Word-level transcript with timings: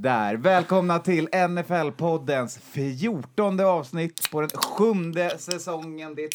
Där! 0.00 0.34
Välkomna 0.34 0.98
till 0.98 1.28
NFL-poddens 1.28 2.58
fjortonde 2.58 3.66
avsnitt 3.66 4.30
på 4.30 4.40
den 4.40 4.50
sjunde 4.50 5.38
säsongen. 5.38 6.14
Det 6.14 6.24
är 6.24 6.28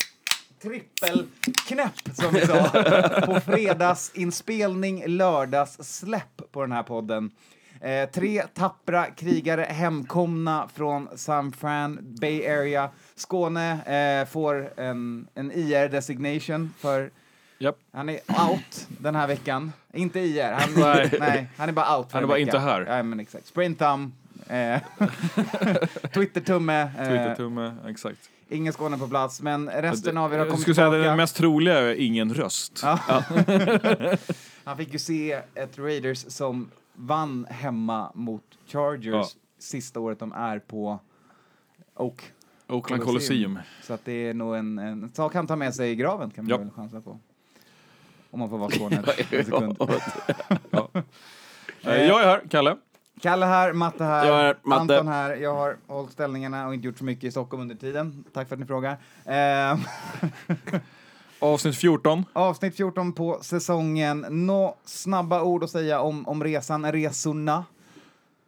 trippelknäpp 0.61 2.15
som 2.15 2.33
vi 2.33 2.47
sa 2.47 2.69
på 3.25 3.39
fredagsinspelning, 3.39 5.03
lördagssläpp 5.07 6.41
på 6.51 6.61
den 6.61 6.71
här 6.71 6.83
podden. 6.83 7.31
Eh, 7.81 8.09
tre 8.09 8.43
tappra 8.53 9.05
krigare 9.05 9.61
hemkomna 9.61 10.69
från 10.73 11.09
San 11.15 11.51
Fran 11.51 11.99
Bay 12.01 12.47
Area. 12.47 12.89
Skåne 13.15 13.71
eh, 14.21 14.27
får 14.27 14.79
en, 14.79 15.27
en 15.33 15.51
IR-designation 15.51 16.73
för 16.77 17.11
Japp. 17.59 17.77
han 17.91 18.09
är 18.09 18.19
out 18.49 18.87
den 18.87 19.15
här 19.15 19.27
veckan. 19.27 19.71
Inte 19.93 20.19
IR, 20.19 20.51
han, 20.51 20.69
Nej. 20.77 21.11
nej, 21.19 21.47
han 21.57 21.69
är 21.69 21.73
bara 21.73 21.97
out 21.97 22.07
för 22.11 22.13
Han 22.13 22.23
är 22.23 22.27
bara 22.27 22.33
vecka. 22.33 22.41
inte 22.41 22.59
här. 22.59 22.81
Ja, 22.97 23.03
men 23.03 23.19
exakt. 23.19 23.45
Sprint 23.47 23.79
thumb, 23.79 24.11
eh, 24.47 24.79
Twitter-tumme, 26.13 26.81
eh, 26.81 27.07
Twitter-tumme, 27.07 27.75
exakt. 27.87 28.19
ingen 28.49 28.73
Skåne 28.73 28.97
på 28.97 29.07
plats, 29.07 29.41
men 29.41 29.69
resten 29.69 30.17
av 30.17 30.33
er 30.33 30.37
har 30.37 30.45
Jag 30.45 30.47
kommit 30.51 30.61
skulle 30.61 30.75
säga 30.75 30.87
att 30.87 30.93
den 30.93 31.17
mest 31.17 31.35
troliga 31.35 31.79
är 31.79 31.95
ingen 31.95 32.33
röst. 32.33 32.79
Ja. 32.83 32.99
Han 34.63 34.77
fick 34.77 34.93
ju 34.93 34.99
se 34.99 35.31
ett 35.55 35.77
Raiders 35.79 36.25
som 36.27 36.71
vann 36.93 37.45
hemma 37.49 38.11
mot 38.15 38.43
Chargers 38.67 39.05
Ja. 39.13 39.27
sista 39.59 39.99
året 39.99 40.19
de 40.19 40.31
är 40.33 40.59
på 40.59 40.99
Oak. 41.95 42.31
Oakland 42.67 43.03
Colosseum. 43.03 43.59
Så 43.83 43.93
att 43.93 44.05
det 44.05 44.11
är 44.29 44.33
nog 44.33 44.55
en, 44.55 44.79
en 44.79 45.11
sak 45.13 45.33
han 45.33 45.47
tar 45.47 45.55
med 45.55 45.75
sig 45.75 45.91
i 45.91 45.95
graven 45.95 46.29
kan 46.31 46.43
man 46.45 46.49
Ja. 46.49 46.57
väl 46.57 46.69
chansa 46.69 47.01
på. 47.01 47.19
Om 48.35 48.39
man 48.39 48.49
får 48.49 48.57
vara 48.57 48.69
Skåne 48.75 48.95
en 48.95 49.45
sekund. 49.45 49.77
Eh, 51.83 51.93
Jag 52.05 52.21
är 52.21 52.25
här, 52.25 52.41
Kalle. 52.49 52.75
Kalle 53.21 53.45
här, 53.45 53.73
Matte 53.73 54.03
här, 54.03 54.25
Jag 54.27 54.41
är 54.41 54.55
Matte. 54.63 54.81
Anton 54.81 55.07
här. 55.07 55.35
Jag 55.35 55.55
har 55.55 55.77
hållit 55.87 56.11
ställningarna 56.11 56.67
och 56.67 56.73
inte 56.73 56.87
gjort 56.87 56.97
så 56.97 57.03
mycket 57.03 57.23
i 57.23 57.31
Stockholm 57.31 57.61
under 57.61 57.75
tiden. 57.75 58.23
Tack 58.33 58.47
för 58.47 58.55
att 58.55 58.59
ni 58.59 58.65
frågar. 58.65 58.97
Eh, 59.25 59.79
Avsnitt 61.39 61.77
14. 61.77 62.25
avsnitt 62.33 62.75
14 62.77 63.13
på 63.13 63.39
säsongen. 63.41 64.25
Nå 64.29 64.75
snabba 64.85 65.41
ord 65.41 65.63
att 65.63 65.69
säga 65.69 65.99
om, 65.99 66.27
om 66.27 66.43
resan, 66.43 66.91
resorna. 66.91 67.65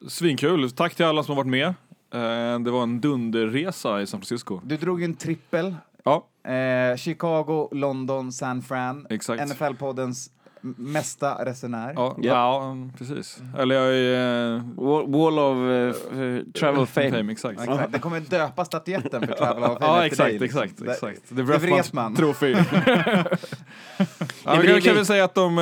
Svinkul. 0.07 0.71
Tack 0.71 0.95
till 0.95 1.05
alla 1.05 1.23
som 1.23 1.37
har 1.37 1.43
varit 1.43 1.51
med. 1.51 1.67
Eh, 2.13 2.59
Det 2.59 2.71
var 2.71 2.83
en 2.83 3.01
dunderresa 3.01 4.01
i 4.01 4.07
San 4.07 4.19
Francisco. 4.19 4.59
Du 4.63 4.77
drog 4.77 4.99
ju 4.99 5.05
en 5.05 5.15
trippel. 5.15 5.75
Ja, 6.07 6.23
Eh, 6.51 6.95
Chicago, 6.97 7.69
London, 7.71 8.31
San 8.31 8.61
Fran. 8.61 9.07
Exakt. 9.09 9.41
NFL-poddens 9.43 10.29
mesta 10.61 11.45
resenär. 11.45 11.93
ja, 11.95 12.15
Ja. 12.21 12.33
ja 12.33 12.75
precis. 12.97 13.39
Eller 13.57 13.75
jag 13.75 13.95
är... 13.95 14.55
eh, 14.55 14.61
Wall, 14.75 15.11
wall 15.11 15.39
of 15.39 15.57
eh, 15.57 16.43
travel 16.59 16.85
fame. 16.87 17.11
Fame, 17.11 17.31
exakt. 17.31 17.59
Exakt. 17.61 17.91
Det 17.93 17.99
kommer 17.99 18.19
döpa 18.19 18.65
statyetten 18.65 19.27
för 19.27 19.33
Travel 19.35 19.63
of 19.63 19.69
Fame 19.79 19.85
Ja, 19.85 19.97
dig, 19.97 20.07
exakt, 20.07 20.31
liksom. 20.41 20.61
exakt, 20.63 20.85
Det- 20.85 20.91
exakt. 20.91 21.29
The 21.29 21.35
det 21.35 21.43
Wrestman 21.43 22.03
man. 22.03 22.15
Trophy. 22.15 22.51
ja, 24.45 24.55
jag 24.55 24.65
det 24.65 24.81
kan 24.81 24.95
väl 24.95 25.05
säga 25.05 25.23
att 25.23 25.35
de, 25.35 25.55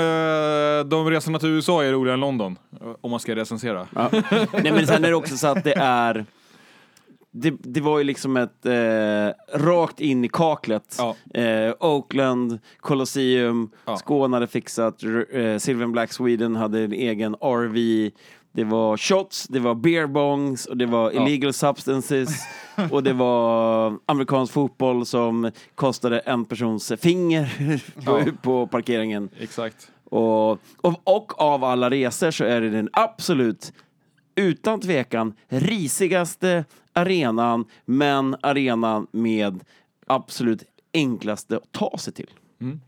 de 0.87 1.09
resorna 1.09 1.39
till 1.39 1.49
USA 1.49 1.83
är 1.83 1.91
roligare 1.91 2.13
än 2.13 2.19
London, 2.19 2.57
om 3.01 3.11
man 3.11 3.19
ska 3.19 3.35
recensera. 3.35 3.87
Ja. 3.95 4.09
Nej 4.53 4.71
men 4.71 4.87
sen 4.87 5.05
är 5.05 5.09
det 5.09 5.15
också 5.15 5.37
så 5.37 5.47
att 5.47 5.63
det 5.63 5.73
är 5.77 6.25
det, 7.37 7.53
det 7.59 7.81
var 7.81 7.97
ju 7.97 8.03
liksom 8.03 8.37
ett 8.37 8.65
eh, 8.65 9.59
rakt 9.59 9.99
in 9.99 10.25
i 10.25 10.29
kaklet. 10.29 10.95
Ja. 10.99 11.41
Eh, 11.41 11.73
Oakland, 11.79 12.59
Colosseum, 12.79 13.69
Ja. 13.85 13.97
Skåne 13.97 14.35
hade 14.35 14.47
fixat, 14.47 15.03
eh, 15.33 15.57
Silver 15.57 15.87
Black 15.87 16.13
Sweden 16.13 16.55
hade 16.55 16.79
en 16.79 16.93
egen 16.93 17.35
RV. 17.35 18.11
Det 18.51 18.63
var 18.63 18.97
shots, 18.97 19.47
det 19.47 19.59
var 19.59 19.75
beer 19.75 20.07
bongs 20.07 20.65
och 20.65 20.77
det 20.77 20.85
var 20.85 21.11
Ja. 21.11 21.27
illegal 21.27 21.53
substances 21.53 22.29
och 22.91 23.03
det 23.03 23.13
var 23.13 23.93
amerikansk 24.05 24.53
fotboll 24.53 25.05
som 25.05 25.51
kostade 25.75 26.19
en 26.19 26.45
persons 26.45 26.91
finger 26.99 27.49
på, 28.05 28.31
på 28.41 28.67
parkeringen. 28.67 29.29
Exakt. 29.39 29.91
Och, 30.09 30.51
och, 30.51 30.59
och 31.03 31.41
av 31.41 31.63
alla 31.63 31.89
resor 31.89 32.31
så 32.31 32.43
är 32.43 32.61
det 32.61 32.69
den 32.69 32.89
absolut, 32.93 33.73
utan 34.35 34.81
tvekan, 34.81 35.33
risigaste 35.47 36.65
arenan, 36.93 37.65
men 37.85 38.35
arenan 38.41 39.07
med 39.11 39.59
absolut 40.07 40.63
enklaste 40.93 41.57
att 41.57 41.71
ta 41.71 41.97
sig 41.97 42.13
till. 42.13 42.29
Mm. 42.61 42.81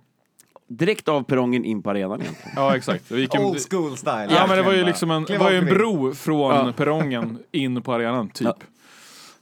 Direkt 0.67 1.07
av 1.07 1.23
perrongen 1.23 1.65
in 1.65 1.81
på 1.83 1.89
arenan 1.89 2.21
egentligen. 2.21 2.51
Ja, 2.55 2.75
exakt. 2.75 3.11
En, 3.11 3.41
Old 3.41 3.59
school 3.71 3.97
style. 3.97 4.27
Ja, 4.29 4.45
men 4.47 4.57
det 4.57 4.63
var 4.63 4.73
ju 4.73 4.85
liksom 4.85 5.11
en, 5.11 5.25
var 5.39 5.51
ju 5.51 5.57
en 5.57 5.65
bro 5.65 6.13
från 6.13 6.55
Ja. 6.55 6.73
perrongen 6.77 7.39
in 7.51 7.81
på 7.81 7.93
arenan, 7.93 8.29
typ. 8.29 8.47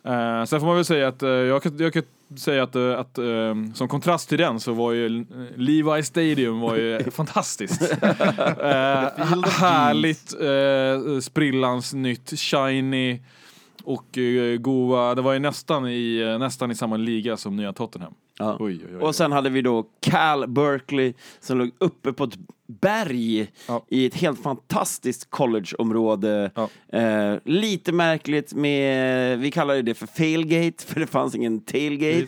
Eh, 0.04 0.44
sen 0.46 0.60
får 0.60 0.66
man 0.68 0.76
väl 0.76 0.86
säga 0.86 1.08
att, 1.08 1.24
eh, 1.24 1.30
jag, 1.30 1.64
kan, 1.64 1.78
jag 1.78 1.94
kan 1.94 2.04
säga 2.38 2.64
att, 2.64 2.76
eh, 2.76 3.00
att 3.00 3.18
eh, 3.18 3.56
som 3.74 3.88
kontrast 3.88 4.30
till 4.30 4.38
den 4.38 4.60
så 4.60 4.74
var 4.74 4.92
ju 4.92 5.26
Levi 5.56 6.04
Stadium 6.04 6.60
var 6.60 6.76
ju 6.76 7.04
fantastiskt. 7.12 7.82
Of 7.82 9.60
härligt, 9.60 10.34
eh, 10.34 11.20
sprillans 11.20 11.94
nytt, 11.94 12.40
shiny 12.40 13.22
och 13.84 14.18
eh, 14.18 14.58
goa. 14.58 15.16
Det 15.16 15.22
var 15.22 15.34
ju 15.34 15.40
nästan 15.40 15.88
i, 15.88 16.38
nästan 16.40 16.72
i 16.72 16.76
samma 16.76 16.98
liga 16.98 17.38
som 17.38 17.56
nya 17.56 17.74
Tottenham. 17.74 18.14
Ja. 18.40 18.58
Oj, 18.60 18.82
oj, 18.86 18.96
oj. 18.96 19.02
Och 19.02 19.16
sen 19.16 19.32
hade 19.32 19.50
vi 19.50 19.62
då 19.62 19.86
Cal 20.00 20.48
Berkeley 20.48 21.14
som 21.40 21.58
låg 21.58 21.72
uppe 21.78 22.14
på 22.14 22.24
ett 22.24 22.38
berg 22.68 23.52
Ja. 23.68 23.86
i 23.90 24.06
ett 24.06 24.16
helt 24.16 24.44
fantastiskt 24.44 25.30
collegeområde. 25.30 26.52
Ja. 26.56 26.70
Eh, 27.00 27.38
lite 27.46 27.92
märkligt 27.92 28.54
med, 28.54 29.40
vi 29.40 29.52
kallade 29.52 29.82
det 29.82 29.94
för 29.94 30.08
failgate, 30.08 30.86
för 30.86 31.00
det 31.00 31.08
fanns 31.08 31.36
ingen 31.36 31.60
tailgate. 31.62 32.28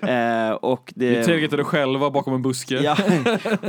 eh, 0.00 0.50
och 0.50 0.92
det, 0.96 1.18
Vi 1.18 1.24
tailgatade 1.24 1.64
själva 1.64 2.10
bakom 2.10 2.34
en 2.34 2.42
buske. 2.42 2.74
Ja, 2.74 2.96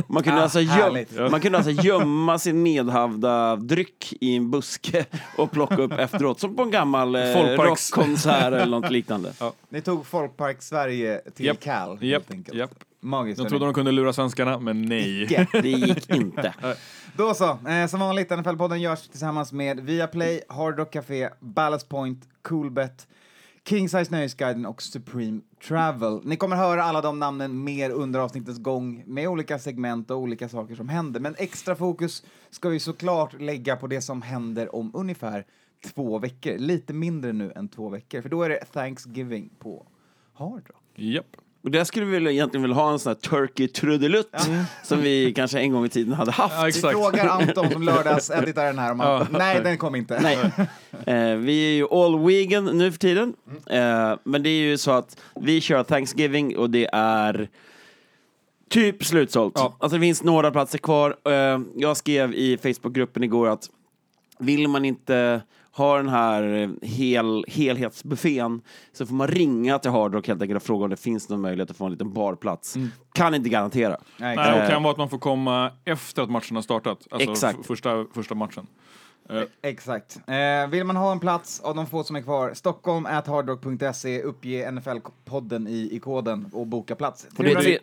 man, 0.08 0.24
kunde 0.24 0.40
Ah, 0.40 0.44
alltså 0.44 0.62
göm, 0.62 1.06
man 1.32 1.42
kunde 1.42 1.58
alltså 1.58 1.72
gömma 1.72 2.40
sin 2.40 2.64
medhavda 2.64 3.56
dryck 3.56 4.14
i 4.22 4.36
en 4.36 4.52
buske 4.52 5.06
och 5.38 5.52
plocka 5.52 5.76
upp 5.82 5.92
efteråt, 5.94 6.40
som 6.40 6.56
på 6.56 6.64
en 6.64 6.72
gammal 6.72 7.16
eh, 7.16 7.22
Folkparks- 7.22 7.64
rockkonsert 7.66 8.54
eller 8.54 8.66
något 8.66 8.92
liknande. 8.92 9.34
Ni 9.70 9.82
tog 9.82 10.06
Folkpark 10.06 10.62
Sverige 10.62 11.22
till 11.36 11.46
Japp. 11.46 11.60
Cal, 11.60 11.98
helt 12.02 12.32
enkelt. 12.32 12.58
japp. 12.58 12.72
Magiskt. 13.06 13.42
De 13.42 13.50
trodde 13.50 13.66
de 13.66 13.74
kunde 13.74 13.92
lura 13.92 14.14
svenskarna, 14.14 14.60
men 14.60 14.82
nej. 14.82 15.24
Icke. 15.24 15.48
Det 15.52 15.70
gick 15.70 16.10
inte. 16.16 16.54
Då 17.18 17.34
så, 17.34 17.50
eh, 17.68 17.88
som 17.88 18.00
vanligt, 18.00 18.32
NFL-podden 18.32 18.76
görs 18.76 19.08
tillsammans 19.08 19.54
med 19.54 19.80
Viaplay, 19.80 20.42
Hard 20.50 20.78
Rock 20.78 20.94
Café, 20.94 21.30
Ballast 21.40 21.90
Point, 21.90 22.30
Coolbet, 22.42 23.08
King 23.68 23.90
Size 23.90 24.12
Nöjesguiden 24.12 24.66
och 24.66 24.82
Supreme 24.82 25.42
Travel. 25.68 26.22
Ni 26.24 26.38
kommer 26.38 26.56
höra 26.56 26.84
alla 26.84 27.02
de 27.02 27.20
namnen 27.20 27.64
mer 27.64 27.90
under 27.90 28.20
avsnittets 28.20 28.60
gång 28.60 29.04
med 29.08 29.28
olika 29.28 29.60
segment 29.60 30.12
och 30.12 30.18
olika 30.18 30.50
saker 30.50 30.76
som 30.76 30.90
händer. 30.90 31.20
Men 31.20 31.36
extra 31.38 31.76
fokus 31.76 32.24
ska 32.50 32.70
vi 32.70 32.80
såklart 32.80 33.42
lägga 33.42 33.76
på 33.76 33.88
det 33.88 34.02
som 34.02 34.22
händer 34.22 34.76
om 34.76 34.92
ungefär 34.94 35.46
två 35.94 36.20
veckor. 36.20 36.58
Lite 36.58 36.94
mindre 36.94 37.34
nu 37.34 37.52
än 37.56 37.68
två 37.68 37.90
veckor, 37.90 38.22
för 38.22 38.30
då 38.30 38.44
är 38.44 38.50
det 38.50 38.66
Thanksgiving 38.66 39.50
på 39.60 39.88
Hard 40.34 40.64
Rock. 40.68 40.84
Japp. 40.96 41.38
Och 41.66 41.72
där 41.72 41.84
skulle 41.84 42.06
vi 42.06 42.12
väl 42.12 42.28
egentligen 42.28 42.62
vilja 42.62 42.76
ha 42.76 42.92
en 42.92 43.00
sån 43.00 43.10
här 43.10 43.16
turkey 43.30 43.68
trudelutt 43.68 44.36
som 44.84 45.02
vi 45.02 45.34
kanske 45.34 45.60
en 45.60 45.72
gång 45.72 45.86
i 45.86 45.90
tiden 45.90 46.14
hade 46.14 46.32
haft. 46.32 46.56
Ja, 46.58 46.64
Vi 46.64 46.70
exakt. 46.70 46.94
frågar 46.94 47.28
Anton 47.28 47.72
som 47.72 47.84
lördags-editar 47.84 48.66
den 48.66 48.80
här 48.80 48.92
om 48.92 49.00
han... 49.00 49.28
Nej, 49.32 49.62
den 49.64 49.78
kom 49.78 49.96
inte. 49.96 50.20
Nej. 50.22 50.38
Eh, 51.06 51.36
vi 51.38 51.72
är 51.72 51.76
ju 51.76 51.88
all 51.92 52.20
vegan 52.26 52.66
nu 52.78 52.92
för 52.92 53.00
tiden. 53.00 53.34
Eh, 53.70 54.14
men 54.24 54.44
det 54.44 54.50
är 54.50 54.62
ju 54.62 54.78
så 54.78 54.92
att 54.92 55.18
vi 55.42 55.62
kör 55.62 55.84
Thanksgiving 55.84 56.58
och 56.58 56.70
det 56.70 56.90
är 56.94 57.50
Typ 58.70 59.06
slutsålt. 59.06 59.54
Ja. 59.56 59.78
Alltså 59.80 59.98
det 59.98 60.02
finns 60.02 60.24
några 60.24 60.52
platser 60.52 60.78
kvar. 60.78 61.16
Eh, 61.26 61.60
Jag 61.76 61.98
skrev 61.98 62.34
i 62.34 62.58
Facebookgruppen 62.58 63.24
igår 63.24 63.48
att 63.50 63.70
vill 64.40 64.68
man 64.68 64.86
inte 64.86 65.42
ha 65.78 65.98
den 65.98 66.10
här 66.10 66.44
eh, 66.64 66.70
hel, 66.90 67.46
helhetsbuffén 67.48 68.62
så 68.94 69.06
får 69.06 69.14
man 69.16 69.28
ringa 69.28 69.80
till 69.80 69.92
Hard 69.92 70.14
Rock 70.14 70.28
helt 70.28 70.42
enkelt 70.42 70.56
och 70.62 70.64
fråga 70.68 70.84
om 70.84 70.90
det 70.90 70.98
finns 70.98 71.30
någon 71.30 71.42
möjlighet 71.42 71.72
att 71.72 71.78
få 71.78 71.86
en 71.86 71.92
liten 71.92 72.14
barplats. 72.14 72.76
Kan 73.14 73.36
inte 73.36 73.50
garantera. 73.50 73.98
Nej, 74.18 74.36
Nej, 74.36 74.54
och 74.54 74.60
Eh. 74.60 74.70
kan 74.70 74.84
vara 74.84 74.92
att 74.92 74.98
man 74.98 75.10
får 75.10 75.18
komma 75.18 75.72
efter 75.86 76.22
att 76.24 76.30
matchen 76.30 76.56
har 76.56 76.62
startat. 76.64 77.08
Alltså 77.12 77.32
Exakt. 77.32 77.66
första, 77.66 78.06
första 78.14 78.36
matchen. 78.36 78.68
Eh, 79.30 79.42
Exakt. 79.62 80.20
Eh, 80.28 80.70
vill 80.70 80.84
man 80.84 80.96
ha 80.96 81.12
en 81.12 81.20
plats 81.20 81.60
av 81.60 81.76
de 81.76 81.88
få 81.88 82.04
som 82.04 82.16
är 82.16 82.22
kvar, 82.22 82.54
Stockholm 82.54 83.06
at 83.06 83.28
hardrock.se, 83.28 84.22
uppge 84.22 84.72
NFL-podden 84.72 85.68
i, 85.68 85.90
i 85.96 86.00
koden 86.00 86.50
och 86.54 86.68
boka 86.68 86.96
plats. 86.96 87.28
Och 87.38 87.44
det 87.44 87.52
är 87.52 87.62
tre, 87.62 87.80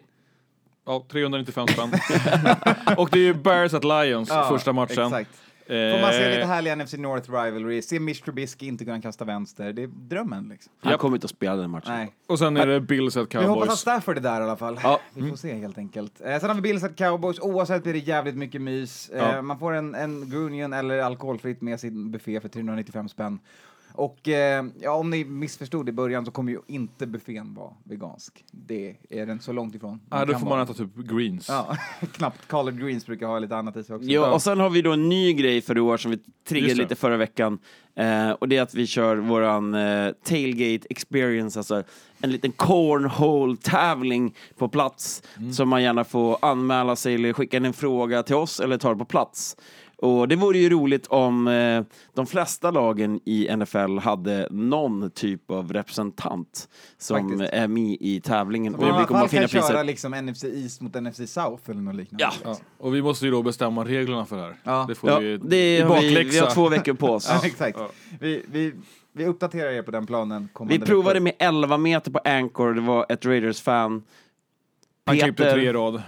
Ja, 0.86 1.04
395 1.10 1.66
spänn. 1.68 1.92
och 2.96 3.08
det 3.12 3.18
är 3.18 3.22
ju 3.24 3.34
Bears 3.34 3.74
at 3.74 3.84
Lions, 3.84 4.28
Ja, 4.28 4.48
första 4.48 4.72
matchen. 4.72 5.04
Exakt. 5.06 5.30
Får 5.66 6.00
man 6.00 6.12
se 6.12 6.24
Eh, 6.24 6.30
lite 6.30 6.46
härlig 6.46 6.78
NFC 6.78 6.92
North 6.94 7.30
rivalry, 7.32 7.82
se 7.82 8.00
Mitch 8.00 8.20
Trubisky 8.20 8.66
inte 8.66 8.84
kunna 8.84 9.00
kasta 9.00 9.24
vänster, 9.24 9.72
det 9.72 9.82
är 9.82 9.86
drömmen 9.86 10.48
liksom. 10.48 10.72
han 10.80 10.98
kommer 10.98 11.16
inte 11.16 11.24
att 11.24 11.30
spela 11.30 11.56
den 11.56 11.70
matchen. 11.70 11.92
Nej. 11.92 12.12
Och 12.26 12.38
sen 12.38 12.56
är 12.56 12.66
det 12.66 12.80
Bills 12.80 13.16
at 13.16 13.34
Vi 13.34 13.38
hoppas 13.38 13.48
att 13.50 13.58
Cowboys. 13.64 13.78
Stafford 13.80 14.16
är 14.16 14.20
där 14.20 14.40
i 14.40 14.44
alla 14.44 14.56
fall. 14.56 14.80
Ja. 14.82 15.00
Vi 15.14 15.28
får 15.30 15.36
se 15.36 15.54
helt 15.54 15.78
enkelt. 15.78 16.20
Eh, 16.20 16.38
sen 16.40 16.48
har 16.48 16.54
vi 16.54 16.60
Bills 16.60 16.84
at 16.84 16.96
Cowboys, 16.96 17.38
oavsett 17.40 17.82
blir 17.82 17.92
det 17.92 17.98
jävligt 17.98 18.36
mycket 18.36 18.60
mys. 18.60 19.08
Eh, 19.08 19.18
Ja. 19.18 19.42
Man 19.42 19.58
får 19.58 19.72
en, 19.72 19.94
en 19.94 20.30
Grunion 20.30 20.72
eller 20.72 20.98
alkoholfritt 20.98 21.60
med 21.60 21.80
sin 21.80 22.10
buffé 22.10 22.40
för 22.40 22.48
395 22.48 23.08
spänn. 23.08 23.38
Och 23.94 24.28
eh, 24.28 24.64
ja, 24.80 24.90
om 24.92 25.10
ni 25.10 25.24
missförstod 25.24 25.88
i 25.88 25.92
början 25.92 26.24
så 26.24 26.30
kommer 26.30 26.52
ju 26.52 26.60
inte 26.66 27.06
buffén 27.06 27.54
vara 27.54 27.70
vegansk. 27.84 28.44
Det 28.50 28.96
är 29.10 29.26
den 29.26 29.40
så 29.40 29.52
långt 29.52 29.74
ifrån. 29.74 30.00
Ja, 30.10 30.24
då 30.24 30.38
får 30.38 30.46
man 30.46 30.60
äta 30.60 30.74
typ 30.74 30.96
greens. 30.96 31.48
Ja, 31.48 31.76
knappt 32.12 32.48
collard 32.48 32.80
greens 32.80 33.06
brukar 33.06 33.26
ha 33.26 33.38
lite 33.38 33.56
annat 33.56 33.76
i 33.76 33.84
sig 33.84 33.96
också. 33.96 34.08
Ja, 34.08 34.32
och 34.32 34.42
sen 34.42 34.60
har 34.60 34.70
vi 34.70 34.82
då 34.82 34.92
en 34.92 35.08
ny 35.08 35.32
grej 35.32 35.60
för 35.60 35.78
i 35.78 35.80
år 35.80 35.96
som 35.96 36.10
vi 36.10 36.18
triggade 36.48 36.74
lite 36.74 36.94
förra 36.94 37.16
veckan. 37.16 37.58
Eh, 37.94 38.30
och 38.30 38.48
det 38.48 38.56
är 38.56 38.62
att 38.62 38.74
vi 38.74 38.86
kör 38.86 39.16
våran 39.16 39.74
eh, 39.74 40.12
tailgate 40.24 40.86
experience, 40.90 41.58
alltså 41.58 41.82
en 42.20 42.30
liten 42.30 42.52
cornhole-tävling 42.52 44.34
på 44.56 44.68
plats 44.68 45.22
som 45.54 45.68
man 45.68 45.82
gärna 45.82 46.04
får 46.04 46.38
anmäla 46.42 46.96
sig 46.96 47.14
eller 47.14 47.32
skicka 47.32 47.56
in 47.56 47.64
en 47.64 47.72
fråga 47.72 48.22
till 48.22 48.34
oss 48.34 48.60
eller 48.60 48.78
ta 48.78 48.90
det 48.92 48.98
på 48.98 49.04
plats. 49.04 49.56
Och 50.02 50.28
det 50.28 50.36
vore 50.36 50.58
ju 50.58 50.68
roligt 50.70 51.06
om 51.06 51.48
eh, 51.48 51.84
de 52.14 52.26
flesta 52.26 52.70
lagen 52.70 53.20
i 53.24 53.56
NFL 53.56 53.98
hade 53.98 54.48
någon 54.50 55.10
typ 55.10 55.50
av 55.50 55.72
representant 55.72 56.68
som 56.98 57.30
Faktiskt. 57.30 57.52
är 57.52 57.68
med 57.68 57.96
i 58.00 58.20
tävlingen. 58.20 58.72
Så 58.72 58.78
Och 58.78 58.86
alla 58.86 59.04
kommer 59.04 59.24
att 59.24 59.30
finna 59.30 59.42
kan 59.42 59.48
köra 59.48 59.62
priser. 59.68 59.84
liksom 59.84 60.12
NFC 60.12 60.44
East 60.44 60.80
mot 60.80 60.94
NFC 60.94 61.32
South 61.32 61.70
eller 61.70 61.80
något 61.80 61.94
liknande. 61.94 62.24
Ja. 62.24 62.32
Ja. 62.44 62.56
Och 62.78 62.94
vi 62.94 63.02
måste 63.02 63.24
ju 63.24 63.30
då 63.30 63.42
bestämma 63.42 63.84
reglerna 63.84 64.24
för 64.26 64.36
det 64.36 64.42
här. 64.42 64.54
Ja. 64.64 64.84
Det 64.88 64.94
får 64.94 65.10
Ja, 65.10 65.18
vi 65.18 65.36
det 65.36 65.80
har 65.80 66.00
vi, 66.00 66.24
vi 66.24 66.38
har 66.38 66.50
två 66.50 66.68
veckor 66.68 66.94
på 66.94 67.06
oss. 67.06 67.28
Ja, 67.30 67.40
exakt. 67.46 67.78
Ja. 67.78 67.90
Vi, 68.20 68.44
vi, 68.52 68.72
vi 69.12 69.26
uppdaterar 69.26 69.70
er 69.70 69.82
på 69.82 69.90
den 69.90 70.06
planen. 70.06 70.48
Vi 70.68 70.78
provade 70.78 71.20
veckor. 71.20 71.24
med 71.24 71.34
11 71.38 71.76
meter 71.78 72.10
på 72.10 72.18
Anchor, 72.24 72.74
det 72.74 72.80
var 72.80 73.06
ett 73.08 73.26
Raiders-fan 73.26 74.02
Han 75.06 75.16
klippte 75.18 75.52
tre 75.52 75.72
rad. 75.72 76.02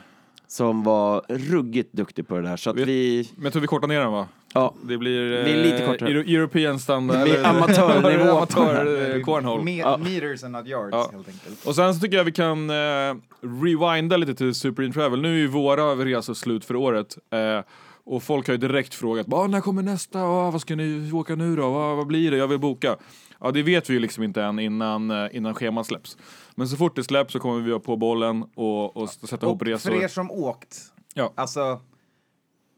Som 0.54 0.82
var 0.82 1.22
ruggigt 1.28 1.92
duktig 1.92 2.28
på 2.28 2.36
det 2.36 2.42
där. 2.42 2.56
Så 2.56 2.70
att 2.70 2.76
Vet- 2.76 2.88
vi, 2.88 3.28
Men 3.36 3.44
jag 3.44 3.52
tror 3.52 3.60
vi 3.60 3.66
kortar 3.66 3.88
ner 3.88 4.00
den 4.00 4.12
va? 4.12 4.28
ja, 4.54 4.74
Det 4.82 4.98
blir, 4.98 5.20
Vi 5.44 5.52
är 5.52 5.62
lite 5.62 5.84
eh, 5.84 5.90
kortare. 5.90 6.08
Euro- 6.10 6.34
European 6.36 6.78
standard. 6.78 7.24
Vi 7.24 7.30
är 7.30 7.34
eller- 7.38 7.48
amatörnivå 7.48 8.30
Amatör 8.36 9.16
eh, 9.16 9.22
cornhole. 9.22 9.62
Me- 9.62 9.78
Ja. 9.80 9.96
Meters 9.96 10.44
and 10.44 10.52
not 10.52 10.66
yards, 10.66 10.88
Ja. 10.92 11.08
helt 11.12 11.28
enkelt. 11.28 11.66
Och 11.66 11.74
sen 11.74 11.94
så 11.94 12.00
tycker 12.00 12.16
jag 12.16 12.24
vi 12.24 12.32
kan 12.32 12.70
eh, 12.70 13.14
rewinda 13.62 14.16
lite 14.16 14.34
till 14.34 14.54
Super 14.54 14.82
In 14.82 14.92
Travel. 14.92 15.20
Nu 15.20 15.28
är 15.34 15.38
ju 15.38 15.46
våra 15.46 15.82
resor 15.94 16.34
slut 16.34 16.64
för 16.64 16.76
året. 16.76 17.18
Eh, 17.30 17.64
och 18.04 18.22
folk 18.22 18.46
har 18.46 18.54
ju 18.54 18.58
direkt 18.58 18.94
frågat 18.94 19.32
"Ah, 19.32 19.46
när 19.46 19.60
kommer 19.60 19.82
nästa? 19.82 20.22
Ah, 20.22 20.50
vad 20.50 20.60
ska 20.60 20.76
ni 20.76 21.12
åka 21.12 21.34
nu 21.34 21.56
då? 21.56 21.70
Vad, 21.70 21.96
vad 21.96 22.06
blir 22.06 22.30
det? 22.30 22.36
Jag 22.36 22.48
vill 22.48 22.58
boka. 22.58 22.96
Ja, 23.40 23.50
det 23.50 23.62
vet 23.62 23.90
vi 23.90 23.94
ju 23.94 24.00
liksom 24.00 24.24
inte 24.24 24.42
än 24.42 24.58
innan, 24.58 25.10
eh, 25.10 25.36
innan 25.36 25.54
schemat 25.54 25.86
släpps. 25.86 26.16
Men 26.54 26.68
så 26.68 26.76
fort 26.76 26.96
det 26.96 27.04
släpps 27.04 27.32
så 27.32 27.38
kommer 27.40 27.60
vi 27.60 27.70
vara 27.70 27.80
på 27.80 27.96
bollen 27.96 28.42
och, 28.54 28.96
och 28.96 29.10
sätta 29.10 29.46
ihop 29.46 29.62
resor. 29.62 29.90
för 29.90 30.02
er 30.02 30.08
som 30.08 30.30
åkt, 30.30 30.78
Ja. 31.14 31.32
alltså 31.34 31.80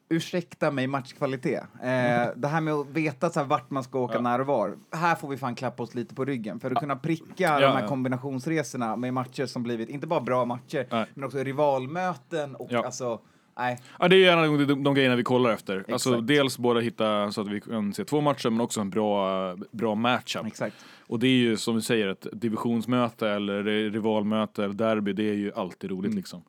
ursäkta 0.08 0.70
mig 0.70 0.86
matchkvalitet. 0.86 1.62
Eh, 1.82 2.28
det 2.36 2.48
här 2.48 2.60
med 2.60 2.74
att 2.74 2.86
veta 2.86 3.30
så 3.30 3.40
här, 3.40 3.46
vart 3.46 3.70
man 3.70 3.84
ska 3.84 3.98
åka 3.98 4.14
Ja. 4.14 4.20
när 4.20 4.40
och 4.40 4.46
var. 4.46 4.76
Här 4.92 5.14
får 5.14 5.28
vi 5.28 5.36
fan 5.36 5.54
klappa 5.54 5.82
oss 5.82 5.94
lite 5.94 6.14
på 6.14 6.24
ryggen 6.24 6.60
för 6.60 6.70
att 6.70 6.78
kunna 6.78 6.96
pricka 6.96 7.24
Ja, 7.36 7.60
de 7.60 7.66
här 7.66 7.80
ja. 7.82 7.88
kombinationsresorna 7.88 8.96
med 8.96 9.14
matcher 9.14 9.46
som 9.46 9.62
blivit, 9.62 9.88
inte 9.88 10.06
bara 10.06 10.20
bra 10.20 10.44
matcher, 10.44 10.86
Nej. 10.90 11.06
men 11.14 11.24
också 11.24 11.38
rivalmöten 11.38 12.56
och 12.56 12.68
Ja. 12.70 12.84
alltså, 12.84 13.20
nej. 13.58 13.78
Ja, 13.98 14.08
det 14.08 14.16
är 14.16 14.20
gärna 14.20 14.42
de, 14.42 14.64
de, 14.66 14.84
de 14.84 14.94
grejerna 14.94 15.16
vi 15.16 15.22
kollar 15.22 15.50
efter. 15.50 15.84
Alltså, 15.92 16.10
Exakt. 16.10 16.26
dels 16.26 16.58
både 16.58 16.82
hitta 16.82 17.32
så 17.32 17.40
att 17.40 17.48
vi 17.48 17.60
kan 17.60 17.92
se 17.94 18.04
två 18.04 18.20
matcher 18.20 18.50
men 18.50 18.60
också 18.60 18.80
en 18.80 18.90
bra, 18.90 19.56
bra 19.70 19.94
matchup. 19.94 20.46
Exakt. 20.46 20.76
Och 21.08 21.18
det 21.18 21.26
är 21.26 21.30
ju 21.38 21.56
som 21.56 21.74
du 21.74 21.82
säger 21.82 22.08
ett 22.08 22.26
divisionsmöte 22.32 23.28
eller 23.28 23.62
rivalmöte 23.90 24.64
eller 24.64 24.74
derby, 24.74 25.12
det 25.12 25.28
är 25.30 25.34
ju 25.34 25.52
alltid 25.54 25.90
roligt 25.90 26.06
Mm. 26.06 26.16
liksom. 26.16 26.42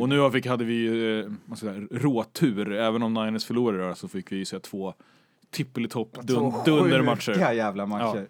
Och 0.00 0.08
nu 0.08 0.30
fick, 0.30 0.46
hade 0.46 0.64
vi 0.64 0.74
ju 0.74 1.20
eh, 1.20 1.54
säga, 1.56 1.72
råtur, 1.90 2.72
även 2.72 3.02
om 3.02 3.14
Niners 3.14 3.44
förlorade 3.44 3.94
så 3.94 4.08
fick 4.08 4.32
vi 4.32 4.36
ju 4.36 4.44
se 4.44 4.58
två 4.58 4.94
tippelitopp 5.50 6.18
dun, 6.22 6.52
dundermatcher. 6.64 7.52
jävla 7.52 7.86
matcher. 7.86 8.26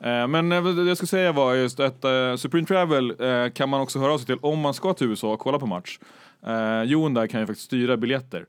Eh, 0.00 0.26
men 0.28 0.52
eh, 0.52 0.64
det 0.64 0.88
jag 0.88 0.96
skulle 0.96 1.08
säga 1.08 1.32
var 1.32 1.54
just 1.54 1.80
att 1.80 2.04
Supreme 2.36 2.66
Travel 2.66 3.14
kan 3.54 3.68
man 3.68 3.80
också 3.80 3.98
höra 3.98 4.12
av 4.12 4.18
sig 4.18 4.26
till 4.26 4.38
om 4.42 4.58
man 4.60 4.74
ska 4.74 4.94
till 4.94 5.06
USA 5.06 5.32
och 5.32 5.40
kolla 5.40 5.58
på 5.58 5.66
match. 5.66 5.98
Uh, 6.46 6.82
Jon 6.84 7.14
där 7.14 7.26
kan 7.26 7.40
ju 7.40 7.46
faktiskt 7.46 7.66
styra 7.66 7.96
biljetter. 7.96 8.46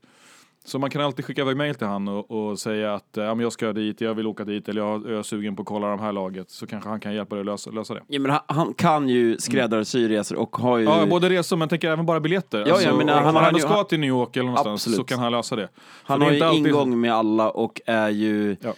Så 0.64 0.78
man 0.78 0.90
kan 0.90 1.02
alltid 1.02 1.24
skicka 1.24 1.40
iväg 1.42 1.56
mail 1.56 1.74
till 1.74 1.86
han 1.86 2.08
och, 2.08 2.30
och 2.30 2.58
säga 2.58 2.94
att 2.94 3.16
eh, 3.16 3.24
ja, 3.24 3.34
men 3.34 3.42
jag 3.42 3.52
ska 3.52 3.72
dit, 3.72 4.00
jag 4.00 4.14
vill 4.14 4.26
åka 4.26 4.44
dit 4.44 4.68
eller 4.68 4.80
jag, 4.80 5.10
jag 5.10 5.18
är 5.18 5.22
sugen 5.22 5.56
på 5.56 5.62
att 5.62 5.68
kolla 5.68 5.88
de 5.88 6.00
här 6.00 6.12
laget. 6.12 6.50
Så 6.50 6.66
kanske 6.66 6.88
han 6.90 7.00
kan 7.00 7.14
hjälpa 7.14 7.34
dig 7.34 7.40
att 7.40 7.46
lösa, 7.46 7.70
lösa 7.70 7.94
det. 7.94 8.00
ja, 8.06 8.20
men 8.20 8.30
han, 8.30 8.40
han 8.46 8.74
kan 8.74 9.08
ju 9.08 9.38
skräddarsy 9.38 10.08
resor 10.08 10.36
och 10.38 10.56
har 10.56 10.78
ju... 10.78 10.84
Ja, 10.84 11.06
både 11.06 11.28
resor 11.30 11.56
men 11.56 11.68
tänker 11.68 11.90
även 11.90 12.06
bara 12.06 12.20
biljetter. 12.20 12.64
Ja, 12.68 12.80
ja, 12.82 12.94
men 12.96 13.08
om 13.08 13.24
han 13.24 13.36
han, 13.36 13.54
ju- 13.54 13.60
ska 13.60 13.84
till 13.84 14.00
New 14.00 14.08
York 14.08 14.36
eller 14.36 14.46
någonstans 14.46 14.80
Absolut. 14.82 14.96
så 14.96 15.04
kan 15.04 15.18
han 15.18 15.32
lösa 15.32 15.56
det. 15.56 15.68
han 16.02 16.20
det 16.20 16.26
är 16.26 16.28
har 16.30 16.36
ju 16.36 16.42
alltid- 16.42 16.66
ingång 16.66 17.00
med 17.00 17.14
alla 17.14 17.50
och 17.50 17.80
är 17.86 18.08
ju 18.08 18.56
Ja. 18.60 18.74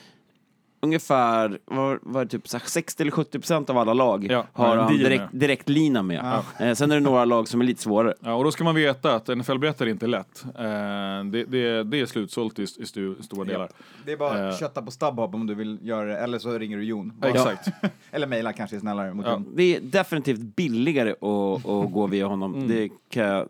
Ungefär, 0.82 1.58
var 2.02 2.25
det, 2.25 2.31
typ 2.31 2.49
så 2.49 2.58
här 2.58 2.64
60 2.67 3.02
eller 3.02 3.11
70 3.11 3.38
procent 3.38 3.70
av 3.70 3.79
alla 3.79 3.94
lag 3.94 4.26
Ja, 4.31 4.46
har 4.52 4.73
en 4.76 4.79
han 4.79 4.96
direkt, 4.99 5.20
med. 5.32 5.40
direkt 5.40 5.69
lina 5.69 6.02
med. 6.02 6.43
Eh, 6.61 6.75
sen 6.75 6.90
är 6.90 6.94
det 6.94 7.00
några 7.00 7.25
lag 7.25 7.49
som 7.49 7.61
är 7.61 7.64
lite 7.64 7.82
svårare. 7.82 8.14
Ja, 8.20 8.34
och 8.34 8.44
då 8.44 8.51
ska 8.53 8.65
man 8.65 8.74
veta 8.74 9.15
att 9.15 9.29
NFL-biljetter 9.29 9.86
är 9.86 9.91
inte 9.91 10.06
lätt. 10.06 10.44
Eh, 10.44 11.24
det, 11.24 11.44
det, 11.44 11.82
det 11.82 12.01
är 12.01 12.06
slutsålt 12.06 12.58
i, 12.58 12.62
i 12.62 12.67
stu, 12.86 13.15
stora 13.22 13.44
delar. 13.44 13.69
Det 14.05 14.12
är 14.12 14.17
bara 14.17 14.39
Eh. 14.39 14.48
att 14.48 14.58
kötta 14.60 14.82
på 14.82 14.91
StubHub 14.91 15.34
om 15.34 15.46
du 15.46 15.55
vill 15.55 15.79
göra 15.82 16.05
det, 16.06 16.19
eller 16.19 16.39
så 16.39 16.58
ringer 16.58 16.77
du 16.77 16.84
Jon. 16.84 17.12
Ja. 17.22 17.29
Exakt. 17.29 17.69
eller 18.10 18.27
mejla 18.27 18.53
kanske 18.53 18.81
snällare 18.81 19.15
mot 19.15 19.27
Ja. 19.27 19.32
Jon. 19.32 19.53
Det 19.56 19.77
är 19.77 19.81
definitivt 19.81 20.41
billigare 20.56 21.10
att, 21.10 21.67
att 21.69 21.93
gå 21.93 22.06
via 22.06 22.27
honom. 22.27 22.55
Mm. 22.55 22.69
Det 22.69 22.89
kan 23.10 23.22
jag 23.27 23.48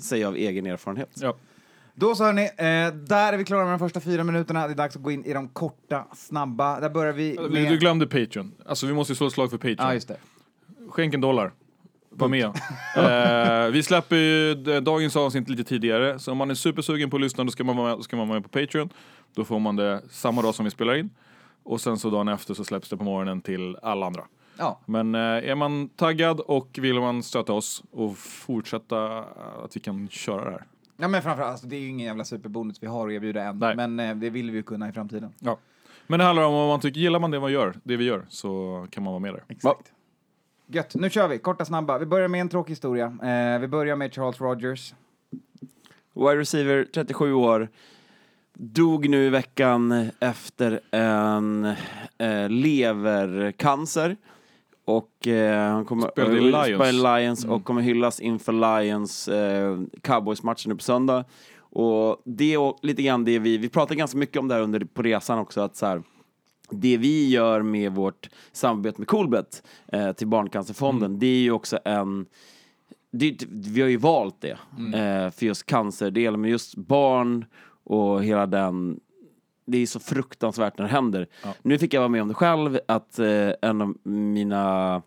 säga 0.00 0.28
av 0.28 0.36
egen 0.36 0.66
erfarenhet. 0.66 1.10
Ja. 1.20 1.34
Då 2.00 2.14
så 2.14 2.24
hörni, 2.24 2.42
eh, 2.42 2.94
där 2.94 3.32
är 3.32 3.36
vi 3.36 3.44
klara 3.44 3.64
med 3.64 3.72
de 3.72 3.78
första 3.78 4.00
fyra 4.00 4.24
minuterna. 4.24 4.66
Det 4.66 4.72
är 4.72 4.76
dags 4.76 4.96
att 4.96 5.02
gå 5.02 5.10
in 5.10 5.24
i 5.24 5.32
de 5.32 5.48
korta, 5.48 6.06
snabba. 6.14 6.80
Där 6.80 6.90
börjar 6.90 7.12
vi 7.12 7.36
Du, 7.36 7.48
med... 7.48 7.68
du 7.68 7.78
glömde 7.78 8.06
Patreon. 8.06 8.54
Alltså 8.66 8.86
vi 8.86 8.92
måste 8.92 9.12
ju 9.12 9.16
slå 9.16 9.26
ett 9.26 9.32
slag 9.32 9.50
för 9.50 9.56
Patreon. 9.56 9.76
Ja, 9.78 9.94
just 9.94 10.08
det. 10.08 10.16
Skänk 10.88 11.14
en 11.14 11.20
dollar. 11.20 11.52
Var 12.10 12.28
med. 12.28 12.44
eh, 13.66 13.72
vi 13.72 13.82
släpper 13.82 14.16
ju 14.16 14.54
dagens 14.80 15.16
avsnitt 15.16 15.48
lite 15.48 15.64
tidigare, 15.64 16.18
så 16.18 16.32
om 16.32 16.38
man 16.38 16.50
är 16.50 16.54
supersugen 16.54 17.10
på 17.10 17.16
att 17.16 17.22
lyssna 17.22 17.44
då 17.44 17.50
ska 17.50 17.64
man 17.64 17.76
vara 17.76 17.96
med, 17.96 18.04
ska 18.04 18.16
man 18.16 18.28
vara 18.28 18.40
med 18.40 18.50
på 18.52 18.60
Patreon. 18.60 18.90
Då 19.34 19.44
får 19.44 19.58
man 19.58 19.76
det 19.76 20.02
samma 20.10 20.42
dag 20.42 20.54
som 20.54 20.64
vi 20.64 20.70
spelar 20.70 20.94
in. 20.94 21.10
Och 21.62 21.80
sen 21.80 21.98
så 21.98 22.10
dagen 22.10 22.28
efter 22.28 22.54
så 22.54 22.64
släpps 22.64 22.88
det 22.88 22.96
på 22.96 23.04
morgonen 23.04 23.40
till 23.40 23.76
alla 23.82 24.06
andra. 24.06 24.24
Ja, 24.58 24.80
Men 24.86 25.14
eh, 25.14 25.20
är 25.20 25.54
man 25.54 25.88
taggad 25.88 26.40
och 26.40 26.78
vill 26.80 27.00
man 27.00 27.22
stötta 27.22 27.52
oss 27.52 27.82
och 27.90 28.18
fortsätta 28.18 29.18
att 29.64 29.76
vi 29.76 29.80
kan 29.80 30.08
köra 30.08 30.44
det 30.44 30.50
här. 30.50 30.64
Ja 31.00 31.08
men 31.08 31.22
framförallt, 31.22 31.52
alltså, 31.52 31.66
det 31.66 31.76
är 31.76 31.80
ju 31.80 31.88
ingen 31.88 32.06
jävla 32.06 32.24
superbonus 32.24 32.82
vi 32.82 32.86
har 32.86 33.08
att 33.08 33.12
erbjuda 33.12 33.42
än. 33.42 33.58
Nej. 33.58 33.76
Men 33.76 34.00
eh, 34.00 34.16
det 34.16 34.30
vill 34.30 34.50
vi 34.50 34.56
ju 34.56 34.62
kunna 34.62 34.88
i 34.88 34.92
framtiden. 34.92 35.32
Ja. 35.38 35.58
Men 36.06 36.18
det 36.18 36.24
handlar 36.24 36.44
om 36.44 36.54
om 36.54 36.68
man 36.68 36.80
tycker, 36.80 37.00
gillar 37.00 37.18
man 37.18 37.30
det 37.30 37.40
man 37.40 37.52
gör, 37.52 37.74
det 37.82 37.96
vi 37.96 38.04
gör, 38.04 38.26
så 38.28 38.86
kan 38.90 39.02
man 39.02 39.12
vara 39.12 39.20
med 39.20 39.34
där. 39.34 39.44
Exakt. 39.48 39.92
Gött, 40.66 40.94
nu 40.94 41.10
kör 41.10 41.28
vi. 41.28 41.38
Korta, 41.38 41.64
snabba. 41.64 41.98
Vi 41.98 42.06
börjar 42.06 42.28
med 42.28 42.40
en 42.40 42.48
tråkig 42.48 42.72
historia. 42.72 43.06
Eh, 43.22 43.60
vi 43.60 43.68
börjar 43.68 43.96
med 43.96 44.14
Charles 44.14 44.40
Rogers. 44.40 44.94
Wide 46.14 46.36
receiver, 46.36 46.86
37 46.94 47.32
år. 47.32 47.68
Dog 48.52 49.08
nu 49.08 49.26
i 49.26 49.28
veckan 49.28 50.10
efter 50.20 50.80
en 50.90 51.64
eh, 52.18 52.48
levercancer. 52.48 54.16
Och 54.96 55.26
eh, 55.26 55.72
han 55.72 55.84
kommer 55.84 56.08
Spelade 56.08 56.34
i 56.34 56.38
eh, 56.38 56.44
Lions. 56.44 56.82
spelade 56.82 57.20
i 57.20 57.22
Lions 57.22 57.44
och 57.44 57.64
kommer 57.64 57.82
hyllas 57.82 58.20
inför 58.20 58.52
Lions 58.52 59.28
eh, 59.28 59.80
Cowboys-matchen 60.02 60.68
nu 60.68 60.74
på 60.74 60.82
söndag. 60.82 61.24
Och 61.58 62.22
det 62.24 62.54
är 62.54 62.86
lite 62.86 63.02
grann 63.02 63.24
det 63.24 63.38
vi, 63.38 63.58
vi 63.58 63.68
pratar 63.68 63.94
ganska 63.94 64.18
mycket 64.18 64.36
om 64.36 64.48
det 64.48 64.54
här 64.54 64.62
under, 64.62 64.80
på 64.80 65.02
resan 65.02 65.38
också, 65.38 65.60
att 65.60 65.76
så 65.76 65.86
här, 65.86 66.02
det 66.70 66.96
vi 66.96 67.28
gör 67.28 67.62
med 67.62 67.92
vårt 67.92 68.28
samarbete 68.52 69.00
med 69.00 69.08
Coolbet 69.08 69.62
eh, 69.92 70.12
till 70.12 70.26
Barncancerfonden, 70.26 71.18
det 71.18 71.26
är 71.26 71.40
ju 71.40 71.50
också 71.50 71.78
en 71.84 72.26
det, 73.12 73.46
vi 73.50 73.80
har 73.80 73.88
ju 73.88 73.96
valt 73.96 74.40
det 74.40 74.58
eh, 74.94 75.30
för 75.30 75.46
just 75.46 75.66
cancerdelen, 75.66 76.40
men 76.40 76.50
just 76.50 76.76
barn 76.76 77.44
och 77.84 78.24
hela 78.24 78.46
den 78.46 79.00
det 79.70 79.78
är 79.78 79.86
så 79.86 80.00
fruktansvärt 80.00 80.78
när 80.78 80.84
det 80.84 80.92
händer. 80.92 81.26
Nu 81.62 81.78
fick 81.78 81.94
jag 81.94 82.00
vara 82.00 82.08
med 82.08 82.22
om 82.22 82.28
det 82.28 82.34
själv, 82.34 82.78
att 82.88 83.18
eh, 83.18 83.50
en 83.62 83.82
av 83.82 83.94
mina 84.02 85.02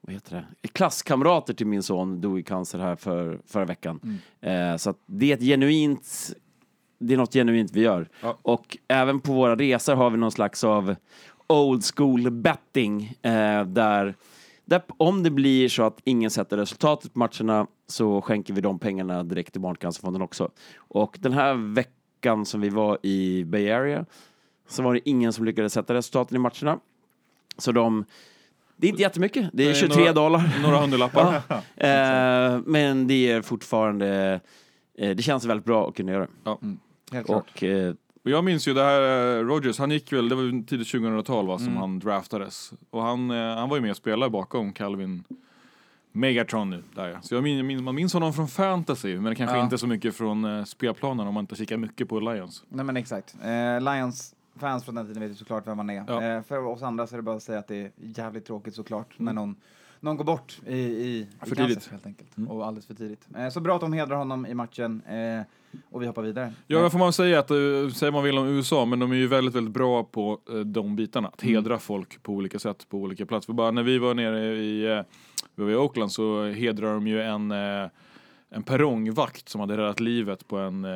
vad 0.00 0.14
heter 0.14 0.46
det? 0.62 0.68
klasskamrater 0.68 1.54
till 1.54 1.66
min 1.66 1.82
son 1.82 2.20
dog 2.20 2.38
i 2.38 2.42
cancer 2.42 2.78
här 2.78 2.96
för, 2.96 3.38
förra 3.46 3.64
veckan. 3.64 4.20
Eh, 4.40 4.76
så 4.76 4.94
det 5.06 5.30
är 5.30 5.34
ett 5.34 5.42
genuint 5.42 6.32
det 6.98 7.14
är 7.14 7.18
något 7.18 7.32
genuint 7.32 7.72
vi 7.72 7.80
gör. 7.80 8.08
Ja. 8.20 8.38
Och 8.42 8.78
även 8.88 9.20
på 9.20 9.32
våra 9.32 9.56
resor 9.56 9.94
har 9.94 10.10
vi 10.10 10.16
någon 10.16 10.32
slags 10.32 10.64
av 10.64 10.94
old 11.46 11.82
school 11.94 12.30
betting 12.30 13.14
eh, 13.22 13.64
där, 13.64 14.14
där 14.64 14.82
om 14.96 15.22
det 15.22 15.30
blir 15.30 15.68
så 15.68 15.82
att 15.82 16.00
ingen 16.04 16.30
sätter 16.30 16.56
resultatet 16.56 17.12
på 17.12 17.18
matcherna 17.18 17.66
så 17.86 18.22
skänker 18.22 18.54
vi 18.54 18.60
de 18.60 18.78
pengarna 18.78 19.22
direkt 19.22 19.52
till 19.52 19.60
Barncancerfonden 19.60 20.22
också. 20.22 20.50
Och 20.76 21.16
den 21.20 21.32
här 21.32 21.74
veckan 21.74 21.97
som 22.44 22.60
vi 22.60 22.68
var 22.68 22.98
i 23.02 23.44
Bay 23.44 23.70
Area 23.70 24.04
så 24.68 24.82
var 24.82 24.94
det 24.94 25.08
ingen 25.08 25.32
som 25.32 25.44
lyckades 25.44 25.72
sätta 25.72 25.94
resultaten 25.94 26.36
i 26.36 26.38
matcherna. 26.38 26.78
Så 27.58 27.72
de 27.72 28.04
det 28.76 28.86
är 28.86 28.88
inte 28.90 29.02
jättemycket, 29.02 29.50
det 29.52 29.62
är 29.62 29.66
Nej, 29.66 29.74
23 29.80 29.96
några- 30.00 30.12
dollar. 30.12 30.50
Några 30.62 30.78
hundralappar. 30.80 31.42
Eh, 31.76 32.60
men 32.66 33.06
det 33.06 33.30
är 33.30 33.42
fortfarande, 33.42 34.40
eh, 34.98 35.10
det 35.16 35.22
känns 35.22 35.44
väldigt 35.44 35.64
bra 35.66 35.88
att 35.88 35.94
kunna 35.96 36.12
göra 36.12 36.20
det. 36.22 36.28
Ja. 36.44 36.58
Helt 37.12 37.26
klart. 37.26 37.50
Och 37.56 37.62
eh, 37.62 37.94
Och 38.24 38.30
jag 38.30 38.44
minns 38.44 38.68
ju 38.68 38.74
det 38.74 38.82
här, 38.82 39.00
eh, 39.38 39.44
Rogers, 39.44 39.78
han 39.78 39.90
gick 39.90 40.12
väl, 40.12 40.28
det 40.28 40.34
var 40.34 40.66
tidigt 40.66 40.88
2000-tal 40.88 41.46
va, 41.46 41.58
som 41.58 41.66
Mm. 41.66 41.78
han 41.78 41.98
draftades. 41.98 42.72
Och 42.90 43.02
han, 43.02 43.30
eh, 43.30 43.36
han 43.56 43.68
var 43.68 43.76
ju 43.76 43.80
med 43.82 43.90
och 43.90 43.96
spelade 43.96 44.30
bakom 44.30 44.72
Calvin 44.72 45.24
Megatron 46.18 46.70
nu, 46.70 46.82
där 46.94 47.08
ja. 47.08 47.20
Så 47.22 47.34
jag 47.34 47.42
min, 47.42 47.84
man 47.84 47.94
minns 47.94 48.12
honom 48.12 48.32
från 48.32 48.48
fantasy, 48.48 49.18
men 49.18 49.34
kanske 49.34 49.56
Ja. 49.56 49.64
inte 49.64 49.78
så 49.78 49.86
mycket 49.86 50.14
från 50.14 50.44
eh, 50.44 50.64
spelplanen 50.64 51.26
om 51.26 51.34
man 51.34 51.42
inte 51.42 51.56
kikar 51.56 51.76
mycket 51.76 52.08
på 52.08 52.20
Lions. 52.20 52.64
Nej 52.68 52.84
men 52.84 52.96
exakt. 52.96 53.36
Eh, 53.42 53.80
Lions 53.80 54.34
fans 54.56 54.84
från 54.84 54.94
den 54.94 55.06
tiden 55.06 55.22
vet 55.22 55.30
ju 55.30 55.34
såklart 55.34 55.66
vem 55.66 55.76
man 55.76 55.90
är. 55.90 56.04
Ja. 56.08 56.22
Eh, 56.22 56.42
för 56.42 56.66
oss 56.66 56.82
andra 56.82 57.06
så 57.06 57.14
är 57.14 57.16
det 57.16 57.22
bara 57.22 57.36
att 57.36 57.42
säga 57.42 57.58
att 57.58 57.68
det 57.68 57.76
är 57.76 57.90
jävligt 57.96 58.44
tråkigt 58.46 58.74
såklart 58.74 59.14
när 59.18 59.32
någon, 59.32 59.56
någon 60.00 60.16
går 60.16 60.24
bort 60.24 60.58
i, 60.66 60.72
i, 60.76 61.18
i 61.18 61.26
För 61.40 61.46
cancer, 61.46 61.64
tidigt. 61.66 61.88
helt 61.90 62.06
enkelt. 62.06 62.30
Och 62.48 62.66
alldeles 62.66 62.86
för 62.86 62.94
tidigt. 62.94 63.28
Eh, 63.36 63.48
så 63.48 63.60
bra 63.60 63.74
att 63.74 63.80
de 63.80 63.92
hedrar 63.92 64.16
honom 64.16 64.46
i 64.46 64.54
matchen 64.54 65.02
och 65.06 65.44
och 65.90 66.02
vi 66.02 66.06
hoppar 66.06 66.22
vidare. 66.22 66.52
Ja, 66.66 66.82
det 66.82 66.90
får 66.90 66.98
man 66.98 67.12
säga 67.12 67.38
att, 67.38 67.50
uh, 67.50 67.90
säger 67.90 68.12
man 68.12 68.24
vill 68.24 68.38
om 68.38 68.46
USA, 68.46 68.84
men 68.84 68.98
de 68.98 69.12
är 69.12 69.16
ju 69.16 69.26
väldigt, 69.26 69.54
väldigt 69.54 69.74
bra 69.74 70.04
på 70.04 70.40
eh, 70.50 70.54
de 70.54 70.96
bitarna. 70.96 71.28
Att 71.28 71.40
hedra 71.40 71.78
folk 71.78 72.22
på 72.22 72.32
olika 72.32 72.58
sätt, 72.58 72.86
på 72.88 72.98
olika 72.98 73.26
platser. 73.26 73.46
För 73.46 73.52
bara 73.52 73.70
när 73.70 73.82
vi 73.82 73.98
var 73.98 74.14
nere 74.14 74.56
i, 74.56 75.02
vi 75.58 75.64
var 75.64 75.70
i 75.70 75.76
Oakland 75.76 76.12
så 76.12 76.44
hedrar 76.44 76.94
de 76.94 77.06
ju 77.06 77.22
en, 77.22 77.50
eh, 77.50 77.88
en 78.50 78.62
perrongvakt 78.62 79.48
som 79.48 79.60
hade 79.60 79.76
räddat 79.76 80.00
livet 80.00 80.48
på 80.48 80.58
en, 80.58 80.84
eh, 80.84 80.90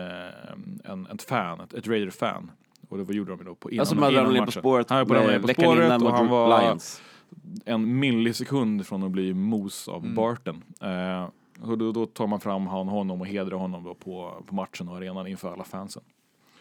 en, 0.84 1.06
ett 1.14 1.22
fan, 1.22 1.60
ett, 1.60 1.74
ett 1.74 1.86
Raider-fan. 1.88 2.50
Och 2.88 2.98
det 2.98 3.04
var- 3.04 3.14
gjorde 3.14 3.30
de 3.30 3.38
ju 3.38 3.44
då 3.44 3.54
på 3.54 3.70
innan, 3.70 3.80
alltså 3.80 3.94
innan 3.94 4.12
ner 4.12 4.22
på 4.24 4.30
matchen. 4.32 4.52
spåret 4.62 4.90
Han 4.90 4.98
var 4.98 5.04
på, 5.06 5.14
ramlade 5.14 5.40
på 5.40 5.48
spåret 5.48 5.84
innan 5.86 6.02
och 6.06 6.12
han 6.12 6.28
var 6.28 6.62
Lions. 6.62 7.02
en 7.64 7.98
millisekund 7.98 8.86
från 8.86 9.02
att 9.02 9.10
bli 9.10 9.34
mos 9.34 9.88
av 9.88 10.02
Mm. 10.02 10.14
Barton. 10.14 10.62
Eh, 10.80 11.28
och 11.70 11.78
då, 11.78 11.92
då 11.92 12.06
tar 12.06 12.26
man 12.26 12.40
fram 12.40 12.66
han, 12.66 12.88
honom 12.88 13.20
och 13.20 13.26
hedrar 13.26 13.56
honom 13.58 13.84
då 13.84 13.94
på, 13.94 14.42
på 14.46 14.54
matchen 14.54 14.88
och 14.88 14.96
arenan 14.96 15.26
inför 15.26 15.52
alla 15.52 15.64
fansen. 15.64 16.02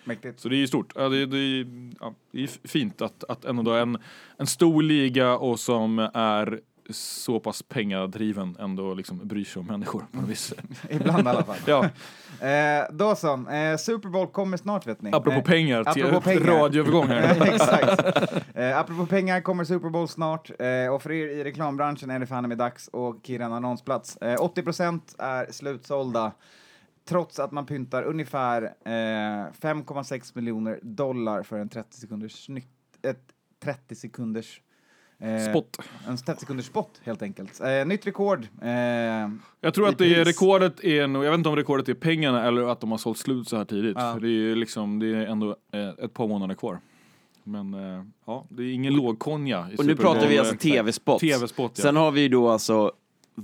Mäktigt. 0.03 0.39
Så 0.39 0.49
det 0.49 0.55
är 0.55 0.57
ju 0.57 0.67
stort. 0.67 0.93
Ja, 0.95 1.09
det, 1.09 1.25
det, 1.25 1.67
ja, 1.99 2.13
det 2.31 2.43
är 2.43 2.67
fint 2.67 3.01
att, 3.01 3.23
att 3.23 3.45
ändå 3.45 3.63
då 3.63 3.71
en, 3.73 3.97
en 4.37 4.47
stor 4.47 4.83
liga 4.83 5.37
och 5.37 5.59
som 5.59 5.99
är 6.13 6.59
så 6.93 7.39
pass 7.39 7.61
pengadriven 7.63 8.57
ändå 8.59 8.93
liksom 8.93 9.27
bryr 9.27 9.43
sig 9.45 9.59
om 9.59 9.65
människor 9.65 10.05
på 10.11 10.17
något 10.21 10.29
vis. 10.29 10.53
Ibland 10.89 11.27
i 11.27 11.29
alla 11.29 11.43
fall. 11.43 11.57
Ja, 11.67 11.89
Eh, 12.47 12.85
då 12.91 13.15
så, 13.15 13.33
eh, 13.49 13.77
Super 13.77 14.09
Bowl 14.09 14.27
kommer 14.27 14.57
snart 14.57 14.87
vet 14.87 15.01
ni. 15.01 15.09
apropå 15.13 15.31
Eh, 15.37 15.43
pengar, 15.43 15.83
till 15.93 16.05
apropå 16.05 16.21
pengar. 16.21 16.41
radioövergång 16.45 17.07
här. 17.07 17.41
Exakt. 17.53 18.03
Eh, 18.55 18.77
apropå 18.79 19.05
pengar 19.05 19.41
kommer 19.41 19.63
Super 19.63 19.89
Bowl 19.89 20.07
snart 20.07 20.49
eh, 20.59 20.93
och 20.93 21.01
för 21.01 21.11
er 21.11 21.27
i 21.27 21.43
reklambranschen 21.43 22.09
är 22.09 22.19
det 22.19 22.27
fan 22.27 22.47
med 22.49 22.57
dags 22.57 22.87
och 22.87 23.15
kirra 23.23 23.45
en 23.45 23.53
annonsplats. 23.53 24.17
Eh, 24.17 24.35
80% 24.37 25.01
är 25.17 25.51
slutsålda 25.51 26.31
trots 27.09 27.39
att 27.39 27.51
man 27.51 27.65
pyntar 27.65 28.03
ungefär 28.03 28.63
eh, 28.63 28.89
5,6 28.89 30.31
miljoner 30.35 30.79
dollar 30.83 31.43
för 31.43 31.59
en 31.59 31.69
30 31.69 31.97
sekunders 31.99 32.45
snytt, 32.45 32.67
ett 33.01 33.23
30 33.63 33.95
sekunders 33.95 34.57
eh, 34.57 34.70
Spot. 35.49 35.77
En 36.07 36.17
30 36.17 36.39
sekunders 36.39 36.65
spot 36.65 36.89
helt 37.03 37.21
enkelt. 37.21 37.61
Eh, 37.61 37.85
nytt 37.85 38.07
rekord. 38.07 38.47
Eh, 38.61 38.69
Jag 39.61 39.73
tror 39.73 39.87
att 39.89 39.97
det 39.97 40.15
är 40.15 40.25
rekordet 40.25 40.83
är 40.83 41.07
nog, 41.07 41.25
jag 41.25 41.31
vet 41.31 41.37
inte 41.37 41.49
om 41.49 41.55
rekordet 41.55 41.89
är 41.89 41.93
pengarna 41.93 42.47
eller 42.47 42.61
att 42.71 42.79
de 42.81 42.91
har 42.91 42.97
sålt 42.97 43.17
slut 43.17 43.47
så 43.49 43.57
här 43.57 43.65
tidigt. 43.65 43.97
Ja. 43.99 44.13
För 44.13 44.19
det 44.19 44.27
är 44.27 44.29
ju 44.29 44.55
liksom, 44.55 44.99
det 44.99 45.07
är 45.07 45.25
ändå 45.25 45.55
eh, 45.73 45.89
ett 46.05 46.13
par 46.13 46.27
månader 46.27 46.55
kvar. 46.55 46.79
Men 47.43 47.73
eh, 47.73 48.03
ja, 48.25 48.45
det 48.49 48.63
är 48.63 48.73
ingen 48.73 48.93
lågkonja 48.93 49.67
Och 49.77 49.85
nu 49.85 49.95
pratar 49.95 50.27
vi 50.27 50.37
alltså 50.39 50.55
tv-spot. 50.55 51.19
TV-spot, 51.21 51.71
ja. 51.75 51.81
Sen 51.81 51.95
har 51.95 52.11
vi 52.11 52.21
ju 52.21 52.29
då 52.29 52.49
alltså, 52.49 52.91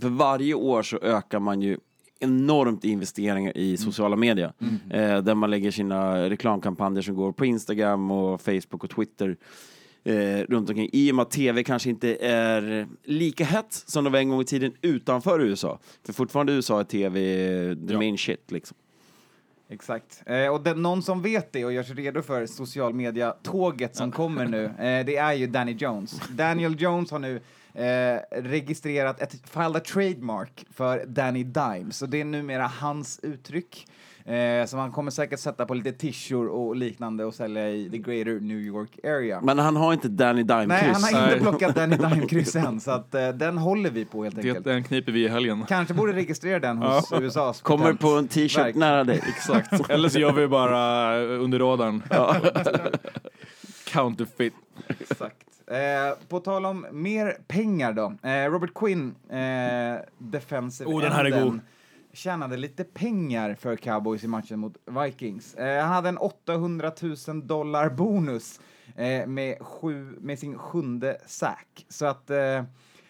för 0.02 0.10
varje 0.10 0.54
år 0.54 0.84
så 0.84 0.98
ökar 1.02 1.40
man 1.40 1.62
ju 1.62 1.78
enormt 2.20 2.84
investeringar 2.84 3.52
Mm. 3.56 3.64
i 3.64 3.78
sociala 3.78 4.16
medier. 4.16 4.54
Eh, 4.90 5.18
där 5.18 5.36
man 5.36 5.50
lägger 5.50 5.72
sina 5.72 6.30
reklamkampanjer 6.30 7.02
som 7.02 7.16
går 7.16 7.32
på 7.32 7.46
Instagram 7.46 8.12
och 8.12 8.42
Facebook 8.42 8.84
och 8.84 8.90
Twitter. 8.90 9.38
Eh, 10.08 10.44
runt 10.50 10.70
omkring. 10.70 10.90
I 10.94 11.12
och 11.12 11.16
med 11.16 11.24
att 11.24 11.32
tv 11.32 11.64
kanske 11.64 11.90
inte 11.90 12.16
är 12.16 12.88
lika 13.04 13.44
hett 13.46 13.74
som 13.74 14.04
det 14.04 14.10
var 14.10 14.20
en 14.20 14.30
gång 14.30 14.42
i 14.42 14.46
tiden 14.46 14.74
utanför 14.82 15.40
USA. 15.42 15.80
För 16.06 16.14
fortfarande 16.14 16.52
i 16.52 16.56
USA 16.56 16.80
är 16.80 16.84
tv 16.84 17.20
the 17.88 17.94
Ja. 17.94 17.98
main 18.00 18.18
shit 18.18 18.52
liksom. 18.52 18.78
Exakt. 19.70 20.24
Eh, 20.26 20.48
och 20.48 20.62
den, 20.64 20.82
någon 20.82 21.04
som 21.04 21.22
vet 21.22 21.52
det 21.54 21.66
och 21.66 21.74
gör 21.74 21.84
sig 21.84 21.96
redo 21.96 22.22
för 22.22 22.46
social 22.46 22.94
media-tåget 22.94 23.96
som 23.96 24.12
kommer 24.12 24.46
nu, 24.46 24.66
eh, 24.80 25.06
det 25.06 25.18
är 25.18 25.34
ju 25.34 25.48
Danny 25.48 25.72
Jones. 25.72 26.22
Daniel 26.30 26.82
Jones 26.82 27.12
har 27.12 27.20
nu 27.20 27.42
eh, 27.74 28.42
registrerat 28.42 29.22
ett 29.22 29.36
a 29.54 29.80
trademark 29.80 30.66
för 30.74 31.06
Danny 31.06 31.44
Dimes, 31.44 32.02
och 32.02 32.10
det 32.10 32.22
är 32.22 32.26
numera 32.26 32.68
hans 32.68 33.20
uttryck. 33.24 33.88
Eh, 34.28 34.66
som 34.66 34.80
han 34.80 34.92
kommer 34.92 35.12
säkert 35.12 35.40
sätta 35.40 35.66
på 35.66 35.74
lite 35.74 35.92
tishor 35.92 36.48
och 36.48 36.76
liknande 36.76 37.26
och 37.26 37.34
sälja 37.34 37.70
i 37.70 37.90
the 37.90 37.98
greater 37.98 38.40
New 38.40 38.58
York 38.58 38.90
area. 39.04 39.42
Men 39.42 39.60
han 39.60 39.76
har 39.76 39.94
inte 39.94 40.08
Danny 40.08 40.44
Nej, 40.44 40.58
han 40.58 40.68
Dime-kryss. 40.68 41.14
har 41.14 41.28
inte 41.28 41.40
plockat 41.40 41.76
Danny 41.76 41.96
Dime-kryss 41.96 42.56
än, 42.56 42.80
så 42.80 42.92
att, 42.92 43.16
eh, 43.16 43.30
den 43.30 43.58
håller 43.58 43.90
vi 43.90 44.06
på 44.06 44.24
helt 44.24 44.36
Det, 44.36 44.42
enkelt. 44.50 44.66
den 44.66 44.84
kniper 44.84 45.12
vi 45.12 45.26
i 45.26 45.28
helgen. 45.28 45.66
Kanske 45.68 45.94
borde 45.94 46.14
registrera 46.14 46.60
den 46.60 46.78
hos 46.78 47.12
USAs 47.12 47.62
Kommer 47.62 47.94
på 47.94 48.08
en 48.10 48.28
t-shirt 48.28 48.76
nära 48.76 49.04
dig. 49.04 49.22
Exakt. 49.28 49.90
Eller 49.90 50.10
så 50.10 50.20
gör 50.20 50.32
vi 50.32 50.48
bara 50.48 51.16
eh, 51.22 51.42
under 51.44 51.60
radarn. 51.60 52.04
Counterfeit. 53.86 54.54
Exakt. 54.88 55.38
Eh, 55.68 56.28
på 56.30 56.40
tal 56.40 56.66
om 56.66 56.86
mer 56.92 57.38
pengar 57.48 57.94
då. 57.94 58.14
Eh, 58.30 58.52
Robert 58.52 58.74
Quinn, 58.76 59.16
eh, 59.30 60.02
defensive 60.18 60.90
Oh, 60.90 61.02
den 61.02 61.12
här 61.12 61.26
är 61.26 61.44
god. 61.44 61.60
Tjänade 62.18 62.58
lite 62.58 62.84
pengar 62.84 63.56
för 63.56 63.76
Cowboys 63.76 64.24
i 64.24 64.28
matchen 64.28 64.60
mot 64.60 64.78
Vikings. 65.04 65.54
Eh, 65.56 65.82
han 65.84 65.94
hade 65.94 66.10
en 66.10 66.18
800 66.18 66.92
000 67.28 67.48
dollar 67.48 67.90
bonus 67.90 68.60
eh, 68.96 69.28
med, 69.28 69.58
sju, 69.62 70.18
med 70.22 70.40
sin 70.40 70.58
sjunde 70.58 71.18
sack. 71.26 71.86
Så 71.90 72.06
att 72.06 72.30
eh, 72.30 72.64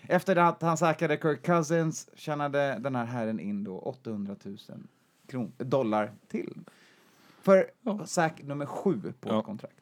efter 0.07 0.35
att 0.35 0.61
han 0.61 0.77
säkrade 0.77 1.17
Kirk 1.21 1.45
Cousins 1.45 2.09
tjänade 2.15 2.77
den 2.79 2.95
här 2.95 3.05
herren 3.05 3.39
in 3.39 3.63
då 3.63 3.79
800 3.79 4.35
000 4.43 4.57
kron, 5.29 5.51
dollar 5.57 6.11
till. 6.27 6.53
För 7.41 7.65
sack 8.05 8.41
nummer 8.43 8.65
sju 8.65 9.13
på 9.19 9.29
Ja. 9.29 9.39
ett 9.39 9.45
kontrakt. 9.45 9.73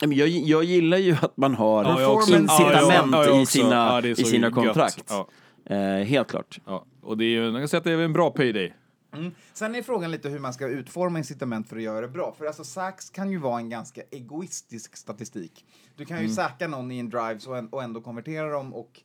Jag, 0.00 0.28
jag 0.28 0.64
gillar 0.64 0.98
ju 0.98 1.12
att 1.22 1.36
man 1.36 1.54
har 1.54 1.84
Ja, 1.84 2.20
incitament 2.22 3.12
Ja, 3.12 3.40
i 3.42 3.46
sina, 3.46 4.00
i 4.02 4.14
sina 4.14 4.50
kontrakt. 4.50 5.04
Ja, 5.08 5.28
Eh, 5.70 6.04
helt 6.04 6.28
klart. 6.28 6.60
ja. 6.66 6.84
Och 7.08 7.18
det 7.18 7.24
är 7.24 7.28
ju, 7.28 7.44
jag 7.44 7.54
kan 7.54 7.68
säga 7.68 7.78
att 7.78 7.84
det 7.84 7.92
är 7.92 7.98
en 7.98 8.12
bra 8.12 8.30
payday. 8.30 8.74
Mm. 9.12 9.32
Sen 9.52 9.74
är 9.74 9.82
frågan 9.82 10.10
lite 10.10 10.28
hur 10.28 10.38
man 10.38 10.52
ska 10.52 10.66
utforma 10.66 11.18
incitament 11.18 11.68
för 11.68 11.76
att 11.76 11.82
göra 11.82 12.00
det 12.00 12.08
bra. 12.08 12.34
För 12.38 12.46
alltså 12.46 12.64
sacks 12.64 13.10
kan 13.10 13.30
ju 13.30 13.38
vara 13.38 13.58
en 13.58 13.68
ganska 13.68 14.02
egoistisk 14.10 14.96
statistik. 14.96 15.64
Du 15.96 16.04
kan 16.04 16.16
ju 16.16 16.22
Mm. 16.22 16.34
någon 16.68 16.92
i 16.92 16.98
en 16.98 17.10
drive 17.10 17.38
och, 17.46 17.58
en, 17.58 17.68
och 17.68 17.82
ändå 17.82 18.00
konvertera 18.00 18.50
dem 18.50 18.74
och 18.74 19.00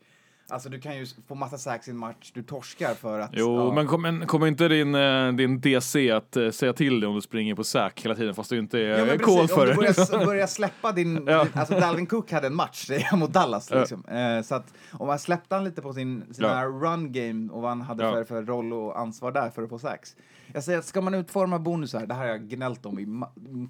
Alltså 0.49 0.69
du 0.69 0.79
kan 0.79 0.97
ju 0.97 1.05
få 1.27 1.35
massa 1.35 1.57
sacks 1.57 1.87
i 1.87 1.91
en 1.91 1.97
match 1.97 2.31
du 2.33 2.43
torskar 2.43 2.93
för 2.93 3.19
att... 3.19 3.29
Jo, 3.33 3.57
ja. 3.57 3.73
men 3.73 3.87
kommer 3.87 4.25
kommer 4.25 4.47
inte 4.47 4.67
din, 4.67 4.95
eh, 4.95 5.31
din 5.33 5.61
DC 5.61 6.11
att 6.11 6.35
eh, 6.37 6.49
säga 6.49 6.73
till 6.73 6.99
dig 6.99 7.07
om 7.09 7.15
du 7.15 7.21
springer 7.21 7.55
på 7.55 7.63
sack 7.63 8.01
hela 8.05 8.15
tiden 8.15 8.35
fast 8.35 8.49
du 8.49 8.59
inte 8.59 8.79
Ja, 8.79 8.95
är 8.97 9.17
kod 9.17 9.37
precis, 9.39 9.55
för 9.55 9.61
om 9.61 9.77
du 9.77 9.85
det? 9.87 10.09
börjar, 10.11 10.25
börjar 10.25 10.47
släppa 10.47 10.91
din... 10.91 11.23
Ja. 11.27 11.47
Alltså 11.53 11.79
Dalvin 11.79 12.05
Cook 12.07 12.31
hade 12.31 12.47
en 12.47 12.55
match 12.55 12.89
mot 13.13 13.33
Dallas. 13.33 13.69
Ja. 13.71 13.79
Liksom. 13.79 14.05
Eh, 14.05 14.41
så 14.41 14.55
att 14.55 14.73
om 14.91 15.07
man 15.07 15.19
släppte 15.19 15.55
han 15.55 15.63
lite 15.63 15.81
på 15.81 15.93
sin 15.93 16.23
sina 16.33 16.47
Ja. 16.61 16.65
run 16.65 17.11
game 17.11 17.53
och 17.53 17.61
vad 17.61 17.71
han 17.71 17.81
hade 17.81 18.03
Ja. 18.03 18.11
för, 18.11 18.23
för 18.23 18.43
roll 18.43 18.73
och 18.73 18.99
ansvar 18.99 19.31
där 19.31 19.49
för 19.49 19.63
att 19.63 19.69
få 19.69 19.79
sacks. 19.79 20.15
Jag 20.53 20.63
säger 20.63 20.79
att 20.79 20.85
ska 20.85 21.01
man 21.01 21.13
utforma 21.13 21.59
bonusar, 21.59 22.05
det 22.05 22.13
här 22.13 22.21
har 22.21 22.27
jag 22.27 22.49
gnällt 22.49 22.85
om 22.85 22.99
i, 22.99 23.05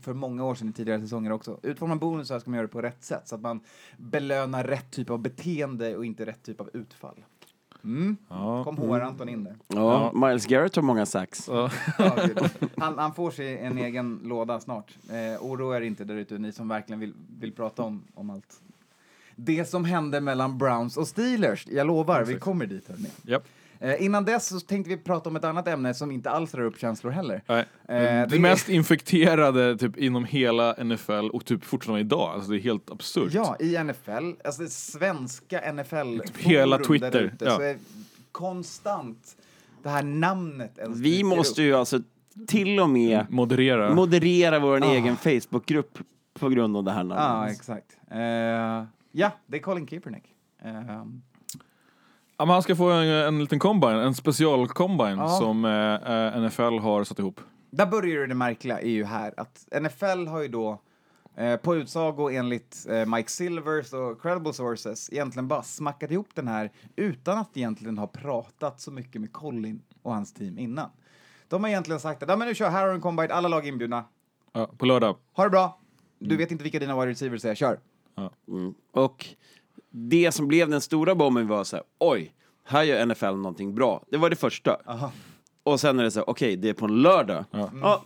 för 0.02 0.14
många 0.14 0.46
år 0.46 0.56
sedan 0.56 0.70
i 0.70 0.74
tidigare 0.74 1.02
säsonger 1.02 1.32
också. 1.32 1.60
Utforma 1.64 1.96
bonusar 1.96 2.40
ska 2.40 2.50
man 2.50 2.58
göra 2.58 2.68
det 2.68 2.74
på 2.74 2.82
rätt 2.82 3.04
sätt 3.04 3.28
så 3.28 3.36
att 3.36 3.42
man 3.42 3.60
belönar 3.98 4.64
rätt 4.64 4.92
typ 4.92 5.10
av 5.10 5.20
beteende 5.20 5.98
och 5.98 6.06
inte 6.06 6.26
rätt 6.26 6.44
typ 6.44 6.62
av 6.62 6.70
utfall. 6.74 7.24
Ja. 8.30 8.64
Kom 8.64 8.78
HR-Anton 8.78 9.30
in 9.30 9.44
där. 9.44 9.56
Ja, 9.68 10.12
Miles 10.14 10.46
Garrett 10.46 10.76
har 10.76 10.84
många 10.84 11.06
sax. 11.06 11.48
Ja. 11.48 11.72
Ja, 11.98 12.30
han, 12.78 12.98
han 12.98 13.14
får 13.14 13.32
sig 13.32 13.58
en 13.58 13.78
egen 13.78 14.20
låda 14.24 14.60
snart. 14.60 14.98
Eh, 15.10 15.44
oroa 15.46 15.78
er 15.78 15.82
inte 15.82 16.04
där 16.04 16.16
ute, 16.16 16.38
ni 16.38 16.52
som 16.52 16.68
verkligen 16.68 17.00
vill, 17.00 17.14
vill 17.40 17.54
prata 17.54 17.84
om, 17.84 18.04
om 18.14 18.30
allt. 18.30 18.62
Det 19.36 19.66
som 19.66 19.86
hände 19.86 20.22
mellan 20.22 20.58
Browns 20.58 20.98
och 20.98 21.08
Steelers. 21.08 21.68
Jag 21.68 21.88
lovar, 21.88 22.24
vi 22.24 22.40
kommer 22.40 22.66
dit. 22.66 22.88
Hörni. 22.88 23.10
Japp. 23.22 23.44
Eh, 23.84 24.06
innan 24.06 24.26
dess 24.26 24.48
så 24.48 24.60
tänkte 24.60 24.90
vi 24.90 24.98
prata 24.98 25.30
om 25.30 25.36
ett 25.36 25.44
annat 25.44 25.68
ämne 25.68 25.94
som 25.94 26.12
inte 26.12 26.30
alls 26.30 26.54
rör 26.54 26.64
upp 26.66 26.80
känslor 26.80 27.12
heller. 27.12 27.42
Nej. 27.48 27.60
Eh, 27.60 27.96
det, 27.96 28.26
det- 28.30 28.40
mest 28.40 28.70
infekterade 28.70 29.78
typ 29.78 29.98
inom 29.98 30.26
hela 30.26 30.76
NFL 30.84 31.30
och 31.34 31.46
typ 31.46 31.64
fortfarande 31.64 32.02
idag. 32.02 32.32
Alltså 32.34 32.52
det 32.52 32.58
är 32.58 32.62
helt 32.62 32.92
absurt. 32.92 33.34
Ja, 33.34 33.56
i 33.60 33.84
NFL, 33.84 34.32
alltså 34.44 34.62
det 34.64 34.70
svenska 34.70 35.72
NFL 35.74 36.20
Typ 36.20 36.38
hela 36.38 36.78
Twitter, 36.78 37.22
ute, 37.22 37.46
ja. 37.46 37.56
så 37.56 37.62
är 37.62 37.78
konstant 38.32 39.38
det 39.84 39.90
här 39.90 40.04
namnet 40.04 40.78
ens 40.78 41.00
Vi 41.00 41.24
måste 41.24 41.64
ju 41.64 41.74
alltså 41.76 42.00
till 42.48 42.80
och 42.80 42.90
med 42.90 43.26
Moderera. 43.30 43.94
moderera 43.96 44.60
vår 44.60 44.84
Ah. 44.84 44.94
egen 44.94 45.16
Facebookgrupp 45.18 46.00
på 46.40 46.50
grund 46.50 46.78
av 46.78 46.84
det 46.84 46.92
här 46.92 47.04
namnet. 47.04 47.26
Ja, 47.28 47.50
exakt. 47.50 47.98
Eh, 48.12 48.20
ja, 49.12 49.32
det 49.48 49.58
är 49.58 49.62
Colin 49.62 49.86
Kaepernick. 49.86 50.24
Eh, 50.66 50.72
ja, 52.38 52.46
men 52.46 52.50
han 52.54 52.64
ska 52.64 52.76
få 52.76 52.90
en, 52.92 53.08
en 53.08 53.40
liten 53.40 53.60
combine, 53.60 54.00
en 54.00 54.14
special-combine 54.14 55.18
Ja. 55.18 55.28
som 55.28 55.66
eh, 55.66 55.94
eh, 56.36 56.42
NFL 56.42 56.80
har 56.80 57.04
satt 57.04 57.20
ihop. 57.20 57.42
Där 57.72 57.86
börjar 57.86 58.10
ju 58.22 58.28
det 58.28 58.36
märkliga 58.36 58.80
är 58.82 58.90
ju 58.90 59.04
här 59.06 59.34
att 59.38 59.68
NFL 59.82 60.28
har 60.28 60.42
ju 60.42 60.48
då 60.48 60.82
eh, 61.36 61.56
på 61.56 61.76
utsago 61.76 62.30
enligt 62.32 62.86
eh, 62.90 63.06
Mike 63.06 63.30
Silvers 63.30 63.94
och 63.94 64.22
credible 64.22 64.54
sources 64.54 65.10
egentligen 65.14 65.48
bara 65.48 65.64
smackat 65.64 66.12
ihop 66.12 66.28
den 66.34 66.48
här 66.48 66.72
utan 66.96 67.38
att 67.38 67.58
egentligen 67.58 67.98
ha 67.98 68.08
pratat 68.08 68.82
så 68.82 68.92
mycket 68.92 69.22
med 69.22 69.34
Colin 69.34 69.82
och 70.02 70.14
hans 70.14 70.34
team 70.34 70.58
innan. 70.58 70.90
De 71.48 71.64
har 71.64 71.70
egentligen 71.70 72.00
sagt 72.00 72.24
att 72.24 72.30
ja, 72.30 72.36
men 72.36 72.48
nu 72.48 72.56
kör 72.56 72.70
här 72.70 72.82
har 72.82 72.88
du 72.88 72.94
en 72.96 73.02
combine, 73.02 73.32
alla 73.32 73.48
lag 73.48 73.68
inbjudna. 73.68 74.06
Ja, 74.54 74.70
på 74.78 74.86
lördag. 74.86 75.16
Ha 75.34 75.44
det 75.44 75.50
bra! 75.50 75.80
Du 76.20 76.38
vet 76.38 76.52
inte 76.52 76.64
vilka 76.64 76.80
dina 76.80 77.00
wide 77.00 77.12
receivers 77.12 77.46
är, 77.46 77.56
kör! 77.56 77.80
Mm. 78.48 78.74
Och 78.92 79.26
det 79.94 80.32
som 80.32 80.48
blev 80.48 80.70
den 80.70 80.82
stora 80.82 81.16
bomben 81.16 81.48
var 81.48 81.64
så 81.64 81.76
här, 81.76 81.86
oj, 82.00 82.34
här 82.66 82.84
gör 82.84 83.06
NFL 83.06 83.26
någonting 83.26 83.76
bra. 83.76 84.04
Det 84.12 84.18
var 84.18 84.30
det 84.30 84.36
första. 84.36 84.78
Aha. 84.86 85.12
Och 85.64 85.80
sen 85.80 86.00
är 86.00 86.04
det 86.04 86.12
så 86.12 86.20
här, 86.20 86.30
okej, 86.30 86.56
det 86.56 86.70
är 86.70 86.74
på 86.74 86.86
en 86.86 87.02
lördag. 87.02 87.46
Ja. 87.52 88.04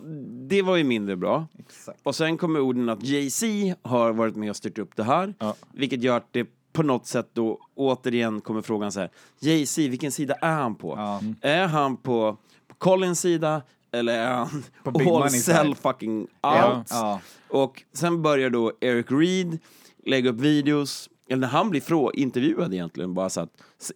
det 0.48 0.62
var 0.62 0.76
ju 0.76 0.84
mindre 0.84 1.16
bra. 1.16 1.46
Exakt. 1.58 2.00
Och 2.02 2.14
sen 2.14 2.38
kommer 2.38 2.60
orden 2.60 2.88
att 2.88 3.02
Jay-Z 3.02 3.74
har 3.82 4.12
varit 4.12 4.36
med 4.36 4.50
och 4.50 4.56
styrt 4.56 4.78
upp 4.78 4.96
det 4.96 5.02
här. 5.02 5.34
Ja. 5.38 5.54
Vilket 5.72 6.02
gör 6.02 6.16
att 6.16 6.32
det 6.32 6.46
på 6.72 6.82
något 6.82 7.06
sätt 7.06 7.30
då 7.32 7.58
återigen 7.74 8.40
kommer 8.40 8.62
frågan 8.62 8.92
så 8.92 9.00
här, 9.00 9.10
Jay-Z, 9.40 9.88
vilken 9.88 10.12
sida 10.12 10.34
är 10.34 10.54
han 10.54 10.74
på? 10.74 10.94
Ja. 10.96 11.20
Är 11.40 11.66
han 11.66 11.96
på, 11.96 12.36
på 12.68 12.74
Collins 12.74 13.20
sida 13.20 13.62
eller 13.92 14.18
är 14.18 14.34
han 14.34 14.64
På 14.84 14.90
all 14.90 15.04
Money 15.04 15.40
sell 15.40 15.74
fucking 15.74 16.20
out? 16.20 16.30
Ja. 16.40 16.84
Ja. 16.90 17.20
Och 17.48 17.82
sen 17.92 18.22
börjar 18.22 18.50
då 18.50 18.72
Eric 18.80 19.06
Reed 19.10 19.58
lägga 20.06 20.30
upp 20.30 20.40
videos, 20.40 21.10
eller 21.28 21.40
när 21.40 21.48
han 21.48 21.70
blir 21.70 21.80
frå 21.80 22.12
intervjuad 22.12 22.74
egentligen, 22.74 23.14
bara 23.14 23.28
så 23.28 23.40
att 23.40 23.50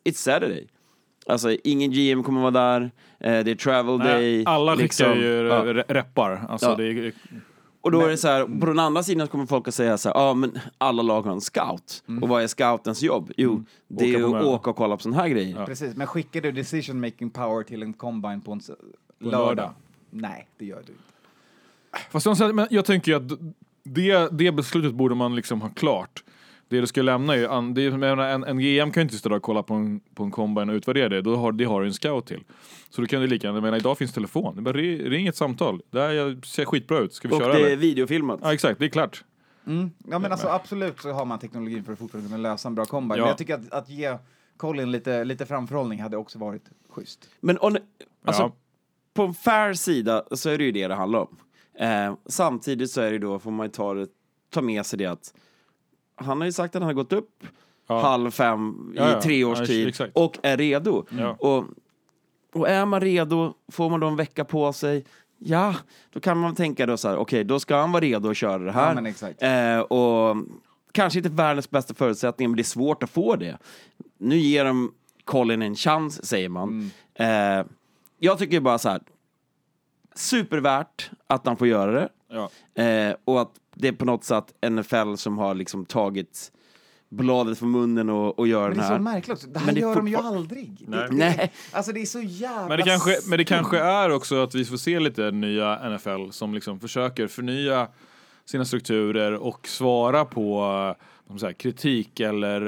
it's 0.05 0.13
Saturday. 0.13 0.67
Alltså 1.27 1.57
ingen 1.65 1.91
GM 1.91 2.23
kommer 2.23 2.41
vara 2.41 2.51
där, 2.51 2.81
eh, 3.21 3.45
det 3.45 3.51
är 3.51 3.55
travel 3.55 3.99
day. 3.99 4.35
Nej, 4.37 4.45
alla 4.47 4.73
skickar 4.73 4.83
liksom. 4.83 5.19
ju 5.19 5.47
Ja. 5.47 5.65
re- 5.65 5.85
reppar. 5.89 6.47
Alltså 6.49 6.67
Ja. 6.71 6.77
det 6.77 6.85
är, 6.87 7.13
Och 7.81 7.91
då 7.91 8.01
är 8.01 8.09
det 8.09 8.17
så 8.17 8.29
här, 8.29 8.61
på 8.61 8.67
den 8.67 8.79
andra 8.79 9.03
sidan 9.03 9.29
kommer 9.29 9.47
folk 9.47 9.69
att 9.69 9.75
säga 9.75 9.99
så 9.99 10.09
här, 10.09 10.17
ja 10.17 10.35
men 10.35 10.59
alla 10.79 11.03
lag 11.03 11.23
har 11.23 11.33
en 11.33 11.41
scout. 11.41 12.05
Och 12.23 12.29
vad 12.29 12.43
är 12.43 12.47
scoutens 12.47 13.03
jobb? 13.03 13.33
Jo, 13.37 13.65
det 13.89 14.05
Åka 14.05 14.19
är 14.19 14.25
att 14.25 14.31
möten. 14.31 14.49
åka 14.49 14.71
och 14.71 14.77
kolla 14.77 14.97
på 14.97 15.03
såna 15.03 15.17
här 15.17 15.29
grejer. 15.29 15.67
Precis, 15.67 15.97
men 15.97 16.07
skickar 16.07 16.41
du 16.41 16.53
decision 16.53 17.01
making 17.01 17.31
power 17.31 17.63
till 17.65 17.83
en 17.83 17.93
combine 17.93 18.41
på 18.41 18.53
en 18.53 18.61
lördag? 19.21 19.47
lördag. 19.47 19.71
Nej, 20.11 20.49
det 20.59 20.65
gör 20.67 20.83
du 20.87 20.93
inte. 20.93 21.03
Fast 22.11 22.27
jag, 22.41 22.55
men 22.55 22.67
jag 22.71 22.85
tänker 22.85 23.13
ju 23.13 23.17
att 23.17 23.39
det, 23.85 24.29
det 24.33 24.53
beslutet 24.53 24.93
borde 24.95 25.15
man 25.15 25.37
liksom 25.37 25.61
ha 25.61 25.69
klart. 25.69 26.25
Det 26.73 26.81
du 26.81 26.87
ska 26.87 27.03
lämna 27.03 27.35
är 27.35 27.39
ju, 27.39 27.47
an- 27.49 27.75
det 27.75 27.91
menar, 27.91 28.29
en, 28.29 28.45
en 28.45 28.59
GM 28.59 28.91
kan 28.91 29.01
ju 29.01 29.03
inte 29.03 29.17
stå 29.17 29.29
där 29.29 29.37
och 29.37 29.43
kolla 29.43 29.63
på 29.63 29.75
en, 29.75 30.01
på 30.15 30.23
en 30.25 30.31
combine 30.31 30.69
och 30.71 30.75
utvärdera 30.77 31.09
det, 31.09 31.23
då 31.23 31.37
har, 31.37 31.53
det 31.53 31.65
har 31.65 31.81
du 31.81 31.87
en 31.87 31.93
scout 31.93 32.27
till. 32.27 32.45
Så 32.91 33.01
då 33.01 33.07
kan 33.07 33.21
du 33.21 33.27
lika 33.27 33.47
gärna, 33.47 33.61
menar 33.61 33.77
idag 33.77 33.99
finns 33.99 34.13
telefon, 34.13 34.55
det 34.55 34.61
är 34.61 34.63
bara 34.63 34.75
ring, 34.77 34.99
ring 34.99 35.27
ett 35.27 35.37
samtal. 35.37 35.81
Det 35.91 36.01
här 36.01 36.47
ser 36.47 36.65
skitbra 36.65 36.99
ut, 36.99 37.13
ska 37.15 37.29
vi 37.29 37.35
Och 37.35 37.39
köra 37.41 37.53
det 37.53 37.61
är 37.61 37.67
eller? 37.67 37.77
videofilmat. 37.77 38.41
Ja 38.43 38.53
exakt, 38.55 38.79
det 38.79 38.85
är 38.85 38.89
klart. 38.89 39.25
Ja 40.11 40.19
men 40.19 40.33
alltså 40.33 40.49
absolut 40.49 41.01
så 41.01 41.11
har 41.13 41.25
man 41.25 41.39
teknologin 41.39 41.85
för 41.85 41.93
att 41.93 41.99
fortfarande 41.99 42.31
kunna 42.31 42.43
lösa 42.43 42.69
en 42.69 42.75
bra 42.75 42.85
combine. 42.85 43.19
Ja. 43.19 43.23
Men 43.25 43.29
jag 43.29 43.39
tycker 43.39 43.55
att, 43.55 43.73
att 43.73 43.89
ge 43.89 44.19
Colin 44.57 44.91
lite, 44.91 45.25
lite 45.25 45.47
framförhållning 45.47 46.03
hade 46.03 46.17
också 46.17 46.39
varit 46.39 46.65
schysst. 46.91 47.29
Men 47.41 47.59
on, 47.61 47.77
alltså, 48.25 48.43
Ja. 48.43 48.53
på 49.15 49.23
en 49.23 49.35
fair 49.35 49.75
sida 49.75 50.25
så 50.31 50.51
är 50.51 50.59
det 50.59 50.65
ju 50.65 50.73
det 50.73 50.89
det 50.89 50.95
handlar 50.95 51.19
om. 51.21 51.37
Eh, 51.79 52.15
samtidigt 52.27 52.91
så 52.91 53.01
är 53.01 53.13
det 53.13 53.19
då, 53.19 53.39
får 53.39 53.51
man 53.51 53.67
ju 53.67 53.71
ta, 53.73 54.07
ta 54.51 54.61
med 54.63 54.87
sig 54.87 54.99
det 54.99 55.07
att 55.07 55.35
han 56.25 56.41
har 56.41 56.45
ju 56.47 56.53
sagt 56.53 56.77
att 56.77 56.83
han 56.83 56.87
har 56.89 56.95
gått 56.95 57.13
upp 57.13 57.45
Ja. 57.87 58.01
halv 58.01 58.31
fem 58.31 58.93
i 58.95 58.99
Ja, 58.99 59.11
ja. 59.11 59.21
tre 59.23 59.45
års 59.45 59.59
Ja, 59.59 59.67
tid 59.67 60.11
och 60.15 60.39
är 60.43 60.57
redo. 60.57 61.05
Ja. 61.11 61.37
Och, 61.39 61.65
och 62.55 62.69
är 62.69 62.87
man 62.87 63.01
redo, 63.01 63.55
får 63.73 63.91
man 63.91 64.01
då 64.01 64.07
en 64.07 64.17
vecka 64.17 64.45
på 64.45 64.73
sig, 64.73 65.05
ja, 65.39 65.75
då 66.13 66.21
kan 66.21 66.39
man 66.39 66.55
tänka 66.55 66.87
då 66.87 66.97
så 66.97 67.09
här, 67.09 67.17
okej, 67.17 67.45
då 67.45 67.61
ska 67.61 67.77
han 67.77 67.93
vara 67.93 68.01
redo 68.05 68.31
att 68.31 68.37
köra 68.37 68.59
det 68.59 68.73
här. 68.73 68.89
Ja, 68.89 68.95
men 68.95 69.07
exakt. 69.07 69.43
Eh, 69.43 69.79
och 69.81 70.37
kanske 70.93 71.19
inte 71.19 71.29
världens 71.31 71.71
bästa 71.71 71.95
förutsättningar, 71.95 72.49
men 72.49 72.57
det 72.57 72.63
är 72.63 72.65
svårt 72.65 73.03
att 73.03 73.11
få 73.11 73.37
det. 73.37 73.59
Nu 74.19 74.37
ger 74.37 74.65
de 74.65 74.93
Colin 75.25 75.63
en 75.63 75.75
chans, 75.75 76.27
säger 76.27 76.49
man. 76.49 76.91
Mm. 77.15 77.61
Eh, 77.61 77.67
jag 78.19 78.39
tycker 78.39 78.61
bara 78.61 78.79
så 78.79 78.89
här, 78.89 79.01
supervärt 80.15 81.11
att 81.27 81.47
han 81.47 81.57
får 81.57 81.67
göra 81.69 81.93
det. 81.93 82.09
Ja. 82.29 82.83
Eh, 82.83 83.15
och 83.25 83.41
att 83.41 83.53
det 83.75 83.89
är 83.89 83.93
på 83.93 84.05
något 84.05 84.25
sätt 84.25 84.45
NFL 84.71 85.15
som 85.15 85.39
har 85.39 85.55
liksom 85.55 85.85
tagit 85.85 86.53
bladet 87.11 87.59
från 87.59 87.71
munnen 87.71 88.11
och, 88.11 88.39
och 88.39 88.49
gör 88.49 88.69
Men 88.69 88.71
det 88.71 88.75
den 88.75 88.85
är 88.85 88.89
så 88.89 88.93
här. 88.93 89.01
märkligt. 89.01 89.53
Det 89.53 89.59
här 89.59 89.67
Men 89.67 89.75
det 89.75 89.81
gör 89.81 89.95
de 89.97 90.09
ju 90.09 90.17
aldrig. 90.17 90.85
Nej. 90.89 91.09
Det, 91.11 91.17
det. 91.17 91.51
Alltså 91.73 91.93
det 91.93 92.01
är 92.01 92.07
så 92.07 92.21
jävla... 92.21 92.69
Men 92.69 92.77
det, 92.79 92.83
kanske, 92.83 93.17
men 93.29 93.39
det 93.39 93.45
kanske 93.45 93.79
är 93.79 94.11
också 94.11 94.43
att 94.43 94.55
vi 94.55 94.65
får 94.65 94.77
se 94.77 95.01
lite 95.01 95.31
nya 95.31 95.89
NFL 95.91 96.31
som 96.31 96.55
liksom 96.55 96.81
försöker 96.81 97.27
förnya 97.27 97.89
sina 98.45 98.65
strukturer 98.65 99.33
och 99.33 99.69
svara 99.69 100.25
på 100.25 100.97
säga, 101.41 101.53
kritik 101.53 102.21
eller 102.21 102.61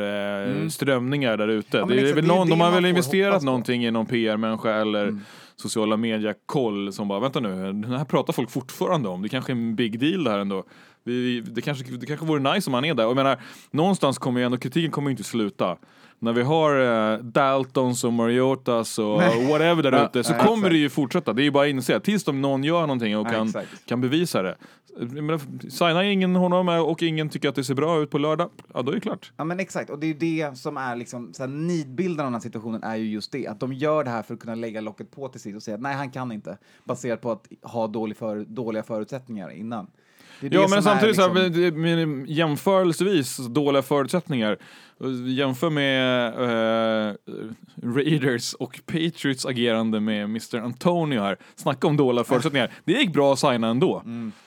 eh, 0.62 0.68
strömningar 0.68 1.36
där 1.36 1.48
ute. 1.48 1.78
Mm. 1.78 1.96
det 1.96 2.12
det 2.12 2.22
någon, 2.22 2.46
det 2.46 2.52
de 2.52 2.60
har 2.60 2.70
man 2.70 2.74
väl 2.74 2.86
investerat 2.86 3.42
någonting 3.42 3.84
i 3.84 3.90
någon 3.90 4.06
PR-människa 4.06 4.70
eller 4.70 5.02
Mm. 5.02 5.20
sociala 5.56 5.96
media-koll 5.96 6.92
som 6.92 7.08
bara, 7.08 7.20
vänta 7.20 7.40
nu, 7.40 7.72
det 7.72 7.98
här 7.98 8.04
pratar 8.04 8.32
folk 8.32 8.50
fortfarande 8.50 9.08
om, 9.08 9.22
det 9.22 9.28
kanske 9.28 9.52
är 9.52 9.56
en 9.56 9.76
big 9.76 10.00
deal 10.00 10.24
det 10.24 10.30
här 10.30 10.38
ändå. 10.38 10.64
Vi, 11.04 11.40
det, 11.40 11.60
kanske, 11.60 11.96
det 11.96 12.06
kanske 12.06 12.26
vore 12.26 12.54
nice 12.54 12.70
om 12.70 12.74
han 12.74 12.84
är 12.84 12.94
där. 12.94 13.04
Och 13.04 13.10
jag 13.10 13.16
menar, 13.16 13.40
någonstans 13.70 14.18
kommer 14.18 14.40
ju 14.40 14.46
ändå, 14.46 14.58
kritiken 14.58 14.90
kommer 14.90 15.10
ju 15.10 15.12
inte 15.12 15.24
sluta. 15.24 15.76
När 16.18 16.32
vi 16.32 16.42
har 16.42 16.80
eh, 17.12 17.18
Daltons 17.18 18.04
och 18.04 18.12
Mariotas 18.12 18.98
och 18.98 19.22
whatever 19.48 19.82
där 19.82 20.04
ute 20.04 20.24
så 20.24 20.32
nej, 20.32 20.40
kommer 20.40 20.56
exakt. 20.56 20.72
det 20.72 20.78
ju 20.78 20.88
fortsätta. 20.90 21.32
Det 21.32 21.42
är 21.42 21.44
ju 21.44 21.50
bara 21.50 21.64
att 21.64 21.70
inse, 21.70 22.00
tills 22.00 22.24
de 22.24 22.42
någon 22.42 22.64
gör 22.64 22.80
någonting 22.80 23.16
och 23.16 23.26
Ja, 23.26 23.30
kan, 23.30 23.46
exakt. 23.46 23.86
kan 23.86 24.00
bevisa 24.00 24.42
det. 24.42 24.56
Signar 25.70 26.02
ingen 26.02 26.36
honom 26.36 26.68
och 26.68 27.02
ingen 27.02 27.28
tycker 27.28 27.48
att 27.48 27.54
det 27.54 27.64
ser 27.64 27.74
bra 27.74 28.00
ut 28.00 28.10
på 28.10 28.18
lördag, 28.18 28.50
ja 28.74 28.82
då 28.82 28.90
är 28.90 28.94
det 28.94 29.00
klart. 29.00 29.32
Ja 29.36 29.44
men 29.44 29.60
exakt, 29.60 29.90
och 29.90 29.98
det 29.98 30.06
är 30.06 30.08
ju 30.08 30.14
det 30.14 30.58
som 30.58 30.76
är 30.76 30.96
liksom, 30.96 31.34
så 31.34 31.42
här, 31.42 31.50
nidbilden 31.50 32.20
av 32.20 32.26
den 32.26 32.34
här 32.34 32.40
situationen 32.40 32.82
är 32.82 32.96
ju 32.96 33.06
just 33.06 33.32
det, 33.32 33.46
att 33.46 33.60
de 33.60 33.72
gör 33.72 34.04
det 34.04 34.10
här 34.10 34.22
för 34.22 34.34
att 34.34 34.40
kunna 34.40 34.54
lägga 34.54 34.80
locket 34.80 35.10
på 35.10 35.28
till 35.28 35.40
sist 35.40 35.56
och 35.56 35.62
säga 35.62 35.74
att 35.74 35.80
nej 35.80 35.94
han 35.94 36.10
kan 36.10 36.32
inte, 36.32 36.58
baserat 36.84 37.20
på 37.20 37.30
att 37.30 37.46
ha 37.62 37.86
dålig 37.86 38.16
för, 38.16 38.44
dåliga 38.44 38.82
förutsättningar 38.82 39.50
innan. 39.50 39.86
Det 40.40 40.48
det 40.48 40.56
Ja 40.56 40.68
men 40.68 40.82
samtidigt 40.82 41.18
är, 41.18 41.22
så 41.22 41.28
här, 41.34 41.48
liksom, 41.48 41.82
med, 41.82 42.06
med 42.06 42.30
jämförelsevis 42.30 43.36
dåliga 43.36 43.82
förutsättningar. 43.82 44.58
Jämför 45.26 45.70
med 45.70 46.26
eh, 46.26 47.14
Raiders 47.82 48.54
och 48.54 48.80
Patriots 48.86 49.46
agerande 49.46 50.00
med 50.00 50.24
Mr 50.24 50.56
Antonio 50.56 51.20
här. 51.20 51.36
Snacka 51.54 51.86
om 51.86 51.96
dåliga 51.96 52.24
förutsättningar. 52.24 52.70
Det 52.84 52.92
gick 52.92 53.12
bra 53.12 53.32
att 53.32 53.38
signa 53.38 53.68
ändå. 53.68 54.02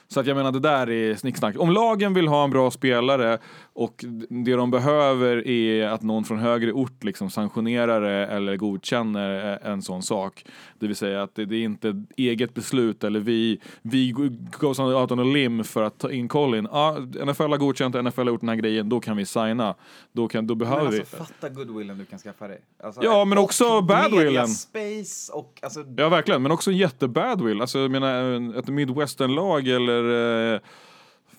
Så 0.09 0.19
att 0.19 0.27
jag 0.27 0.37
menar 0.37 0.51
det 0.51 0.59
där 0.59 0.89
är 0.89 1.15
snicksnack. 1.15 1.59
Om 1.59 1.71
lagen 1.71 2.13
vill 2.13 2.27
ha 2.27 2.43
en 2.43 2.49
bra 2.49 2.71
spelare 2.71 3.37
och 3.73 4.05
det 4.29 4.55
de 4.55 4.71
behöver 4.71 5.47
är 5.47 5.87
att 5.87 6.01
någon 6.01 6.23
från 6.23 6.39
högre 6.39 6.71
ort 6.71 7.03
liksom 7.03 7.29
sanktionerar 7.29 8.01
det 8.01 8.27
eller 8.27 8.55
godkänner 8.55 9.59
eh, 9.63 9.71
en 9.71 9.81
sån 9.81 10.03
sak. 10.03 10.45
Det 10.79 10.87
vill 10.87 10.95
säga 10.95 11.23
att 11.23 11.35
det, 11.35 11.45
det 11.45 11.55
är 11.55 11.63
inte 11.63 12.03
eget 12.17 12.53
beslut 12.53 13.03
eller 13.03 13.19
vi, 13.19 13.59
vi 13.81 14.11
goes 14.59 14.79
out 14.79 15.11
on 15.11 15.19
a 15.19 15.23
limb 15.23 15.65
för 15.65 15.83
att 15.83 15.99
ta 15.99 16.11
in 16.11 16.27
Colin. 16.27 16.67
Ja, 16.71 16.97
NFL 17.25 17.43
har 17.43 17.57
godkänt, 17.57 17.95
NFL 17.95 18.21
har 18.21 18.27
gjort 18.27 18.41
den 18.41 18.49
här 18.49 18.55
grejen, 18.55 18.89
då 18.89 18.99
kan 18.99 19.17
vi 19.17 19.25
signa. 19.25 19.75
Då, 20.11 20.27
kan, 20.27 20.36
då 20.41 20.55
men 20.55 20.59
behöver 20.59 20.91
vi. 20.91 20.99
alltså 20.99 21.15
fatta 21.15 21.49
goodwillen 21.49 21.97
du 21.97 22.05
kan 22.05 22.19
skaffa 22.19 22.47
dig. 22.47 22.61
Alltså, 22.83 23.03
Ja, 23.03 23.25
men 23.25 23.37
också 23.37 23.81
badwillen. 23.81 24.47
Space 24.47 25.33
och 25.33 25.59
alltså, 25.61 25.85
Ja 25.97 26.09
verkligen, 26.09 26.41
men 26.41 26.51
också 26.51 26.71
jättebadwill. 26.71 27.61
Alltså 27.61 27.79
jag 27.79 27.91
menar 27.91 28.59
ett 28.59 28.67
midwestern-lag 28.67 29.67
eller 29.67 30.53
eh, 30.53 30.59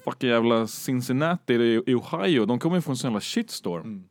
fucking 0.05 0.31
jävla 0.31 0.67
Cincinnati 0.67 1.55
i, 1.87 1.95
Ohio, 1.95 2.45
de 2.47 2.59
kommer 2.59 2.77
ju 2.77 2.83
få 2.83 2.91
en 2.91 2.97
sån 2.97 3.09
jävla 3.11 3.21
shitstorm. 3.21 3.83
Mm. 3.83 4.05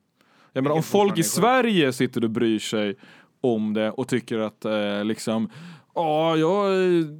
Jag 0.53 0.63
menar, 0.63 0.75
om 0.75 0.83
folk 0.83 1.17
i. 1.17 1.23
Sverige 1.23 1.93
sitter 1.93 2.23
och 2.23 2.29
bryr 2.29 2.59
sig 2.59 2.95
om 3.41 3.73
det 3.73 3.91
och 3.91 4.07
tycker 4.07 4.39
att 4.39 4.65
eh, 4.65 5.03
liksom 5.05 5.49
Ja, 5.95 6.37
jag, 6.37 6.73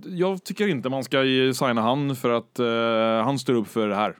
jag 0.06 0.44
tycker 0.44 0.68
inte 0.68 0.90
man 0.90 1.04
ska 1.04 1.18
signa 1.54 1.82
han 1.82 2.16
för 2.16 2.30
att 2.30 2.60
eh, 2.60 3.26
han 3.26 3.40
står 3.40 3.54
upp 3.54 3.68
för 3.68 3.88
det 3.88 3.96
här. 3.96 4.16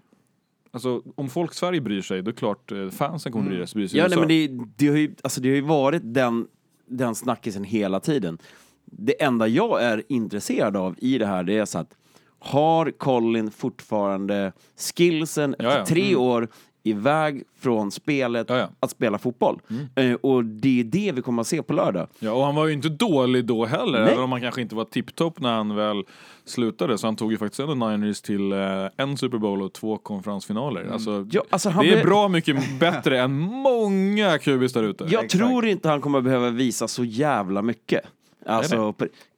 Alltså 0.78 1.02
om 1.16 1.30
folk 1.30 1.52
i 1.52 1.56
Sverige 1.56 1.82
bryr 1.82 2.02
sig, 2.02 2.22
då 2.22 2.30
är 2.30 2.34
det 2.34 2.40
klart 2.40 2.72
eh, 2.72 2.90
fansen 2.90 3.32
kommer 3.32 3.50
bry 3.50 3.68
sig. 3.68 3.80
Bry 3.80 3.88
sig 3.88 4.00
i 4.00 4.02
Ja, 4.02 4.08
nej, 4.08 4.18
men 4.20 4.28
det, 4.28 4.50
det, 4.76 4.88
har 4.88 4.98
ju, 4.98 5.16
alltså, 5.22 5.42
det 5.42 5.50
har 5.50 5.56
ju 5.56 5.62
varit 5.62 6.02
den, 6.04 6.48
den 6.88 7.16
snackisen 7.16 7.64
hela 7.64 8.00
tiden. 8.00 8.38
Det 8.86 9.24
enda 9.24 9.48
jag 9.48 9.84
är 9.84 10.04
intresserad 10.10 10.78
av 10.78 10.96
i 10.98 11.18
det 11.18 11.26
här, 11.26 11.44
det 11.44 11.58
är 11.58 11.66
så 11.66 11.80
att 11.80 11.94
har 12.40 12.92
Colin 12.92 13.52
fortfarande 13.52 14.54
skillsen 14.96 15.56
Ja, 15.60 15.66
ja. 15.66 15.72
efter 15.72 15.96
tre 15.96 16.16
år 16.16 16.48
iväg 16.90 17.44
från 17.60 17.92
spelet 17.92 18.50
Ja, 18.50 18.58
ja. 18.58 18.70
att 18.80 18.92
spela 18.92 19.18
fotboll? 19.18 19.60
Eh, 19.96 20.14
och 20.14 20.46
det 20.46 20.80
är 20.80 20.84
det 20.84 21.12
vi 21.12 21.22
kommer 21.22 21.42
att 21.42 21.48
se 21.48 21.64
på 21.64 21.74
lördag. 21.74 22.08
Ja, 22.20 22.32
och 22.32 22.44
han 22.46 22.56
var 22.56 22.68
ju 22.68 22.74
inte 22.74 22.90
dålig 22.90 23.46
då 23.46 23.66
heller, 23.66 24.02
Nej. 24.02 24.12
även 24.12 24.24
om 24.24 24.32
han 24.32 24.42
kanske 24.42 24.62
inte 24.62 24.76
var 24.76 24.86
tipptopp 24.86 25.40
när 25.40 25.54
han 25.54 25.76
väl 25.76 26.04
slutade. 26.46 26.98
Så 26.98 27.08
han 27.08 27.16
tog 27.16 27.32
ju 27.32 27.38
faktiskt 27.38 27.60
ändå 27.60 27.88
Niners 27.88 28.22
till 28.22 28.52
eh, 28.52 28.60
en 28.98 29.18
Super 29.18 29.38
Bowl 29.38 29.62
och 29.62 29.74
två 29.74 29.98
konferensfinaler. 29.98 30.90
Alltså, 30.92 31.28
Ja, 31.32 31.44
alltså, 31.50 31.70
det 31.70 31.94
är 32.00 32.04
bra 32.04 32.28
mycket 32.28 32.80
bättre 32.80 33.22
än 33.22 33.32
många 33.40 34.38
QBs 34.38 34.74
där 34.74 34.84
ute. 34.84 35.04
Jag 35.04 35.24
Exakt. 35.26 35.32
tror 35.44 35.66
inte 35.66 35.90
han 35.90 36.02
kommer 36.02 36.22
behöva 36.22 36.50
visa 36.50 36.88
så 36.88 37.04
jävla 37.04 37.62
mycket. 37.62 38.02
Alltså, 38.46 38.94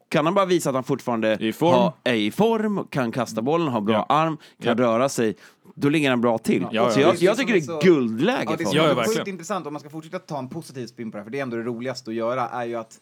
kan 0.10 0.26
han 0.26 0.34
bara 0.36 0.46
visa 0.46 0.70
att 0.70 0.76
han 0.76 0.84
fortfarande 0.84 1.38
I 1.40 1.54
form. 1.54 1.74
har- 1.76 1.94
är 2.04 2.14
i 2.14 2.32
form, 2.32 2.88
kan 2.90 3.12
kasta 3.12 3.42
bollen, 3.42 3.68
har 3.68 3.82
bra 3.82 4.06
Ja. 4.10 4.16
arm, 4.16 4.38
kan 4.62 4.78
Ja. 4.78 4.84
röra 4.84 5.10
sig, 5.10 5.36
då 5.76 5.90
ligger 5.90 6.10
han 6.10 6.22
bra 6.22 6.38
till. 6.38 6.68
Ja, 6.72 6.92
så 6.92 7.00
ja, 7.00 7.08
jag, 7.08 7.16
jag 7.16 7.38
tycker 7.38 7.54
det 7.54 7.60
är 7.60 7.62
är 7.62 7.66
så- 7.66 7.80
guldläge 7.84 8.44
Ja, 8.46 8.52
det 8.52 8.58
för 8.58 8.64
som 8.66 8.78
Ja, 8.78 9.02
är 9.04 9.16
sjukt 9.16 9.28
intressant, 9.28 9.68
om 9.68 9.74
man 9.74 9.80
ska 9.80 9.90
fortsätta 9.90 10.20
ta 10.20 10.40
en 10.40 10.50
positiv 10.50 10.88
spin 10.88 11.12
på 11.12 11.18
det 11.18 11.22
här, 11.22 11.24
för 11.26 11.32
det 11.32 11.38
är 11.40 11.44
ändå 11.44 11.58
det 11.58 11.64
roligaste 11.64 12.10
att 12.12 12.16
göra, 12.16 12.50
är 12.50 12.66
ju 12.66 12.76
att 12.76 13.00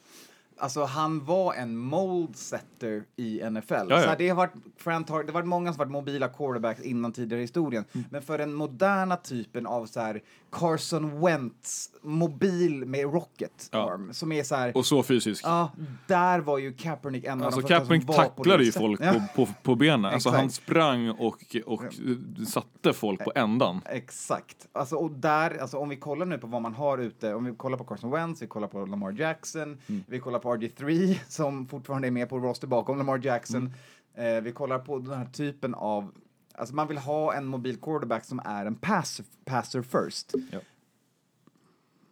Alltså 0.60 0.84
han 0.84 1.26
var 1.26 1.54
en 1.54 1.78
mold 1.78 2.36
setter 2.36 3.04
i 3.16 3.42
NFL. 3.42 3.74
Ja, 3.74 3.86
ja. 3.90 4.02
Så 4.02 4.08
här, 4.10 4.16
det, 4.18 4.30
har 4.30 4.36
varit, 4.36 4.52
Frant 4.78 5.10
har, 5.10 5.24
det 5.24 5.30
har 5.30 5.34
varit 5.34 5.48
många 5.48 5.74
som 5.74 5.78
varit 5.78 5.92
mobila 5.92 6.28
quarterbacks 6.28 6.82
innan 6.82 7.12
tidigare 7.12 7.40
i 7.42 7.44
historien. 7.44 7.86
Mm. 7.94 8.06
Men 8.12 8.22
för 8.22 8.38
den 8.38 8.54
moderna 8.54 9.16
typen 9.16 9.66
av 9.68 9.86
så 9.86 10.00
här, 10.00 10.22
Carson 10.52 11.22
Wentz, 11.22 11.90
mobil 12.02 12.86
med 12.86 13.14
rocket 13.14 13.70
Ja. 13.72 13.92
arm, 13.94 14.14
som 14.14 14.32
är 14.32 14.44
så 14.44 14.56
här, 14.56 14.78
Och 14.78 14.86
så 14.86 15.04
fysisk. 15.04 15.44
Ja, 15.46 15.72
där 16.08 16.40
var 16.40 16.58
ju 16.58 16.74
Kaepernick 16.74 17.26
en 17.26 17.32
Alltså 17.32 17.46
av 17.46 17.52
de 17.52 17.62
första 17.62 17.78
Kaepernick 17.80 18.04
som 18.06 18.16
var 18.16 18.24
på 18.24 18.30
tacklade 18.36 18.64
ju 18.64 18.72
folk 18.72 19.02
Ja. 19.04 19.14
på, 19.36 19.46
på, 19.46 19.52
på 19.64 19.76
benen. 19.76 20.06
Alltså 20.06 20.30
han 20.30 20.50
sprang 20.50 21.10
och, 21.10 21.56
och 21.66 21.84
satte 22.48 22.94
folk 22.94 23.24
på 23.24 23.32
ändan. 23.36 23.82
Exakt. 23.86 24.68
Alltså, 24.74 24.96
och 24.96 25.12
där, 25.12 25.58
alltså, 25.62 25.78
om 25.78 25.90
vi 25.90 25.96
kollar 25.98 26.26
nu 26.26 26.38
på 26.38 26.48
vad 26.48 26.62
man 26.62 26.74
har 26.74 26.98
ute, 26.98 27.34
om 27.34 27.46
vi 27.46 27.56
kollar 27.56 27.78
på 27.78 27.84
Carson 27.84 28.12
Wentz, 28.12 28.42
vi 28.42 28.48
kollar 28.48 28.68
på 28.68 28.86
Lamar 28.86 29.12
Jackson, 29.12 29.78
Mm. 29.88 30.04
vi 30.08 30.20
kollar 30.20 30.40
på 30.40 30.50
RG3 30.56 31.20
som 31.28 31.68
fortfarande 31.68 32.08
är 32.08 32.12
med 32.12 32.30
på 32.30 32.40
roster 32.40 32.68
bakom 32.68 32.98
Lamar 32.98 33.20
Jackson. 33.26 33.74
Mm. 34.16 34.38
Eh, 34.38 34.44
vi 34.44 34.52
kollar 34.52 34.80
på 34.80 35.00
den 35.00 35.18
här 35.18 35.26
typen 35.26 35.74
av, 35.76 36.12
alltså 36.58 36.76
man 36.76 36.88
vill 36.88 36.98
ha 36.98 37.34
en 37.34 37.46
mobil 37.46 37.78
quarterback 37.78 38.26
som 38.26 38.42
är 38.46 38.66
en 38.66 38.76
pass, 38.76 39.22
passer 39.46 39.82
first. 39.82 40.34
Ja. 40.52 40.60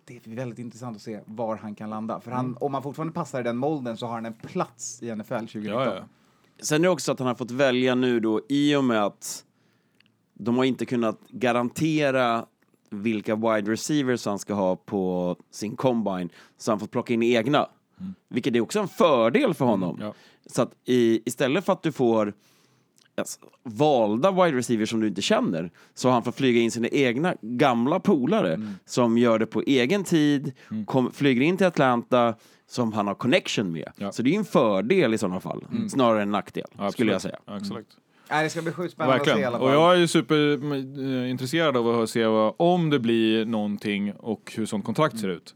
Det 0.05 0.15
är 0.27 0.35
väldigt 0.35 0.59
intressant 0.59 0.95
att 0.95 1.01
se 1.01 1.19
var 1.25 1.55
han 1.57 1.75
kan 1.75 1.89
landa. 1.89 2.19
För 2.19 2.31
han, 2.31 2.45
Mm. 2.45 2.57
om 2.61 2.73
han 2.73 2.83
fortfarande 2.83 3.13
passar 3.13 3.39
i 3.39 3.43
den 3.43 3.57
molden 3.57 3.97
så 3.97 4.05
har 4.07 4.13
han 4.13 4.25
en 4.25 4.33
plats 4.33 5.03
i 5.03 5.15
NFL 5.15 5.33
2019. 5.33 5.81
Ja, 5.81 5.95
ja. 5.95 6.03
Sen 6.61 6.81
är 6.81 6.83
det 6.83 6.89
också 6.89 7.11
att 7.11 7.19
han 7.19 7.27
har 7.27 7.35
fått 7.35 7.51
välja 7.51 7.95
nu 7.95 8.19
då 8.19 8.41
i 8.49 8.75
och 8.75 8.83
med 8.83 9.03
att 9.05 9.45
de 10.33 10.57
har 10.57 10.63
inte 10.65 10.85
kunnat 10.85 11.19
garantera 11.29 12.45
vilka 12.89 13.35
wide 13.35 13.71
receivers 13.71 14.25
han 14.25 14.39
ska 14.39 14.53
ha 14.53 14.75
på 14.75 15.35
sin 15.51 15.75
combine, 15.75 16.29
så 16.57 16.71
han 16.71 16.79
fått 16.79 16.91
plocka 16.91 17.13
in 17.13 17.23
egna. 17.23 17.69
Vilket 18.27 18.55
är 18.55 18.61
också 18.61 18.79
en 18.79 18.87
fördel 18.87 19.53
för 19.53 19.65
honom. 19.65 19.97
ja. 20.01 20.13
Så 20.45 20.61
att 20.61 20.71
i, 20.85 21.21
istället 21.25 21.65
för 21.65 21.73
att 21.73 21.83
du 21.83 21.91
får 21.91 22.33
alltså, 23.17 23.39
valda 23.63 24.31
wide 24.31 24.57
receivers 24.57 24.89
som 24.89 24.99
du 24.99 25.07
inte 25.07 25.21
känner, 25.21 25.71
så 25.93 26.09
han 26.09 26.23
fått 26.23 26.35
flyga 26.35 26.61
in 26.61 26.71
sina 26.71 26.87
egna 26.87 27.35
gamla 27.41 27.99
polare 27.99 28.61
som 28.85 29.17
gör 29.17 29.39
det 29.39 29.45
på 29.45 29.61
egen 29.61 30.03
tid, 30.03 30.53
kom, 30.85 31.11
flyger 31.11 31.41
in 31.41 31.57
till 31.57 31.67
Atlanta, 31.67 32.35
som 32.67 32.93
han 32.93 33.07
har 33.07 33.15
connection 33.15 33.71
med. 33.71 33.91
Ja. 33.97 34.11
Så 34.11 34.21
det 34.21 34.33
är 34.35 34.37
en 34.37 34.45
fördel 34.45 35.13
i 35.13 35.17
sådana 35.17 35.39
fall, 35.39 35.65
snarare 35.89 36.21
än 36.21 36.27
en 36.27 36.31
nackdel, 36.31 36.63
Absolut. 36.71 36.93
skulle 36.93 37.11
jag 37.11 37.21
säga. 37.21 37.37
Absolut. 37.45 37.87
Nej, 38.29 38.43
det 38.43 38.49
ska 38.49 38.61
bli 38.61 38.71
sjukt 38.71 38.93
spännande 38.93 39.15
att 39.21 39.25
se 39.25 39.31
i 39.31 39.33
Verkligen. 39.33 39.47
alla 39.53 39.59
fall. 39.59 39.67
Och 39.67 39.73
jag 39.73 39.93
är 39.93 39.97
ju 39.99 40.07
superintresserad 40.07 41.77
av 41.77 42.01
att 42.01 42.09
se 42.09 42.25
vad, 42.25 42.53
om 42.57 42.89
det 42.89 42.99
blir 42.99 43.45
någonting 43.45 44.13
och 44.13 44.53
hur 44.55 44.65
sånt 44.65 44.85
kontrakt 44.85 45.19
ser 45.19 45.29
ut. 45.29 45.55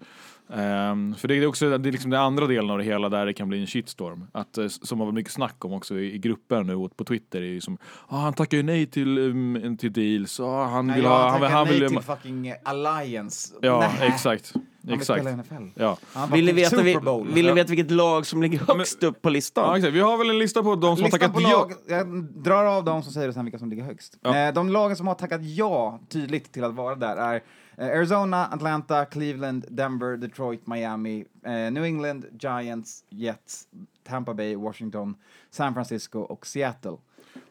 Ehm, 0.53 1.15
för 1.15 1.27
det 1.27 1.35
är 1.35 1.45
också 1.47 1.77
det, 1.77 1.89
är 1.89 1.91
liksom 1.91 2.11
den 2.11 2.21
andra 2.21 2.47
delen 2.47 2.69
av 2.71 2.77
det 2.77 2.83
hela 2.83 3.09
där 3.09 3.25
det 3.25 3.33
kan 3.33 3.49
bli 3.49 3.61
en 3.61 3.67
shitstorm. 3.67 4.27
Att, 4.31 4.57
eh, 4.57 4.67
som 4.67 4.99
har 4.99 5.05
varit 5.05 5.15
mycket 5.15 5.33
snack 5.33 5.65
om 5.65 5.73
också 5.73 5.99
i, 5.99 6.13
i 6.13 6.17
grupper 6.17 6.63
nu 6.63 6.75
och 6.75 6.97
på 6.97 7.03
Twitter 7.03 7.41
är 7.41 7.45
ju 7.45 7.61
som 7.61 7.77
ah, 8.07 8.17
han 8.17 8.33
tackar 8.33 8.57
ju 8.57 8.63
nej 8.63 8.85
till, 8.85 9.17
um, 9.17 9.77
till 9.77 9.93
deals, 9.93 10.39
ah, 10.39 10.63
han 10.65 10.87
Nej, 10.87 10.95
vill 10.95 11.05
ha, 11.05 11.29
han, 11.29 11.33
vill- 11.33 11.41
tackar 11.41 11.55
han 11.55 11.67
nej 11.67 11.79
vill 11.79 11.89
till 11.89 11.99
fucking 11.99 12.53
Alliance. 12.63 13.53
Ja, 13.61 13.93
Nej. 13.99 14.07
exakt. 14.07 14.51
Han 14.53 14.91
vill 14.91 14.93
Exakt. 14.99 15.21
spela 15.21 15.29
i 15.29 15.37
NFL. 15.37 15.79
Ja. 15.81 15.97
Han 16.13 16.31
Vill 16.31 16.45
ni 16.45 16.51
veta, 16.51 16.81
vi, 16.81 16.97
vill 17.33 17.43
ni 17.43 17.49
Ja. 17.49 17.53
veta 17.53 17.69
vilket 17.69 17.91
lag 17.91 18.25
som 18.25 18.41
ligger 18.41 18.59
högst 18.73 19.03
upp 19.03 19.21
på 19.21 19.29
ja, 19.29 19.33
listan? 19.33 19.75
exakt. 19.75 19.93
Vi 19.93 19.99
har 19.99 20.17
väl 20.17 20.29
en 20.29 20.39
lista 20.39 20.63
på 20.63 20.75
de 20.75 20.81
som 20.81 20.89
har 20.89 20.95
Listan 20.95 21.19
tackat 21.19 21.33
på 21.33 21.41
ja. 21.41 21.49
lag, 21.49 21.73
jag 21.87 22.23
drar 22.23 22.65
av 22.65 22.83
dem 22.83 23.03
som 23.03 23.13
säger 23.13 23.27
det 23.27 23.33
sen 23.33 23.45
vilka 23.45 23.59
som 23.59 23.69
ligger 23.69 23.83
högst. 23.83 24.17
Ja. 24.21 24.37
Eh, 24.37 24.53
de 24.53 24.69
lagen 24.69 24.97
som 24.97 25.07
har 25.07 25.15
tackat 25.15 25.41
ja 25.43 25.99
tydligt 26.09 26.51
till 26.51 26.63
att 26.63 26.73
vara 26.73 26.95
där 26.95 27.17
är 27.17 27.41
Arizona, 27.79 28.45
Atlanta, 28.47 29.05
Cleveland, 29.05 29.65
Denver, 29.69 30.17
Detroit, 30.17 30.67
Miami, 30.67 31.25
eh, 31.45 31.51
New 31.51 31.83
England, 31.83 32.25
Giants, 32.39 33.03
Jets, 33.09 33.67
Tampa 34.07 34.33
Bay, 34.33 34.55
Washington, 34.55 35.15
San 35.49 35.73
Francisco 35.73 36.19
och 36.19 36.47
Seattle. 36.47 36.97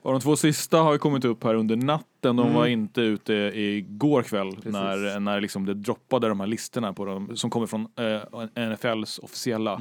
Och 0.03 0.12
de 0.12 0.21
två 0.21 0.37
sista 0.37 0.79
har 0.79 0.93
ju 0.93 0.99
kommit 0.99 1.25
upp 1.25 1.45
här 1.45 1.55
under 1.55 1.77
natten. 1.77 2.37
De 2.37 2.55
var 2.55 2.67
inte 2.67 3.01
ute 3.01 3.33
igår 3.55 4.23
kväll 4.23 4.59
när, 4.64 5.21
när 5.21 5.41
liksom 5.41 5.67
det 5.67 5.75
droppade 5.75 6.29
de 6.29 6.41
här 6.41 6.47
listorna 6.47 6.93
på 6.93 7.05
dem, 7.05 7.37
som 7.37 7.51
kommer 7.51 7.67
från 7.67 7.88
eh, 7.97 8.69
NFLs 8.69 9.19
officiella 9.19 9.81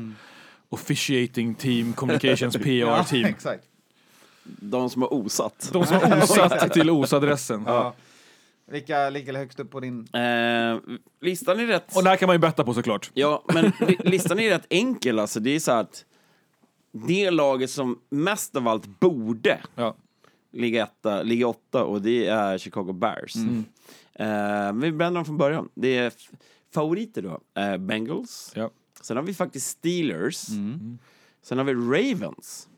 officiating 0.69 1.55
team, 1.55 1.93
communications 1.93 2.57
PR 2.63 3.03
team. 3.03 3.25
exakt. 3.25 3.63
De 4.43 4.89
som 4.89 5.01
har 5.01 5.13
osatt. 5.13 5.69
De 5.73 5.85
som 5.85 5.97
har 5.97 6.23
osatt 6.23 6.73
till 6.73 6.89
OS-adressen. 6.89 7.63
Ja. 7.67 7.93
Vilka 8.71 9.09
ligger 9.09 9.33
högst 9.33 9.59
upp 9.59 9.71
på 9.71 9.79
din... 9.79 9.99
Eh, 10.13 10.79
listan 11.21 11.59
är 11.59 11.67
rätt... 11.67 11.95
Och 11.95 12.03
där 12.03 12.15
kan 12.15 12.27
man 12.27 12.35
ju 12.35 12.39
betta 12.39 12.63
på 12.63 12.73
såklart. 12.73 13.11
Ja, 13.13 13.43
men 13.53 13.71
li- 13.87 13.97
listan 14.03 14.39
är 14.39 14.49
rätt 14.49 14.65
enkel 14.69 15.19
alltså. 15.19 15.39
Det 15.39 15.49
är 15.49 15.59
så 15.59 15.71
att 15.71 16.05
det 16.91 17.31
laget 17.31 17.69
som 17.69 17.99
mest 18.09 18.55
av 18.55 18.67
allt 18.67 18.99
borde 18.99 19.59
Ja. 19.75 19.95
ligga 20.51 20.83
etta, 20.83 21.23
ligga 21.23 21.47
åtta 21.47 21.83
och 21.83 22.01
det 22.01 22.27
är 22.27 22.57
Chicago 22.57 22.93
Bears. 22.93 23.35
Eh, 24.13 24.73
vi 24.73 24.91
bränner 24.91 25.15
dem 25.15 25.25
från 25.25 25.37
början. 25.37 25.69
Det 25.75 25.97
är 25.97 26.13
favoriter 26.73 27.21
då. 27.21 27.61
Eh, 27.61 27.77
Bengals. 27.77 28.51
Ja. 28.55 28.71
Sen 29.01 29.17
har 29.17 29.23
vi 29.23 29.33
faktiskt 29.33 29.67
Steelers. 29.69 30.47
Sen 31.47 31.57
har 31.57 31.65
vi 31.65 31.73
Ravens. 31.73 32.69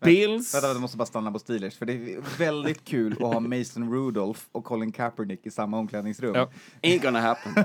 Bills. 0.00 0.54
Vänta, 0.54 0.68
jag 0.68 0.80
måste 0.80 0.96
bara 0.96 1.06
stanna 1.06 1.32
på 1.32 1.38
Steelers, 1.38 1.78
för 1.78 1.86
det 1.86 1.92
är 1.92 2.38
väldigt 2.38 2.84
kul 2.84 3.12
att 3.12 3.18
ha 3.18 3.40
Mason 3.40 3.92
Rudolph 3.92 4.40
och 4.52 4.64
Colin 4.64 4.92
Kaepernick 4.92 5.46
i 5.46 5.50
samma 5.50 5.78
omklädningsrum. 5.78 6.34
Ja. 6.34 6.50
Ain't 6.82 7.02
gonna 7.02 7.20
happen. 7.20 7.64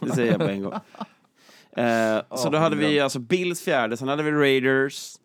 Det 0.00 0.14
säger 0.14 0.32
jag 0.32 0.40
på 0.40 0.46
en 0.46 0.62
gång. 0.62 0.72
Eh, 1.72 2.22
så 2.36 2.50
då 2.50 2.58
hade 2.58 2.76
vi 2.76 3.00
alltså 3.00 3.18
Bills 3.18 3.60
fjärde, 3.60 3.96
sen 3.96 4.08
hade 4.08 4.22
vi 4.22 4.30
Raiders, 4.30 5.16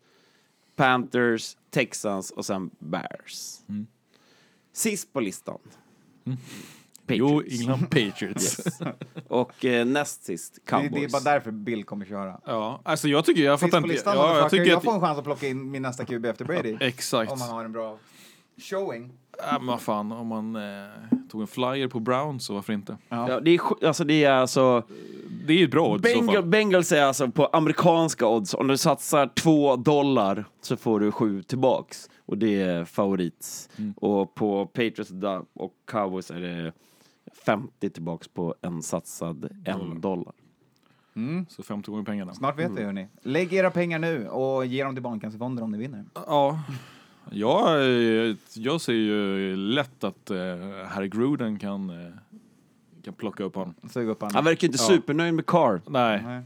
Panthers, 0.75 1.57
Texans 1.69 2.31
och 2.31 2.45
sen 2.45 2.69
Bears. 2.79 3.59
Sist 4.73 5.13
på 5.13 5.19
listan. 5.19 5.59
Jo. 7.15 7.41
England 7.51 7.79
Patriots. 7.89 8.59
Yes. 8.65 8.79
Och 9.27 9.65
eh, 9.65 9.85
näst 9.85 10.23
sist, 10.25 10.55
Det, 10.55 10.61
Cowboys. 10.71 10.91
det 10.91 11.03
är 11.03 11.09
bara 11.09 11.33
därför 11.33 11.51
Bill 11.51 11.83
kommer 11.83 12.05
köra. 12.05 12.39
Ja, 12.45 12.81
alltså 12.83 13.07
jag 13.07 13.25
tycker, 13.25 13.43
jag 13.43 13.59
Finns 13.59 13.71
fattar 13.71 13.81
på 13.81 13.87
inte. 13.87 13.95
listan, 13.95 14.13
Ja, 14.17 14.21
jag 14.27 14.29
motherfucker. 14.29 14.57
tycker 14.57 14.69
jag 14.71 14.77
att... 14.77 14.83
får 14.83 14.93
en 14.93 15.01
chans 15.01 15.17
att 15.17 15.23
plocka 15.25 15.47
in 15.47 15.71
min 15.71 15.81
nästa 15.81 16.05
QB 16.05 16.25
efter 16.25 16.45
Brady. 16.45 16.77
Exakt. 16.79 17.31
Om 17.31 17.39
man 17.39 17.49
har 17.49 17.65
en 17.65 17.71
bra 17.71 17.97
showing. 18.61 19.11
Ja, 19.37 19.57
men 19.59 19.67
vad 19.67 19.81
fan, 19.81 20.11
om 20.11 20.27
man 20.27 20.55
eh, 20.55 20.61
tog 21.31 21.41
en 21.41 21.47
flyer 21.47 21.87
på 21.87 21.99
Brown 21.99 22.39
så 22.39 22.53
varför 22.53 22.73
inte? 22.73 22.97
Ja, 23.09 23.39
det, 23.39 23.51
är, 23.51 23.57
sj- 23.57 23.87
alltså, 23.87 24.03
det 24.03 24.23
är 24.23 24.31
alltså... 24.31 24.83
Det 25.47 25.53
är 25.53 25.57
ju 25.57 25.63
ett 25.65 25.71
bra 25.71 25.87
odds 25.93 26.09
i 26.09 26.13
så 26.13 26.19
Bengal, 26.19 26.35
fall. 26.35 26.45
Bengals 26.49 26.91
är 26.91 27.01
alltså 27.03 27.31
på 27.31 27.45
amerikanska 27.45 28.27
odds. 28.27 28.53
Om 28.53 28.67
du 28.67 28.77
satsar 28.77 29.29
två 29.35 29.75
dollar 29.75 30.45
så 30.61 30.77
får 30.77 30.99
du 30.99 31.11
sju 31.11 31.43
tillbaks. 31.43 32.09
Och 32.25 32.37
det 32.37 32.61
är 32.61 32.85
favorit. 32.85 33.69
Mm. 33.77 33.93
Och 33.97 34.35
på 34.35 34.65
Patriots 34.65 35.09
da- 35.09 35.45
och 35.53 35.71
Cowboys 35.91 36.31
är 36.31 36.39
det 36.39 36.73
50 37.45 37.89
tillbaks 37.89 38.27
på 38.27 38.55
en 38.61 38.83
satsad 38.83 39.49
en 39.65 40.01
dollar. 40.01 40.33
Så 41.49 41.63
50 41.63 41.91
gånger 41.91 42.03
pengarna. 42.03 42.33
Snart 42.33 42.59
vet 42.59 42.71
vi 42.75 42.83
hörni. 42.83 43.07
Lägg 43.21 43.53
era 43.53 43.71
pengar 43.71 43.99
nu 43.99 44.27
och 44.27 44.65
ge 44.65 44.83
dem 44.83 44.95
till 44.95 45.03
Barncancerfonden 45.03 45.63
om 45.65 45.71
ni 45.71 45.77
vinner. 45.77 46.05
Ja. 46.13 46.59
Jag, 47.31 47.81
eh, 47.81 48.35
jag 48.53 48.81
ser 48.81 48.93
ju 48.93 49.55
lätt 49.55 50.03
att 50.03 50.29
eh, 50.31 50.37
Harry 50.87 51.07
Gruden 51.09 51.59
kan, 51.59 51.89
eh, 51.89 52.13
kan 53.03 53.13
plocka 53.13 53.43
upp 53.43 53.55
honom. 53.55 53.73
Suga 53.89 54.11
upp 54.11 54.21
Han 54.21 54.31
honom. 54.31 54.45
verkar 54.45 54.67
ju 54.67 54.71
inte 54.71 54.83
Ja. 54.83 54.87
supernöjd 54.95 55.33
med 55.33 55.45
Carr. 55.45 55.81
Nej. 55.87 56.21
Nej. 56.25 56.43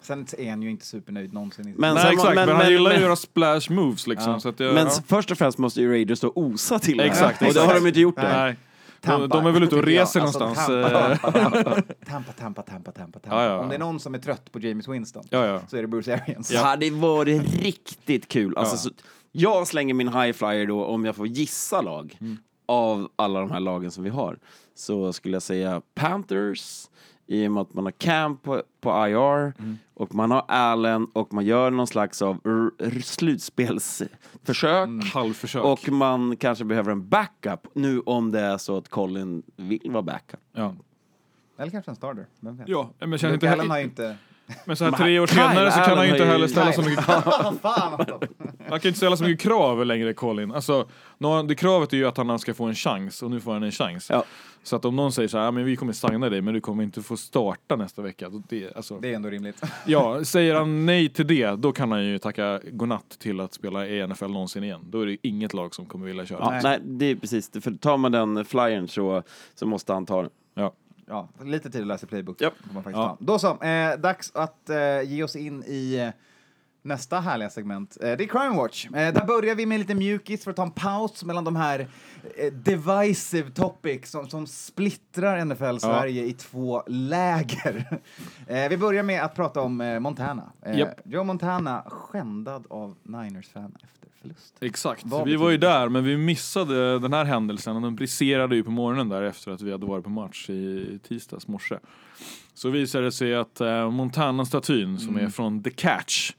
Sen 0.00 0.26
är 0.38 0.50
han 0.50 0.62
ju 0.62 0.70
inte 0.70 0.86
supernöjd 0.86 1.32
någonsin. 1.32 1.74
Men- 1.78 1.94
Nej 1.94 2.12
exakt, 2.12 2.34
men, 2.34 2.46
men- 2.48 2.56
han 2.56 2.70
gillar 2.72 2.90
ju 2.90 2.96
att 2.96 3.02
göra 3.02 3.16
splash 3.16 3.70
moves 3.72 4.06
liksom. 4.06 4.32
Ja. 4.32 4.40
Så 4.40 4.48
att 4.48 4.60
jag, 4.60 4.74
Men 4.74 4.86
ja. 4.86 4.92
först 5.06 5.30
och 5.30 5.38
främst 5.38 5.58
måste 5.58 5.80
ju 5.80 5.90
Raiders 5.92 6.20
då 6.20 6.32
osa 6.34 6.78
till 6.78 6.96
det. 6.96 7.04
Exakt, 7.04 7.42
Och 7.42 7.54
det 7.54 7.60
har 7.60 7.74
de 7.74 7.86
inte 7.86 8.00
gjort 8.00 8.18
än. 8.18 8.56
Nej. 9.02 9.18
De, 9.18 9.20
Tampa, 9.20 9.36
de 9.36 9.46
är 9.46 9.50
väl 9.52 9.62
ute 9.62 9.76
och 9.76 9.82
jag. 9.82 9.88
reser 9.88 10.20
Alltså, 10.20 10.38
någonstans. 10.38 10.66
Tampa, 10.66 11.30
Tampa, 11.32 11.82
Tampa, 12.04 12.32
Tampa, 12.32 12.62
Tampa, 12.62 12.92
Tampa. 12.92 13.20
Ja, 13.22 13.44
ja, 13.44 13.50
ja. 13.50 13.58
Om 13.58 13.68
det 13.68 13.74
är 13.74 13.78
någon 13.78 14.00
som 14.00 14.14
är 14.14 14.18
trött 14.18 14.52
på 14.52 14.60
James 14.60 14.88
Winston 14.88 15.24
Ja, 15.30 15.46
ja. 15.46 15.60
så 15.68 15.76
är 15.76 15.82
det 15.82 15.88
Bruce 15.88 16.14
Arians. 16.14 16.48
Det 16.48 16.58
hade 16.58 16.90
varit 16.90 17.62
riktigt 17.62 18.28
kul. 18.28 18.56
Alltså, 18.56 18.74
Ja. 18.74 18.78
så, 18.78 18.90
jag 19.32 19.66
slänger 19.66 19.94
min 19.94 20.08
high 20.08 20.32
flyer 20.32 20.66
då, 20.66 20.84
om 20.84 21.04
jag 21.04 21.16
får 21.16 21.26
gissa 21.26 21.80
lag, 21.80 22.16
Mm. 22.20 22.36
av 22.66 23.08
alla 23.16 23.40
de 23.40 23.50
här 23.50 23.60
lagen 23.60 23.90
som 23.90 24.04
vi 24.04 24.10
har, 24.10 24.38
så 24.78 25.12
skulle 25.12 25.34
jag 25.34 25.42
säga 25.42 25.82
Panthers, 25.94 26.88
i 27.26 27.46
och 27.48 27.52
med 27.52 27.60
att 27.60 27.74
man 27.74 27.84
har 27.84 27.92
Camp 27.92 28.42
på, 28.42 28.62
på 28.80 28.90
IR, 28.90 29.52
Mm. 29.58 29.78
och 29.94 30.14
man 30.14 30.30
har 30.30 30.44
Allen, 30.48 31.04
och 31.12 31.32
man 31.34 31.44
gör 31.44 31.70
någon 31.70 31.86
slags 31.86 32.22
av 32.22 32.40
slutspelsförsök. 33.04 34.86
Mm. 34.86 35.06
Halvförsök. 35.14 35.64
Och 35.64 35.88
man 35.88 36.36
kanske 36.36 36.64
behöver 36.64 36.92
en 36.92 37.08
backup 37.08 37.66
nu 37.74 38.00
om 38.00 38.30
det 38.32 38.40
är 38.40 38.58
så 38.58 38.76
att 38.76 38.88
Colin 38.88 39.42
vill 39.56 39.90
vara 39.90 40.02
backup. 40.02 40.40
ja. 40.52 40.74
Eller 41.60 41.70
kanske 41.70 41.90
en 41.90 41.96
starter. 41.96 42.26
Vem 42.40 42.56
vet? 42.56 42.68
ja, 42.68 42.90
men 42.98 43.10
Luke 43.10 43.34
inte 43.34 43.52
Allen 43.52 43.70
har 43.70 43.78
inte... 43.78 44.16
Men 44.64 44.76
så 44.76 44.84
här 44.84 44.92
tre 44.92 45.18
år 45.20 45.26
Kyle 45.26 45.36
senare 45.38 45.72
så 45.72 45.80
kan 45.80 45.96
han 45.98 46.06
ju 46.06 46.12
inte 46.12 46.24
ju- 46.24 46.30
heller 46.30 46.46
ställa 46.46 46.72
så 46.72 46.82
mycket 46.82 47.08
alltså. 47.08 47.30
Han 48.58 48.68
kan 48.68 48.80
ju 48.82 48.88
inte 48.88 48.96
ställa 48.96 49.16
så 49.16 49.24
mycket 49.24 49.40
krav 49.42 49.86
längre, 49.86 50.12
Colin. 50.14 50.52
Alltså, 50.52 50.88
nå- 51.18 51.42
det 51.42 51.54
kravet 51.54 51.92
är 51.92 51.96
ju 51.96 52.06
att 52.08 52.16
han 52.16 52.38
ska 52.38 52.54
få 52.54 52.64
en 52.64 52.74
chans, 52.74 53.22
och 53.22 53.30
nu 53.30 53.40
får 53.40 53.52
han 53.52 53.62
en 53.62 53.70
chans. 53.72 54.10
Ja. 54.10 54.24
Så 54.62 54.76
att 54.76 54.84
om 54.84 54.96
någon 54.96 55.12
säger 55.12 55.28
så 55.28 55.38
här, 55.38 55.44
"Ja, 55.44 55.50
men 55.50 55.64
vi 55.64 55.76
kommer 55.76 55.92
signa 55.92 56.28
dig, 56.30 56.40
men 56.42 56.54
du 56.54 56.60
kommer 56.60 56.82
inte 56.82 57.02
få 57.02 57.16
starta 57.16 57.76
nästa 57.76 58.02
vecka. 58.02 58.28
Då 58.28 58.42
Det, 58.48 58.76
alltså, 58.76 58.98
Det 59.00 59.10
är 59.10 59.14
ändå 59.14 59.28
rimligt. 59.30 59.62
ja, 59.86 60.24
säger 60.24 60.54
han 60.54 60.86
nej 60.86 61.08
till 61.08 61.26
det, 61.26 61.50
då 61.58 61.72
kan 61.72 61.92
han 61.92 62.04
ju 62.04 62.18
tacka 62.18 62.60
godnatt 62.72 63.16
till 63.18 63.40
att 63.40 63.54
spela 63.54 63.86
i 63.86 64.06
NFL 64.06 64.26
någonsin 64.30 64.64
igen. 64.64 64.80
Då 64.90 65.00
är 65.00 65.06
det 65.06 65.16
inget 65.22 65.54
lag 65.54 65.74
som 65.74 65.86
kommer 65.86 66.06
vilja 66.06 66.26
köra. 66.26 66.38
Ja, 66.40 66.50
Nej. 66.50 66.60
nej. 66.62 66.78
det 66.82 67.06
är 67.06 67.14
precis 67.16 67.48
det. 67.48 67.60
För 67.60 67.70
tar 67.70 67.96
man 67.96 68.12
den 68.12 68.44
flyern 68.44 68.88
så, 68.88 69.22
så 69.54 69.66
måste 69.66 69.92
han 69.92 70.06
ta 70.06 70.22
den. 70.22 70.30
Ja. 70.54 70.72
Ja, 71.08 71.28
lite 71.44 71.70
tid 71.70 71.80
att 71.80 71.86
läsa 71.86 72.06
playbook. 72.06 72.38
Får 72.38 72.74
man 72.74 72.82
faktiskt 72.82 72.96
Ja. 72.96 73.16
Då 73.20 73.38
så, 73.38 73.62
eh, 73.62 73.98
dags 73.98 74.32
att 74.34 74.70
eh, 74.70 75.02
ge 75.02 75.22
oss 75.22 75.36
in 75.36 75.64
i 75.66 75.96
eh, 75.96 76.10
nästa 76.82 77.20
härliga 77.20 77.50
segment. 77.50 77.96
Eh, 78.00 78.16
det 78.16 78.24
är 78.24 78.28
Crime 78.28 78.56
Watch. 78.56 78.86
Eh, 78.86 78.92
där 78.92 79.26
börjar 79.26 79.54
vi 79.54 79.66
med 79.66 79.78
lite 79.78 79.94
mjukis 79.94 80.44
för 80.44 80.50
att 80.50 80.56
ta 80.56 80.62
en 80.62 80.70
paus 80.70 81.24
mellan 81.24 81.44
de 81.44 81.56
här 81.56 81.88
eh, 82.36 82.52
divisive 82.52 83.50
topics 83.50 84.10
som, 84.10 84.28
som 84.28 84.46
splittrar 84.46 85.44
NFL 85.44 85.78
Sverige 85.78 86.24
i 86.24 86.32
två 86.32 86.82
läger. 86.86 88.00
eh, 88.46 88.68
vi 88.68 88.76
börjar 88.76 89.02
med 89.02 89.22
att 89.22 89.34
prata 89.34 89.60
om 89.60 89.80
eh, 89.80 90.00
Montana. 90.00 90.52
Japp. 90.74 91.00
Joe 91.04 91.24
Montana 91.24 91.82
skändad 91.86 92.66
av 92.70 92.94
Niners-fan 93.02 93.76
efter 93.84 94.07
förlust. 94.20 94.54
Exakt. 94.60 95.06
Vad 95.06 95.28
vi 95.28 95.36
var 95.36 95.50
ju 95.50 95.56
där, 95.56 95.88
men 95.88 96.04
vi 96.04 96.16
missade 96.16 96.98
den 96.98 97.12
här 97.12 97.24
händelsen 97.24 97.76
och 97.76 97.82
den 97.82 97.94
briserade 97.96 98.56
ju 98.56 98.64
på 98.64 98.70
morgonen 98.70 99.08
där 99.08 99.22
efter 99.22 99.50
att 99.50 99.62
vi 99.62 99.72
hade 99.72 99.86
varit 99.86 100.04
på 100.04 100.10
match 100.10 100.50
i 100.50 100.98
tisdags 101.08 101.48
morse. 101.48 101.78
Så 102.54 102.70
visade 102.70 103.04
det 103.04 103.12
sig 103.12 103.34
att 103.34 103.60
eh, 103.60 103.90
Montana-statyn 103.90 104.98
som 104.98 105.16
är 105.16 105.28
från 105.28 105.62
The 105.62 105.70
Catch, 105.70 106.32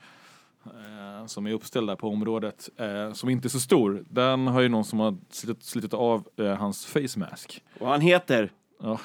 eh, 0.65 1.25
som 1.25 1.47
är 1.47 1.51
uppställd 1.51 1.87
där 1.87 1.95
på 1.95 2.09
området, 2.09 2.69
eh, 2.77 3.13
som 3.13 3.29
inte 3.29 3.47
är 3.47 3.49
så 3.49 3.59
stor, 3.59 4.03
den 4.09 4.47
har 4.47 4.61
ju 4.61 4.69
någon 4.69 4.85
som 4.85 4.99
har 4.99 5.17
slitit, 5.29 5.63
slitit 5.63 5.93
av 5.93 6.27
eh, 6.37 6.55
hans 6.55 6.85
face 6.85 7.19
mask. 7.19 7.63
Och 7.79 7.87
han 7.87 8.01
heter 8.01 8.51
Ja. 8.81 8.99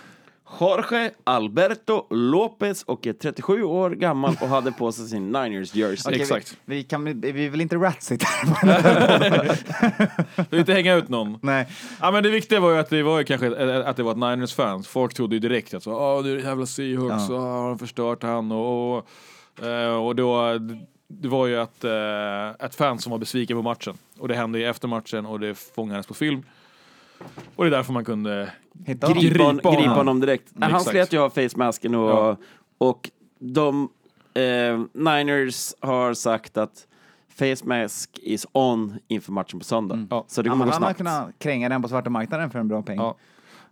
Jorge 0.60 1.10
Alberto 1.24 2.06
Lopez 2.10 2.82
och 2.82 3.06
är 3.06 3.12
37 3.12 3.62
år 3.62 3.90
gammal 3.90 4.36
och 4.40 4.48
hade 4.48 4.72
på 4.72 4.92
sig 4.92 5.08
sin 5.08 5.32
Niners 5.32 5.74
jersey. 5.74 6.10
Okej, 6.12 6.22
Exakt. 6.22 6.56
Vi, 6.64 6.76
vi, 6.76 6.82
kan, 6.84 7.20
vi 7.20 7.48
vill 7.48 7.60
inte 7.60 7.76
ratsit 7.76 8.22
här. 8.22 8.44
Vill 10.50 10.60
inte 10.60 10.72
hänga 10.72 10.94
ut 10.94 11.08
någon. 11.08 11.38
Nej. 11.42 11.66
Ja 12.00 12.10
men 12.10 12.22
det 12.22 12.30
viktiga 12.30 12.60
var 12.60 12.70
ju 12.72 12.78
att 12.78 12.90
det 12.90 13.02
var 13.02 13.18
ju 13.18 13.24
kanske 13.24 13.46
ett- 13.46 13.86
att 13.86 13.96
det 13.96 14.02
var 14.02 14.12
ett 14.12 14.18
Niners-fans. 14.18 14.88
Folk 14.88 15.14
trodde 15.14 15.36
ju 15.36 15.40
direkt 15.40 15.74
att 15.74 15.82
så, 15.82 15.92
Åh, 15.92 16.22
det 16.22 16.30
är 16.30 16.36
jävla 16.36 16.66
Seahawks, 16.66 17.28
Ja. 17.28 17.34
ja. 17.34 17.40
har 17.40 17.68
de 17.68 17.78
förstört 17.78 18.22
han 18.22 18.52
och, 18.52 18.96
och, 18.98 19.06
eh, 19.66 19.94
och 20.06 20.16
då, 20.16 20.58
det 21.08 21.28
var 21.28 21.46
ju 21.46 21.62
ett, 21.62 21.84
eh, 21.84 22.66
ett 22.66 22.74
fan 22.74 22.98
som 22.98 23.10
var 23.10 23.18
besviken 23.18 23.56
på 23.56 23.62
matchen. 23.62 23.94
Och 24.18 24.28
det 24.28 24.34
hände 24.34 24.58
ju 24.58 24.64
efter 24.64 24.88
matchen 24.88 25.26
och 25.26 25.40
det 25.40 25.54
fångades 25.74 26.06
på 26.06 26.14
film. 26.14 26.42
Och 27.56 27.64
det 27.64 27.68
är 27.68 27.70
därför 27.70 27.92
man 27.92 28.04
kunde 28.04 28.52
Hitta 28.86 29.06
honom. 29.06 29.22
Gripa, 29.22 29.44
hon, 29.44 29.54
Gripa 29.56 29.68
honom. 29.68 29.82
gripa 29.82 29.94
honom 29.94 30.20
direkt. 30.20 30.56
Mm, 30.56 30.72
han 30.72 30.80
slet 30.80 31.12
ju 31.12 31.18
av 31.18 31.30
facemasken 31.30 31.94
och, 31.94 32.10
Ja. 32.10 32.36
och 32.78 33.10
de 33.38 33.88
eh, 34.34 34.80
Niners 34.92 35.74
har 35.80 36.14
sagt 36.14 36.56
att 36.56 36.86
face 37.38 37.64
mask 37.64 38.18
is 38.22 38.46
on 38.52 38.94
inför 39.08 39.32
matchen 39.32 39.58
på 39.58 39.64
söndag. 39.64 40.06
Ja. 40.10 40.24
Så 40.28 40.42
det 40.42 40.46
Ja, 40.46 40.52
kommer 40.52 40.64
men 40.64 40.68
gå 40.68 40.72
han 40.74 40.82
har 40.82 40.88
snabbt. 40.88 40.98
kunnat 40.98 41.38
kränga 41.38 41.68
den 41.68 41.82
på 41.82 41.88
svarta 41.88 42.10
marknaden 42.10 42.50
för 42.50 42.58
en 42.58 42.68
bra 42.68 42.82
peng. 42.82 42.96
Ja. 42.96 43.16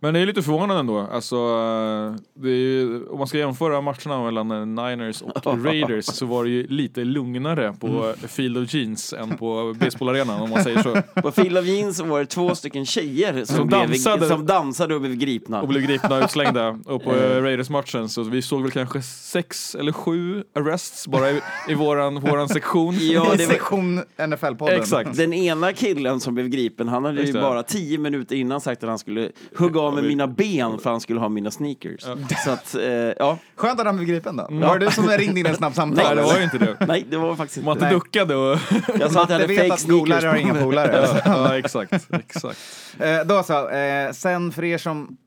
Men 0.03 0.13
det 0.13 0.19
är 0.19 0.25
lite 0.25 0.41
förvånande 0.41 0.79
ändå. 0.79 0.99
Alltså, 0.99 1.35
eh, 1.35 2.15
det 2.41 2.49
är 2.49 2.55
ju, 2.55 3.05
om 3.07 3.17
man 3.17 3.27
ska 3.27 3.37
jämföra 3.37 3.81
matcherna 3.81 4.23
mellan 4.23 4.51
eh, 4.51 4.65
Niners 4.65 5.21
och 5.21 5.45
Raiders 5.65 6.05
så 6.05 6.25
var 6.25 6.43
det 6.43 6.49
ju 6.49 6.67
lite 6.67 7.03
lugnare 7.03 7.73
på 7.79 7.87
Mm. 7.87 8.15
Field 8.27 8.57
of 8.57 8.73
Jeans 8.73 9.13
än 9.13 9.37
på 9.37 9.75
baseballarenan 9.79 10.41
om 10.41 10.49
man 10.49 10.63
säger 10.63 10.83
så. 10.83 11.01
På 11.21 11.31
Phil 11.31 11.57
of 11.57 11.65
Jeans 11.65 11.99
var 11.99 12.19
det 12.19 12.25
två 12.25 12.55
stycken 12.55 12.85
tjejer 12.85 13.45
som, 13.45 13.55
Som 13.55 13.67
blev, 13.67 13.79
dansade. 13.79 14.27
som 14.27 14.45
dansade 14.45 14.95
och 14.95 15.01
blev 15.01 15.15
gripna. 15.15 15.61
och 15.61 15.67
blev 15.67 15.81
gripna 15.81 16.17
och 16.17 16.23
utslängda. 16.23 16.79
Och 16.85 17.03
på 17.03 17.11
eh, 17.15 17.41
Raiders-matchen 17.41 18.09
så 18.09 18.23
vi 18.23 18.41
såg 18.41 18.61
väl 18.61 18.71
kanske 18.71 19.01
sex 19.01 19.75
eller 19.75 19.91
sju 19.91 20.43
arrests 20.55 21.07
bara 21.07 21.31
i, 21.31 21.41
i 21.69 21.73
våran, 21.73 22.19
våran 22.19 22.49
sektion. 22.49 22.95
Ja, 22.99 23.21
det 23.37 23.45
var, 23.45 23.53
sektion 23.53 24.01
NFL-podden. 24.17 24.79
Exakt. 24.79 25.17
den 25.17 25.33
ena 25.33 25.73
killen 25.73 26.19
som 26.19 26.33
blev 26.35 26.47
gripen, 26.47 26.87
han 26.87 27.05
hade 27.05 27.21
ju 27.21 27.33
bara 27.33 27.63
tio 27.63 27.97
minuter 27.97 28.35
innan 28.35 28.61
sagt 28.61 28.83
att 28.83 28.89
han 28.89 28.99
skulle 28.99 29.29
hugga 29.57 29.79
av 29.81 29.92
med 29.93 30.03
mina 30.03 30.27
ben 30.27 30.79
för 30.79 30.89
han 30.89 31.01
skulle 31.01 31.19
ha 31.19 31.29
mina 31.29 31.51
sneakers. 31.51 32.01
Så 32.45 32.51
att, 32.51 32.75
eh, 32.75 32.83
ja. 33.19 33.37
Skönt 33.55 33.79
att 33.79 33.85
han 33.85 33.95
blev 33.95 34.07
gripen 34.07 34.35
då. 34.35 34.47
Var 34.49 34.79
det 34.79 34.85
du 34.85 34.91
som 34.91 35.07
ringde 35.07 35.39
in 35.39 35.45
ett 35.45 35.57
snabbt 35.57 35.75
samtal? 35.81 36.05
Nej, 36.05 36.15
det 36.15 36.21
var 36.21 36.37
ju 36.37 36.43
inte 36.43 36.57
det. 36.57 36.77
Nej, 36.87 37.05
det 37.09 37.17
var 37.17 37.35
faktiskt 37.35 37.67
inte. 37.67 37.79
Nej. 37.79 37.93
duckade 37.93 38.35
och... 38.35 38.59
Jag 38.69 38.87
sa 38.87 38.93
att 38.95 38.99
jag 38.99 39.13
Matte 39.13 39.33
hade 39.33 39.47
vet 39.47 39.67
fake 39.67 39.81
sneakers 39.81 40.23
har 40.23 40.35
inga 40.35 40.53
polare. 40.53 41.21
ja, 41.25 41.57
exakt. 41.57 41.93
exakt. 42.11 42.59
Eh, 42.99 43.19
då 43.25 43.43
så, 43.43 43.69
eh, 43.69 44.11
sen 44.11 44.51
för 44.51 44.63
er 44.63 44.77
som 44.77 45.17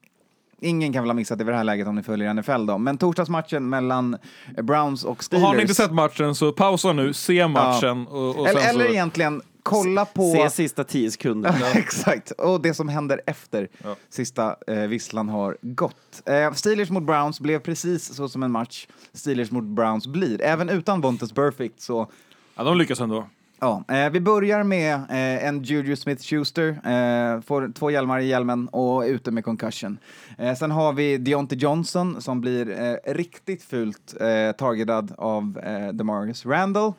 Ingen 0.61 0.93
kan 0.93 1.03
väl 1.03 1.11
ha 1.11 1.15
missat 1.15 1.39
det 1.39 1.45
vid 1.45 1.53
det 1.53 1.57
här 1.57 1.65
läget 1.65 1.89
om 1.89 1.95
ni 1.95 2.03
följer 2.03 2.35
NFL 2.35 2.67
då. 2.67 2.79
Men 2.79 2.99
torsdagsmatchen 2.99 3.69
mellan 3.69 4.17
Browns 4.63 5.05
och 5.05 5.11
Och 5.11 5.25
Steelers. 5.25 5.47
har 5.47 5.55
ni 5.55 5.63
inte 5.63 5.75
sett 5.75 5.93
matchen 5.93 6.35
så 6.35 6.53
pausa 6.53 6.93
nu, 6.93 7.13
se 7.13 7.49
matchen 7.49 8.07
och, 8.07 8.37
och 8.41 8.49
eller, 8.49 8.61
sen 8.61 8.71
eller 8.71 8.85
så... 8.85 8.93
egentligen, 8.93 9.43
kolla 9.71 10.05
på... 10.05 10.33
Se 10.33 10.51
sista 10.51 10.85
tio 10.85 11.11
sekunder. 11.11 11.55
Exakt, 11.75 12.31
och 12.31 12.61
det 12.61 12.75
som 12.75 12.89
händer 12.89 13.21
efter 13.27 13.69
Ja. 13.85 13.97
sista 14.09 14.57
eh, 14.67 14.75
visslan 14.81 15.29
har 15.29 15.57
gått. 15.61 16.23
Eh, 16.27 16.53
Steelers 16.53 16.91
mot 16.91 17.03
Browns 17.03 17.41
blev 17.41 17.59
precis 17.59 18.15
så 18.15 18.29
som 18.29 18.43
en 18.43 18.51
match 18.51 18.87
Steelers 19.13 19.51
mot 19.51 19.65
Browns 19.65 20.07
blir. 20.07 20.43
Även 20.43 20.69
utan 20.69 21.01
Vontaze 21.01 21.35
Perfect 21.35 21.81
så 21.81 22.11
Ja, 22.57 22.65
de 22.65 22.79
lyckas 22.79 23.01
ändå. 23.01 23.27
Ja, 23.61 23.85
eh, 23.89 24.11
vi 24.11 24.21
börjar 24.21 24.63
med 24.63 24.95
eh, 24.95 25.47
en 25.47 25.63
Juju 25.63 25.95
Smith-Schuster, 25.97 26.69
eh, 26.69 27.41
får 27.41 27.73
två 27.75 27.91
hjälmar 27.91 28.19
i 28.21 28.27
hjälmen 28.27 28.69
och 28.69 29.05
är 29.05 29.09
ute 29.09 29.31
med 29.31 29.45
concussion. 29.45 29.99
Eh, 30.39 30.55
sen 30.55 30.71
har 30.71 30.93
vi 30.93 31.17
Deontay 31.19 31.59
Johnson 31.59 32.23
som 32.23 32.41
blir 32.41 32.81
eh, 32.81 33.13
riktigt 33.15 33.63
fult 33.63 34.15
eh, 34.21 34.53
targetad 34.59 35.15
av 35.19 35.59
eh, 35.65 35.89
Demarcus 35.93 36.47
Randall 36.47 36.93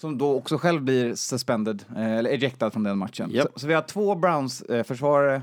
som 0.00 0.18
då 0.18 0.34
också 0.34 0.58
själv 0.58 0.82
blir 0.82 1.14
suspended, 1.14 1.84
eh, 1.96 2.12
eller 2.18 2.30
ejectad 2.30 2.70
från 2.72 2.82
den 2.82 2.98
matchen. 2.98 3.30
Japp. 3.32 3.48
Så, 3.54 3.58
så 3.60 3.66
vi 3.66 3.74
har 3.74 3.82
två 3.82 4.14
Browns-försvarare 4.14 5.42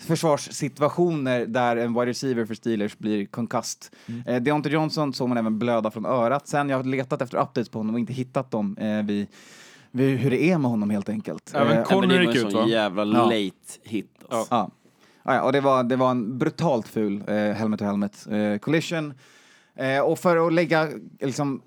försvarssituationer 0.00 1.46
där 1.46 1.76
en 1.76 1.94
wide 1.94 2.06
receiver 2.06 2.44
för 2.44 2.54
Steelers 2.54 2.98
blir 2.98 3.26
konkast. 3.26 3.94
Eh, 4.26 4.42
Deontay 4.42 4.72
Johnson 4.72 5.12
såg 5.12 5.28
man 5.28 5.38
även 5.38 5.58
blöda 5.58 5.90
från 5.90 6.06
örat. 6.06 6.48
Sen 6.48 6.68
jag 6.68 6.76
har 6.76 6.84
letat 6.84 7.22
efter 7.22 7.36
updates 7.38 7.68
på 7.68 7.78
honom 7.78 7.94
och 7.94 8.00
inte 8.00 8.12
hittat 8.12 8.50
dem 8.50 8.76
eh, 8.76 9.02
vid, 9.02 9.26
vid 9.90 10.18
hur 10.18 10.30
det 10.30 10.42
är 10.50 10.58
med 10.58 10.70
honom 10.70 10.90
helt 10.90 11.08
enkelt. 11.08 11.54
Även 11.54 11.72
Eh, 11.72 11.78
det 11.78 11.84
Connery 11.84 12.26
var 12.26 12.32
gick 12.32 12.40
en 12.42 12.46
ut, 12.46 12.52
sån 12.52 12.62
va? 12.62 12.68
jävla 12.68 13.02
Ja. 13.04 13.24
late 13.24 13.54
hit. 13.82 14.10
Alltså. 14.28 14.54
Ja. 14.54 14.70
Ja, 15.22 15.34
ja, 15.34 15.42
och 15.42 15.52
det 15.52 15.60
var, 15.60 15.84
det 15.84 15.96
var 15.96 16.10
en 16.10 16.38
brutalt 16.38 16.88
ful 16.88 17.22
eh, 17.26 17.34
helmet 17.34 17.78
to 17.80 17.84
helmet 17.84 18.26
eh, 18.30 18.58
collision. 18.58 19.14
Eh, 19.76 20.00
och 20.00 20.18
för 20.18 20.46
att 20.46 20.52
lägga 20.52 20.88
liksom, 21.20 21.60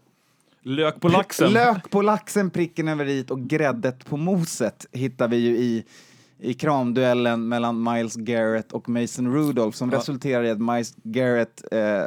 Lök 0.63 0.99
på 0.99 1.07
laxen. 1.07 1.51
lök 1.53 1.89
på 1.89 2.01
laxen, 2.01 2.49
pricken 2.49 2.87
över 2.87 3.05
i 3.05 3.25
och 3.29 3.39
gräddet 3.41 4.05
på 4.05 4.17
moset 4.17 4.85
hittar 4.91 5.27
vi 5.27 5.37
ju 5.37 5.57
i, 5.57 5.85
i 6.39 6.53
kramduellen 6.53 7.47
mellan 7.47 7.83
Miles 7.83 8.15
Garrett 8.15 8.71
och 8.71 8.89
Mason 8.89 9.33
Rudolph 9.33 9.77
som 9.77 9.89
Ja. 9.91 9.97
resulterar 9.97 10.43
i 10.43 10.49
att 10.49 10.61
Miles 10.61 10.95
Garrett 11.03 11.63
eh, 11.71 12.03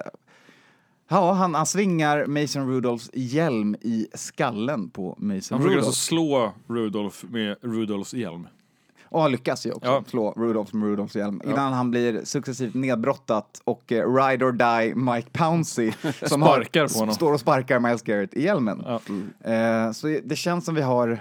Ja, 1.08 1.32
han, 1.32 1.54
han 1.54 1.66
svingar 1.66 2.26
Mason 2.26 2.68
Rudolphs 2.70 3.10
hjälm 3.14 3.74
i 3.80 4.06
skallen 4.14 4.90
på 4.90 5.08
Mason 5.18 5.28
Han 5.28 5.40
försöker 5.42 5.60
Rudolph. 5.64 5.86
alltså 5.86 5.92
slå 5.92 6.52
Rudolf 6.68 7.24
med 7.30 7.56
Rudolfs 7.62 8.14
hjälm. 8.14 8.46
Och 9.14 9.20
har 9.22 9.28
lyckats 9.28 9.66
ju 9.66 9.72
också 9.72 9.90
Ja. 9.90 10.04
slå 10.06 10.30
Rudolph 10.36 10.74
med 10.74 10.88
Rudolphs 10.88 11.16
hjälm. 11.16 11.40
Innan 11.44 11.72
han 11.72 11.90
blir 11.90 12.20
successivt 12.24 12.74
nedbrottat 12.74 13.60
och 13.64 13.92
eh, 13.92 14.14
ride 14.14 14.44
or 14.44 14.52
die 14.52 14.94
Mike 14.94 15.28
Pouncey 15.32 15.92
som 16.02 16.42
Sparkar 16.42 16.80
har, 16.80 16.88
på 16.88 16.98
honom. 16.98 17.14
står 17.14 17.32
och 17.32 17.40
sparkar 17.40 17.80
Miles 17.80 18.02
Garrett 18.02 18.34
i 18.34 18.42
hjälmen. 18.44 18.82
Ja. 18.86 19.00
Eh, 19.52 19.92
så 19.92 20.18
det 20.24 20.36
känns 20.36 20.64
som 20.64 20.74
vi 20.74 20.82
har, 20.82 21.18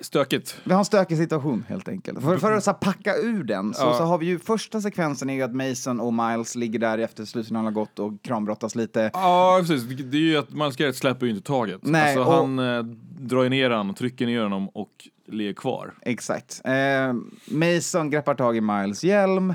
Stökigt. 0.00 0.56
vi 0.64 0.72
har 0.72 0.78
en 0.78 0.84
stökig 0.84 1.16
situation 1.16 1.64
helt 1.68 1.88
enkelt. 1.88 2.20
För, 2.22 2.36
för 2.38 2.52
att 2.52 2.64
så 2.64 2.72
packa 2.72 3.16
ur 3.16 3.44
den 3.44 3.74
så, 3.74 3.82
Ja. 3.82 3.94
så 3.98 4.04
har 4.04 4.18
vi 4.18 4.26
ju 4.26 4.38
första 4.38 4.80
sekvensen 4.80 5.30
är 5.30 5.34
ju 5.34 5.42
att 5.42 5.54
Mason 5.54 6.00
och 6.00 6.14
Miles 6.14 6.54
ligger 6.56 6.78
där 6.78 6.98
efter 6.98 7.24
slutsignalen 7.24 7.64
har 7.64 7.72
gått 7.72 7.98
och 7.98 8.22
krambrottas 8.22 8.74
lite. 8.74 9.10
Ja, 9.14 9.58
precis. 9.60 9.82
Det 10.04 10.16
är 10.16 10.20
ju 10.20 10.36
att 10.36 10.50
Miles 10.52 10.76
Garrett 10.76 10.96
släpper 10.96 11.26
ju 11.26 11.32
inte 11.32 11.46
taget. 11.46 11.80
Nej, 11.82 12.16
alltså, 12.16 12.32
han 12.32 12.58
eh, 12.58 12.82
drar 13.20 13.42
ju 13.42 13.48
ner 13.48 13.70
honom, 13.70 13.94
trycker 13.94 14.26
ner 14.26 14.42
honom 14.42 14.68
och 14.68 15.08
ligger 15.32 15.52
kvar. 15.52 15.94
Exakt. 16.02 16.60
Eh, 16.64 17.12
Mason 17.50 18.10
greppar 18.10 18.34
tag 18.34 18.56
i 18.56 18.60
Miles 18.60 19.04
hjälm. 19.04 19.54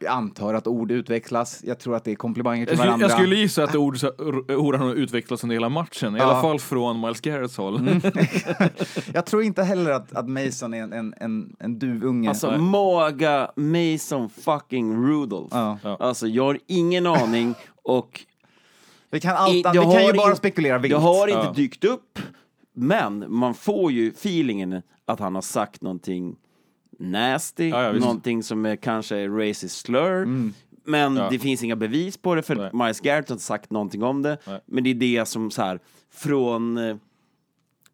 Vi 0.00 0.06
antar 0.06 0.54
att 0.54 0.66
ord 0.66 0.90
utväxlas. 0.90 1.60
Jag 1.64 1.78
tror 1.78 1.96
att 1.96 2.04
det 2.04 2.10
är 2.10 2.14
komplimanger 2.14 2.66
till 2.66 2.78
Jag 2.78 2.84
varandra. 2.84 3.04
jag 3.08 3.18
skulle 3.18 3.36
gissa 3.36 3.64
att 3.64 3.74
ord, 3.74 3.96
orden 4.50 4.80
har 4.80 4.94
utvecklats 4.94 5.42
under 5.42 5.56
hela 5.56 5.68
matchen, 5.68 6.16
i 6.16 6.18
Ja. 6.18 6.24
alla 6.24 6.40
fall 6.42 6.58
från 6.60 7.00
Miles 7.00 7.20
Garretts 7.20 7.56
håll. 7.56 8.00
Jag 9.14 9.26
tror 9.26 9.42
inte 9.42 9.62
heller 9.62 9.90
att, 9.90 10.12
att 10.12 10.28
Mason 10.28 10.74
är 10.74 10.82
en, 10.82 10.92
en, 10.92 11.14
en, 11.20 11.56
en 11.60 11.78
duvunge. 11.78 12.28
Alltså 12.28 12.50
maga 12.58 13.50
Mason 13.56 14.30
fucking 14.30 15.06
Rudolph. 15.06 15.56
Ja. 15.56 15.78
Ja. 15.82 15.96
Alltså 16.00 16.26
jag 16.26 16.44
har 16.44 16.58
ingen 16.66 17.06
aning 17.06 17.54
och 17.82 18.20
vi 19.10 19.20
kan, 19.20 19.36
allt, 19.36 19.52
i- 19.54 19.56
vi 19.56 19.78
kan 19.78 20.06
ju 20.06 20.12
bara 20.12 20.30
in- 20.30 20.36
spekulera 20.36 20.78
vilt. 20.78 20.94
det 20.94 21.00
har 21.00 21.28
inte 21.28 21.40
Ja. 21.46 21.52
dykt 21.52 21.84
upp. 21.84 22.18
Men 22.78 23.24
man 23.28 23.54
får 23.54 23.92
ju 23.92 24.08
feelingen 24.08 24.82
att 25.06 25.20
han 25.20 25.34
har 25.34 25.42
sagt 25.42 25.82
någonting 25.82 26.36
nasty, 26.98 27.68
Ja, 27.68 27.82
ja, 27.82 27.90
visst. 27.92 28.04
någonting 28.04 28.42
som 28.42 28.66
är 28.66 28.76
kanske 28.76 29.16
är 29.16 29.28
racist 29.28 29.76
slur. 29.86 30.26
Men 30.84 31.16
Ja. 31.16 31.28
det 31.30 31.38
finns 31.38 31.62
inga 31.62 31.76
bevis 31.76 32.16
på 32.16 32.34
det 32.34 32.42
för 32.42 32.54
Nej. 32.54 32.70
Miles 32.72 33.00
Garrett 33.00 33.28
har 33.28 33.34
inte 33.34 33.44
sagt 33.44 33.70
någonting 33.70 34.02
om 34.02 34.22
det. 34.22 34.38
Nej. 34.46 34.60
Men 34.66 34.84
det 34.84 34.90
är 34.90 34.94
det 34.94 35.24
som 35.28 35.50
så 35.50 35.62
här 35.62 35.80
från 36.14 36.76
eh, 36.78 36.96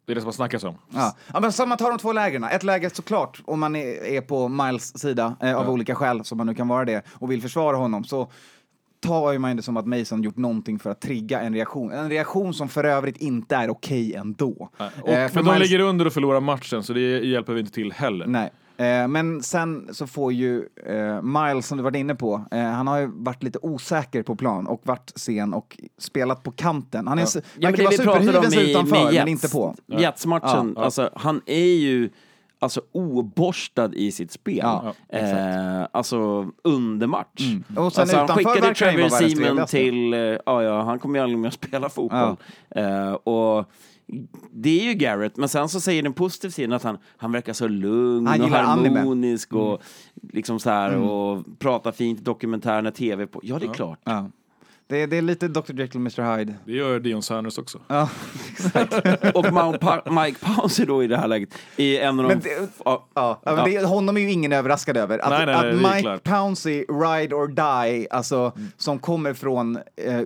Det 0.06 0.12
är 0.12 0.14
det 0.14 0.20
som 0.20 0.26
har 0.28 0.32
snackats 0.32 0.64
om. 0.64 0.74
Ja. 0.94 1.16
ja, 1.32 1.40
men 1.40 1.52
så 1.52 1.66
man 1.66 1.78
tar 1.78 1.90
de 1.90 1.98
två 1.98 2.12
lägren. 2.12 2.44
Ett 2.44 2.62
läge 2.62 2.90
såklart, 2.90 3.42
om 3.44 3.60
man 3.60 3.76
är, 3.76 4.04
är 4.04 4.20
på 4.20 4.48
Miles 4.48 4.98
sida 4.98 5.36
eh, 5.40 5.56
av 5.56 5.70
olika 5.70 5.94
skäl, 5.94 6.24
som 6.24 6.38
man 6.38 6.46
nu 6.46 6.54
kan 6.54 6.68
vara 6.68 6.84
det, 6.84 7.02
och 7.12 7.30
vill 7.30 7.42
försvara 7.42 7.76
honom, 7.76 8.04
så 8.04 8.30
tar 9.04 9.38
man 9.38 9.56
det 9.56 9.62
som 9.62 9.76
att 9.76 9.86
Mason 9.86 10.22
gjort 10.22 10.36
någonting 10.36 10.78
för 10.78 10.90
att 10.90 11.00
trigga 11.00 11.40
en 11.40 11.54
reaktion. 11.54 11.92
En 11.92 12.08
reaktion 12.10 12.54
som 12.54 12.68
för 12.68 12.84
övrigt 12.84 13.16
inte 13.16 13.56
är 13.56 13.70
okej 13.70 14.14
ändå. 14.14 14.68
Och, 15.02 15.08
Eh, 15.08 15.28
för 15.28 15.34
men 15.34 15.44
de 15.44 15.50
Miles- 15.50 15.58
ligger 15.58 15.78
under 15.80 16.06
och 16.06 16.12
förlorar 16.12 16.40
matchen, 16.40 16.82
så 16.82 16.92
det 16.92 17.00
hjälper 17.18 17.52
vi 17.52 17.60
inte 17.60 17.72
till 17.72 17.92
heller. 17.92 18.26
Nej. 18.26 18.50
Eh, 18.76 19.08
men 19.08 19.42
sen 19.42 19.88
så 19.92 20.06
får 20.06 20.32
ju 20.32 20.62
eh, 20.86 21.22
Miles, 21.22 21.66
som 21.66 21.78
du 21.78 21.84
varit 21.84 21.96
inne 21.96 22.14
på, 22.14 22.44
eh, 22.50 22.58
han 22.62 22.86
har 22.86 22.98
ju 22.98 23.10
varit 23.14 23.42
lite 23.42 23.58
osäker 23.62 24.22
på 24.22 24.36
plan 24.36 24.66
och 24.66 24.80
varit 24.84 25.12
sen 25.16 25.54
och 25.54 25.78
spelat 25.98 26.42
på 26.42 26.50
kanten. 26.50 27.06
Han 27.08 27.18
är 27.18 27.22
ja. 27.34 27.40
Verkar 27.60 27.82
vara 27.84 27.90
vi 27.90 27.98
pratade 27.98 28.38
om 28.38 28.44
superhyven 28.44 28.66
i, 28.66 28.70
utanför, 28.70 29.04
med 29.04 29.14
men 29.14 29.28
inte 29.28 29.48
på. 29.48 29.74
Jets-matchen, 29.86 30.72
Ja, 30.76 30.84
alltså 30.84 31.10
han 31.16 31.40
är 31.46 31.74
ju 31.76 32.10
alltså 32.64 32.82
oborstad 32.92 33.94
i 33.94 34.12
sitt 34.12 34.32
spel. 34.32 34.56
Ja, 34.62 34.94
eh, 35.08 35.86
alltså 35.92 36.50
under 36.64 37.06
match. 37.06 37.40
Och 37.76 37.92
sen 37.92 38.02
alltså, 38.02 38.16
han 38.16 38.28
skickade 38.28 38.74
Trevor 38.74 39.08
Seaman 39.08 39.66
till, 39.66 40.14
eh, 40.14 40.20
ja 40.20 40.62
ja, 40.62 40.82
han 40.82 40.98
kommer 40.98 41.18
ju 41.18 41.22
aldrig 41.22 41.38
mer 41.38 41.50
spela 41.64 41.88
fotboll. 41.88 42.36
Eh, 42.70 43.12
och 43.12 43.70
det 44.52 44.80
är 44.80 44.84
ju 44.84 44.94
Garrett, 44.94 45.36
men 45.36 45.48
sen 45.48 45.68
så 45.68 45.80
säger 45.80 46.02
den 46.02 46.12
positiva 46.12 46.50
sidan 46.50 46.72
att 46.72 46.82
han, 46.82 46.98
han 47.16 47.32
verkar 47.32 47.52
så 47.52 47.68
lugn 47.68 48.26
Han 48.26 48.40
och 48.40 48.46
gillar 48.46 48.62
anime. 48.62 48.98
harmonisk 48.98 49.52
och 49.52 49.82
liksom 50.32 50.60
så 50.60 50.70
här 50.70 50.96
och 50.96 51.44
pratar 51.58 51.92
fint 51.92 52.20
i 52.20 52.22
dokumentärerna, 52.22 52.90
tv 52.90 53.26
på. 53.26 53.40
Ja, 53.42 53.58
det 53.58 53.66
är 53.66 53.74
klart. 53.74 53.98
Ja. 54.04 54.30
Det, 54.86 55.02
är- 55.02 55.06
det 55.06 55.16
är 55.16 55.22
lite 55.22 55.48
Dr 55.48 55.60
Jekyll 55.80 56.06
och 56.06 56.20
Mr 56.20 56.36
Hyde. 56.36 56.54
Det 56.64 56.72
gör 56.72 57.00
Dion 57.00 57.22
Sanders 57.22 57.58
också. 57.58 57.80
Ja. 57.88 58.08
Och 59.34 59.52
Mount 59.52 59.78
Pa- 59.78 60.22
Mike 60.24 60.38
Pouncey 60.44 60.86
då 60.86 61.04
i 61.04 61.06
det 61.06 61.16
här 61.16 61.28
läget 61.28 61.48
är 61.76 62.00
en 62.00 62.20
av 62.20 62.24
de... 62.28 62.28
Men 62.28 62.40
det- 62.40 62.68
ja, 62.84 63.08
Ja, 63.14 63.40
men 63.44 63.56
Ja. 63.56 63.64
Det, 63.64 63.86
honom 63.86 64.16
är 64.16 64.20
ju 64.20 64.30
ingen 64.30 64.52
överraskad 64.52 64.96
över. 64.96 65.18
Att, 65.18 65.30
Nej, 65.30 65.46
nej, 65.46 65.54
att 65.54 65.76
Mike 65.76 66.00
klart. 66.00 66.22
Pouncey, 66.24 66.78
Ride 66.88 67.34
or 67.34 67.48
Die, 67.48 68.06
alltså, 68.10 68.52
som 68.76 68.98
kommer 68.98 69.34
från... 69.34 69.76
Eh, 69.96 70.20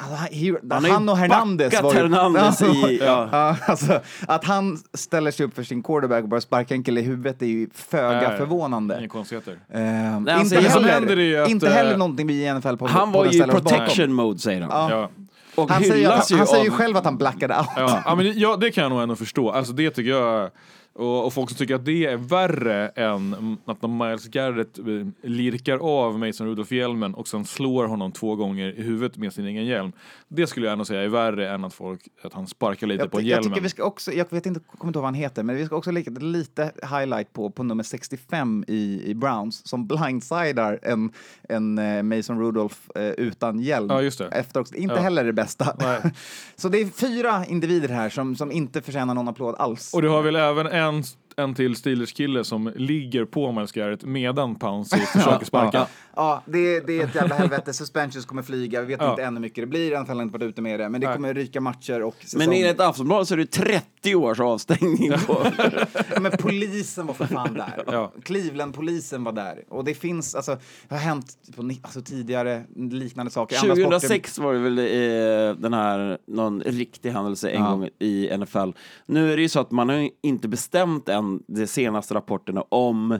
Han 0.00 0.12
har 0.12 0.28
ju 0.32 0.56
han 0.90 1.08
och 1.08 1.16
Hernandez 1.18 1.82
var 1.82 1.94
ju- 1.94 1.98
Hernandez 2.00 2.62
i- 2.62 2.98
ja. 3.02 3.28
ja, 3.32 3.56
alltså, 3.66 4.00
att 4.28 4.44
han 4.44 4.78
ställer 4.94 5.30
sig 5.30 5.46
upp 5.46 5.54
för 5.54 5.62
sin 5.62 5.82
quarterback 5.82 6.22
och 6.22 6.28
bara 6.28 6.40
sparkar 6.40 6.74
en 6.74 6.82
kille 6.84 7.00
i 7.00 7.04
huvudet 7.04 7.42
är 7.42 7.46
ju 7.46 7.68
föga 7.74 8.28
Nej, 8.28 8.38
förvånande. 8.38 8.98
Inga 8.98 9.08
konstigheter. 9.08 9.58
Eh, 9.72 10.16
alltså, 10.16 10.54
inte 10.54 10.68
heller, 10.68 11.42
att, 11.42 11.48
inte 11.50 11.68
heller 11.70 11.92
eh, 11.92 11.98
någonting 11.98 12.26
vi 12.26 12.44
i 12.46 12.54
NFL 12.54 12.76
på 12.76 12.86
Han 12.86 13.12
var 13.12 13.26
ju 13.26 13.38
i 13.38 13.42
protection 13.42 14.12
mode 14.12 14.38
säger 14.38 14.60
de. 14.60 14.68
Ja. 14.70 15.10
Och 15.54 15.70
Han, 15.70 15.84
säger, 15.84 16.08
han, 16.08 16.20
han 16.30 16.38
ju 16.40 16.46
säger 16.46 16.64
ju 16.64 16.70
själv 16.70 16.96
att 16.96 17.04
han 17.04 17.18
blackade 17.18 17.58
out. 17.58 17.66
Ja, 17.76 18.02
ja, 18.04 18.14
men 18.14 18.24
det, 18.24 18.30
ja, 18.30 18.56
det 18.56 18.70
kan 18.70 18.82
jag 18.82 18.90
nog 18.90 19.02
ändå 19.02 19.16
förstå. 19.16 19.50
Alltså 19.50 19.72
det 19.72 19.90
tycker 19.90 20.10
jag, 20.10 20.50
och, 20.98 21.26
och 21.26 21.32
folk 21.32 21.48
som 21.50 21.56
tycker 21.58 21.74
att 21.74 21.84
det 21.84 22.06
är 22.06 22.16
värre 22.16 22.88
än 22.88 23.56
att 23.64 23.82
när 23.82 23.88
Miles 24.08 24.26
Garrett 24.28 24.78
eh, 24.78 24.84
lirkar 25.30 25.78
av 25.78 26.18
Mason 26.18 26.46
Rudolph-hjälmen 26.46 27.14
och 27.14 27.28
sen 27.28 27.44
slår 27.44 27.86
honom 27.86 28.12
två 28.12 28.36
gånger 28.36 28.78
i 28.78 28.82
huvudet 28.82 29.16
med 29.16 29.32
sin 29.32 29.46
egen 29.46 29.66
hjälm. 29.66 29.92
Det 30.28 30.46
skulle 30.46 30.66
jag 30.66 30.72
ändå 30.72 30.84
säga 30.84 31.02
är 31.02 31.08
värre 31.08 31.50
än 31.50 31.64
att, 31.64 31.74
folk, 31.74 32.00
att 32.22 32.32
han 32.32 32.46
sparkar 32.46 32.86
lite 32.86 33.02
Jag, 33.02 33.10
på 33.10 33.20
jag 33.20 33.24
hjälmen. 33.26 33.50
tycker 33.50 33.60
vi 33.62 33.68
ska 33.68 33.84
också, 33.84 34.12
jag 34.12 34.26
vet 34.30 34.46
inte, 34.46 34.60
kommer 34.78 34.88
inte 34.90 34.96
ihåg 34.96 35.02
vad 35.02 35.04
han 35.04 35.14
heter, 35.14 35.42
men 35.42 35.56
vi 35.56 35.66
ska 35.66 35.76
också 35.76 35.90
lägga 35.90 36.12
lite 36.12 36.72
highlight 36.82 37.32
på, 37.32 37.50
på 37.50 37.62
nummer 37.62 37.82
65 37.82 38.64
i, 38.68 39.02
i 39.04 39.14
Browns 39.14 39.68
som 39.68 39.86
blindsidar 39.86 40.78
en, 40.82 41.12
en 41.48 41.78
eh, 41.78 42.02
Mason 42.02 42.38
Rudolph 42.40 42.76
eh, 42.94 43.02
utan 43.08 43.60
hjälm. 43.60 43.90
Ja, 43.90 44.02
just 44.02 44.18
det. 44.18 44.26
Efter 44.26 44.60
också, 44.60 44.74
inte 44.74 44.94
Ja. 44.94 45.00
heller 45.00 45.24
det 45.24 45.32
bästa. 45.32 45.76
Så 46.56 46.68
det 46.68 46.78
är 46.80 46.86
fyra 46.86 47.44
individer 47.46 47.88
här 47.88 48.08
som, 48.08 48.36
som 48.36 48.52
inte 48.52 48.82
förtjänar 48.82 49.14
någon 49.14 49.28
applåd 49.28 49.54
alls. 49.58 49.94
Och 49.94 50.02
du 50.02 50.08
har 50.08 50.22
väl 50.22 50.36
även 50.36 50.66
en, 50.66 50.87
sounds 50.88 51.16
en 51.38 51.54
till 51.54 51.76
Steelers-kille 51.76 52.44
som 52.44 52.72
ligger 52.76 53.24
på 53.24 53.52
Miles 53.52 53.72
Garrett 53.72 54.04
medan 54.04 54.54
Pouncey 54.54 55.00
försöker 55.12 55.46
sparka. 55.46 55.78
Ja, 55.78 55.86
ja 56.16 56.42
det, 56.46 56.58
är- 56.76 56.86
det 56.86 57.00
är 57.00 57.04
ett 57.04 57.14
jävla 57.14 57.34
helvete. 57.34 57.72
Suspensions 57.72 58.26
kommer 58.26 58.42
flyga. 58.42 58.80
Vi 58.80 58.86
vet 58.86 59.00
Ja. 59.00 59.10
inte 59.10 59.22
ännu 59.22 59.34
hur 59.36 59.40
mycket 59.40 59.62
det 59.62 59.66
blir. 59.66 60.00
NFL 60.00 60.12
har 60.12 60.22
inte 60.22 60.32
varit 60.38 60.48
ute 60.48 60.62
med 60.62 60.80
det. 60.80 60.88
Men 60.88 61.00
det 61.00 61.06
kommer 61.14 61.34
ryka 61.34 61.60
matcher 61.60 62.02
och 62.02 62.16
säsong. 62.20 62.38
Men 62.38 62.52
enligt 62.52 62.80
Aftonbladet 62.80 63.28
så 63.28 63.34
är 63.34 63.38
det 63.38 63.46
30 63.46 64.14
års 64.14 64.40
avstängning 64.40 65.12
på... 65.26 65.46
Men 66.20 66.32
polisen 66.38 67.06
var 67.06 67.14
för 67.14 67.26
fan 67.26 67.54
där. 67.54 67.84
Ja. 67.92 68.12
Cleveland-polisen 68.24 69.24
var 69.24 69.32
där. 69.32 69.64
Och 69.68 69.84
det 69.84 69.94
finns, 69.94 70.34
alltså, 70.34 70.56
det 70.88 70.94
har 70.94 71.02
hänt 71.02 71.26
på, 71.56 71.70
alltså, 71.82 72.00
tidigare 72.02 72.64
liknande 72.76 73.32
saker. 73.32 73.56
i 73.56 73.58
andra 73.58 73.74
sporter. 73.74 73.84
2006 73.98 74.38
var 74.38 74.52
det 74.54 74.58
väl 74.60 74.78
eh, 74.78 75.56
den 75.60 75.74
här, 75.74 76.18
någon 76.26 76.60
riktig 76.60 77.10
händelse 77.10 77.50
en 77.50 77.62
Ja. 77.62 77.70
gång 77.70 77.88
i 77.98 78.36
NFL. 78.38 78.70
Nu 79.06 79.32
är 79.32 79.36
det 79.36 79.42
ju 79.42 79.48
så 79.48 79.60
att 79.60 79.70
man 79.70 79.88
har 79.88 80.08
inte 80.22 80.48
bestämt 80.48 81.08
än 81.08 81.27
de 81.46 81.66
senaste 81.66 82.14
rapporterna 82.14 82.64
om 82.68 83.18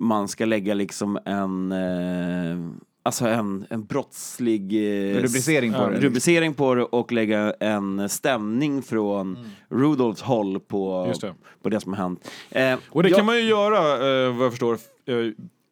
man 0.00 0.28
ska 0.28 0.44
lägga 0.44 0.74
liksom 0.74 1.18
en, 1.24 1.72
eh, 1.72 2.70
alltså 3.02 3.26
en, 3.26 3.66
en 3.70 3.84
brottslig 3.84 4.72
eh, 4.72 5.14
Rubricering 5.16 5.72
på 5.72 5.88
det. 5.90 6.00
rubricering 6.00 6.54
på 6.54 6.74
det 6.74 6.82
och 6.84 7.12
lägga 7.12 7.52
en 7.60 8.08
stämning 8.08 8.82
från 8.82 9.38
Rudolfs 9.68 10.22
håll 10.22 10.60
på, 10.60 11.04
Just 11.08 11.20
det. 11.20 11.34
på 11.62 11.68
det 11.68 11.80
som 11.80 11.92
har 11.92 12.02
hänt. 12.02 12.30
Eh, 12.50 12.78
Och 12.90 13.02
det 13.02 13.08
jag- 13.08 13.16
kan 13.16 13.26
man 13.26 13.36
ju 13.36 13.42
göra, 13.42 13.78
eh, 14.26 14.34
vad 14.36 14.44
jag 14.44 14.52
förstår, 14.52 14.74
eh, 15.06 15.14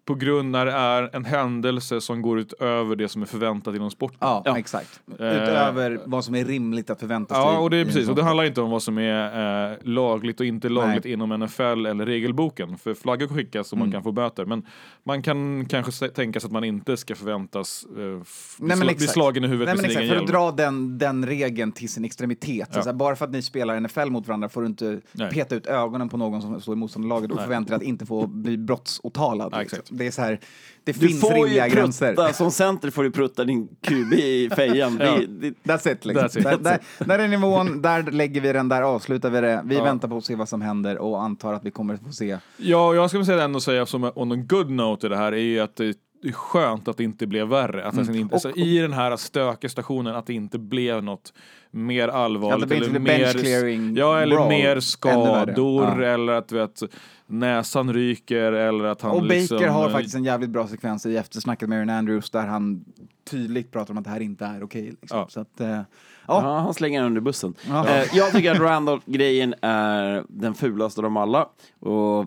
på 0.04 0.14
grund 0.14 0.50
när 0.50 0.66
det 0.66 0.72
är 0.72 1.10
en 1.16 1.24
händelse 1.24 2.00
som 2.00 2.22
går 2.22 2.38
utöver 2.38 2.96
det 2.96 3.08
som 3.08 3.22
är 3.22 3.26
förväntat 3.26 3.74
inom 3.74 3.90
sporten. 3.90 4.18
Ja, 4.20 4.42
Ja. 4.44 4.58
exakt. 4.58 5.00
Utöver 5.18 6.00
vad 6.06 6.24
som 6.24 6.34
är 6.34 6.44
rimligt 6.44 6.90
att 6.90 7.00
förvänta 7.00 7.34
sig. 7.34 7.44
Ja, 7.44 7.58
och 7.58 7.70
det 7.70 7.76
är 7.76 7.84
precis. 7.84 8.08
Och 8.08 8.14
det 8.16 8.22
handlar 8.22 8.44
inte 8.44 8.60
om 8.60 8.70
vad 8.70 8.82
som 8.82 8.98
är 8.98 9.70
eh, 9.72 9.76
lagligt 9.82 10.40
och 10.40 10.46
inte 10.46 10.68
lagligt 10.68 11.04
Nej. 11.04 11.12
inom 11.12 11.28
NFL 11.40 11.62
eller 11.86 12.06
regelboken. 12.06 12.78
För 12.78 12.94
flaggor 12.94 13.26
skickas 13.26 13.72
och 13.72 13.78
man 13.78 13.84
Mm. 13.88 13.92
kan 13.92 14.02
få 14.02 14.12
böter. 14.12 14.44
Men 14.44 14.66
man 15.04 15.22
kan 15.22 15.66
kanske 15.66 16.08
tänka 16.08 16.40
sig 16.40 16.48
att 16.48 16.52
man 16.52 16.64
inte 16.64 16.96
ska 16.96 17.14
förväntas 17.14 17.86
eh, 17.90 18.02
Nej, 18.02 18.22
men 18.58 18.82
exakt. 18.82 18.98
bli 18.98 19.06
slagen 19.06 19.44
i 19.44 19.48
huvudet 19.48 19.74
Nej, 19.74 19.82
med 19.82 19.90
sin 19.92 20.00
exakt, 20.00 20.18
för 20.18 20.24
att 20.24 20.30
dra 20.30 20.64
den, 20.64 20.98
den 20.98 21.26
regeln 21.26 21.72
till 21.72 21.88
sin 21.88 22.04
extremitet. 22.04 22.68
Ja. 22.74 22.82
så 22.82 22.88
här, 22.88 22.94
bara 22.96 23.16
för 23.16 23.24
att 23.24 23.30
ni 23.32 23.42
spelar 23.42 23.80
NFL 23.80 24.10
mot 24.10 24.26
varandra 24.28 24.48
får 24.48 24.60
du 24.60 24.66
inte 24.66 25.00
Nej. 25.12 25.30
peta 25.30 25.54
ut 25.54 25.66
ögonen 25.66 26.08
på 26.08 26.16
någon 26.16 26.42
som 26.42 26.60
står 26.60 26.72
i 26.74 26.76
motståndarlaget 26.76 27.32
och 27.32 27.40
förvänta 27.40 27.68
dig 27.70 27.76
att 27.76 27.82
inte 27.82 28.06
få 28.06 28.26
bli 28.26 28.58
brottsåtalad. 28.58 29.48
Ja, 29.52 29.60
liksom. 29.60 29.76
exakt. 29.78 29.90
Det 29.96 30.06
är 30.06 30.10
så 30.10 30.22
här, 30.22 30.40
det 30.84 30.92
du 30.92 31.08
finns 31.08 31.20
får 31.20 31.32
ju 31.32 31.44
rimliga 31.44 31.68
gränser. 31.68 32.14
prutta, 32.14 32.32
som 32.32 32.50
center 32.50 32.90
får 32.90 33.02
du 33.02 33.10
prutta 33.10 33.44
din 33.44 33.68
QB 33.80 34.12
i 34.12 34.50
fejan. 34.56 34.98
Ja. 35.00 35.18
det, 35.18 35.26
det, 35.26 35.72
That's 35.72 35.92
it. 35.92 36.04
Liksom. 36.04 36.28
That's 36.28 36.38
it. 36.38 36.44
Där, 36.44 36.58
där, 36.58 36.78
där 37.06 37.18
är 37.18 37.28
nivån, 37.28 37.82
där 37.82 38.02
lägger 38.02 38.40
vi 38.40 38.52
den, 38.52 38.68
där 38.68 38.82
avslutar 38.82 39.30
vi 39.30 39.40
det. 39.40 39.62
Vi 39.64 39.74
Ja. 39.76 39.84
väntar 39.84 40.08
på 40.08 40.16
att 40.16 40.24
se 40.24 40.34
vad 40.34 40.48
som 40.48 40.62
händer 40.62 40.98
och 40.98 41.22
antar 41.22 41.52
att 41.54 41.64
vi 41.64 41.70
kommer 41.70 41.94
att 41.94 42.02
få 42.02 42.12
se. 42.12 42.38
Ja, 42.56 42.94
jag 42.94 43.08
ska 43.10 43.18
väl 43.18 43.26
säga 43.26 43.42
ändå 43.42 43.60
säga 43.60 43.86
som 43.86 44.10
on 44.14 44.32
a 44.32 44.36
good 44.48 44.70
note 44.70 45.06
i 45.06 45.10
det 45.10 45.16
här 45.16 45.32
är 45.32 45.36
ju 45.36 45.60
att 45.60 45.76
det, 45.76 45.96
det 46.24 46.30
är 46.30 46.32
skönt 46.32 46.88
att 46.88 46.96
det 46.96 47.04
inte 47.04 47.26
blev 47.26 47.48
värre. 47.48 47.86
Att 47.86 47.98
alltså, 47.98 48.12
inte, 48.12 48.34
Och- 48.34 48.40
så 48.40 48.50
I 48.50 48.78
den 48.78 48.92
här 48.92 49.16
stökiga 49.16 49.68
stationen 49.68 50.14
att 50.14 50.26
det 50.26 50.32
inte 50.32 50.58
blev 50.58 51.04
något 51.04 51.32
mer 51.70 52.08
allvarligt. 52.08 52.62
Att 52.62 52.68
det 52.68 52.74
inte 52.76 52.86
eller 52.86 53.00
mer, 53.00 53.98
ja, 53.98 54.20
eller 54.20 54.48
mer 54.48 54.80
skador. 54.80 55.54
Ja. 55.56 56.04
eller 56.04 56.32
att 56.32 56.52
vet, 56.52 56.82
näsan 57.26 57.92
ryker, 57.92 58.52
eller 58.52 58.84
att 58.84 59.02
han 59.02 59.10
Och 59.10 59.22
Baker 59.22 59.34
liksom, 59.34 59.68
har 59.68 59.86
eh, 59.86 59.92
faktiskt 59.92 60.14
en 60.14 60.24
jävligt 60.24 60.50
bra 60.50 60.66
sekvens 60.66 61.06
i 61.06 61.16
eftersnacket 61.16 61.68
med 61.68 61.78
Aaron 61.78 61.90
Andrews 61.90 62.30
där 62.30 62.46
han 62.46 62.84
tydligt 63.30 63.72
pratar 63.72 63.94
om 63.94 63.98
att 63.98 64.04
det 64.04 64.10
här 64.10 64.20
inte 64.20 64.44
är 64.44 64.62
okej. 64.62 64.94
liksom. 65.00 65.18
Ja. 65.18 65.26
Så 65.28 65.40
att, 65.40 65.60
eh, 65.60 65.68
ja. 65.68 65.82
Ja, 66.26 66.58
han 66.58 66.74
slänger 66.74 67.00
den 67.00 67.06
under 67.06 67.20
bussen. 67.20 67.54
Ja. 67.68 67.88
Eh, 67.88 68.04
jag 68.12 68.32
tycker 68.32 68.52
att 68.52 68.60
Randall-grejen 68.60 69.54
är 69.62 70.24
den 70.28 70.54
fulaste 70.54 71.00
av 71.00 71.02
dem 71.02 71.16
alla. 71.16 71.48
Och 71.80 72.26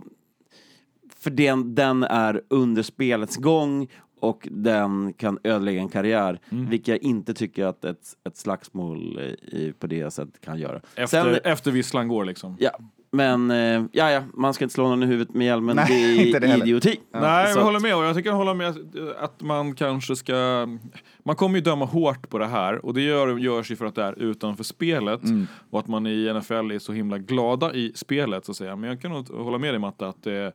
för 1.19 1.29
den, 1.29 1.75
den 1.75 2.03
är 2.03 2.41
under 2.49 2.83
spelets 2.83 3.37
gång 3.37 3.87
och 4.19 4.47
den 4.51 5.13
kan 5.13 5.39
ödelägga 5.43 5.81
en 5.81 5.89
karriär, 5.89 6.39
Mm. 6.49 6.69
vilket 6.69 6.87
jag 6.87 6.97
inte 6.97 7.33
tycker 7.33 7.65
att 7.65 7.85
ett, 7.85 8.13
ett 8.27 8.37
slagsmål 8.37 9.19
eh, 9.19 9.59
i, 9.59 9.73
på 9.79 9.87
det 9.87 10.11
sättet 10.13 10.41
kan 10.41 10.59
göra. 10.59 10.81
efter, 10.95 11.07
Sen, 11.33 11.39
efter 11.51 11.71
visslan 11.71 12.07
går 12.07 12.25
liksom. 12.25 12.55
ja, 12.59 12.71
men 13.11 13.51
eh, 13.51 13.83
ja, 13.91 14.11
ja, 14.11 14.23
man 14.33 14.53
ska 14.53 14.65
inte 14.65 14.73
slå 14.75 14.87
någon 14.89 15.03
i 15.03 15.05
huvudet 15.05 15.35
med 15.35 15.47
hjälmen, 15.47 15.75
Nej, 15.75 16.17
det 16.17 16.23
inte 16.27 16.39
det 16.39 16.47
är 16.47 16.57
idioti. 16.57 16.99
Nej, 17.11 17.53
Så 17.53 17.59
jag 17.59 17.65
håller 17.65 17.79
med. 17.79 17.95
Och 17.95 18.03
jag 18.03 18.15
tycker 18.15 18.29
jag 18.29 18.37
håller 18.37 18.53
med 18.53 18.75
att 19.19 19.41
man 19.41 19.75
kanske 19.75 20.15
ska... 20.15 20.67
Man 21.23 21.35
kommer 21.35 21.55
ju 21.55 21.61
döma 21.61 21.85
hårt 21.85 22.29
på 22.29 22.37
det 22.37 22.45
här 22.47 22.85
och 22.85 22.93
det 22.93 23.01
gör, 23.01 23.37
görs 23.37 23.71
ju 23.71 23.75
för 23.75 23.85
att 23.85 23.95
det 23.95 24.03
är 24.03 24.19
utanför 24.21 24.63
spelet 24.63 25.23
Mm. 25.23 25.47
och 25.69 25.79
att 25.79 25.87
man 25.87 26.07
i 26.07 26.33
NFL 26.33 26.71
är 26.71 26.79
så 26.79 26.93
himla 26.93 27.17
glada 27.17 27.73
i 27.73 27.91
spelet 27.95 28.45
så 28.45 28.51
att 28.51 28.57
säga. 28.57 28.75
Men 28.75 28.89
jag 28.89 29.01
kan 29.01 29.11
nog 29.11 29.27
hålla 29.29 29.57
med 29.57 29.73
dig 29.73 29.79
Matte 29.79 30.07
att 30.07 30.23
det, 30.23 30.51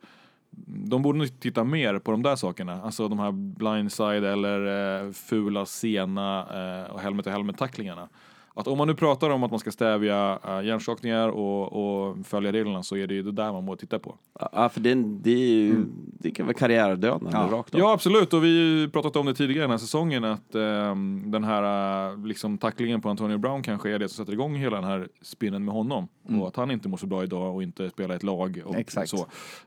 de 0.66 1.02
borde 1.02 1.18
nog 1.18 1.40
titta 1.40 1.64
mer 1.64 1.98
på 1.98 2.10
de 2.10 2.22
där 2.22 2.36
sakerna. 2.36 2.82
Alltså 2.82 3.08
de 3.08 3.18
här 3.18 3.32
blindside 3.32 4.24
eller 4.24 5.04
eh, 5.06 5.12
fula, 5.12 5.66
sena 5.66 6.40
eh, 6.40 6.90
och 6.90 7.00
helmet 7.00 7.26
och 7.26 7.32
helmet 7.32 7.58
tacklingarna. 7.58 8.08
Att 8.54 8.68
om 8.68 8.78
man 8.78 8.88
nu 8.88 8.94
pratar 8.94 9.30
om 9.30 9.42
att 9.42 9.50
man 9.50 9.60
ska 9.60 9.70
stävja 9.70 10.38
uh, 10.48 10.66
hjärnskakningar 10.66 11.28
och, 11.28 11.72
och 11.72 12.16
följa 12.26 12.52
reglerna 12.52 12.82
så 12.82 12.96
är 12.96 13.06
det 13.06 13.14
ju 13.14 13.22
det 13.22 13.32
där 13.32 13.52
man 13.52 13.66
borde 13.66 13.80
titta 13.80 13.98
på. 13.98 14.14
Ja, 14.52 14.68
för 14.68 14.80
det, 14.80 14.94
det, 14.94 15.30
är 15.30 15.54
ju, 15.54 15.84
det 16.18 16.30
kan 16.30 16.46
vara 16.46 16.54
karriärdödande 16.54 17.30
Ja. 17.32 17.48
rakt 17.52 17.74
av. 17.74 17.80
Ja 17.80 17.92
absolut 17.92 18.32
och 18.34 18.44
vi 18.44 18.48
har 18.48 18.80
ju 18.80 18.90
pratat 18.90 19.16
om 19.16 19.26
det 19.26 19.34
tidigare 19.34 19.62
den 19.62 19.70
här 19.70 19.78
säsongen 19.78 20.24
att 20.24 20.54
ehm, 20.54 21.30
den 21.30 21.44
här 21.44 22.10
eh, 22.12 22.26
liksom 22.26 22.58
tacklingen 22.58 23.00
på 23.00 23.08
Antonio 23.08 23.38
Brown 23.38 23.62
kanske 23.62 23.90
är 23.90 23.98
det 23.98 24.08
som 24.08 24.24
sätter 24.24 24.32
igång 24.32 24.56
hela 24.56 24.76
den 24.76 24.84
här 24.84 25.08
spinnen 25.22 25.64
med 25.64 25.74
honom 25.74 26.08
och 26.40 26.48
att 26.48 26.56
han 26.56 26.70
inte 26.70 26.88
mår 26.88 26.96
så 26.96 27.06
bra 27.06 27.22
idag 27.22 27.54
och 27.54 27.62
inte 27.62 27.90
spelar 27.90 28.14
ett 28.14 28.22
lag 28.22 28.62
och 28.64 28.76
Exakt. 28.76 29.08
så. 29.08 29.26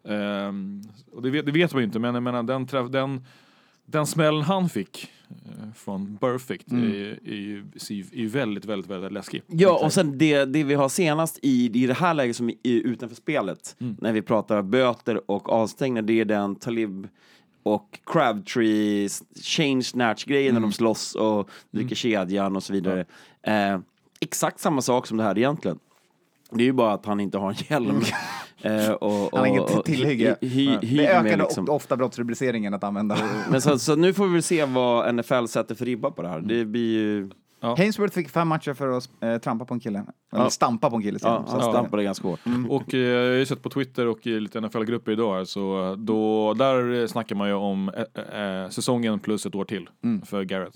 Ehm, 0.09 0.81
och 1.11 1.21
det 1.21 1.29
vet, 1.29 1.45
det 1.45 1.51
vet 1.51 1.73
man 1.73 1.81
ju 1.81 1.85
inte 1.85 1.99
men 1.99 2.13
jag 2.13 2.23
menar 2.23 2.43
den, 2.43 2.67
träff, 2.67 2.91
den, 2.91 3.25
den 3.85 4.05
smällen 4.05 4.41
han 4.41 4.69
fick 4.69 5.11
eh, 5.29 5.73
från 5.75 6.17
Perfect 6.17 6.71
är, 6.71 6.75
är, 6.75 7.63
är 7.89 8.17
ju 8.17 8.27
väldigt, 8.27 8.65
väldigt, 8.65 8.91
väldigt 8.91 9.11
läskig. 9.11 9.41
Ja, 9.47 9.85
och 9.85 9.93
sen 9.93 10.17
det, 10.17 10.45
det 10.45 10.63
vi 10.63 10.73
har 10.73 10.89
senast 10.89 11.39
i, 11.41 11.71
i 11.83 11.87
det 11.87 11.93
här 11.93 12.13
läget 12.13 12.35
som 12.35 12.49
är 12.49 12.55
utanför 12.63 13.15
spelet, 13.15 13.75
när 13.77 14.13
vi 14.13 14.21
pratar 14.21 14.61
böter 14.61 15.31
och 15.31 15.49
avstängningar, 15.49 16.01
det 16.01 16.19
är 16.19 16.25
den 16.25 16.55
Talib 16.55 17.07
och 17.63 17.99
Crabtree 18.05 19.09
change 19.41 19.83
snatch-grejen 19.83 20.53
när 20.53 20.61
de 20.61 20.71
slåss 20.71 21.15
och 21.15 21.49
dricker 21.71 21.95
kedjan 21.95 22.55
och 22.55 22.63
så 22.63 22.73
vidare. 22.73 23.05
Eh, 23.41 23.79
exakt 24.19 24.59
samma 24.59 24.81
sak 24.81 25.07
som 25.07 25.17
det 25.17 25.23
här 25.23 25.37
egentligen. 25.37 25.79
Det 26.57 26.63
är 26.63 26.65
ju 26.65 26.73
bara 26.73 26.93
att 26.93 27.05
han 27.05 27.19
inte 27.19 27.37
har 27.37 27.49
en 27.49 27.55
hjälm. 27.69 28.01
Eh, 28.61 28.91
och, 28.91 29.11
Han 29.11 29.19
har 29.31 29.39
och- 29.41 29.47
inget 29.47 29.77
och 29.77 29.85
tillhygge. 29.85 30.35
hy- 30.41 30.79
hy- 30.79 31.01
Ja. 31.03 31.21
det 31.21 31.29
ökar 31.29 31.37
liksom. 31.37 31.69
ofta 31.69 31.97
brottsrubriceringen 31.97 32.73
att 32.73 32.83
använda. 32.83 33.17
Men 33.51 33.61
så, 33.61 33.79
så 33.79 33.95
nu 33.95 34.13
får 34.13 34.27
vi 34.27 34.41
se 34.41 34.65
vad 34.65 35.15
NFL 35.15 35.45
sätter 35.47 35.75
för 35.75 35.85
ribba 35.85 36.11
på 36.11 36.21
det 36.21 36.27
här. 36.29 36.39
Det 36.41 36.65
blir 36.65 36.99
ju... 36.99 37.29
Hainsworth 37.61 38.13
fick 38.13 38.29
fem 38.29 38.47
matcher 38.47 38.73
för 38.73 38.89
att 38.97 39.09
eh, 39.23 39.37
trampa 39.37 39.65
på 39.65 39.73
en 39.73 39.79
kille. 39.79 39.99
Eller 40.33 40.43
Ja. 40.43 40.49
stampa 40.49 40.89
på 40.89 40.95
en 40.95 41.01
kille. 41.01 41.19
Ja, 41.21 41.45
han 41.47 41.61
stampade 41.61 42.03
ganska 42.03 42.27
hårt. 42.27 42.39
Och 42.69 42.93
eh, 42.93 42.99
jag 42.99 43.29
har 43.31 43.35
ju 43.37 43.45
sett 43.45 43.61
på 43.63 43.69
Twitter 43.69 44.07
och 44.07 44.27
i 44.27 44.39
lite 44.39 44.61
NFL-grupper 44.61 45.11
idag 45.11 45.33
här, 45.37 45.43
så 45.45 45.85
eh, 45.91 45.97
då, 45.97 46.53
där 46.53 47.01
eh, 47.01 47.07
snackar 47.07 47.35
man 47.35 47.47
ju 47.47 47.53
om 47.53 47.91
eh, 48.33 48.41
eh, 48.41 48.69
säsongen 48.69 49.19
plus 49.19 49.45
ett 49.45 49.55
år 49.55 49.65
till 49.65 49.89
för 50.25 50.43
Garrett. 50.43 50.73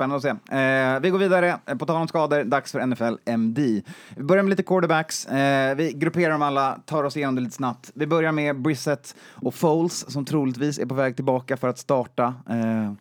Spännande 0.00 0.16
att 0.16 0.22
se. 0.48 0.56
Eh, 0.56 1.00
vi 1.00 1.10
går 1.10 1.18
vidare. 1.18 1.58
Eh, 1.66 1.76
på 1.76 1.86
tal 1.86 1.96
om 1.96 2.08
skador, 2.08 2.44
dags 2.44 2.72
för 2.72 2.86
NFL 2.86 3.14
MD. 3.24 3.82
Vi 4.16 4.22
börjar 4.22 4.42
med 4.42 4.50
lite 4.50 4.62
quarterbacks. 4.62 5.26
Eh, 5.26 5.76
vi 5.76 5.92
grupperar 5.92 6.32
dem 6.32 6.42
alla, 6.42 6.78
tar 6.86 7.04
oss 7.04 7.16
igenom 7.16 7.34
det 7.34 7.40
lite 7.40 7.56
snabbt. 7.56 7.90
Vi 7.94 8.06
börjar 8.06 8.32
med 8.32 8.60
Brissett 8.60 9.14
och 9.30 9.54
Foles 9.54 10.12
som 10.12 10.24
troligtvis 10.24 10.78
är 10.78 10.86
på 10.86 10.94
väg 10.94 11.16
tillbaka 11.16 11.56
för 11.56 11.68
att 11.68 11.78
starta. 11.78 12.34
Eh, 12.50 12.92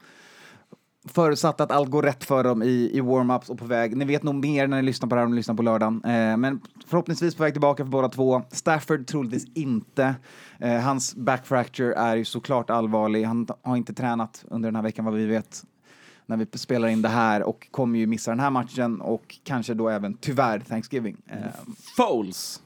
Förutsatt 1.08 1.62
att 1.62 1.72
allt 1.72 1.90
går 1.90 2.04
rätt 2.04 2.24
för 2.24 2.44
dem 2.44 2.64
i, 2.64 2.92
i 2.94 3.02
warm-ups 3.02 3.50
och 3.50 3.60
på 3.60 3.66
väg. 3.66 3.98
Ni 3.98 4.06
vet 4.06 4.24
nog 4.24 4.36
mer 4.36 4.68
när 4.68 4.78
ni 4.78 4.84
lyssnar 4.84 5.10
på 5.10 5.16
det 5.16 5.22
här 5.22 5.26
om 5.26 5.32
ni 5.32 5.38
lyssnar 5.38 5.56
på 5.56 5.64
lördagen. 5.64 6.02
Eh, 6.04 6.38
men 6.38 6.62
förhoppningsvis 6.88 7.36
på 7.36 7.44
väg 7.44 7.54
tillbaka 7.54 7.84
för 7.84 7.90
båda 7.90 8.10
två. 8.10 8.42
Stafford 8.52 9.08
troligtvis 9.08 9.46
inte. 9.54 10.16
Eh, 10.60 10.80
hans 10.80 11.16
back 11.16 11.46
fracture 11.46 11.94
är 11.94 12.16
ju 12.16 12.26
såklart 12.26 12.70
allvarlig. 12.70 13.24
Han 13.24 13.48
har 13.64 13.78
inte 13.78 13.94
tränat 13.94 14.46
under 14.50 14.68
den 14.68 14.76
här 14.76 14.84
veckan 14.84 15.06
vad 15.06 15.14
vi 15.14 15.26
vet 15.26 15.64
när 16.30 16.38
vi 16.38 16.58
spelar 16.58 16.88
in 16.88 17.02
det 17.02 17.10
här 17.10 17.44
och 17.44 17.68
kommer 17.72 18.00
ju 18.00 18.08
missa 18.08 18.32
den 18.32 18.40
här 18.40 18.50
matchen 18.50 19.02
och 19.02 19.38
kanske 19.44 19.74
då 19.74 19.90
även 19.90 20.14
tyvärr 20.14 20.60
Thanksgiving. 20.60 21.18
Eh, 21.28 21.38
Foles. 21.98 22.62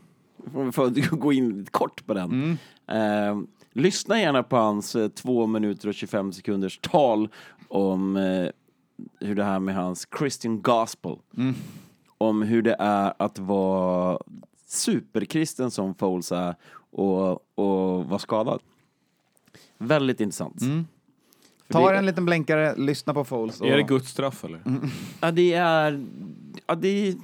För 0.51 0.71
för 0.71 0.85
att 0.85 1.09
gå 1.09 1.33
in 1.33 1.67
kort 1.71 2.05
på 2.05 2.13
den. 2.13 2.57
Eh, 2.87 3.41
lyssna 3.73 4.19
gärna 4.19 4.43
på 4.43 4.55
hans 4.55 4.95
eh, 4.95 5.09
två 5.09 5.47
minuter 5.47 5.87
och 5.87 5.93
25 5.93 6.33
sekunders 6.33 6.79
tal 6.81 7.29
om 7.67 8.17
eh, 8.17 8.47
hur 9.19 9.35
det 9.35 9.43
här 9.43 9.59
med 9.59 9.75
hans 9.75 10.07
Christian 10.17 10.61
Gospel. 10.61 11.15
Om 12.17 12.41
hur 12.41 12.61
det 12.61 12.75
är 12.79 13.13
att 13.19 13.39
vara 13.39 14.19
superkristen 14.67 15.71
som 15.71 15.95
Foles 15.95 16.31
är 16.31 16.55
och, 16.91 17.31
och 17.31 18.05
vara 18.05 18.19
skadad. 18.19 18.61
Väldigt 19.77 20.19
intressant. 20.19 20.61
För 20.61 20.83
ta 21.73 21.91
det- 21.91 21.97
en 21.97 22.05
liten 22.05 22.25
blänkare, 22.25 22.75
lyssna 22.77 23.13
på 23.13 23.23
Foles. 23.23 23.61
Och, 23.61 23.67
Är 23.67 23.77
det 23.77 23.83
Guds 23.83 24.09
straff 24.09 24.43
eller? 24.43 24.59
Ja, 25.21 25.31
det 25.31 25.53
är, 25.53 26.05
ja, 26.67 26.75
det 26.75 26.87
är 27.07 27.15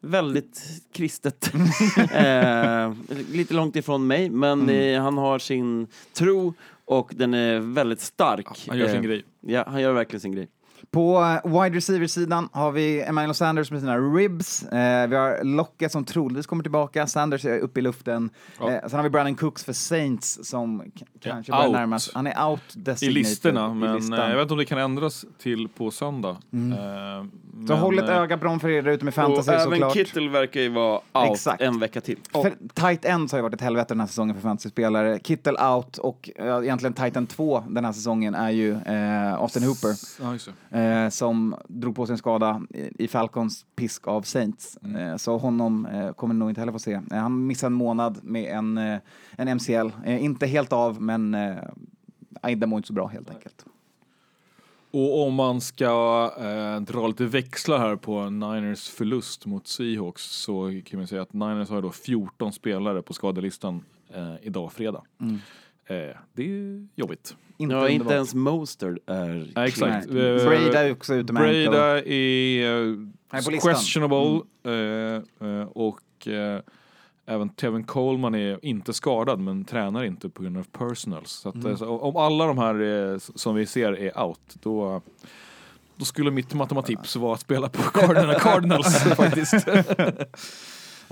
väldigt 0.00 0.62
kristet. 0.92 1.52
eh, 2.12 2.92
lite 3.32 3.54
långt 3.54 3.76
ifrån 3.76 4.06
mig, 4.06 4.30
men 4.30 4.68
eh, 4.68 5.02
han 5.02 5.18
har 5.18 5.38
sin 5.38 5.86
tro 6.12 6.54
och 6.84 7.12
den 7.16 7.34
är 7.34 7.60
väldigt 7.60 8.00
stark. 8.00 8.46
Han 8.68 8.78
gör 8.78 8.86
sin 8.88 8.96
Eh, 8.96 9.02
grej. 9.02 9.24
Ja, 9.40 9.64
han 9.66 9.82
gör 9.82 9.92
verkligen 9.92 10.20
sin 10.20 10.32
grej. 10.32 10.48
På 10.90 11.22
eh, 11.44 11.50
wide 11.62 11.76
receiver-sidan 11.76 12.48
har 12.52 12.72
vi 12.72 13.02
Emmanuel 13.02 13.34
Sanders 13.34 13.70
med 13.70 13.80
sina 13.80 13.98
ribs. 13.98 14.62
Eh, 14.62 15.08
vi 15.08 15.16
har 15.16 15.44
Lockett 15.44 15.92
som 15.92 16.04
troligtvis 16.04 16.46
kommer 16.46 16.62
tillbaka. 16.62 17.06
Sanders 17.06 17.44
är 17.44 17.58
uppe 17.58 17.80
i 17.80 17.82
luften. 17.82 18.30
Ja. 18.60 18.70
Eh, 18.70 18.80
sen 18.88 18.96
har 18.96 19.02
vi 19.02 19.10
Brandon 19.10 19.34
Cooks 19.34 19.64
för 19.64 19.72
Saints 19.72 20.38
som 20.48 20.82
kanske 21.20 21.52
Ja, 21.52 21.58
börjar 21.58 21.72
närmas. 21.72 22.10
Han 22.14 22.26
är 22.26 22.46
out 22.50 23.02
I 23.02 23.10
listorna, 23.10 23.70
i 23.70 23.74
men 23.74 23.96
listan. 23.96 24.18
eh, 24.18 24.28
jag 24.28 24.36
vet 24.36 24.42
inte 24.42 24.54
om 24.54 24.58
det 24.58 24.64
kan 24.64 24.78
ändras 24.78 25.24
till 25.38 25.68
på 25.68 25.90
söndag. 25.90 26.30
Eh, 26.30 27.26
Så 27.68 27.74
håll 27.74 27.98
ett 27.98 28.08
eh, 28.08 28.16
öga 28.16 28.38
på 28.38 28.44
dem 28.44 28.60
för 28.60 28.68
er 28.68 28.88
ute 28.88 29.04
med 29.04 29.12
Och 29.12 29.14
fantasy 29.14 29.50
även 29.50 29.62
såklart. 29.64 29.92
Kittel 29.94 30.28
verkar 30.28 30.60
ju 30.60 30.68
vara 30.68 31.00
out 31.12 31.32
Exakt. 31.32 31.60
en 31.62 31.78
vecka 31.78 32.00
till. 32.00 32.18
För 32.32 32.52
tight 32.74 33.04
ends 33.04 33.32
har 33.32 33.38
ju 33.38 33.42
varit 33.42 33.54
ett 33.54 33.60
helvete 33.60 33.94
den 33.94 34.00
här 34.00 34.06
säsongen 34.06 34.34
för 34.34 34.42
fantasy-spelare. 34.42 35.18
Kittel 35.24 35.56
out 35.56 35.98
och 35.98 36.30
ja, 36.36 36.62
egentligen 36.62 36.92
tight 36.92 37.16
end 37.16 37.28
2 37.28 37.64
den 37.68 37.84
här 37.84 37.92
säsongen 37.92 38.34
är 38.34 38.50
ju 38.50 38.76
Austin 39.38 39.62
Hooper. 39.62 39.94
Ja, 40.22 40.32
just 40.32 40.48
det. 40.70 40.71
Eh, 40.72 41.08
som 41.08 41.54
drog 41.68 41.96
på 41.96 42.06
sig 42.06 42.12
en 42.12 42.18
skada 42.18 42.62
i, 42.70 43.04
i 43.04 43.08
Falcons 43.08 43.66
pisk 43.76 44.08
av 44.08 44.22
Saints. 44.22 44.76
Eh, 44.76 45.16
så 45.16 45.36
honom 45.36 45.86
eh, 45.86 46.12
kommer 46.12 46.34
nog 46.34 46.50
inte 46.50 46.60
heller 46.60 46.72
få 46.72 46.78
se. 46.78 46.92
Eh, 46.92 47.18
han 47.18 47.46
missade 47.46 47.68
en 47.68 47.72
månad 47.72 48.18
med 48.22 48.56
en, 48.56 48.78
en 49.36 49.56
MCL. 49.56 49.90
Inte 50.06 50.46
helt 50.46 50.72
av, 50.72 51.02
men 51.02 51.34
eh, 51.34 52.56
det 52.56 52.66
mår 52.66 52.76
inte 52.76 52.86
så 52.86 52.92
bra 52.92 53.06
helt 53.06 53.30
enkelt. 53.30 53.66
Och 54.92 55.26
om 55.26 55.34
man 55.34 55.60
ska 55.60 56.32
eh, 56.38 56.80
dra 56.80 57.06
lite 57.06 57.24
växlar 57.24 57.78
här 57.78 57.96
på 57.96 58.30
Niners 58.30 58.88
förlust 58.88 59.46
mot 59.46 59.66
Seahawks 59.66 60.22
så 60.22 60.80
kan 60.84 60.98
man 60.98 61.06
säga 61.06 61.22
att 61.22 61.32
Niners 61.32 61.70
har 61.70 61.82
då 61.82 61.90
14 61.90 62.52
spelare 62.52 63.02
på 63.02 63.12
skadelistan 63.12 63.84
eh, 64.14 64.34
idag 64.42 64.72
fredag. 64.72 65.02
Eh, 65.86 66.16
det 66.32 66.42
är 66.42 66.88
jobbigt. 66.94 67.36
Inte 67.56 67.74
Ja, 67.74 67.88
inte 67.88 68.14
ens 68.14 68.34
Mostard 68.34 68.98
är 69.06 69.52
Ja, 69.54 69.66
exakt. 69.66 70.06
Eh, 70.06 70.12
Brady 70.14 70.76
är 70.76 70.92
också 70.92 71.14
ute 71.14 71.32
med 71.32 71.42
ankle. 71.42 71.70
Breda 71.70 71.98
eh, 71.98 72.02
är 73.30 73.50
listan. 73.50 73.72
questionable 73.74 74.40
eh, 74.64 75.48
eh, 75.48 75.66
och 75.66 76.00
även 77.26 77.48
Tevin 77.48 77.84
Coleman 77.84 78.34
är 78.34 78.64
inte 78.64 78.92
skadad 78.92 79.40
men 79.40 79.64
tränar 79.64 80.04
inte 80.04 80.28
på 80.28 80.42
grund 80.42 80.58
av 80.58 80.64
personals. 80.78 81.30
Så 81.30 81.48
att, 81.48 81.64
eh, 81.64 81.76
så 81.76 81.98
om 81.98 82.16
alla 82.16 82.46
de 82.46 82.58
här 82.58 83.38
som 83.38 83.54
vi 83.54 83.66
ser 83.66 83.92
är 83.92 84.22
out 84.22 84.40
då 84.62 85.02
då 85.96 86.04
skulle 86.04 86.30
mitt 86.30 86.54
matematips 86.54 87.16
vara 87.16 87.34
att 87.34 87.40
spela 87.40 87.68
på 87.68 87.82
Cardinals, 88.00 88.42
Cardinals 88.42 89.02
faktiskt. 89.16 89.54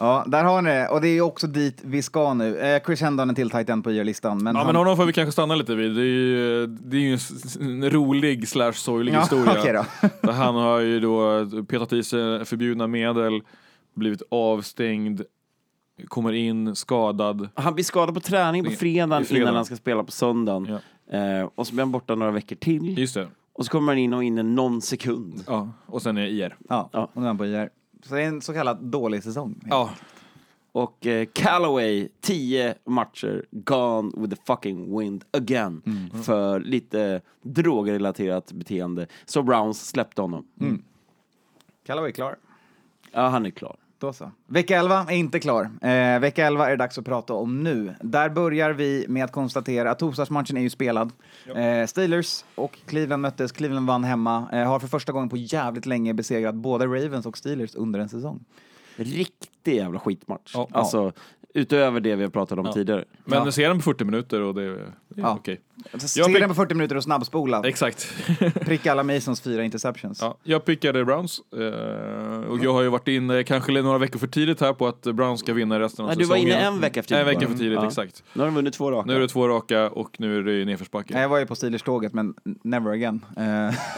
Ja, 0.00 0.24
där 0.26 0.44
har 0.44 0.62
ni 0.62 0.70
det. 0.70 0.88
Och 0.88 1.00
det 1.00 1.08
är 1.08 1.12
ju 1.12 1.20
också 1.22 1.46
dit 1.46 1.80
vi 1.84 2.02
ska 2.02 2.34
nu. 2.34 2.58
Eh, 2.58 2.82
Chris 2.86 3.00
Hendon 3.00 3.28
en 3.28 3.34
till 3.34 3.50
tight 3.50 3.68
end 3.70 3.84
på 3.84 3.90
IR-listan. 3.92 4.42
Men 4.42 4.54
Ja, 4.54 4.58
han... 4.58 4.66
men 4.66 4.76
honom 4.76 4.96
får 4.96 5.04
vi 5.06 5.12
kanske 5.12 5.32
stanna 5.32 5.54
lite 5.54 5.74
vid. 5.74 5.94
Det 5.94 6.00
är 6.02 6.04
ju, 6.04 6.66
det 6.66 6.96
är 6.96 7.00
ju 7.00 7.18
en, 7.60 7.90
rolig 7.90 8.48
slash 8.48 8.72
sorglig 8.72 9.12
Ja, 9.14 9.20
historia. 9.20 9.54
okej 9.60 9.72
då. 9.72 10.08
Där 10.26 10.32
han 10.32 10.54
har 10.54 10.78
ju 10.80 11.00
då 11.00 11.46
petat 11.68 11.92
i 11.92 12.02
sig 12.02 12.44
förbjudna 12.44 12.86
medel, 12.86 13.40
blivit 13.94 14.22
avstängd, 14.30 15.22
kommer 16.08 16.32
in 16.32 16.76
skadad. 16.76 17.48
Han 17.54 17.74
blir 17.74 17.84
skadad 17.84 18.14
på 18.14 18.20
träning 18.20 18.64
på 18.64 18.70
fredagen 18.70 19.24
fredagen. 19.24 19.42
innan 19.42 19.56
han 19.56 19.64
ska 19.64 19.76
spela 19.76 20.04
på 20.04 20.12
söndagen. 20.12 20.66
Eh, 21.12 21.48
och 21.54 21.66
så 21.66 21.74
blir 21.74 21.84
han 21.84 21.92
borta 21.92 22.14
några 22.14 22.32
veckor 22.32 22.56
till. 22.56 22.98
Just 22.98 23.14
det. 23.14 23.28
Och 23.52 23.64
så 23.64 23.70
kommer 23.72 23.92
han 23.92 23.98
in 23.98 24.14
och 24.14 24.24
in 24.24 24.54
någon 24.54 24.82
sekund. 24.82 25.44
Ja, 25.46 25.68
och 25.86 26.02
sen 26.02 26.16
är 26.16 26.26
IR. 26.26 26.56
Ja, 26.68 26.90
Ja. 26.92 27.10
och 27.14 27.16
nu 27.20 27.22
är 27.22 27.26
han 27.26 27.38
på 27.38 27.46
IR. 27.46 27.70
Så 28.02 28.14
det 28.14 28.22
är 28.22 28.28
en 28.28 28.40
så 28.40 28.52
kallad 28.52 28.78
dålig 28.82 29.22
säsong. 29.22 29.60
Ja, 29.66 29.90
Och 30.72 31.06
eh, 31.06 31.26
Callaway, 31.32 32.08
10 32.20 32.74
matcher, 32.84 33.44
gone 33.50 34.12
with 34.16 34.34
the 34.34 34.42
fucking 34.46 34.98
wind 34.98 35.24
again. 35.30 35.82
För 36.24 36.60
lite 36.60 37.20
drogrelaterat 37.42 38.52
beteende. 38.52 39.06
Så 39.24 39.42
Browns 39.42 39.88
släppte 39.88 40.22
honom. 40.22 40.46
Callaway 41.86 42.08
är 42.10 42.14
klar. 42.14 42.36
Ja, 43.12 43.28
han 43.28 43.46
är 43.46 43.50
klar. 43.50 43.76
Då 44.00 44.12
så. 44.12 44.30
Vecka 44.46 44.78
11 44.78 45.06
är 45.08 45.16
inte 45.16 45.40
klar. 45.40 45.70
Eh, 45.82 46.20
vecka 46.20 46.46
11 46.46 46.66
är 46.66 46.70
det 46.70 46.76
dags 46.76 46.98
att 46.98 47.04
prata 47.04 47.34
om 47.34 47.62
nu. 47.62 47.94
Där 48.00 48.28
börjar 48.28 48.70
vi 48.70 49.06
med 49.08 49.24
att 49.24 49.32
konstatera 49.32 49.90
att 49.90 49.98
torsdagsmatchen 49.98 50.56
är 50.56 50.60
ju 50.60 50.70
spelad. 50.70 51.12
Eh, 51.56 51.86
Steelers 51.86 52.44
och 52.54 52.78
Cleveland 52.86 53.22
möttes. 53.22 53.52
Cleveland 53.52 53.86
vann 53.86 54.04
hemma. 54.04 54.48
Eh, 54.52 54.64
har 54.64 54.80
för 54.80 54.88
första 54.88 55.12
gången 55.12 55.28
på 55.28 55.36
jävligt 55.36 55.86
länge 55.86 56.14
besegrat 56.14 56.54
både 56.54 56.86
Ravens 56.86 57.26
och 57.26 57.38
Steelers 57.38 57.74
under 57.74 58.00
en 58.00 58.08
säsong. 58.08 58.44
Riktig 58.96 59.74
jävla 59.74 59.98
skitmatch. 59.98 60.52
Ja. 60.54 60.68
Alltså, 60.72 61.12
utöver 61.54 62.00
det 62.00 62.14
vi 62.16 62.22
har 62.22 62.30
pratat 62.30 62.58
om 62.58 62.72
tidigare. 62.72 63.04
men 63.24 63.44
Ja. 63.44 63.52
ser 63.52 63.68
den 63.68 63.76
på 63.78 63.82
40 63.82 64.04
minuter 64.04 64.40
och 64.40 64.54
det, 64.54 64.62
är 64.62 64.86
Ja. 65.14 65.34
okej. 65.40 65.60
Se 65.98 66.20
Jag 66.20 66.26
fick- 66.26 66.40
den 66.40 66.48
på 66.48 66.54
40 66.54 66.74
minuter 66.74 66.96
och 66.96 67.02
snabbspola. 67.02 67.62
Exakt. 67.64 68.14
Pricka 68.60 68.92
alla 68.92 69.02
Masons 69.02 69.40
fyra 69.40 69.64
interceptions. 69.64 70.18
Ja, 70.22 70.36
jag 70.42 70.64
pickade 70.64 71.04
Browns 71.04 71.40
eh, 71.56 72.50
och 72.50 72.58
jag 72.64 72.72
har 72.72 72.82
ju 72.82 72.88
varit 72.88 73.08
inne 73.08 73.42
kanske 73.42 73.82
några 73.82 73.98
veckor 73.98 74.18
för 74.18 74.26
tidigt 74.26 74.60
här 74.60 74.72
på 74.72 74.86
att 74.86 75.02
Browns 75.02 75.40
ska 75.40 75.52
vinna 75.52 75.80
resten 75.80 76.04
av 76.04 76.08
Nej, 76.08 76.16
du 76.18 76.24
var 76.24 76.36
säsongen. 76.36 76.56
inne 76.58 76.66
en 76.66 76.80
vecka 76.80 77.02
för 77.02 77.08
tidigt 77.08 77.20
En 77.20 77.26
vecka 77.26 77.48
för 77.48 77.54
tidigt, 77.58 77.78
Ja. 77.82 77.86
exakt. 77.86 78.22
Nu 78.32 78.40
har 78.40 78.46
de 78.46 78.54
vunnit 78.54 78.74
två 78.74 78.90
raka. 78.90 79.06
Nu 79.06 79.16
är 79.16 79.20
det 79.20 79.28
två 79.28 79.48
raka 79.48 79.90
och 79.90 80.16
nu 80.20 80.38
är 80.38 80.42
det 80.42 80.64
nedförsbacke. 80.64 81.20
Jag 81.20 81.28
var 81.28 81.38
ju 81.38 81.46
på 81.46 81.54
Steelers-tåget, 81.54 82.12
men 82.14 82.34
never 82.64 82.90
again. 82.90 83.24
Eh, 83.36 83.44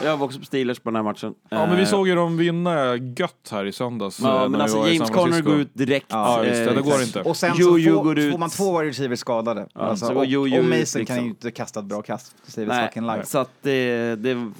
Jag 0.04 0.16
var 0.16 0.26
också 0.26 0.38
på 0.38 0.44
Steelers 0.44 0.78
på 0.78 0.90
den 0.90 0.96
här 0.96 1.02
matchen. 1.02 1.34
Ja, 1.48 1.66
men 1.66 1.76
vi 1.76 1.82
Eh, 1.82 1.88
såg 1.88 2.08
ju 2.08 2.14
dem 2.14 2.36
vinna 2.36 2.96
gött 2.96 3.48
här 3.52 3.64
i 3.64 3.72
söndags. 3.72 4.20
Ja, 4.22 4.48
men 4.48 4.60
alltså 4.60 4.88
James 4.88 5.10
Conner 5.10 5.40
går 5.40 5.54
ut 5.60 5.70
direkt. 5.74 6.06
Ja, 6.08 6.44
just 6.44 6.64
det, 6.64 6.74
det 6.74 6.80
går 6.82 7.02
inte. 7.02 7.22
Sen 7.46 7.56
Jojo 7.56 7.96
så 7.96 8.04
får, 8.04 8.14
så 8.14 8.30
får 8.30 8.38
man 8.38 8.50
två 8.50 8.78
wide 8.78 8.90
receivers 8.90 9.18
skadade. 9.18 9.66
Ja, 9.74 9.80
alltså, 9.80 10.06
så 10.06 10.14
och, 10.14 10.26
Jojo 10.26 10.58
och 10.58 10.64
Mason 10.64 10.80
ut, 10.80 10.92
kan 10.92 11.00
liksom. 11.00 11.16
ju 11.16 11.30
inte 11.30 11.50
kasta 11.50 11.80
ett 11.80 11.86
bra 11.86 12.02
kast. 12.02 12.34
Steelers 12.44 12.90
Nej, 12.94 13.26
så 13.26 13.38
att 13.38 13.50
det, 13.62 14.16
det... 14.16 14.52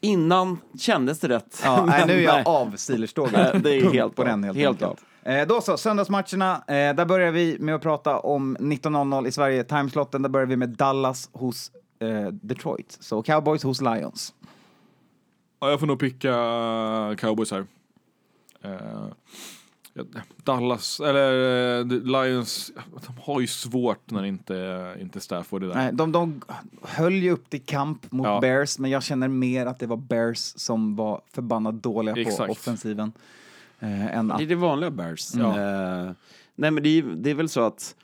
Innan 0.00 0.58
kändes 0.78 1.20
det 1.20 1.28
rätt. 1.28 1.60
Ja, 1.64 1.84
nej, 1.84 1.98
Men 1.98 2.08
nu 2.08 2.14
är 2.14 2.24
jag 2.24 2.34
nej. 2.34 2.42
av 2.46 2.76
Steelers-tåget. 2.76 3.32
Nej, 3.32 3.60
det 3.62 3.76
är 3.76 3.90
helt 3.92 4.16
på 4.16 4.22
av. 4.22 4.28
den 4.28 4.44
helt, 4.44 4.58
Helt 4.58 4.82
enkelt. 4.82 5.04
Eh, 5.22 5.46
då 5.46 5.60
så, 5.60 5.76
söndagsmatcherna. 5.76 6.54
Eh, 6.56 6.94
där 6.94 7.04
börjar 7.04 7.30
vi 7.30 7.56
med 7.58 7.74
att 7.74 7.82
prata 7.82 8.18
om 8.18 8.56
19.00 8.56 9.28
i 9.28 9.32
Sverige, 9.32 9.64
timeslotten. 9.64 10.22
Där 10.22 10.28
börjar 10.28 10.46
vi 10.46 10.56
med 10.56 10.68
Dallas 10.68 11.30
hos 11.32 11.70
eh, 11.98 12.26
Detroit. 12.26 12.96
Så 13.00 13.22
Cowboys 13.22 13.62
hos 13.62 13.80
Lions. 13.80 14.34
Ja, 15.60 15.70
jag 15.70 15.80
får 15.80 15.86
nog 15.86 15.98
picka 15.98 16.34
Cowboys 17.18 17.50
här. 17.50 17.66
Eh, 18.62 18.70
Dallas, 20.36 21.00
eller 21.00 21.80
eh, 21.80 21.86
Lions, 21.86 22.72
de 23.06 23.14
har 23.22 23.40
ju 23.40 23.46
svårt 23.46 24.10
när 24.10 24.24
inte, 24.24 24.96
inte 25.00 25.20
Stafford 25.20 25.62
är 25.64 25.68
där. 25.68 25.74
Nej, 25.74 25.90
de, 25.92 26.12
de 26.12 26.42
höll 26.82 27.14
ju 27.14 27.30
upp 27.30 27.50
till 27.50 27.62
kamp 27.62 28.12
mot 28.12 28.26
Ja. 28.26 28.40
Bears, 28.40 28.78
men 28.78 28.90
jag 28.90 29.02
känner 29.02 29.28
mer 29.28 29.66
att 29.66 29.78
det 29.78 29.86
var 29.86 29.96
Bears 29.96 30.38
som 30.56 30.96
var 30.96 31.20
förbannat 31.32 31.82
dåliga 31.82 32.14
på 32.14 32.20
Exakt. 32.20 32.50
offensiven. 32.50 33.12
Eh, 33.80 34.16
än 34.16 34.30
att, 34.30 34.38
Det 34.38 34.44
är 34.44 34.48
det 34.48 34.54
vanliga 34.54 34.90
Bears. 34.90 35.34
Ja. 35.34 35.48
Eh, 35.48 36.12
nej 36.54 36.70
men 36.70 36.82
det 36.82 36.88
är, 36.98 37.02
det 37.02 37.30
är 37.30 37.34
väl 37.34 37.48
så 37.48 37.60
att 37.60 37.94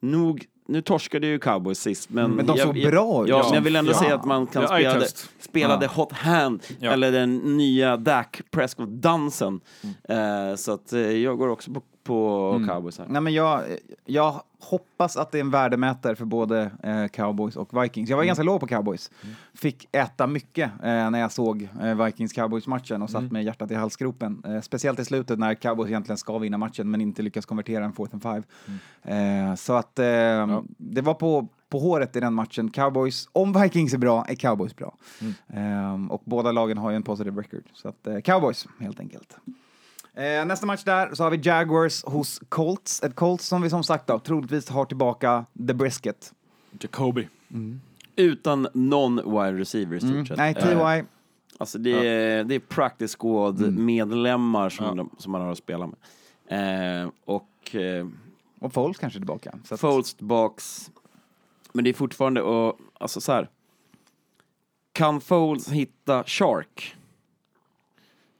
nog, 0.00 0.46
nu 0.68 0.82
torskade 0.82 1.26
ju 1.26 1.38
Cowboys 1.38 1.78
sist 1.80 2.10
men, 2.10 2.30
Men 2.30 2.46
de 2.46 2.56
jag, 2.56 2.66
såg 2.66 2.76
jag, 2.78 2.90
bra 2.92 3.22
ut. 3.24 3.28
Ja, 3.28 3.36
Ja. 3.38 3.44
men 3.44 3.54
jag 3.54 3.62
vill 3.62 3.76
ändå 3.76 3.92
Ja. 3.92 3.98
säga 3.98 4.14
att 4.14 4.24
man 4.24 4.46
kan 4.46 4.62
Ja, 4.62 4.68
spela, 4.68 4.88
det, 4.94 4.94
eye-test. 4.98 5.30
spela 5.40 5.74
Ja. 5.74 5.80
the 5.80 5.86
hot 5.86 6.12
hand 6.12 6.62
Ja. 6.80 6.90
eller 6.92 7.12
den 7.12 7.36
nya 7.56 7.96
Dak 7.96 8.40
Prescott-dansen. 8.50 9.60
Eh, 10.08 10.56
så 10.56 10.72
att 10.72 10.92
eh, 10.92 11.00
jag 11.00 11.38
går 11.38 11.48
också 11.48 11.72
på, 11.72 11.82
på 12.04 12.64
Cowboys 12.68 12.98
här. 12.98 13.06
Nej, 13.08 13.22
men 13.22 13.32
jag, 13.32 13.62
jag 14.04 14.42
hoppas 14.60 15.16
att 15.16 15.32
det 15.32 15.38
är 15.38 15.40
en 15.40 15.50
värdemätare 15.50 16.16
för 16.16 16.24
både 16.24 16.70
eh, 16.82 17.06
Cowboys 17.08 17.56
och 17.56 17.82
Vikings. 17.82 18.10
Jag 18.10 18.16
var 18.16 18.24
ganska 18.24 18.42
låg 18.42 18.60
på 18.60 18.66
Cowboys. 18.66 19.10
Fick 19.54 19.88
äta 19.92 20.26
mycket 20.26 20.70
eh, 20.82 21.10
när 21.10 21.20
jag 21.20 21.32
såg 21.32 21.62
eh, 21.62 21.84
Vikings-Cowboys-matchen 21.84 23.02
och 23.02 23.10
satt 23.10 23.32
med 23.32 23.44
hjärtat 23.44 23.70
i 23.70 23.74
halsgropen. 23.74 24.42
Eh, 24.46 24.60
speciellt 24.60 24.98
i 24.98 25.04
slutet 25.04 25.38
när 25.38 25.54
Cowboys 25.54 25.88
egentligen 25.88 26.18
ska 26.18 26.38
vinna 26.38 26.58
matchen 26.58 26.90
men 26.90 27.00
inte 27.00 27.22
lyckas 27.22 27.46
konvertera 27.46 27.84
en 27.84 27.92
fourth 27.92 28.14
and 28.14 28.22
five. 28.22 28.42
Eh, 29.02 29.54
så 29.54 29.72
att 29.72 29.98
eh, 29.98 30.60
det 30.76 31.00
var 31.00 31.14
på, 31.14 31.48
på 31.68 31.78
håret 31.78 32.16
i 32.16 32.20
den 32.20 32.34
matchen. 32.34 32.70
Cowboys, 32.70 33.28
om 33.32 33.52
Vikings 33.52 33.94
är 33.94 33.98
bra, 33.98 34.24
är 34.28 34.34
Cowboys 34.34 34.76
bra. 34.76 34.94
Eh, 35.48 36.06
och 36.10 36.22
båda 36.24 36.52
lagen 36.52 36.78
har 36.78 36.90
ju 36.90 36.96
en 36.96 37.02
positive 37.02 37.40
record. 37.40 37.64
Så 37.72 37.88
att 37.88 38.06
eh, 38.06 38.20
Cowboys, 38.20 38.66
helt 38.80 39.00
enkelt. 39.00 39.36
Eh, 40.16 40.44
nästa 40.44 40.66
match 40.66 40.84
där 40.84 41.14
så 41.14 41.22
har 41.22 41.30
vi 41.30 41.40
Jaguars 41.42 42.04
hos 42.04 42.40
Colts. 42.48 43.02
Ett 43.02 43.14
Colts 43.14 43.46
som 43.46 43.62
vi 43.62 43.70
som 43.70 43.84
sagt 43.84 44.06
då, 44.06 44.18
troligtvis 44.18 44.68
har 44.68 44.84
tillbaka 44.84 45.44
The 45.66 45.74
Brisket. 45.74 46.32
Jacoby. 46.80 47.28
Utan 48.16 48.68
någon 48.74 49.16
wide 49.16 49.58
receiver 49.58 49.96
i 49.96 50.00
stort 50.00 50.28
sett. 50.28 50.36
Nej, 50.36 50.54
Eh, 50.58 50.62
T.Y. 50.62 51.04
Alltså 51.58 51.78
det 51.78 52.08
är, 52.08 52.44
det 52.44 52.54
är 52.54 52.58
practice 52.58 53.16
squad-medlemmar 53.16 54.70
som, 54.70 54.96
de, 54.96 55.10
som 55.18 55.32
man 55.32 55.40
har 55.40 55.52
att 55.52 55.58
spela 55.58 55.86
med. 55.86 57.02
Eh, 57.02 57.10
och 57.24 57.74
eh, 57.74 58.06
och 58.62 58.72
Foles 58.72 58.98
kanske 58.98 59.18
tillbaka. 59.18 59.58
Så 59.64 59.76
Foles 59.76 60.18
box. 60.18 60.90
Men 61.72 61.84
det 61.84 61.90
är 61.90 61.94
fortfarande, 61.94 62.42
och, 62.42 62.78
alltså 62.98 63.20
så 63.20 63.32
här. 63.32 63.48
Kan 64.92 65.20
Foles 65.20 65.68
hitta 65.68 66.24
Shark? 66.24 66.96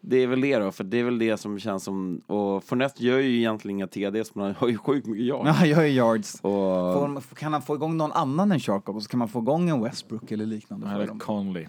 Det 0.05 0.17
är 0.17 0.27
väl 0.27 0.41
det 0.41 0.59
då, 0.59 0.73
för 0.73 0.85
det 0.85 1.01
är 1.01 1.05
väl 1.05 1.19
det 1.19 1.37
som 1.37 1.59
känns 1.59 1.85
som, 1.85 2.21
och 2.27 2.65
Fournette 2.65 3.05
gör 3.05 3.19
ju 3.19 3.37
egentligen 3.37 3.77
inga 3.77 3.87
TDs, 3.87 4.35
men 4.35 4.45
han 4.45 4.55
har 4.59 4.69
ju 4.69 4.79
sjukt 4.79 5.07
mycket 5.07 5.27
yards. 5.27 5.47
Ja, 5.47 5.53
han 5.53 5.69
gör 5.69 5.83
ju 5.83 5.89
yards. 5.89 6.35
Och, 6.35 6.95
Får, 6.95 7.35
kan 7.35 7.53
han 7.53 7.63
få 7.63 7.75
igång 7.75 7.97
någon 7.97 8.13
annan 8.13 8.53
än 8.53 8.61
Shark 8.61 8.89
också? 8.89 9.09
Kan 9.09 9.19
man 9.19 9.29
få 9.29 9.39
igång 9.39 9.69
en 9.69 9.83
Westbrook 9.83 10.33
eller 10.33 10.47
liknande? 10.47 11.07
Dem? 11.07 11.19
Conley. 11.19 11.67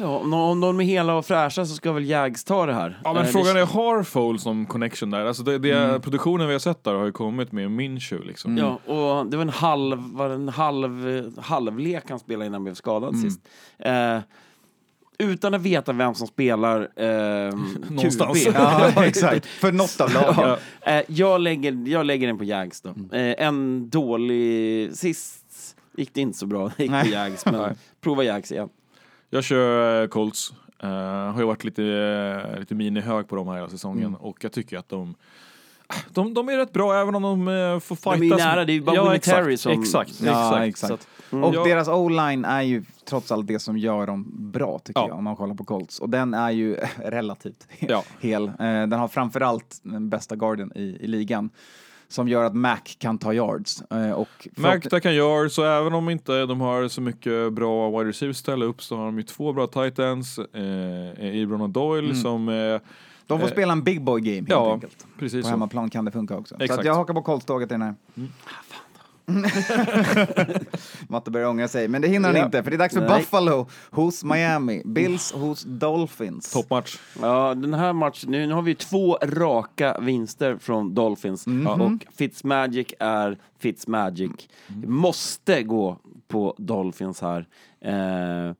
ja, 0.00 0.18
om 0.50 0.60
de 0.60 0.80
är 0.80 0.84
hela 0.84 1.14
och 1.14 1.26
fräscha 1.26 1.66
så 1.66 1.74
ska 1.74 1.92
väl 1.92 2.08
Jags 2.08 2.44
ta 2.44 2.66
det 2.66 2.74
här. 2.74 3.00
Ja 3.04 3.12
men 3.12 3.24
Eh, 3.24 3.28
frågan 3.28 3.56
är, 3.56 3.66
har 3.66 4.02
Foles 4.02 4.42
som 4.42 4.66
connection 4.66 5.10
där? 5.10 5.24
Alltså 5.24 5.42
det, 5.42 5.58
det, 5.58 6.00
Produktionen 6.02 6.46
vi 6.46 6.52
har 6.52 6.60
sett 6.60 6.84
där 6.84 6.94
har 6.94 7.04
ju 7.04 7.12
kommit 7.12 7.52
med 7.52 7.70
Minshew 7.70 8.26
liksom. 8.28 8.56
Ja, 8.58 8.92
och 8.94 9.26
det 9.26 9.36
var 9.36 9.44
en 9.44 9.48
halv, 9.48 9.98
var 10.12 10.30
en 10.30 10.48
halv, 10.48 11.32
halvlek 11.40 12.10
han 12.10 12.18
spelade 12.18 12.46
innan 12.46 12.54
han 12.54 12.64
blev 12.64 12.74
skadad 12.74 13.18
sist. 13.18 13.40
Eh, 13.78 14.18
utan 15.20 15.54
att 15.54 15.60
veta 15.60 15.92
vem 15.92 16.14
som 16.14 16.26
spelar 16.26 16.80
eh, 16.96 17.54
Någonstans. 17.90 18.44
QB. 18.44 18.54
Ja, 18.96 19.04
exakt. 19.04 19.46
För 19.46 19.72
något 19.72 20.00
av 20.00 20.12
lagen. 20.12 20.58
Ja. 20.84 20.92
Eh, 20.92 21.04
jag, 21.08 21.40
lägger, 21.40 21.88
jag 21.88 22.06
lägger 22.06 22.26
den 22.26 22.38
på 22.38 22.44
Jags 22.44 22.80
då. 22.80 22.88
Eh, 22.88 23.34
en 23.38 23.90
dålig... 23.90 24.96
Sist 24.96 25.76
gick 25.96 26.14
det 26.14 26.20
inte 26.20 26.38
så 26.38 26.46
bra. 26.46 26.70
Gick 26.78 26.90
på. 26.90 27.06
Jags, 27.06 27.46
men 27.46 27.74
prova 28.00 28.24
Jags 28.24 28.52
igen. 28.52 28.68
Jag 29.30 29.44
kör 29.44 30.02
eh, 30.02 30.08
Colts. 30.08 30.52
Uh, 30.84 30.88
har 30.90 31.40
ju 31.40 31.46
varit 31.46 31.64
lite, 31.64 31.82
uh, 31.82 32.58
lite 32.60 32.74
mini-hög 32.74 33.28
på 33.28 33.36
dem 33.36 33.48
här 33.48 33.54
hela 33.54 33.68
säsongen 33.68 34.06
Mm. 34.06 34.20
och 34.20 34.44
jag 34.44 34.52
tycker 34.52 34.78
att 34.78 34.88
de 34.88 35.14
de, 36.14 36.34
de 36.34 36.48
är 36.48 36.56
rätt 36.56 36.72
bra 36.72 36.94
även 37.00 37.14
om 37.14 37.22
de 37.22 37.48
uh, 37.48 37.80
får 37.80 38.12
är 38.12 38.16
ju 38.16 38.20
fightas. 38.20 38.38
nära, 38.38 38.64
det 38.64 38.72
är 38.72 38.74
ju 38.74 38.80
bara 38.80 38.96
ja, 38.96 39.02
Vinatieri 39.04 39.54
exakt, 39.54 39.60
som- 39.60 39.82
Exakt, 39.82 40.20
Ja, 40.22 40.64
exakt. 40.64 40.66
exakt. 40.68 40.88
Så 40.88 40.94
att, 41.38 41.44
Och 41.44 41.54
Ja. 41.54 41.64
deras 41.64 41.88
o-line 41.88 42.44
är 42.44 42.62
ju 42.62 42.84
trots 43.04 43.32
allt 43.32 43.46
det 43.46 43.58
som 43.58 43.78
gör 43.78 44.06
dem 44.06 44.26
bra, 44.52 44.78
tycker 44.84 45.00
Ja. 45.00 45.08
jag, 45.08 45.18
om 45.18 45.24
man 45.24 45.36
kollar 45.36 45.54
på 45.54 45.64
Colts. 45.64 45.98
Och 45.98 46.10
den 46.10 46.34
är 46.34 46.50
ju 46.50 46.76
relativt 47.04 47.68
Ja. 47.78 48.02
hel. 48.20 48.44
Eh, 48.48 48.52
Den 48.58 48.92
har 48.92 49.08
framförallt 49.08 49.80
den 49.82 50.08
bästa 50.08 50.36
garden 50.36 50.72
i, 50.74 50.80
i 51.00 51.06
ligan, 51.06 51.50
som 52.08 52.28
gör 52.28 52.44
att 52.44 52.54
Mac 52.54 52.76
kan 52.98 53.18
ta 53.18 53.32
yards. 53.34 53.82
Eh, 53.90 54.10
Och 54.10 54.48
Magda 54.56 55.00
kan 55.00 55.14
göra 55.14 55.48
så 55.48 55.64
även 55.64 55.94
om 55.94 56.08
inte 56.10 56.46
de 56.46 56.60
har 56.60 56.88
så 56.88 57.00
mycket 57.00 57.52
bra 57.52 57.90
wide 57.98 58.08
receivers 58.10 58.36
ställa 58.36 58.64
upp 58.64 58.82
så 58.82 58.96
har 58.96 59.04
de 59.04 59.16
ju 59.16 59.22
två 59.22 59.52
bra 59.52 59.66
titans, 59.66 60.38
eh, 60.38 61.36
Ibron 61.36 61.60
och 61.60 61.70
Doyle 61.70 62.04
Mm. 62.10 62.16
som 62.16 62.48
eh, 62.48 62.80
de 63.34 63.40
får 63.40 63.46
eh, 63.46 63.52
spela 63.52 63.72
en 63.72 63.82
big 63.82 64.02
boy 64.04 64.20
game 64.20 64.36
helt 64.36 64.48
ja, 64.50 64.72
enkelt. 64.72 65.06
precis 65.18 65.40
På 65.42 65.46
så. 65.46 65.50
hemmaplan 65.50 65.90
kan 65.90 66.04
det 66.04 66.10
funka 66.10 66.36
också. 66.36 66.54
Så 66.58 66.62
Exakt. 66.64 66.80
att 66.80 66.86
jag 66.86 66.94
hakar 66.94 67.14
på 67.14 67.22
Colts-tåget 67.22 67.70
i 67.70 67.74
den 67.74 67.82
här. 67.82 67.94
Matte 71.08 71.30
börjar 71.30 71.48
ångra 71.48 71.68
sig, 71.68 71.88
men 71.88 72.02
det 72.02 72.08
hinner 72.08 72.28
han 72.28 72.36
Ja. 72.36 72.44
inte 72.44 72.62
för 72.62 72.70
det 72.70 72.76
är 72.76 72.78
dags 72.78 72.94
för 72.94 73.00
Nej. 73.08 73.18
Buffalo 73.18 73.66
hos 73.90 74.24
Miami, 74.24 74.82
Bills 74.84 75.32
hos 75.32 75.62
Dolphins. 75.62 76.52
Toppmatch. 76.52 76.98
Ja, 77.22 77.54
den 77.54 77.74
här 77.74 77.92
matchen, 77.92 78.30
nu, 78.30 78.46
nu 78.46 78.54
har 78.54 78.62
vi 78.62 78.74
två 78.74 79.18
raka 79.22 80.00
vinster 80.00 80.56
från 80.60 80.94
Dolphins 80.94 81.46
och 81.46 82.04
Fitzmagic 82.16 82.94
är 82.98 83.38
Fitzmagic. 83.58 84.30
Måste 84.86 85.62
gå 85.62 85.98
på 86.28 86.54
Dolphins 86.58 87.20
här. 87.20 87.46
Eh, 87.84 88.54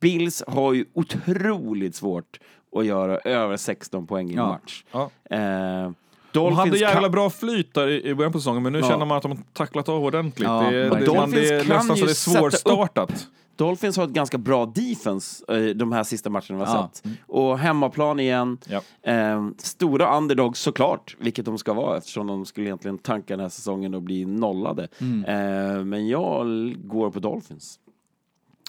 Bills 0.00 0.42
har 0.46 0.72
ju 0.72 0.84
otroligt 0.92 1.94
svårt 1.94 2.38
att 2.76 2.86
göra 2.86 3.18
över 3.18 3.56
16 3.56 4.06
poäng 4.06 4.28
i 4.30 4.32
en 4.32 4.38
Ja. 4.38 4.46
match. 4.48 4.84
Ja. 4.92 5.10
Eh, 5.30 5.38
De 5.38 5.94
Dolphins 6.32 6.58
hade 6.58 6.78
jävla 6.78 7.00
kan- 7.02 7.10
bra 7.10 7.30
flyt 7.30 7.74
där 7.74 7.88
i, 8.06 8.14
början 8.14 8.32
på 8.32 8.38
säsongen, 8.38 8.62
men 8.62 8.72
nu 8.72 8.78
Ja. 8.78 8.88
känner 8.88 9.06
man 9.06 9.16
att 9.16 9.22
de 9.22 9.30
har 9.32 9.38
tacklat 9.52 9.88
av 9.88 10.04
ordentligt. 10.04 10.48
Ja, 10.48 10.62
det, 10.70 10.82
det, 10.84 10.88
man, 10.90 10.98
det 10.98 11.04
är 11.04 11.06
Dolphins 11.06 11.66
kan 11.66 11.76
nästan 11.76 11.96
så 11.96 12.00
ju 12.00 12.04
det 12.04 12.10
är 12.12 12.14
svårstartat. 12.14 13.26
Dolphins 13.56 13.96
har 13.96 14.04
ett 14.04 14.10
ganska 14.10 14.38
bra 14.38 14.66
defense 14.66 15.44
eh, 15.56 15.64
de 15.76 15.92
här 15.92 16.04
sista 16.04 16.30
matcherna 16.30 16.44
vi 16.48 16.64
har 16.64 16.66
Ja. 16.66 16.90
sett. 16.94 17.12
Och 17.26 17.58
hemmaplan 17.58 18.20
igen. 18.20 18.58
Ja. 18.68 19.10
Eh, 19.12 19.46
stora 19.58 20.16
underdogs 20.16 20.60
såklart, 20.60 21.16
vilket 21.20 21.44
de 21.44 21.58
ska 21.58 21.72
vara 21.74 21.96
eftersom 21.98 22.26
de 22.26 22.44
skulle 22.46 22.66
egentligen 22.66 22.98
tanka 22.98 23.34
den 23.36 23.40
här 23.40 23.48
säsongen 23.48 23.94
och 23.94 24.02
bli 24.02 24.24
nollade. 24.24 24.88
Mm. 25.00 25.24
Eh, 25.24 25.84
men 25.84 26.08
jag 26.08 26.46
går 26.84 27.10
på 27.10 27.20
Dolphins. 27.20 27.78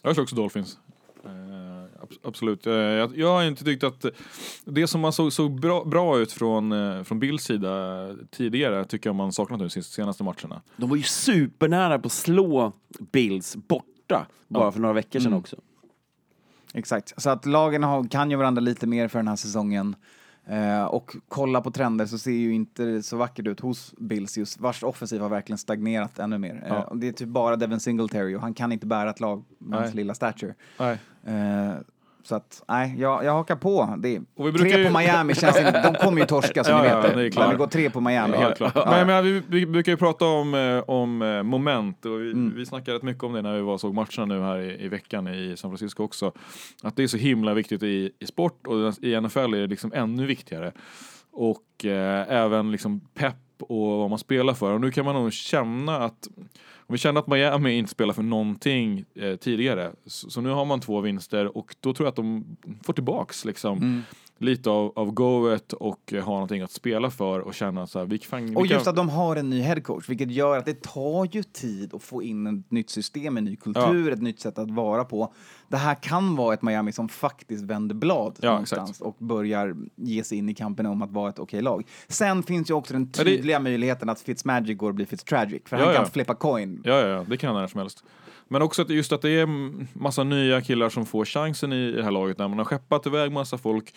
Jag 0.03 0.16
kör 0.16 0.24
också 0.24 0.36
Dolphins. 0.36 0.78
Eh, 1.26 1.32
absolut. 2.24 2.68
Eh, 2.68 2.74
jag, 2.74 3.18
jag 3.18 3.28
har 3.34 3.43
inte 3.43 3.64
tyckt 3.64 3.84
att 3.84 4.06
det 4.66 4.88
som 4.88 5.02
man 5.02 5.14
såg, 5.14 5.34
såg 5.34 5.60
bra, 5.60 5.84
bra 5.86 6.20
ut 6.20 6.32
från, 6.32 6.72
eh, 6.72 7.04
från 7.04 7.20
Bills 7.20 7.43
sida 7.43 8.08
tidigare 8.32 8.86
tycker 8.86 9.10
jag 9.10 9.16
man 9.16 9.32
saknat 9.34 9.60
nu 9.60 9.70
senaste 9.70 10.24
matcherna. 10.24 10.62
De 10.78 10.89
var 10.89 10.98
ju 10.98 11.04
supernära 11.04 12.00
på 12.00 12.06
att 12.06 12.12
slå 12.12 12.72
Bills 13.12 13.56
borta 13.56 14.26
bara 14.48 14.72
för 14.72 14.80
några 14.80 14.93
veckor 14.93 15.20
Mm. 15.20 15.24
sedan 15.32 15.39
också. 15.39 15.56
Exakt, 16.74 17.22
så 17.22 17.30
att 17.30 17.45
lagen 17.45 17.84
har, 17.84 18.08
kan 18.08 18.32
ju 18.32 18.38
varandra 18.38 18.60
lite 18.62 18.88
mer 18.88 19.08
för 19.08 19.20
den 19.20 19.28
här 19.28 19.36
säsongen. 19.36 19.95
Eh, 20.50 20.84
och 20.86 21.16
kolla 21.28 21.62
på 21.62 21.72
trender 21.72 22.06
så 22.06 22.18
ser 22.18 22.32
ju 22.32 22.54
inte 22.54 23.04
så 23.04 23.18
vackert 23.18 23.48
ut 23.48 23.60
hos 23.60 23.93
Bills 23.98 24.38
just, 24.38 24.60
vars 24.60 24.84
offensiv 24.84 25.22
har 25.22 25.30
verkligen 25.30 25.58
stagnerat 25.58 26.20
ännu 26.20 26.38
mer. 26.38 26.56
Eh, 26.66 26.68
Ja. 26.68 26.84
och 26.84 26.98
det 26.98 27.08
är 27.08 27.12
typ 27.12 27.28
bara 27.28 27.56
Devin 27.56 27.80
Singletary 27.80 28.36
och 28.36 28.41
han 28.41 28.54
kan 28.54 28.72
inte 28.72 28.86
bära 28.86 29.10
ett 29.10 29.20
lag 29.20 29.43
med 29.58 29.80
hans 29.80 29.93
lilla 29.93 30.14
stature. 30.14 30.56
Nej. 30.80 30.98
Eh, 31.28 31.75
så 32.23 32.36
att, 32.36 32.63
nej, 32.67 32.95
jag, 32.97 33.23
jag 33.25 33.34
hakar 33.34 33.55
på. 33.55 33.95
Det, 33.97 34.21
tre 34.59 34.78
ju- 34.78 34.88
på 34.88 34.97
Miami 34.97 35.36
känns 35.36 35.57
inte, 35.57 35.82
de 35.91 35.95
kommer 35.95 36.21
ju 36.21 36.28
torska 36.28 36.63
som 36.63 36.73
Ja, 36.75 36.82
ni 36.82 36.88
ja, 36.89 37.01
vet. 37.01 37.15
det 37.15 37.25
är 37.25 37.39
men 37.39 37.49
det 37.49 37.55
går 37.55 37.67
tre 37.67 37.89
på 37.89 38.01
Miami. 38.01 38.38
Helt 38.38 38.57
klart. 38.57 38.75
Men, 38.75 39.07
men 39.07 39.23
vi, 39.23 39.43
vi 39.47 39.65
brukar 39.65 39.91
ju 39.91 39.97
prata 39.97 40.25
om, 40.25 40.53
eh, 40.53 40.84
om 40.89 41.21
eh, 41.21 41.43
moment 41.43 42.05
och 42.05 42.21
vi, 42.21 42.51
vi 42.55 42.65
snackade 42.65 42.97
rätt 42.97 43.03
mycket 43.03 43.23
om 43.23 43.34
det 43.34 43.41
när 43.41 43.55
vi 43.55 43.61
var 43.61 43.78
såg 43.78 43.93
matcherna 43.93 44.25
nu 44.25 44.41
här 44.41 44.57
i, 44.59 44.84
i 44.86 44.88
veckan 44.88 45.28
i 45.28 45.57
San 45.57 45.71
Francisco 45.71 46.03
också. 46.03 46.32
Att 46.84 46.95
det 46.95 47.03
är 47.03 47.07
så 47.07 47.17
himla 47.17 47.53
viktigt 47.53 47.84
i, 47.84 48.11
i 48.19 48.25
sport 48.25 48.67
och 48.67 49.03
i 49.03 49.21
NFL 49.21 49.39
är 49.39 49.59
det 49.61 49.67
liksom 49.67 49.93
ännu 49.93 50.25
viktigare. 50.25 50.71
Och 51.32 51.86
eh, 51.86 52.25
även 52.30 52.71
liksom 52.71 52.99
pepp 53.13 53.36
och 53.59 53.97
vad 53.97 54.09
man 54.09 54.19
spelar 54.19 54.53
för. 54.53 54.71
Och 54.73 54.82
nu 54.82 54.91
kan 54.91 55.05
man 55.05 55.15
nog 55.15 55.34
känna 55.34 55.97
att 55.97 56.28
och 56.88 56.94
vi 56.94 56.98
kände 56.98 57.20
att 57.20 57.28
Miami 57.28 57.78
inte 57.78 57.92
spelar 57.92 58.14
för 58.14 58.24
någonting 58.24 59.06
eh, 59.16 59.36
tidigare, 59.36 59.92
så, 60.06 60.30
så 60.30 60.42
nu 60.42 60.50
har 60.50 60.66
man 60.66 60.80
två 60.80 61.02
vinster 61.02 61.58
och 61.58 61.76
då 61.80 61.94
tror 61.94 62.06
jag 62.06 62.10
att 62.10 62.16
de 62.16 62.58
får 62.84 62.94
tillbaks 62.94 63.46
liksom 63.46 63.78
mm 63.78 64.04
lite 64.38 64.70
av, 64.70 64.92
av 64.96 65.12
goet 65.12 65.74
och 65.74 66.14
eh, 66.14 66.24
har 66.26 66.34
någonting 66.34 66.62
att 66.62 66.72
spela 66.72 67.10
för 67.10 67.40
och 67.40 67.54
känna 67.54 67.88
så 67.88 68.00
här, 68.00 68.06
vi 68.06 68.18
kan, 68.18 68.46
vi 68.46 68.56
Och 68.56 68.68
kan, 68.68 68.76
just 68.76 68.88
att 68.88 68.96
de 68.96 69.10
har 69.10 69.36
en 69.36 69.50
ny 69.50 69.62
headcoach, 69.62 70.10
vilket 70.10 70.32
gör 70.32 70.58
att 70.58 70.66
det 70.66 70.82
tar 70.82 71.36
ju 71.36 71.44
tid 71.44 71.94
att 71.94 72.04
få 72.04 72.24
in 72.24 72.48
ett 72.48 72.72
nytt 72.72 72.90
system, 72.90 73.38
en 73.38 73.44
ny 73.46 73.56
kultur, 73.56 74.12
ett 74.12 74.22
nytt 74.22 74.40
sätt 74.40 74.58
att 74.58 74.72
vara 74.72 75.04
på. 75.04 75.34
Det 75.68 75.78
här 75.78 75.96
kan 75.96 76.36
vara 76.36 76.54
ett 76.54 76.62
Miami 76.62 76.92
som 76.92 77.10
faktiskt 77.10 77.64
vänder 77.64 77.96
blad 77.96 78.38
Ja, 78.42 78.50
någonstans 78.50 78.90
exakt. 78.90 79.02
och 79.02 79.16
börjar 79.20 79.76
ge 79.96 80.24
sig 80.24 80.38
in 80.38 80.50
i 80.50 80.54
kampen 80.54 80.86
om 80.86 81.02
att 81.02 81.12
vara 81.12 81.30
ett 81.30 81.40
okej 81.40 81.62
lag. 81.62 81.84
Sen 82.08 82.44
finns 82.44 82.70
ju 82.70 82.74
också 82.74 82.94
den 82.94 83.12
Ja, 83.18 83.24
det- 83.24 83.30
tydliga 83.30 83.60
möjligheten 83.60 84.10
att 84.10 84.20
Fitzmagic 84.20 84.78
går 84.78 84.90
och 84.90 84.96
blir 84.96 85.06
Fitztragic, 85.06 85.62
för 85.66 85.78
Ja, 85.78 85.86
han 85.86 85.94
kan 85.94 86.04
ja. 86.04 86.10
flippa 86.10 86.36
coin. 86.36 86.82
Ja, 86.86 87.00
ja, 87.00 87.08
ja, 87.08 87.26
det 87.30 87.38
kan 87.38 87.54
han 87.54 87.62
när 87.62 87.68
som 87.68 87.80
helst. 87.80 88.04
Men 88.50 88.62
också 88.62 88.82
att 88.82 88.89
just 88.89 89.12
att 89.12 89.22
det 89.22 89.30
är 89.30 89.48
massa 90.00 90.24
nya 90.24 90.62
killar 90.62 90.89
som 90.89 91.06
får 91.06 91.26
chansen 91.26 91.74
i 91.74 91.91
det 91.91 92.04
här 92.04 92.12
laget. 92.12 92.38
När 92.38 92.48
man 92.48 92.58
har 92.58 92.66
skeppat 92.66 93.06
iväg 93.08 93.32
massa 93.32 93.58
folk 93.58 93.93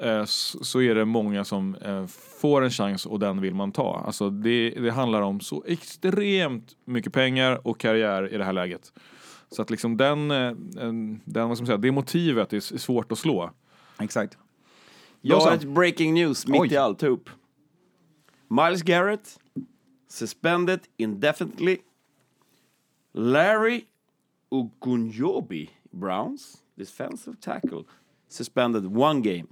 eh, 0.00 0.24
så 0.24 0.80
är 0.80 0.94
det 0.94 1.04
många 1.04 1.44
som 1.44 1.74
eh, 1.74 2.06
får 2.40 2.62
en 2.64 2.70
chans 2.70 3.06
och 3.06 3.18
den 3.18 3.40
vill 3.40 3.54
man 3.54 3.72
ta. 3.72 4.02
Alltså 4.06 4.30
det, 4.30 4.70
det 4.70 4.90
handlar 4.90 5.22
om 5.22 5.40
så 5.40 5.64
extremt 5.66 6.72
mycket 6.84 7.12
pengar 7.12 7.66
och 7.66 7.80
karriär 7.80 8.34
i 8.34 8.38
det 8.38 8.44
här 8.44 8.52
läget. 8.52 8.92
Så 9.50 9.62
att 9.62 9.70
liksom 9.70 9.96
den, 9.96 10.30
eh, 10.30 10.36
en- 10.80 11.20
den 11.24 11.48
vad 11.48 11.56
ska 11.56 11.62
man 11.62 11.66
säga, 11.66 11.76
det 11.76 11.92
motivet 11.92 12.52
är 12.52 12.60
svårt 12.78 13.12
att 13.12 13.18
slå. 13.18 13.50
Exakt. 14.00 14.38
Jag 15.20 15.40
har 15.40 15.52
ett 15.52 15.64
breaking 15.64 16.14
news 16.14 16.46
mitt 16.46 16.60
Oj. 16.60 16.72
i 16.72 16.76
alltihop. 16.76 17.30
Miles 18.50 18.82
Garrett, 18.82 19.38
suspended 20.10 20.80
indefinitely. 20.96 21.76
Larry 23.18 23.84
Ogunjobi, 24.50 25.70
Browns, 25.90 26.62
defensive 26.76 27.36
tackle, 27.40 27.84
suspended 28.28 28.86
one 28.96 29.20
game. 29.20 29.48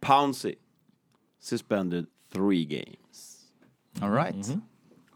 Pouncey, 0.00 0.54
suspended 1.40 2.06
three 2.32 2.64
games. 2.64 3.46
All 4.00 4.10
right. 4.10 4.34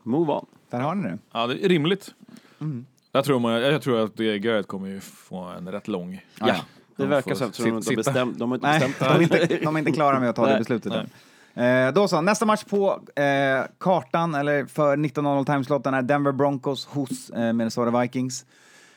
Move 0.02 0.30
on. 0.32 0.46
Där 0.70 0.80
har 0.80 0.94
ni 0.94 1.02
det. 1.02 1.18
Ja, 1.32 1.46
det 1.46 1.64
är 1.64 1.68
rimligt. 1.68 2.14
Mm. 2.60 2.86
Jag, 3.12 3.24
tror 3.24 3.38
man, 3.40 3.52
jag 3.52 3.82
tror 3.82 4.04
att 4.04 4.16
det 4.16 4.38
Garrett 4.38 4.66
kommer 4.66 4.88
ju 4.88 5.00
få 5.00 5.36
en 5.38 5.72
rätt 5.72 5.88
lång. 5.88 6.24
Ja, 6.40 6.46
det 6.46 6.56
De 6.96 7.08
verkar 7.08 7.34
så 7.34 7.44
eftersom 7.44 7.70
de 7.70 7.76
inte 7.76 7.90
har 7.90 7.96
bestämt. 7.96 8.38
De 8.38 8.50
har 8.50 8.56
inte 8.56 8.66
Nej, 8.66 8.78
bestämt 8.78 8.98
de 8.98 9.04
är, 9.06 9.42
inte, 9.42 9.64
de 9.64 9.76
är 9.76 9.78
inte 9.78 9.92
klara 9.92 10.20
med 10.20 10.30
att 10.30 10.36
ta 10.36 10.42
det 10.42 10.50
Nej. 10.50 10.58
beslutet 10.58 10.92
än. 10.92 11.10
Eh, 11.56 11.92
då 11.92 12.08
så, 12.08 12.20
nästa 12.20 12.46
match 12.46 12.64
på 12.64 13.00
eh, 13.16 13.66
kartan, 13.78 14.34
eller 14.34 14.66
för 14.66 14.96
19.00 14.96 15.44
timeslotten, 15.44 15.94
är 15.94 16.02
Denver 16.02 16.32
Broncos 16.32 16.86
hos 16.86 17.30
eh, 17.30 17.52
Minnesota 17.52 18.00
Vikings. 18.00 18.44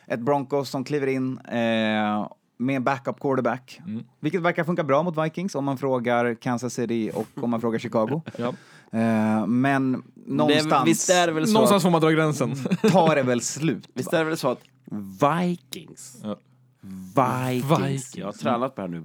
Ett 0.06 0.20
Broncos 0.20 0.70
som 0.70 0.84
kliver 0.84 1.06
in 1.06 1.38
eh, 1.38 2.28
med 2.56 2.82
backup 2.82 3.20
quarterback, 3.20 3.80
vilket 4.20 4.42
verkar 4.42 4.64
funka 4.64 4.84
bra 4.84 5.02
mot 5.02 5.18
Vikings 5.24 5.54
om 5.54 5.64
man 5.64 5.78
frågar 5.78 6.34
Kansas 6.34 6.74
City 6.74 7.10
och 7.14 7.26
om 7.44 7.50
man 7.50 7.60
frågar 7.60 7.78
Chicago. 7.78 8.22
Ja. 8.36 8.52
Eh, 8.92 9.46
men 9.46 10.02
någonstans 10.26 11.10
är, 11.10 11.22
är 11.22 11.26
det 11.26 11.32
väl 11.32 11.46
så 11.46 11.52
Någonstans 11.52 11.80
att, 11.80 11.82
får 11.82 11.90
man 11.90 12.00
dra 12.00 12.10
gränsen. 12.10 12.54
tar 12.90 13.14
det 13.14 13.22
väl 13.22 13.40
slut. 13.40 13.88
visst 13.94 14.12
är 14.12 14.18
det 14.18 14.24
väl 14.24 14.36
så 14.36 14.48
att 14.50 14.60
Vikings 15.20 16.20
Ja. 16.22 16.36
Vikings. 16.82 17.70
Vikings. 17.80 18.16
Jag 18.16 18.26
har 18.26 18.32
tränat 18.32 18.74
på 18.74 18.86
det 18.86 18.88
här 18.88 19.02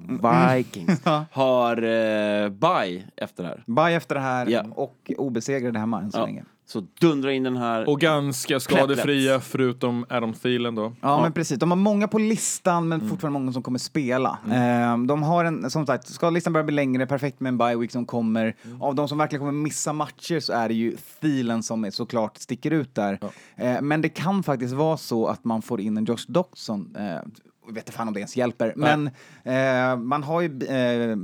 nu. 0.53 0.57
Vikings. 0.57 1.01
har 1.31 1.77
eh, 1.77 2.49
bye 2.49 3.03
efter 3.17 3.43
det 3.43 3.49
här. 3.49 3.63
Bye 3.67 3.95
efter 3.95 4.15
det 4.15 4.21
här 4.21 4.47
Ja. 4.47 4.63
och 4.75 5.11
obesegrade 5.17 5.79
hemma 5.79 6.01
än 6.01 6.11
så 6.11 6.17
Ja. 6.19 6.25
länge. 6.25 6.43
Så 6.67 6.83
dundra 7.01 7.33
in 7.33 7.43
den 7.43 7.57
här. 7.57 7.89
Och 7.89 7.99
ganska 7.99 8.59
skadefria 8.59 9.39
förutom 9.39 10.05
Adam 10.09 10.33
Thielen 10.33 10.75
då. 10.75 10.93
Ja, 11.01 11.21
men 11.21 11.31
precis. 11.33 11.59
De 11.59 11.71
har 11.71 11.75
många 11.77 12.07
på 12.07 12.19
listan, 12.19 12.87
men 12.87 13.09
fortfarande 13.09 13.39
många 13.39 13.51
som 13.53 13.63
kommer 13.63 13.79
spela. 13.79 14.37
Eh, 14.51 14.97
de 14.97 15.23
har 15.23 15.45
en, 15.45 15.69
som 15.69 15.85
sagt, 15.85 16.07
ska 16.07 16.29
listan 16.29 16.53
börja 16.53 16.63
bli 16.63 16.75
längre, 16.75 17.05
perfekt 17.05 17.39
med 17.39 17.49
en 17.49 17.57
bye 17.57 17.75
week 17.75 17.91
som 17.91 18.05
kommer. 18.05 18.55
Av 18.79 18.95
de 18.95 19.07
som 19.07 19.17
verkligen 19.17 19.39
kommer 19.39 19.51
missa 19.51 19.93
matcher 19.93 20.39
så 20.39 20.53
är 20.53 20.67
det 20.67 20.73
ju 20.75 20.97
Thielen 21.21 21.63
som 21.63 21.85
är 21.85 21.91
såklart 21.91 22.37
sticker 22.37 22.71
ut 22.71 22.95
där. 22.95 23.19
Eh, 23.55 23.81
men 23.81 24.01
det 24.01 24.09
kan 24.09 24.43
faktiskt 24.43 24.73
vara 24.73 24.97
så 24.97 25.27
att 25.27 25.43
man 25.43 25.61
får 25.61 25.81
in 25.81 25.97
en 25.97 26.05
Josh 26.05 26.25
Doxson. 26.27 26.95
Eh, 26.99 27.19
jag 27.67 27.73
vet 27.73 27.83
inte 27.83 27.91
fan 27.97 28.07
om 28.07 28.13
det 28.13 28.19
ens 28.19 28.37
hjälper, 28.37 28.73
men 28.75 29.09
eh, 29.43 29.97
man 29.97 30.23
har 30.23 30.41
ju 30.41 30.63
eh, 30.67 31.15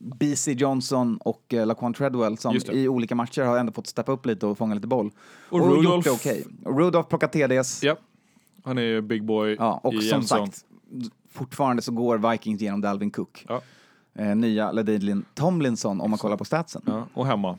BC 0.00 0.52
Johnson 0.52 1.16
och 1.16 1.54
eh, 1.54 1.66
Laquan 1.66 1.94
Treadwell 1.94 2.38
som 2.38 2.56
i 2.72 2.88
olika 2.88 3.14
matcher 3.14 3.42
har 3.42 3.58
ändå 3.58 3.72
fått 3.72 3.86
steppa 3.86 4.12
upp 4.12 4.26
lite 4.26 4.46
och 4.46 4.58
fånga 4.58 4.74
lite 4.74 4.86
boll. 4.86 5.10
Och 5.48 5.58
gjort 5.58 5.68
Rudolph- 5.84 6.04
det 6.04 6.10
okej. 6.10 6.46
Och 6.64 6.78
Rudolph 6.78 7.08
plockar 7.08 7.28
TDs. 7.28 7.82
Ja. 7.82 7.96
Han 8.64 8.78
är 8.78 8.82
ju 8.82 9.00
big 9.00 9.24
boy 9.24 9.56
Ja, 9.58 9.80
och 9.84 9.94
i 9.94 10.00
som 10.08 10.22
sagt, 10.22 10.64
fortfarande 11.30 11.82
så 11.82 11.92
går 11.92 12.30
Vikings 12.30 12.60
genom 12.60 12.80
Dalvin 12.80 13.10
Cook. 13.10 13.44
Ja. 13.48 13.62
Eh, 14.14 14.36
nya 14.36 14.72
Ladidlin 14.72 15.24
Tomlinson 15.34 16.00
om 16.00 16.10
man 16.10 16.18
kollar 16.18 16.36
på 16.36 16.44
statsen. 16.44 16.82
Ja, 16.86 17.06
och 17.14 17.26
hemma. 17.26 17.58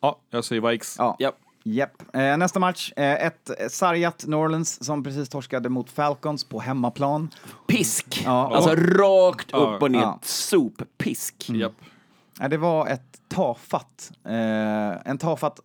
Ja, 0.00 0.18
jag 0.30 0.44
säger 0.44 0.70
Vikes. 0.70 0.94
Ja. 0.98 1.16
Ja. 1.18 1.32
Japp. 1.68 2.02
Eh, 2.16 2.36
nästa 2.36 2.58
match, 2.60 2.92
eh, 2.96 3.26
ett 3.26 3.50
sargat 3.68 4.24
New 4.26 4.38
Orleans 4.38 4.84
som 4.84 5.04
precis 5.04 5.28
torskade 5.28 5.68
mot 5.68 5.90
Falcons 5.90 6.44
på 6.44 6.60
hemmaplan. 6.60 7.30
Pisk! 7.68 8.22
Ja. 8.24 8.56
Alltså 8.56 8.74
rakt 8.74 9.48
Ja. 9.52 9.58
upp 9.58 9.82
och 9.82 9.90
ner. 9.90 10.00
Ja. 10.00 10.18
Soppisk. 10.22 11.50
Japp. 11.50 11.72
Eh, 12.40 12.48
det 12.48 12.56
var 12.56 12.86
ett 12.86 13.02
tafatt, 13.28 14.10
eh, 14.24 15.10
en 15.10 15.18
tafatt, 15.18 15.60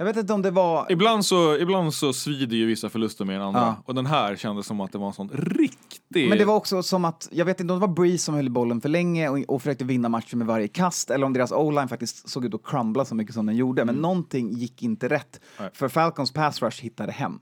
jag 0.00 0.04
vet 0.04 0.16
inte 0.16 0.32
om 0.32 0.42
det 0.42 0.50
var... 0.50 0.86
Ibland 0.92 1.24
så, 1.24 1.56
ibland 1.56 1.94
så 1.94 2.12
svider 2.12 2.56
ju 2.56 2.66
vissa 2.66 2.88
förluster 2.88 3.24
med 3.24 3.36
en 3.36 3.42
andra. 3.42 3.60
Ja. 3.60 3.76
Och 3.86 3.94
den 3.94 4.06
här 4.06 4.36
kändes 4.36 4.66
som 4.66 4.80
att 4.80 4.92
det 4.92 4.98
var 4.98 5.06
en 5.06 5.12
sån 5.12 5.28
riktig 5.28 6.28
Men 6.28 6.38
det 6.38 6.44
var 6.44 6.54
också 6.54 6.82
som 6.82 7.04
att, 7.04 7.28
jag 7.32 7.44
vet 7.44 7.60
inte 7.60 7.72
om 7.72 7.80
det 7.80 7.86
var 7.86 7.94
Breeze 7.94 8.24
som 8.24 8.34
höll 8.34 8.50
bollen 8.50 8.80
för 8.80 8.88
länge 8.88 9.28
och, 9.28 9.38
och 9.48 9.62
försökte 9.62 9.84
vinna 9.84 10.08
matchen 10.08 10.38
med 10.38 10.46
varje 10.48 10.68
kast, 10.68 11.10
eller 11.10 11.26
om 11.26 11.32
deras 11.32 11.52
o-line 11.52 11.88
faktiskt 11.88 12.28
såg 12.28 12.44
ut 12.44 12.54
att 12.54 12.62
crumbla 12.64 13.04
så 13.04 13.14
mycket 13.14 13.34
som 13.34 13.46
den 13.46 13.56
gjorde. 13.56 13.84
Men 13.84 13.94
någonting 13.94 14.52
gick 14.52 14.82
inte 14.82 15.08
rätt, 15.08 15.40
för 15.72 15.88
Falcons 15.88 16.32
pass 16.32 16.62
rush 16.62 16.82
hittade 16.82 17.12
hem. 17.12 17.40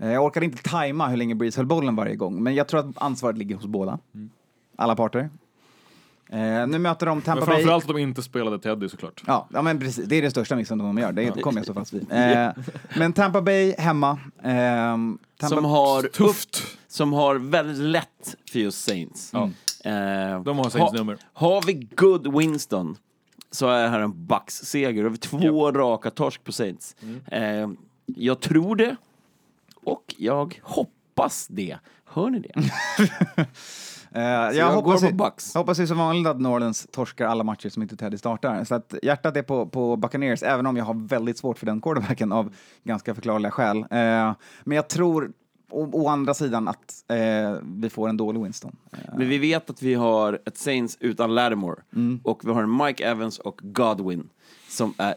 Eh, 0.00 0.12
Jag 0.12 0.24
orkade 0.24 0.46
inte 0.46 0.62
tajma 0.62 1.08
hur 1.08 1.16
länge 1.16 1.34
Breeze 1.34 1.58
höll 1.58 1.66
bollen 1.66 1.96
varje 1.96 2.16
gång, 2.16 2.42
men 2.42 2.54
jag 2.54 2.68
tror 2.68 2.80
att 2.80 3.02
ansvaret 3.02 3.38
ligger 3.38 3.56
hos 3.56 3.66
båda. 3.66 3.98
Alla 4.76 4.96
parter. 4.96 5.30
Eh, 6.30 6.66
nu 6.66 6.78
möter 6.78 7.06
de 7.06 7.16
Men 7.18 7.22
Tampa 7.22 7.46
Bay. 7.46 7.54
framförallt 7.54 7.84
att 7.84 7.88
de 7.88 7.98
inte 7.98 8.22
spelade 8.22 8.58
Teddy 8.58 8.88
såklart. 8.88 9.22
Ja, 9.26 9.48
ja 9.52 9.62
men 9.62 9.78
precis. 9.78 10.04
Det 10.06 10.16
är 10.16 10.22
det 10.22 10.30
största 10.30 10.56
missen 10.56 10.78
de 10.78 10.98
gör. 10.98 11.12
Det 11.12 11.42
kommer 11.42 11.58
jag 11.58 11.64
stå 11.64 11.74
fast 11.74 11.92
vid. 11.92 12.12
Eh, 12.12 12.48
men 12.96 13.12
Tampa 13.12 13.42
Bay 13.42 13.74
hemma. 13.78 14.18
ehm, 14.42 15.18
Tampa 15.38 15.56
Som 15.56 15.64
har, 15.64 16.02
Tufft. 16.02 16.62
som 16.88 17.12
har 17.12 17.34
väldigt 17.36 17.78
lätt 17.78 18.36
för 18.52 18.58
just 18.58 18.84
Saints. 18.84 19.30
Ja. 19.32 19.44
Eh, 19.84 20.42
De 20.42 20.58
har 20.58 20.70
Saints 20.70 20.92
nummer. 20.92 21.18
Har 21.32 21.62
vi 21.62 21.72
good 21.96 22.36
Winston 22.38 22.96
så 23.50 23.68
är 23.68 23.82
det 23.82 23.88
här 23.88 24.00
en 24.00 24.26
Bucks-seger. 24.26 25.04
Vi 25.04 25.18
två 25.18 25.72
raka 25.72 26.10
torsk 26.10 26.44
på 26.44 26.52
Saints. 26.52 26.96
Eh, 27.26 27.68
jag 28.06 28.40
tror 28.40 28.76
det 28.76 28.96
och 29.74 30.14
jag 30.18 30.60
hoppas 30.62 31.46
det. 31.50 31.76
Hör 32.04 32.30
ni 32.30 32.38
det? 32.38 32.52
Eh, 34.16 34.22
jag, 34.22 34.54
jag 34.54 34.72
hoppas, 34.72 35.02
går 35.02 35.08
på 35.10 35.14
Bucks. 35.16 35.54
hoppas 35.54 35.78
ju 35.80 35.86
som 35.86 35.98
vanligt 35.98 36.26
att 36.26 36.40
Norlands 36.40 36.86
torskar 36.90 37.26
alla 37.26 37.44
matcher 37.44 37.68
som 37.68 37.82
inte 37.82 37.96
Teddy 37.96 38.18
startar. 38.18 38.64
Så 38.64 38.74
att 38.74 38.94
hjärtat 39.02 39.36
är 39.36 39.42
på, 39.42 39.66
på 39.66 39.96
Buccaneers, 39.96 40.42
även 40.42 40.66
om 40.66 40.76
jag 40.76 40.84
har 40.84 41.08
väldigt 41.08 41.38
svårt 41.38 41.58
för 41.58 41.66
den 41.66 41.80
quarterbacken 41.80 42.32
av 42.32 42.54
ganska 42.84 43.14
förklarliga 43.14 43.50
skäl. 43.50 43.78
Eh, 43.78 43.86
men 44.64 44.76
jag 44.76 44.88
tror 44.88 45.32
å, 45.70 45.88
å 45.92 46.08
andra 46.08 46.34
sidan 46.34 46.68
att 46.68 47.04
eh, 47.08 47.54
vi 47.62 47.90
får 47.90 48.08
en 48.08 48.16
dålig 48.16 48.42
Winston. 48.42 48.76
Men 49.16 49.28
vi 49.28 49.38
vet 49.38 49.70
att 49.70 49.82
vi 49.82 49.94
har 49.94 50.38
ett 50.46 50.56
Saints 50.58 50.96
utan 51.00 51.34
Lattimore 51.34 51.80
Mm. 51.94 52.20
och 52.24 52.40
vi 52.44 52.52
har 52.52 52.62
en 52.62 52.76
Mike 52.76 53.04
Evans 53.08 53.38
och 53.38 53.60
Godwin 53.62 54.28
som 54.68 54.94
är 54.98 55.14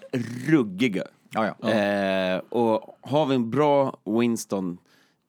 ruggiga. 0.48 1.04
ja, 1.30 1.46
ja. 1.62 2.42
Och 2.50 2.98
har 3.02 3.26
vi 3.26 3.36
en 3.36 3.50
bra 3.50 3.98
Winston 4.06 4.78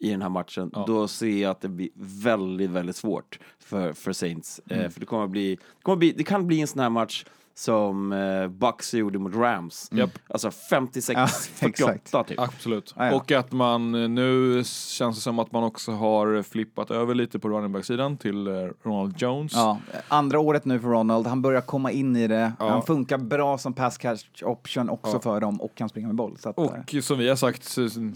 i 0.00 0.10
den 0.10 0.22
här 0.22 0.28
matchen, 0.28 0.70
då 0.86 1.08
ser 1.08 1.42
jag 1.42 1.50
att 1.50 1.60
det 1.60 1.68
blir 1.68 1.88
väldigt, 1.94 2.70
väldigt 2.70 2.96
svårt 2.96 3.38
för, 3.58 3.92
för 3.92 4.12
Saints. 4.12 4.60
Mm. 4.70 4.84
Eh, 4.84 4.90
för 4.90 5.00
det 5.00 5.06
kommer 5.06 5.26
bli, 5.26 5.54
det, 5.54 5.82
kommer 5.82 5.96
bli, 5.96 6.12
det 6.12 6.24
kan 6.24 6.46
bli 6.46 6.60
en 6.60 6.66
sån 6.66 6.80
här 6.80 6.90
match 6.90 7.24
som 7.60 8.12
eh, 8.12 8.48
Bucks 8.48 8.94
gjorde 8.94 9.18
mot 9.18 9.34
Rams. 9.34 9.88
Japp. 9.92 10.10
Alltså 10.28 10.50
Ja, 10.70 10.78
56-48 10.78 11.68
exakt. 11.68 12.28
typ. 12.28 12.40
Absolut. 12.40 12.94
Ja, 12.96 13.06
ja. 13.06 13.14
Och 13.16 13.32
att 13.32 13.52
man 13.52 13.94
eh, 14.02 14.08
nu 14.08 14.62
känns 14.64 15.16
det 15.16 15.22
som 15.22 15.38
att 15.38 15.52
man 15.52 15.64
också 15.64 15.92
har 15.92 16.42
flippat 16.42 16.90
över 16.90 17.14
lite 17.14 17.38
på 17.38 17.48
running 17.48 17.72
back-sidan 17.72 18.16
till 18.16 18.46
eh, 18.46 18.52
Ronald 18.82 19.14
Jones. 19.22 19.52
Ja, 19.54 19.78
andra 20.08 20.40
året 20.40 20.64
nu 20.64 20.80
för 20.80 20.88
Ronald. 20.88 21.26
Han 21.26 21.42
börjar 21.42 21.60
komma 21.60 21.90
in 21.90 22.16
i 22.16 22.28
det. 22.28 22.52
Ja. 22.58 22.68
Han 22.68 22.82
funkar 22.82 23.18
bra 23.18 23.58
som 23.58 23.72
pass 23.72 23.98
catch 23.98 24.42
option 24.42 24.88
också 24.90 25.12
Ja. 25.12 25.20
för 25.20 25.40
dem 25.40 25.60
och 25.60 25.74
kan 25.74 25.88
springa 25.88 26.06
med 26.06 26.16
boll. 26.16 26.36
Så 26.38 26.48
att, 26.48 26.58
eh, 26.58 26.64
Och 26.64 27.04
som 27.04 27.18
vi 27.18 27.28
har 27.28 27.36
sagt 27.36 27.64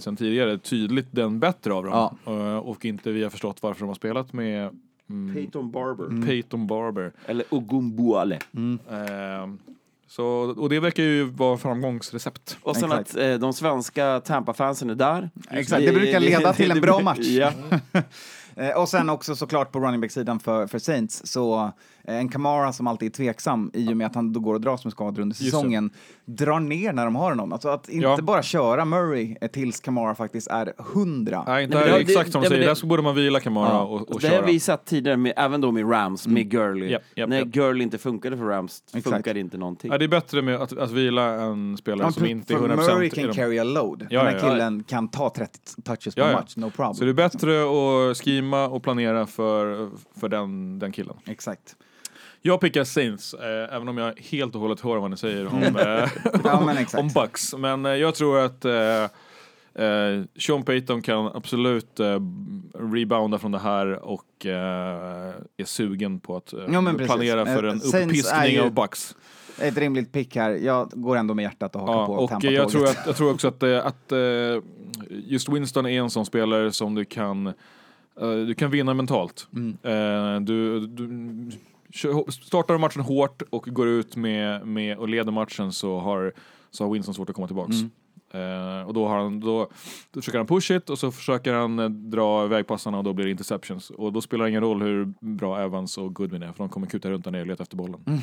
sen 0.03 0.17
tidigare, 0.17 0.59
tydligt 0.59 1.09
den 1.11 1.41
bättre 1.41 1.73
av 1.75 1.85
dem. 1.85 2.17
Och 2.63 2.85
inte 2.85 3.11
vi 3.13 3.23
har 3.23 3.31
förstått 3.31 3.63
varför 3.63 3.81
de 3.81 3.87
har 3.89 3.95
spelat 3.95 4.33
med 4.33 4.81
mm, 5.11 5.35
Peyton 5.35 5.71
Barber. 5.71 6.05
Mm. 6.05 6.27
Peyton 6.27 6.67
Barber. 6.67 7.13
Eller 7.27 7.45
Ogumbuale. 7.51 8.39
Eh, 8.91 9.47
så, 10.07 10.27
och 10.57 10.69
det 10.69 10.81
verkar 10.81 11.03
ju 11.03 11.25
vara 11.25 11.59
framgångsrecept. 11.59 12.59
Och 12.63 12.77
sen 12.77 12.93
Exakt. 12.93 13.11
att 13.11 13.17
eh, 13.17 13.35
de 13.35 13.53
svenska 13.53 14.21
Tampa-fansen 14.21 14.91
är 14.91 14.95
där. 14.95 15.31
Exakt, 15.51 15.87
det 15.87 15.93
brukar 15.93 16.21
leda 16.21 16.53
till 16.53 16.71
en 16.71 16.81
bra 16.81 17.01
match. 17.01 17.19
Ja. 17.29 17.53
Eh, 18.57 18.81
och 18.81 18.89
sen 18.89 19.11
också 19.11 19.37
såklart 19.37 19.73
på 19.73 19.81
running 19.81 20.01
back-sidan 20.01 20.41
för, 20.41 20.67
för 20.67 20.79
Saints, 20.79 21.27
så 21.27 21.65
eh, 21.65 21.71
en 22.05 22.29
Kamara 22.29 22.73
som 22.73 22.87
alltid 22.87 23.07
är 23.09 23.11
tveksam 23.13 23.71
i 23.75 23.93
och 23.93 23.97
med 23.97 24.07
att 24.07 24.15
han 24.15 24.33
då 24.33 24.41
går 24.41 24.55
och 24.55 24.61
dras 24.61 24.85
med 24.85 24.93
skador 24.93 25.23
under 25.23 25.37
det. 25.39 25.45
säsongen, 25.45 25.91
drar 26.25 26.61
ner 26.61 26.93
när 26.93 27.05
de 27.05 27.17
har 27.17 27.31
honom. 27.31 27.53
Alltså 27.53 27.69
att 27.69 27.89
inte 27.89 28.07
Ja. 28.07 28.19
bara 28.23 28.43
köra 28.43 28.85
Murray 28.85 29.37
eh, 29.41 29.49
tills 29.51 29.81
Kamara 29.81 30.15
faktiskt 30.15 30.49
är 30.49 30.73
hundra. 30.79 31.45
Nej, 31.47 31.65
inte 31.65 31.79
Nej, 31.79 31.89
det- 31.89 31.97
exakt 32.01 32.33
som 32.33 32.41
det- 32.43 32.47
de 32.47 32.49
säger, 32.49 32.61
det- 32.63 32.67
där 32.69 32.75
så 32.75 32.87
borde 32.87 33.03
man 33.03 33.15
vila 33.15 33.41
Kamara 33.41 33.69
Ja. 33.69 33.83
och, 33.83 34.11
och 34.11 34.21
det 34.21 34.27
köra. 34.29 34.41
har 34.41 34.47
vi 34.47 34.61
sett 34.61 34.85
tidigare, 34.85 35.17
med, 35.17 35.33
även 35.37 35.61
då 35.61 35.71
med 35.73 35.91
Rams, 35.93 36.27
med 36.27 36.51
Gurley. 36.51 36.91
Japp, 36.91 37.03
japp, 37.17 37.29
När 37.29 37.39
japp. 37.39 37.49
Gurley 37.49 37.83
inte 37.83 37.99
funkade 37.99 38.37
för 38.37 38.45
Rams 38.45 38.83
Exakt. 38.87 39.05
funkade 39.17 39.41
inte 39.41 39.59
någonting. 39.59 39.91
Ja, 39.93 39.99
det 39.99 40.05
är 40.05 40.09
bättre 40.09 40.43
med 40.43 40.55
att, 40.57 40.79
att 40.79 40.91
vila 40.91 41.25
en 41.31 41.77
spelare 41.77 42.07
Ja, 42.09 42.13
som 42.13 42.27
inte 42.27 42.55
är 42.55 42.59
för 42.59 42.69
100% 42.69 42.77
Murray 42.77 43.11
kan 43.11 43.25
dem. 43.27 43.35
carry 43.35 43.59
a 43.59 43.65
load. 43.65 44.07
Ja, 44.11 44.19
Den 44.25 44.27
här 44.33 44.39
ja, 44.41 44.47
ja. 44.47 44.53
killen 44.53 44.83
kan 44.85 45.09
ta 45.09 45.31
30 45.37 45.83
touches 45.83 46.17
Ja, 46.17 46.25
per 46.25 46.31
ja. 46.31 46.37
match, 46.37 46.57
no 46.57 46.71
problem. 46.71 46.95
Så 46.95 47.05
det 47.05 47.11
är 47.11 47.15
bättre 47.15 47.63
att 48.11 48.17
skima 48.17 48.69
och 48.69 48.83
planera 48.83 49.27
för, 49.27 49.91
för 50.21 50.29
den, 50.29 50.79
den 50.79 50.93
killen. 50.93 51.17
Exakt. 51.27 51.77
Jag 52.47 52.61
pickar 52.61 52.85
Saints, 52.85 53.35
eh, 53.35 53.75
även 53.77 53.89
om 53.89 53.99
jag 53.99 54.13
helt 54.31 54.55
och 54.55 54.61
hållet 54.61 54.81
hör 54.81 54.97
vad 54.97 55.11
ni 55.11 55.17
säger 55.17 55.47
om, 55.47 55.63
eh, 55.63 56.09
Ja, 56.45 56.63
men 56.67 56.87
om 56.97 57.09
Bucks. 57.09 57.55
Men 57.55 57.87
eh, 57.87 57.93
jag 57.93 58.15
tror 58.15 58.39
att 58.39 58.65
eh, 58.65 59.03
eh, 59.85 60.23
Sean 60.39 60.63
Payton 60.63 61.03
kan 61.03 61.27
absolut 61.27 62.01
eh, 62.01 62.21
rebounda 62.93 63.39
från 63.39 63.53
det 63.53 63.59
här 63.59 63.87
och 64.05 64.47
är 64.47 65.65
sugen 65.65 66.21
på 66.21 66.37
att 66.37 66.55
Ja, 66.69 66.93
planera 67.07 67.47
för 67.47 67.63
en 67.63 67.81
uppiskning 67.83 68.53
ju- 68.55 68.61
av 68.61 68.73
Bucks. 68.75 69.17
Ett 69.61 69.77
rimligt 69.79 70.13
pick 70.13 70.37
här. 70.37 70.51
Jag 70.51 70.91
går 70.95 71.17
ändå 71.17 71.35
med 71.35 71.43
hjärtat 71.43 71.75
och 71.77 71.81
hakar 71.81 71.93
Ja, 72.01 72.07
på 72.07 72.13
och 72.13 72.31
Tampa-tåget. 72.31 72.59
jag 72.59 72.69
tror, 72.71 72.85
att, 72.85 72.99
jag 73.07 73.17
tror 73.17 73.31
också 73.33 73.49
att, 73.49 73.63
att 73.63 74.13
just 75.09 75.49
Winston 75.49 75.87
är 75.87 76.01
en 76.01 76.11
sån 76.11 76.27
spelare 76.27 76.73
som 76.73 76.95
du 76.95 77.05
kan, 77.05 77.53
du 78.47 78.55
kan 78.55 78.71
vinna 78.71 78.95
mentalt. 78.95 79.49
Mm. 79.55 80.45
Du, 80.45 80.87
du 80.87 81.07
startar 82.31 82.79
matchen 82.79 83.03
hårt 83.03 83.43
och 83.51 83.67
går 83.67 83.89
ut 83.89 84.17
med, 84.17 84.67
med 84.67 84.99
och 84.99 85.09
leder 85.09 85.33
matchen 85.33 85.73
så 85.73 85.99
har, 85.99 86.33
så 86.71 86.85
har 86.85 86.93
Winston 86.93 87.15
svårt 87.15 87.29
att 87.31 87.35
komma 87.35 87.47
tillbaks. 87.47 87.75
Mm. 87.75 87.91
Eh, 88.35 88.87
och 88.87 88.95
då, 88.95 89.09
har 89.09 89.19
han, 89.19 89.41
då, 89.41 89.69
då 90.11 90.21
försöker 90.21 90.39
han 90.39 90.47
push 90.47 90.71
it 90.71 90.91
och 90.91 90.99
så 90.99 91.13
försöker 91.13 91.53
han 91.53 91.79
eh, 91.79 91.89
dra 91.89 92.45
iväg 92.45 92.67
passarna 92.67 92.99
och 92.99 93.05
då 93.05 93.13
blir 93.13 93.25
det 93.25 93.31
interceptions. 93.31 93.91
Och 93.91 94.13
då 94.13 94.21
spelar 94.21 94.45
det 94.45 94.51
ingen 94.51 94.63
roll 94.63 94.83
hur 94.83 95.15
bra 95.21 95.61
Evans 95.61 95.99
och 95.99 96.15
Goodwin 96.15 96.43
är 96.43 96.53
för 96.53 96.59
de 96.59 96.69
kommer 96.69 96.87
kuta 96.87 97.11
runt 97.11 97.25
där 97.25 97.31
nere 97.31 97.41
och 97.41 97.47
leta 97.47 97.63
efter 97.63 97.77
bollen. 97.77 98.01
Mm. 98.07 98.21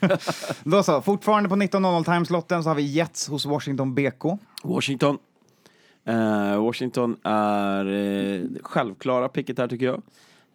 Då 0.64 0.82
så, 0.82 1.02
fortfarande 1.02 1.48
på 1.48 1.54
19.00 1.54 2.04
timeslotten 2.04 2.62
så 2.62 2.70
har 2.70 2.74
vi 2.74 2.82
Jets 2.82 3.28
hos 3.28 3.46
Washington 3.46 3.94
BK. 3.94 4.24
Washington. 4.64 5.18
Eh, 6.04 6.62
Washington 6.62 7.16
är 7.22 7.86
eh, 7.86 8.42
självklara 8.62 9.28
picket 9.28 9.58
här 9.58 9.68
tycker 9.68 9.86
jag. 9.86 10.02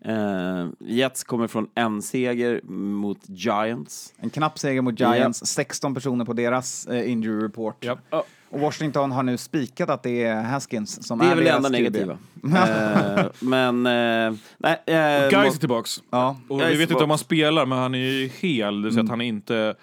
Eh, 0.05 0.67
Jets 0.79 1.23
kommer 1.23 1.47
från 1.47 1.67
en 1.75 2.01
seger 2.01 2.61
mot 2.71 3.19
Giants. 3.27 4.13
En 4.17 4.29
knapp 4.29 4.59
seger 4.59 4.81
mot 4.81 4.99
Giants, 4.99 5.45
16 5.45 5.93
personer 5.93 6.25
på 6.25 6.33
deras 6.33 6.85
eh, 6.87 7.11
injury 7.11 7.43
report. 7.45 7.83
Japp. 7.85 7.99
Ja. 8.09 8.23
Och 8.49 8.59
Washington 8.59 9.11
har 9.11 9.23
nu 9.23 9.37
spikat 9.37 9.89
att 9.89 10.03
det 10.03 10.23
är 10.23 10.41
Haskins 10.43 11.07
som 11.07 11.19
Det 11.19 11.25
är 11.25 11.29
väl 11.29 11.37
det 11.37 11.43
deras 11.43 11.55
enda 11.57 11.69
negativa. 11.69 12.17
Eh, 13.17 13.25
men, 13.39 13.85
eh, 13.85 14.33
nej. 14.57 14.81
eh, 14.85 15.29
Guys 15.29 15.33
må- 15.33 15.39
är 15.39 15.59
tillbaks. 15.59 16.03
Ja, 16.09 16.37
Och 16.47 16.59
Jag 16.59 16.65
är 16.67 16.71
vi 16.71 16.77
vet 16.77 16.81
inte 16.81 16.87
tillbaka. 16.87 17.03
om 17.03 17.09
han 17.09 17.19
spelar, 17.19 17.65
men 17.65 17.77
han 17.77 17.95
är 17.95 17.99
ju 17.99 18.27
hel, 18.39 18.81
det 18.81 18.87
vill 18.87 18.93
säga 18.93 18.99
Mm. 18.99 19.05
att 19.05 19.09
han 19.09 19.21
är 19.21 19.25
inte 19.25 19.75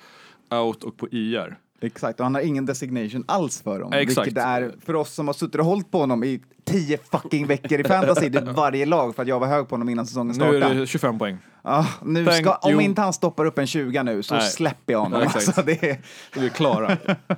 out 0.50 0.84
och 0.84 0.96
på 0.96 1.08
IR. 1.10 1.58
Exakt. 1.80 2.20
Och 2.20 2.26
han 2.26 2.34
har 2.34 2.42
ingen 2.42 2.66
designation 2.66 3.24
alls 3.28 3.62
för 3.62 3.80
dem. 3.80 3.92
Exakt. 3.92 4.26
Vilket 4.26 4.42
är 4.44 4.72
för 4.86 4.96
oss 4.96 5.14
som 5.14 5.26
har 5.26 5.34
suttit 5.34 5.54
och 5.60 5.64
hållit 5.64 5.90
på 5.90 5.98
honom 5.98 6.24
i 6.24 6.40
10 6.64 6.98
fucking 7.12 7.46
veckor 7.46 7.80
i 7.80 7.84
fantasy, 7.84 8.30
varje 8.30 8.86
lag, 8.86 9.14
för 9.14 9.22
att 9.22 9.28
jag 9.28 9.40
var 9.40 9.46
hög 9.46 9.68
på 9.68 9.74
honom 9.74 9.88
innan 9.88 10.06
säsongen 10.06 10.28
Nu 10.28 10.34
startade. 10.34 10.66
är 10.66 10.74
det 10.74 10.86
25 10.86 11.18
poäng. 11.18 11.38
Ja, 11.62 11.86
nu 12.04 12.24
Thank 12.26 12.36
ska, 12.46 12.54
om 12.54 12.70
you. 12.72 12.82
inte 12.82 13.02
han 13.02 13.12
stoppar 13.12 13.44
upp 13.44 13.58
en 13.58 13.66
20 13.66 14.02
nu 14.02 14.22
så 14.22 14.34
Nej. 14.34 14.50
släpper 14.50 14.92
jag 14.92 15.00
honom. 15.00 15.20
Ja, 15.20 15.26
exakt. 15.26 15.46
Alltså, 15.46 15.62
det 15.62 15.90
är, 15.90 16.00
Vi 16.36 16.46
är 16.46 16.50
klara. 16.50 16.96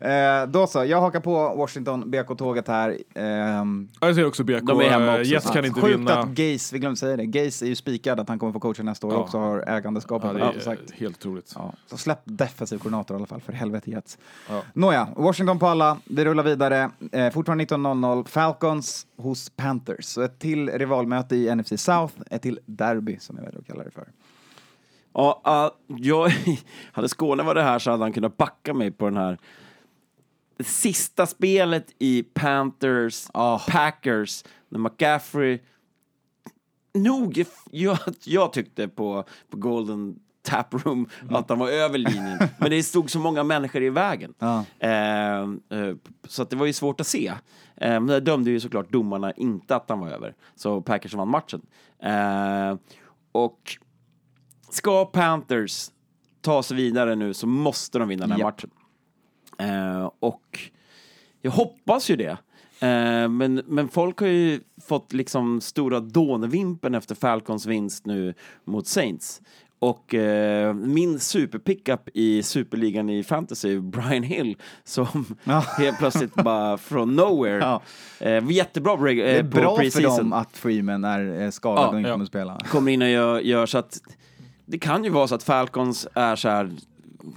eh, 0.00 0.46
då 0.48 0.66
så, 0.66 0.84
jag 0.84 1.00
hakar 1.00 1.20
på 1.20 1.54
Washington 1.56 2.10
BK-tåget 2.10 2.68
här. 2.68 2.98
Ehm, 3.14 3.88
Jag 4.00 4.14
ser 4.14 4.26
också 4.26 4.44
BK. 4.44 4.60
De 4.62 4.80
är 4.80 4.88
hemma 4.90 5.12
också. 5.12 5.22
Jets 5.24 5.50
kan 5.50 5.64
inte 5.64 5.80
Sjukt 5.80 5.94
vinna. 5.98 6.18
att 6.18 6.28
Gaze, 6.28 6.74
vi 6.74 6.78
glömde 6.78 6.96
säga 6.96 7.16
det, 7.16 7.26
Gaze 7.26 7.64
är 7.64 7.68
ju 7.68 7.74
spikad 7.74 8.20
att 8.20 8.28
han 8.28 8.38
kommer 8.38 8.52
få 8.52 8.60
coacha 8.60 8.82
nästa 8.82 9.06
år 9.06 9.12
Ja. 9.12 9.18
och 9.18 9.24
också 9.24 9.38
har 9.38 9.64
ägandeskapet. 9.68 10.30
Ja, 10.38 10.52
det 10.64 10.70
är 10.70 10.98
helt 11.00 11.16
otroligt. 11.16 11.52
Ja, 11.56 11.72
så 11.86 11.96
släpp 11.96 12.20
defensiv 12.24 12.78
koordinator 12.78 13.14
i 13.14 13.16
alla 13.16 13.26
fall, 13.26 13.40
för 13.40 13.52
helvete 13.52 13.90
Jets. 13.90 14.18
Ja. 14.48 14.62
Nåja, 14.72 15.08
Washington 15.16 15.58
på 15.58 15.66
alla, 15.66 15.96
vi 16.04 16.24
rullar 16.24 16.42
vidare. 16.42 16.90
Eh, 17.12 17.30
fortfarande 17.30 17.64
19.00, 17.64 18.24
Falcons 18.28 19.06
hos 19.16 19.50
Panthers. 19.50 20.04
Så 20.04 20.22
ett 20.22 20.38
till 20.38 20.68
rivalmöte 20.70 21.36
i 21.36 21.54
NFC 21.54 21.72
South, 21.76 22.14
ett 22.30 22.42
till 22.42 22.60
derby 22.66 23.16
som 23.20 23.36
jag 23.36 23.44
väljer 23.44 23.60
att 23.60 23.66
kalla 23.66 23.84
det 23.84 23.90
för. 23.90 24.04
Ja, 25.14 25.40
ja, 25.44 25.74
jag, 25.86 26.32
hade 26.92 27.08
Skåne 27.08 27.42
varit 27.42 27.62
här 27.64 27.78
så 27.78 27.90
hade 27.90 28.04
han 28.04 28.12
kunnat 28.12 28.36
backa 28.36 28.74
mig 28.74 28.90
på 28.90 29.04
den 29.04 29.16
här 29.16 29.38
det 30.58 30.64
sista 30.64 31.26
spelet 31.26 31.86
i 31.98 32.22
Panthers, 32.22 33.26
Ah. 33.34 33.58
Packers, 33.68 34.44
när 34.68 34.78
McCaffrey 34.78 35.58
nog, 36.94 37.44
jag, 37.70 37.98
jag 38.24 38.52
tyckte 38.52 38.88
på, 38.88 39.24
på 39.50 39.56
Golden 39.56 40.18
taproom, 40.42 41.08
att 41.30 41.48
han 41.48 41.58
var 41.58 41.68
över 41.68 41.98
linjen. 41.98 42.38
Men 42.58 42.70
det 42.70 42.82
stod 42.82 43.10
så 43.10 43.18
många 43.18 43.44
människor 43.44 43.82
i 43.82 43.90
vägen. 43.90 44.34
Ja. 44.38 44.64
Eh, 44.78 45.40
eh, 45.40 45.96
så 46.28 46.42
att 46.42 46.50
det 46.50 46.56
var 46.56 46.66
ju 46.66 46.72
svårt 46.72 47.00
att 47.00 47.06
se. 47.06 47.26
Eh, 47.76 47.90
men 47.90 48.06
där 48.06 48.20
dömde 48.20 48.50
ju 48.50 48.60
såklart 48.60 48.92
domarna 48.92 49.32
inte 49.32 49.76
att 49.76 49.88
han 49.88 50.00
var 50.00 50.08
över. 50.08 50.34
Så 50.54 50.80
Packers 50.80 51.14
vann 51.14 51.28
matchen. 51.28 51.62
Eh, 52.02 52.76
och 53.32 53.78
ska 54.70 55.04
Panthers 55.04 55.90
ta 56.40 56.62
sig 56.62 56.76
vidare 56.76 57.14
nu 57.14 57.34
så 57.34 57.46
måste 57.46 57.98
de 57.98 58.08
vinna 58.08 58.20
den 58.20 58.32
här 58.32 58.38
Japp. 58.38 58.46
matchen. 58.56 58.70
Eh, 59.58 60.10
och 60.20 60.58
jag 61.42 61.50
hoppas 61.50 62.10
ju 62.10 62.16
det. 62.16 62.36
Eh, 62.80 63.28
men, 63.28 63.62
men 63.66 63.88
folk 63.88 64.20
har 64.20 64.26
ju 64.26 64.60
fått 64.86 65.12
liksom 65.12 65.60
stora 65.60 66.00
dånvimpen 66.00 66.94
efter 66.94 67.14
Falcons 67.14 67.66
vinst 67.66 68.06
nu 68.06 68.34
mot 68.64 68.86
Saints. 68.86 69.40
Och 69.80 70.14
eh, 70.14 70.74
min 70.74 71.20
superpickup 71.20 72.08
i 72.14 72.42
superligan 72.42 73.10
i 73.10 73.22
fantasy, 73.24 73.80
Brian 73.80 74.22
Hill, 74.22 74.56
som 74.84 75.36
Ja. 75.44 75.64
helt 75.78 75.98
plötsligt 75.98 76.34
bara 76.34 76.78
från 76.78 77.16
nowhere. 77.16 77.58
Ja. 77.58 77.82
Eh, 78.26 78.50
jättebra 78.50 78.96
på, 78.96 79.04
Det 79.04 79.22
är 79.22 79.38
eh, 79.38 79.42
bra 79.42 79.76
för 79.76 80.02
dem 80.02 80.32
att 80.32 80.56
Freeman 80.56 81.04
är 81.04 81.42
eh, 81.42 81.50
skadad 81.50 81.84
Ja, 81.84 81.88
och 81.88 81.96
inte 81.98 82.08
ja. 82.08 82.14
kommer 82.14 82.26
spela. 82.26 82.60
Kommer 82.68 82.92
in 82.92 83.02
och 83.02 83.08
gör, 83.08 83.40
gör 83.40 83.66
så 83.66 83.78
att 83.78 83.98
det 84.66 84.78
kan 84.78 85.04
ju 85.04 85.10
vara 85.10 85.28
så 85.28 85.34
att 85.34 85.42
Falcons 85.42 86.08
är 86.14 86.36
så 86.36 86.48
här 86.48 86.70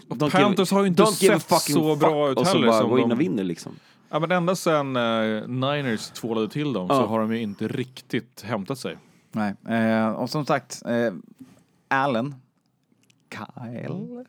don't 0.10 0.32
Panthers 0.32 0.72
har 0.72 0.82
ju 0.82 0.88
inte 0.88 1.06
sett 1.06 1.62
så 1.62 1.96
bra 1.96 2.30
ut 2.30 2.38
och 2.38 2.48
så 2.48 2.54
heller 2.54 2.68
bara 2.68 2.82
som 2.82 2.90
gå 2.90 3.00
in 3.00 3.10
de- 3.10 3.14
och 3.16 3.22
vinner 3.22 3.44
liksom. 3.44 3.72
Ja, 4.10 4.20
men 4.20 4.32
ända 4.32 4.56
sen 4.56 4.96
eh, 4.96 5.48
Niners 5.48 6.10
tvålade 6.10 6.50
till 6.50 6.74
dem 6.74 6.88
Ja. 6.90 6.96
så 6.96 7.06
har 7.06 7.20
de 7.20 7.32
ju 7.34 7.42
inte 7.42 7.68
riktigt 7.68 8.42
hämtat 8.42 8.78
sig. 8.80 8.98
Nej. 9.32 9.54
Eh, 9.70 10.10
och 10.10 10.30
som 10.30 10.46
sagt, 10.46 10.82
eh, 10.86 11.14
Allen, 11.88 12.36
Kyle? 13.32 14.26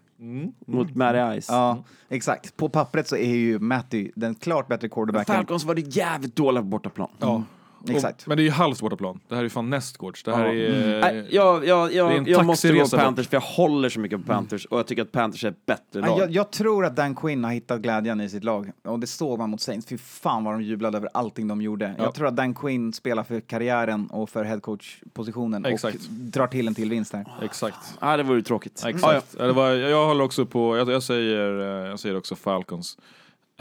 Mot 0.67 0.95
Matty 0.95 1.41
Ice. 1.41 1.49
Ja, 1.49 1.85
exakt. 2.09 2.57
På 2.57 2.69
pappret 2.69 3.09
så 3.09 3.17
är 3.17 3.35
ju 3.35 3.59
Matty 3.59 4.11
den 4.15 4.35
klart 4.35 4.69
bättre 4.69 4.89
quarterbacken. 4.89 5.35
Falcons 5.35 5.65
var 5.65 5.75
det 5.75 5.81
jävligt 5.97 6.37
dåliga 6.37 6.63
på 6.63 6.69
bortaplan. 6.69 7.09
Ja. 7.19 7.43
Exakt. 7.89 8.23
Och, 8.23 8.29
men 8.29 8.37
det 8.37 8.43
är 8.43 8.45
ju 8.45 8.51
halvt 8.51 8.81
bortaplan. 8.81 9.21
Det 9.29 9.35
här 9.35 9.41
är 9.43 9.45
ju 9.45 9.51
fan 9.51 9.71
nästgårds. 9.71 10.23
Det 10.23 10.37
här 10.37 10.47
Ja. 10.47 10.53
är... 10.53 11.01
Nej, 11.01 11.27
jag, 11.31 11.67
jag, 11.67 11.93
jag, 11.93 12.29
jag 12.29 12.45
måste 12.47 12.73
gå 12.73 12.87
Panthers 12.89 13.29
för 13.29 13.37
jag 13.37 13.41
håller 13.41 13.89
så 13.89 14.01
mycket 14.01 14.21
på 14.21 14.27
Panthers 14.33 14.65
och 14.67 14.79
jag 14.79 14.87
tycker 14.87 15.03
att 15.03 15.13
Panthers 15.13 15.45
är 15.45 15.49
ett 15.49 15.67
bättre 15.67 16.01
lag. 16.01 16.19
Jag, 16.21 16.31
jag 16.31 16.51
tror 16.51 16.85
att 16.87 16.97
Dan 16.97 17.15
Quinn 17.15 17.45
har 17.45 17.53
hittat 17.53 17.81
glädjen 17.81 18.21
i 18.21 18.29
sitt 18.29 18.45
lag. 18.45 18.71
Och 18.85 18.99
det 18.99 19.07
såg 19.07 19.39
man 19.39 19.51
mot 19.51 19.61
Saints. 19.61 19.87
Fy 19.87 19.99
fan 19.99 20.45
vad 20.45 20.55
de 20.55 20.63
jublade 20.63 20.97
över 20.99 21.09
allting 21.15 21.49
de 21.49 21.63
gjorde. 21.63 21.95
Ja. 21.99 22.05
Jag 22.05 22.15
tror 22.15 22.27
att 22.27 22.37
Dan 22.37 22.55
Quinn 22.55 22.93
spelar 22.93 23.25
för 23.25 23.41
karriären 23.41 24.07
och 24.07 24.31
för 24.31 24.45
headcoach-positionen 24.45 25.65
och 25.67 25.79
drar 26.09 26.47
till 26.47 26.69
en 26.69 26.75
till 26.75 26.91
vinst 26.91 27.13
här. 27.13 27.27
Exakt. 27.43 27.95
Ja, 28.01 28.17
det 28.17 28.23
vore 28.23 28.37
ju 28.37 28.43
tråkigt. 28.43 28.85
Exakt. 28.87 29.37
Ja, 29.39 29.47
Det 29.47 29.53
var, 29.53 29.71
jag 29.71 30.07
håller 30.07 30.25
också 30.25 30.47
på, 30.47 30.77
jag, 30.77 30.91
jag, 30.91 31.03
säger, 31.03 31.61
eh, 31.61 31.89
jag 31.91 32.01
säger 32.01 32.17
också 32.17 32.35
Falcons. 32.37 32.99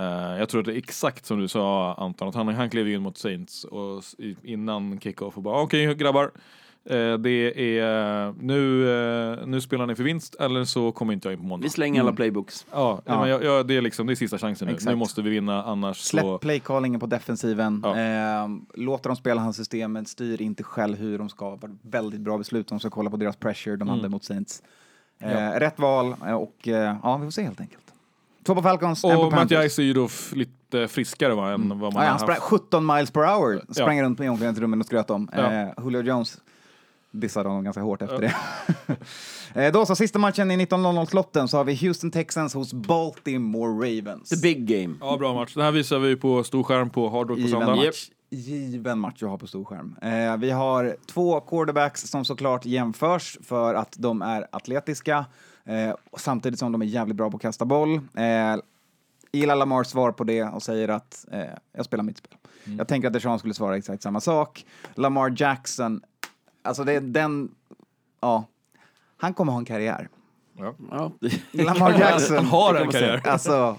Eh, 0.02 0.40
jag 0.40 0.50
tror 0.50 0.60
att 0.62 0.66
det 0.66 0.74
är 0.74 0.78
exakt 0.78 1.26
som 1.26 1.40
du 1.40 1.48
sa 1.48 1.94
Anton, 1.94 2.28
att 2.28 2.36
han, 2.36 2.48
han 2.48 2.70
klev 2.70 2.88
in 2.90 3.02
mot 3.02 3.18
Saints 3.18 3.64
och 3.64 4.04
innan 4.44 5.00
kickoff 5.00 5.38
och 5.38 5.44
bara 5.44 5.62
okej 5.62 5.96
grabbar, 5.96 6.32
eh, 6.86 7.14
det 7.14 7.78
är 7.80 8.34
nu, 8.44 8.90
eh, 9.42 9.48
nu 9.48 9.62
spelar 9.62 9.86
ni 9.88 9.96
för 9.96 10.04
vinst 10.04 10.36
eller 10.36 10.64
så 10.66 10.92
kommer 10.92 11.14
inte 11.14 11.28
jag 11.28 11.34
in 11.34 11.40
på 11.40 11.46
måndag. 11.46 11.64
Vi 11.64 11.70
slänger 11.70 12.02
alla 12.02 12.14
playbooks. 12.14 12.66
Ja, 12.72 13.02
Ja. 13.06 13.20
Men 13.20 13.30
jag, 13.30 13.44
jag, 13.44 13.68
det, 13.68 13.78
är 13.78 13.82
liksom, 13.82 14.08
det 14.08 14.14
är 14.14 14.16
sista 14.16 14.38
chansen 14.38 14.68
nu. 14.68 14.74
Exakt. 14.74 14.90
Nu 14.90 14.96
måste 14.96 15.22
vi 15.22 15.30
vinna 15.30 15.64
annars 15.64 15.98
Släpp 15.98 16.24
så... 16.24 16.38
playcallingen 16.38 17.00
på 17.00 17.06
defensiven. 17.06 17.82
Ja. 17.84 18.00
Eh, 18.00 18.48
låter 18.74 19.10
dem 19.10 19.16
spela 19.16 19.42
hans 19.42 19.56
system, 19.58 19.92
men 19.92 20.06
styr 20.06 20.42
inte 20.42 20.64
själv 20.64 20.98
hur 20.98 21.18
de 21.18 21.30
ska. 21.30 21.50
Var 21.50 21.76
väldigt 21.82 22.22
bra 22.22 22.38
beslut. 22.38 22.68
De 22.68 22.80
ska 22.80 22.90
kolla 22.90 23.10
på 23.10 23.18
deras 23.18 23.36
pressure 23.36 23.76
de 23.76 23.90
hade 23.90 24.10
mot 24.10 24.24
Saints. 24.24 24.64
Eh, 25.20 25.32
Ja. 25.32 25.60
Rätt 25.60 25.80
val 25.80 26.16
och 26.36 26.68
eh, 26.68 26.96
ja, 27.04 27.18
vi 27.18 27.26
får 27.26 27.32
se 27.32 27.44
helt 27.44 27.62
enkelt. 27.62 27.91
Två 28.46 28.56
på 28.56 28.62
Falcons, 28.62 29.04
en 29.04 29.16
på 29.16 29.22
Och 29.22 29.32
Matt 29.32 29.40
Panthers. 29.40 29.72
Ice 29.74 29.80
är 29.80 29.84
ju 29.84 29.94
då 29.94 30.10
lite 30.34 30.88
friskare 30.88 31.36
va, 31.36 31.52
än 31.52 31.70
vad 31.70 31.80
man 31.80 31.92
Ja, 31.94 32.00
har 32.00 32.06
han 32.06 32.20
sprang 32.20 32.36
haft. 32.36 32.48
17 32.48 32.86
miles 32.86 33.12
per 33.12 33.22
hour. 33.22 33.62
Ja. 33.68 33.74
Sprang 33.74 34.04
runt 34.04 34.20
i 34.20 34.28
omklädningsrummet 34.28 34.80
och 34.80 34.86
skröt 34.86 35.10
om. 35.10 35.30
Ja. 35.36 35.52
Eh, 35.52 35.70
Julio 35.84 36.02
Jones 36.02 36.38
dissade 37.12 37.50
honom 37.50 37.64
ganska 37.64 37.82
hårt 37.82 38.02
efter 38.02 38.22
det. 38.22 38.36
eh, 39.66 39.74
då 39.74 39.86
så, 39.86 39.96
sista 39.96 40.20
matchen 40.20 40.52
i 40.52 40.58
19.00-slotten 40.66 41.48
så 41.48 41.58
har 41.58 41.64
vi 41.64 41.76
Houston 41.76 42.12
Texans 42.12 42.54
hos 42.54 42.74
Baltimore 42.74 43.72
Ravens. 43.72 44.30
The 44.30 44.38
big 44.42 44.68
game. 44.68 44.96
Ja, 45.02 45.18
bra 45.18 45.34
match. 45.34 45.54
Den 45.54 45.64
här 45.64 45.72
visar 45.72 46.00
vi 46.00 46.16
på 46.16 46.44
storskärm 46.44 46.90
på 46.90 47.10
Hard 47.10 47.30
Rock 47.30 47.42
på 47.42 47.48
söndag. 47.48 47.76
match. 47.76 48.10
Given 48.34 49.00
match 49.00 49.24
att 49.24 49.30
ha 49.30 49.38
på 49.38 49.48
storskärm. 49.48 49.96
Eh, 50.02 50.38
vi 50.38 50.52
har 50.52 50.96
två 51.06 51.40
quarterbacks 51.40 52.02
som 52.02 52.26
såklart 52.26 52.66
jämförs 52.66 53.38
för 53.44 53.74
att 53.74 53.96
de 53.98 54.22
är 54.22 54.48
atletiska 54.52 55.26
eh, 55.66 55.96
samtidigt 56.18 56.60
som 56.60 56.72
de 56.72 56.82
är 56.82 56.86
jävligt 56.86 57.18
bra 57.18 57.32
på 57.32 57.36
att 57.38 57.42
kasta 57.42 57.66
boll. 57.66 57.96
Eh, 57.96 58.56
Gillar 59.34 59.56
Lamar 59.56 59.84
svar 59.84 60.12
på 60.12 60.24
det 60.24 60.44
och 60.44 60.64
säger 60.64 60.88
att 60.88 61.26
eh, 61.32 61.42
jag 61.74 61.86
spelar 61.86 62.04
mitt 62.04 62.18
spel. 62.18 62.38
Jag 62.78 62.88
tänker 62.88 63.08
att 63.08 63.14
Deshaun 63.14 63.40
skulle 63.40 63.54
svara 63.54 63.78
exakt 63.78 64.04
samma 64.04 64.20
sak. 64.22 64.66
Lamar 64.96 65.34
Jackson, 65.38 66.02
alltså 66.62 66.84
det 66.84 66.94
är 66.94 67.02
den, 67.02 67.52
ja, 68.22 68.46
han 69.18 69.34
kommer 69.34 69.52
ha 69.52 69.60
en 69.60 69.66
karriär. 69.66 70.10
Ja. 70.58 70.74
Ja. 70.92 71.12
Lamar 71.52 71.92
Jackson. 72.00 72.36
Han 72.38 72.46
har 72.46 72.76
en 72.76 72.92
karriär. 72.92 73.22
Alltså, 73.28 73.78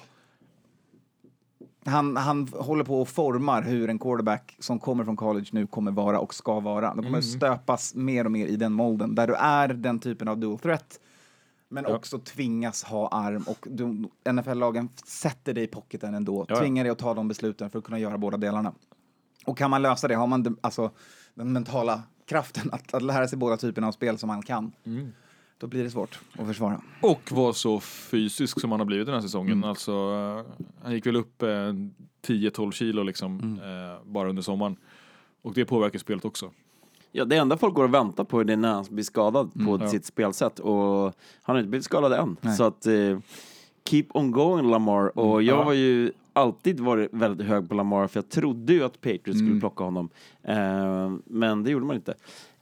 han, 1.85 2.17
han 2.17 2.49
håller 2.49 2.85
på 2.85 3.01
och 3.01 3.09
formar 3.09 3.63
hur 3.63 3.91
en 3.91 3.99
quarterback 3.99 4.57
som 4.59 4.79
kommer 4.79 5.05
från 5.05 5.17
college 5.17 5.47
nu 5.53 5.67
kommer 5.67 5.91
vara 5.93 6.19
och 6.19 6.35
ska 6.35 6.61
vara. 6.61 6.87
De 6.89 6.97
kommer 6.97 7.09
Mm. 7.09 7.23
stöpas 7.23 7.95
mer 7.95 8.25
och 8.25 8.31
mer 8.33 8.47
i 8.47 8.57
den 8.57 8.73
molden 8.73 9.15
där 9.15 9.27
du 9.27 9.35
är 9.35 9.69
den 9.69 9.99
typen 9.99 10.29
av 10.29 10.39
dual 10.39 10.59
threat 10.59 10.99
men 11.73 11.85
Ja. 11.89 11.95
också 11.97 12.19
tvingas 12.19 12.85
ha 12.85 13.09
arm 13.09 13.43
och 13.47 13.67
NFL-lagen 14.33 14.89
sätter 15.05 15.55
dig 15.55 15.65
i 15.65 15.67
pocketen 15.67 16.15
ändå. 16.15 16.47
Ja, 16.49 16.55
ja. 16.55 16.61
Tvingar 16.61 16.85
dig 16.85 16.91
att 16.93 16.99
ta 16.99 17.15
de 17.15 17.29
besluten 17.29 17.71
för 17.71 17.79
att 17.79 17.85
kunna 17.85 17.99
göra 17.99 18.19
båda 18.19 18.37
delarna. 18.37 18.73
Och 19.47 19.59
kan 19.59 19.71
man 19.71 19.83
lösa 19.83 20.09
det, 20.09 20.15
har 20.15 20.27
man 20.27 20.43
de, 20.43 20.57
alltså, 20.61 20.91
den 21.35 21.53
mentala 21.53 22.03
kraften 22.27 22.71
att, 22.73 22.95
att 22.95 23.03
lära 23.03 23.29
sig 23.29 23.39
båda 23.39 23.57
typerna 23.57 23.89
av 23.89 23.93
spel 23.93 24.19
som 24.19 24.27
man 24.29 24.43
kan, 24.43 24.73
Mm. 24.85 25.13
då 25.59 25.67
blir 25.67 25.85
det 25.85 25.91
svårt 25.91 26.19
att 26.39 26.47
försvara. 26.47 26.83
Och 27.03 27.33
vara 27.33 27.53
så 27.53 27.81
fysisk 27.81 28.61
som 28.61 28.71
han 28.71 28.81
har 28.81 28.85
blivit 28.85 29.07
den 29.07 29.15
här 29.15 29.23
säsongen. 29.23 29.53
Mm. 29.59 29.69
Alltså, 29.71 29.93
eh, 29.93 30.65
han 30.83 30.93
gick 30.93 31.07
väl 31.07 31.17
upp 31.17 31.43
eh, 31.43 31.49
10-12 32.27 32.71
kilo 32.73 33.03
liksom, 33.03 33.41
Mm. 33.41 33.59
eh, 33.91 33.99
bara 34.05 34.29
under 34.29 34.43
sommaren. 34.43 34.77
Och 35.43 35.55
det 35.55 35.65
påverkar 35.65 35.99
spelet 35.99 36.25
också. 36.25 36.51
Ja, 37.13 37.25
det 37.25 37.37
enda 37.37 37.57
folk 37.57 37.75
går 37.75 37.85
och 37.85 37.95
väntar 37.95 38.25
på 38.25 38.41
är 38.41 38.45
det 38.45 38.57
när 38.57 38.73
han 38.73 38.85
blir 38.91 39.05
skadad 39.05 39.53
på 39.67 39.79
Ja. 39.81 39.89
sitt 39.89 40.05
spelsätt 40.05 40.59
och 40.59 41.13
han 41.43 41.55
har 41.55 41.59
inte 41.59 41.69
blivit 41.69 41.85
skadad 41.85 42.13
än. 42.13 42.37
Nej. 42.41 42.57
Så 42.57 42.65
att 42.65 42.87
eh, 42.87 43.19
keep 43.89 44.05
on 44.15 44.31
going 44.31 44.71
Lamar 44.71 45.19
och 45.19 45.43
jag 45.43 45.59
Ja. 45.59 45.63
har 45.65 45.73
ju 45.73 46.13
alltid 46.33 46.81
varit 46.81 47.09
väldigt 47.13 47.47
hög 47.47 47.69
på 47.69 47.75
Lamar 47.75 48.07
för 48.07 48.19
jag 48.19 48.29
trodde 48.29 48.73
ju 48.73 48.85
att 48.85 49.01
Patriots 49.01 49.39
skulle 49.39 49.61
plocka 49.61 49.85
honom. 49.85 50.09
Eh, 50.43 51.13
men 51.25 51.65
det 51.65 51.71
gjorde 51.71 51.87
man 51.87 51.97
inte. 51.97 52.13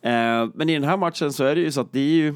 Eh, 0.00 0.48
men 0.54 0.68
i 0.68 0.74
den 0.74 0.84
här 0.84 0.96
matchen 0.96 1.32
så 1.32 1.44
är 1.44 1.54
det 1.54 1.60
ju 1.60 1.72
så 1.72 1.80
att 1.80 1.92
det 1.92 2.00
är 2.00 2.14
ju 2.14 2.34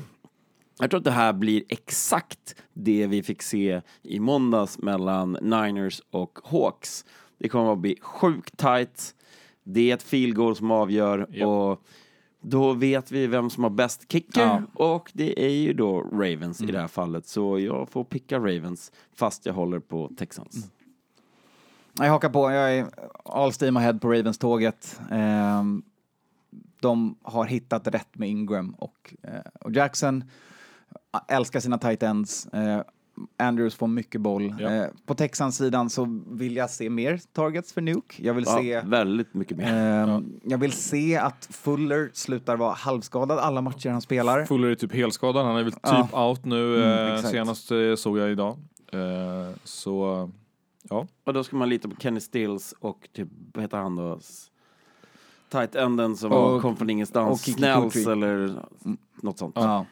jag 0.79 0.91
tror 0.91 0.99
att 0.99 1.05
det 1.05 1.11
här 1.11 1.33
blir 1.33 1.63
exakt 1.69 2.55
det 2.73 3.07
vi 3.07 3.23
fick 3.23 3.43
se 3.43 3.81
i 4.03 4.21
måndags 4.21 4.79
mellan 4.79 5.33
Niners 5.43 6.03
och 6.11 6.39
Hawks. 6.45 7.05
Det 7.39 7.49
kommer 7.49 7.73
att 7.73 7.79
bli 7.79 7.97
sjukt 8.01 8.57
tight. 8.57 9.15
Det 9.65 9.91
är 9.91 9.95
ett 9.95 10.03
field 10.03 10.37
goal 10.37 10.57
som 10.57 10.71
avgör 10.71 11.27
Ja. 11.31 11.47
och 11.47 11.83
då 12.45 12.73
vet 12.73 13.13
vi 13.13 13.27
vem 13.27 13.51
som 13.51 13.63
har 13.63 13.71
bäst 13.71 14.13
kicker 14.13 14.63
och 14.75 15.11
det 15.15 15.45
är 15.47 15.51
ju 15.51 15.73
då 15.73 16.01
Ravens 16.01 16.61
i 16.61 16.67
det 16.67 16.81
här 16.81 16.89
fallet. 16.89 17.27
Så 17.27 17.59
jag 17.59 17.89
får 17.89 18.05
picka 18.05 18.39
Ravens 18.39 18.93
fast 19.15 19.47
jag 19.47 19.55
håller 19.55 19.79
på 19.79 20.11
Texans. 20.19 20.71
Jag 21.99 22.11
hakar 22.11 22.29
på, 22.29 22.51
jag 22.51 22.75
är 22.75 22.87
all 23.25 23.53
steam 23.61 23.77
ahead 23.77 23.95
på 23.95 24.09
Ravens-tåget. 24.09 25.01
Ehm, 25.11 25.83
de 26.81 27.17
har 27.23 27.45
hittat 27.45 27.87
rätt 27.87 28.19
med 28.19 28.29
Ingram 28.29 28.71
och, 28.71 29.15
eh, 29.23 29.41
och 29.61 29.73
Jackson. 29.73 30.25
Älskar 31.29 31.61
sina 31.61 31.79
tight 31.79 32.03
ends. 32.03 32.47
Eh, 32.47 32.83
Andrews 33.37 33.75
får 33.75 33.87
mycket 33.87 34.21
boll. 34.21 34.55
Ja. 34.61 34.71
Eh, 34.73 34.87
på 35.07 35.15
Texans-sidan 35.15 35.91
så 35.91 36.21
vill 36.31 36.57
jag 36.57 36.71
se 36.71 36.91
mer 36.91 37.21
targets 37.33 37.73
för 37.73 37.81
Nuke. 37.81 38.23
Jag 38.27 38.35
vill 38.35 38.45
Ja, 38.47 38.59
se... 38.59 38.81
väldigt 38.81 39.35
mycket 39.35 39.57
mer. 39.57 39.73
ehm, 39.75 40.41
Jag 40.45 40.59
vill 40.59 40.73
se 40.73 41.17
att 41.17 41.49
Fuller 41.51 42.11
slutar 42.13 42.57
vara 42.57 42.73
halvskadad 42.73 43.39
alla 43.39 43.61
matcher 43.61 43.91
han 43.91 44.01
spelar. 44.01 44.45
Fuller 44.45 44.69
är 44.69 44.75
typ 44.75 44.93
helskadad, 44.95 45.47
han 45.47 45.57
är 45.57 45.63
väl 45.63 45.73
typ 45.73 45.81
Ja. 46.13 46.29
out 46.29 46.45
nu 46.45 46.85
Mm, 46.85 47.15
eh, 47.15 47.23
senast 47.23 47.71
eh, 47.71 47.95
såg 47.97 48.19
jag 48.19 48.31
idag. 48.31 48.57
Eh, 48.93 49.57
så 49.65 50.31
ja, 50.83 51.07
Och 51.25 51.33
då 51.35 51.45
ska 51.45 51.57
man 51.57 51.69
lita 51.69 51.89
på 51.89 51.97
Kenny 51.97 52.21
Stills 52.21 52.75
och 52.81 53.09
typ, 53.13 53.29
vad 53.55 53.65
heter 53.65 53.79
han 53.79 53.97
då? 53.97 54.17
S- 54.21 54.51
Tight 55.49 55.75
enden 55.75 56.17
som 56.17 56.33
Och- 56.33 56.63
kom 56.63 56.77
från 56.77 56.91
ingenstans. 56.91 57.45
Kutri. 57.45 58.13
eller 58.13 58.55
något 59.23 59.39
sånt. 59.39 59.55
Ja. 59.59 59.87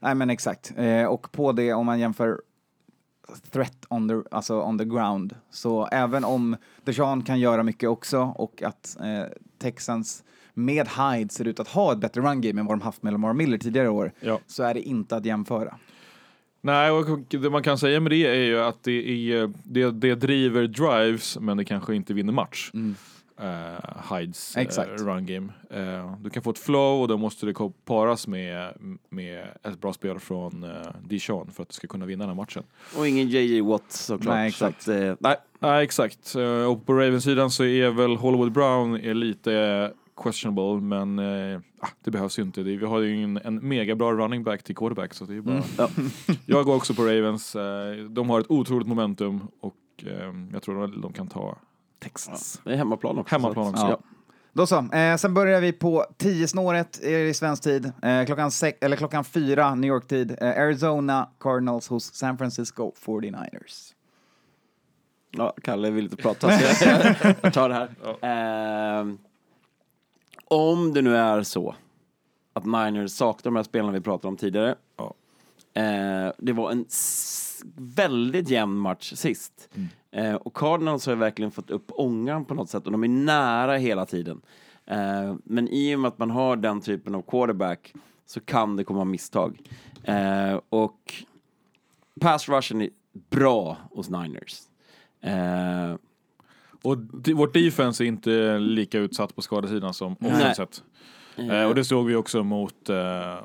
Nej 0.00 0.14
men 0.14 0.30
exakt. 0.30 0.72
Eh, 0.76 1.04
och 1.04 1.32
på 1.32 1.52
det 1.52 1.72
om 1.74 1.86
man 1.86 2.00
jämför 2.00 2.40
threat 3.50 3.86
on 3.88 4.08
the, 4.08 4.14
alltså 4.36 4.60
on 4.62 4.78
the 4.78 4.84
ground. 4.84 5.34
Så 5.50 5.86
även 5.86 6.24
om 6.24 6.56
Deshaun 6.84 7.22
kan 7.22 7.40
göra 7.40 7.62
mycket 7.62 7.88
också 7.88 8.18
och 8.36 8.62
att 8.62 8.96
eh, 9.00 9.24
Texans 9.58 10.24
med 10.54 10.88
Hyde 10.88 11.32
ser 11.32 11.48
ut 11.48 11.60
att 11.60 11.68
ha 11.68 11.92
ett 11.92 11.98
bättre 11.98 12.20
run 12.20 12.40
game 12.40 12.60
än 12.60 12.66
vad 12.66 12.78
de 12.78 12.82
haft 12.84 13.02
med 13.02 13.12
Lamar 13.12 13.32
Miller 13.32 13.58
tidigare 13.58 13.88
år, 13.88 14.12
Ja. 14.20 14.38
så 14.46 14.62
är 14.62 14.74
det 14.74 14.80
inte 14.80 15.16
att 15.16 15.24
jämföra. 15.24 15.74
Nej, 16.60 16.90
och 16.90 17.18
det 17.28 17.50
man 17.50 17.62
kan 17.62 17.78
säga 17.78 18.00
med 18.00 18.12
det 18.12 18.26
är 18.26 18.34
ju 18.44 18.60
att 18.60 18.82
det, 18.82 19.32
är, 19.32 19.52
det, 19.64 19.90
det 19.90 20.14
driver 20.14 20.66
drives, 20.66 21.38
men 21.40 21.56
det 21.56 21.64
kanske 21.64 21.94
inte 21.94 22.14
vinner 22.14 22.32
match. 22.32 22.70
Uh, 23.42 24.16
Hides 24.16 24.56
eh, 24.56 24.62
Exakt. 24.62 25.00
run 25.00 25.26
game. 25.26 25.52
Eh, 25.70 26.14
du 26.20 26.30
kan 26.30 26.42
få 26.42 26.50
ett 26.50 26.58
flow 26.58 27.02
och 27.02 27.08
då 27.08 27.16
måste 27.16 27.46
det 27.46 27.54
paras 27.84 28.26
med, 28.26 28.74
med 29.08 29.46
ett 29.62 29.80
bra 29.80 29.92
spel 29.92 30.18
från 30.18 30.64
uh, 30.64 30.70
Dijon 31.04 31.50
för 31.50 31.62
att 31.62 31.68
du 31.68 31.74
ska 31.74 31.86
kunna 31.86 32.06
vinna 32.06 32.22
den 32.22 32.28
här 32.28 32.42
matchen. 32.42 32.62
Och 32.96 33.08
ingen 33.08 33.28
JJ 33.28 33.60
Watt 33.60 33.92
såklart. 33.92 34.34
Nej, 34.34 34.48
exakt. 34.48 34.82
Så 34.82 34.92
att, 34.92 35.00
eh, 35.00 35.14
nej. 35.20 35.36
Nej, 35.58 35.84
exakt. 35.84 36.34
Eh, 36.34 36.70
och 36.70 36.86
på 36.86 36.94
Ravens-sidan 36.94 37.50
så 37.50 37.64
är 37.64 37.90
väl 37.90 38.16
Hollywood 38.16 38.52
Brown 38.52 38.96
är 38.96 39.14
lite 39.14 39.92
questionable, 40.16 40.80
men 40.80 41.18
eh, 41.18 41.60
ah, 41.80 41.88
det 42.04 42.10
behövs 42.10 42.38
ju 42.38 42.42
inte. 42.42 42.62
Det, 42.62 42.76
vi 42.76 42.86
har 42.86 43.00
ju 43.00 43.24
en, 43.24 43.36
en 43.44 43.68
mega 43.68 43.94
bra 43.94 44.12
running 44.12 44.42
back 44.44 44.62
till 44.62 44.76
quarterback, 44.76 45.14
så 45.14 45.24
det 45.24 45.34
är 45.34 45.40
bara... 45.40 45.62
Ja. 45.78 45.88
Jag 46.46 46.64
går 46.64 46.76
också 46.76 46.94
på 46.94 47.02
Ravens. 47.02 47.56
Eh, 47.56 47.94
de 47.96 48.30
har 48.30 48.40
ett 48.40 48.50
otroligt 48.50 48.88
momentum 48.88 49.40
och 49.60 49.74
eh, 50.06 50.32
jag 50.52 50.62
tror 50.62 50.80
de, 50.80 51.00
de 51.00 51.12
kan 51.12 51.28
ta 51.28 51.58
Texas. 52.02 52.60
Det 52.64 52.72
är 52.72 52.76
hemmaplan 52.76 53.18
också. 53.18 53.34
Hemmaplan 53.34 53.68
också. 53.68 53.86
Ja. 53.86 54.00
Då 54.52 54.66
så, 54.66 54.78
eh, 54.92 55.16
sen 55.16 55.34
börjar 55.34 55.60
vi 55.60 55.72
på 55.72 56.06
10 56.16 56.48
snåret 56.48 57.00
i 57.02 57.34
svensk 57.34 57.62
tid. 57.62 57.92
Eh, 58.02 58.24
klockan, 58.24 58.50
sex, 58.50 58.78
eller 58.80 58.96
klockan 58.96 59.24
fyra 59.24 59.74
New 59.74 59.88
York-tid. 59.88 60.36
Eh, 60.40 60.48
Arizona 60.48 61.28
Cardinals 61.40 61.88
hos 61.88 62.14
San 62.14 62.38
Francisco 62.38 62.92
49ers. 63.04 63.94
Ja, 65.30 65.54
Kalle 65.62 65.90
vill 65.90 66.04
inte 66.04 66.16
prata 66.16 66.58
så 66.58 66.84
jag, 66.86 67.16
jag 67.42 67.52
tar 67.52 67.68
det 67.68 67.74
här. 67.74 67.90
Ehm, 68.20 69.18
om 70.44 70.92
det 70.92 71.02
nu 71.02 71.16
är 71.16 71.42
så 71.42 71.74
att 72.52 72.64
Niners 72.64 73.10
saknar 73.10 73.42
de 73.50 73.56
här 73.56 73.62
spelarna 73.62 73.92
vi 73.92 74.00
pratade 74.00 74.28
om 74.28 74.36
tidigare. 74.36 74.74
Ja. 74.96 75.14
Eh, 75.82 76.32
det 76.38 76.52
var 76.52 76.70
en 76.70 76.86
väldigt 77.76 78.48
jämn 78.48 78.76
match 78.76 79.12
sist. 79.14 79.68
Eh, 80.12 80.34
och 80.34 80.54
Cardinals 80.56 81.06
har 81.06 81.14
verkligen 81.14 81.50
fått 81.50 81.70
upp 81.70 81.90
ångan 81.94 82.44
på 82.44 82.54
något 82.54 82.68
sätt 82.70 82.86
och 82.86 82.92
de 82.92 83.04
är 83.04 83.08
nära 83.08 83.76
hela 83.76 84.06
tiden. 84.06 84.40
Eh, 84.86 85.34
men 85.44 85.68
i 85.68 85.94
och 85.96 86.00
med 86.00 86.08
att 86.08 86.18
man 86.18 86.30
har 86.30 86.56
den 86.56 86.80
typen 86.80 87.14
av 87.14 87.22
quarterback 87.22 87.94
så 88.26 88.40
kan 88.40 88.76
det 88.76 88.84
komma 88.84 89.04
misstag. 89.04 89.58
Eh, 90.02 90.60
och 90.68 91.14
pass 92.20 92.48
rushen 92.48 92.82
är 92.82 92.90
bra 93.30 93.76
hos 93.90 94.10
Niners. 94.10 94.60
Eh, 95.20 95.94
Och 96.84 96.96
vårt 97.34 97.54
defense 97.54 98.04
är 98.04 98.06
inte 98.06 98.58
lika 98.58 98.98
utsatt 98.98 99.34
på 99.36 99.42
skadesidan 99.42 99.94
som 99.94 100.12
offensivt. 100.20 100.84
Eh, 101.36 101.64
och 101.64 101.74
det 101.74 101.84
såg 101.84 102.06
vi 102.06 102.14
också 102.14 102.42
mot, 102.44 102.88
eh, 102.88 102.96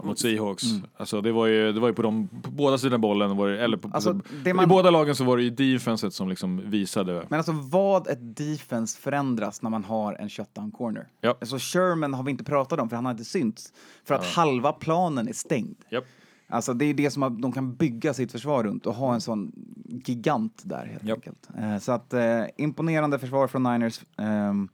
mot 0.04 0.20
Seahawks. 0.20 0.64
Alltså 0.98 1.22
det 1.22 1.32
var 1.32 1.46
ju, 1.48 1.72
det 1.72 1.80
var 1.80 1.88
ju 1.88 1.94
på, 1.94 2.02
de, 2.02 2.28
på 2.44 2.52
båda 2.52 2.78
sidorna 2.78 2.98
bollen, 2.98 3.38
var 3.38 3.48
det, 3.50 3.64
eller 3.64 3.78
på, 3.78 3.90
Alltså, 3.94 4.14
det 4.44 4.50
i 4.50 4.54
man- 4.54 4.70
båda 4.70 4.90
lagen 4.92 5.16
så 5.16 5.24
var 5.24 5.38
det 5.38 5.44
ju 5.44 5.50
defenset 5.50 6.14
som 6.14 6.30
liksom 6.30 6.70
visade. 6.70 7.26
Men 7.30 7.38
alltså 7.40 7.52
vad 7.52 8.08
ett 8.08 8.38
defense 8.38 9.00
förändras 9.00 9.62
när 9.62 9.70
man 9.70 9.84
har 9.84 10.14
en 10.14 10.30
shutdown 10.30 10.72
corner. 10.72 11.08
Ja. 11.22 11.38
Alltså 11.42 11.58
Sherman 11.60 12.14
har 12.14 12.24
vi 12.24 12.32
inte 12.32 12.44
pratat 12.44 12.80
om 12.80 12.90
för 12.90 12.96
han 12.96 13.06
har 13.06 13.12
inte 13.12 13.26
synts. 13.26 13.74
För 14.06 14.16
att 14.16 14.26
halva 14.26 14.72
planen 14.72 15.28
är 15.28 15.34
stängd. 15.34 15.76
Japp. 15.92 16.04
Alltså 16.50 16.74
det 16.74 16.86
är 16.86 16.94
det 16.94 17.12
som 17.12 17.42
de 17.42 17.52
kan 17.52 17.76
bygga 17.76 18.14
sitt 18.14 18.32
försvar 18.32 18.64
runt 18.64 18.86
och 18.86 18.94
ha 18.96 19.14
en 19.14 19.22
sån 19.22 19.52
gigant 20.06 20.62
där 20.66 20.86
helt 20.86 21.04
Japp. 21.04 21.18
enkelt. 21.18 21.50
Eh, 21.58 21.78
så 21.78 21.92
att 21.92 22.14
eh, 22.14 22.44
imponerande 22.58 23.20
försvar 23.20 23.48
från 23.48 23.64
Niners. 23.64 24.02
Ehm, 24.18 24.70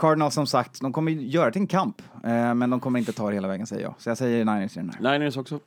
Cardinals 0.00 0.34
som 0.34 0.46
sagt, 0.46 0.80
de 0.80 0.92
kommer 0.92 1.12
ju 1.12 1.26
göra 1.26 1.46
det 1.46 1.52
till 1.52 1.62
en 1.62 1.66
kamp, 1.66 2.02
eh, 2.24 2.54
men 2.54 2.70
de 2.70 2.80
kommer 2.80 2.98
inte 2.98 3.12
ta 3.12 3.28
det 3.28 3.34
hela 3.34 3.48
vägen 3.48 3.66
säger 3.66 3.82
jag. 3.82 3.94
Så 3.98 4.10
jag 4.10 4.18
säger 4.18 4.44
Niners 4.44 4.76
i 4.76 4.80
den 4.80 4.90
här. 4.90 5.12
Niners 5.18 5.36
också. 5.36 5.60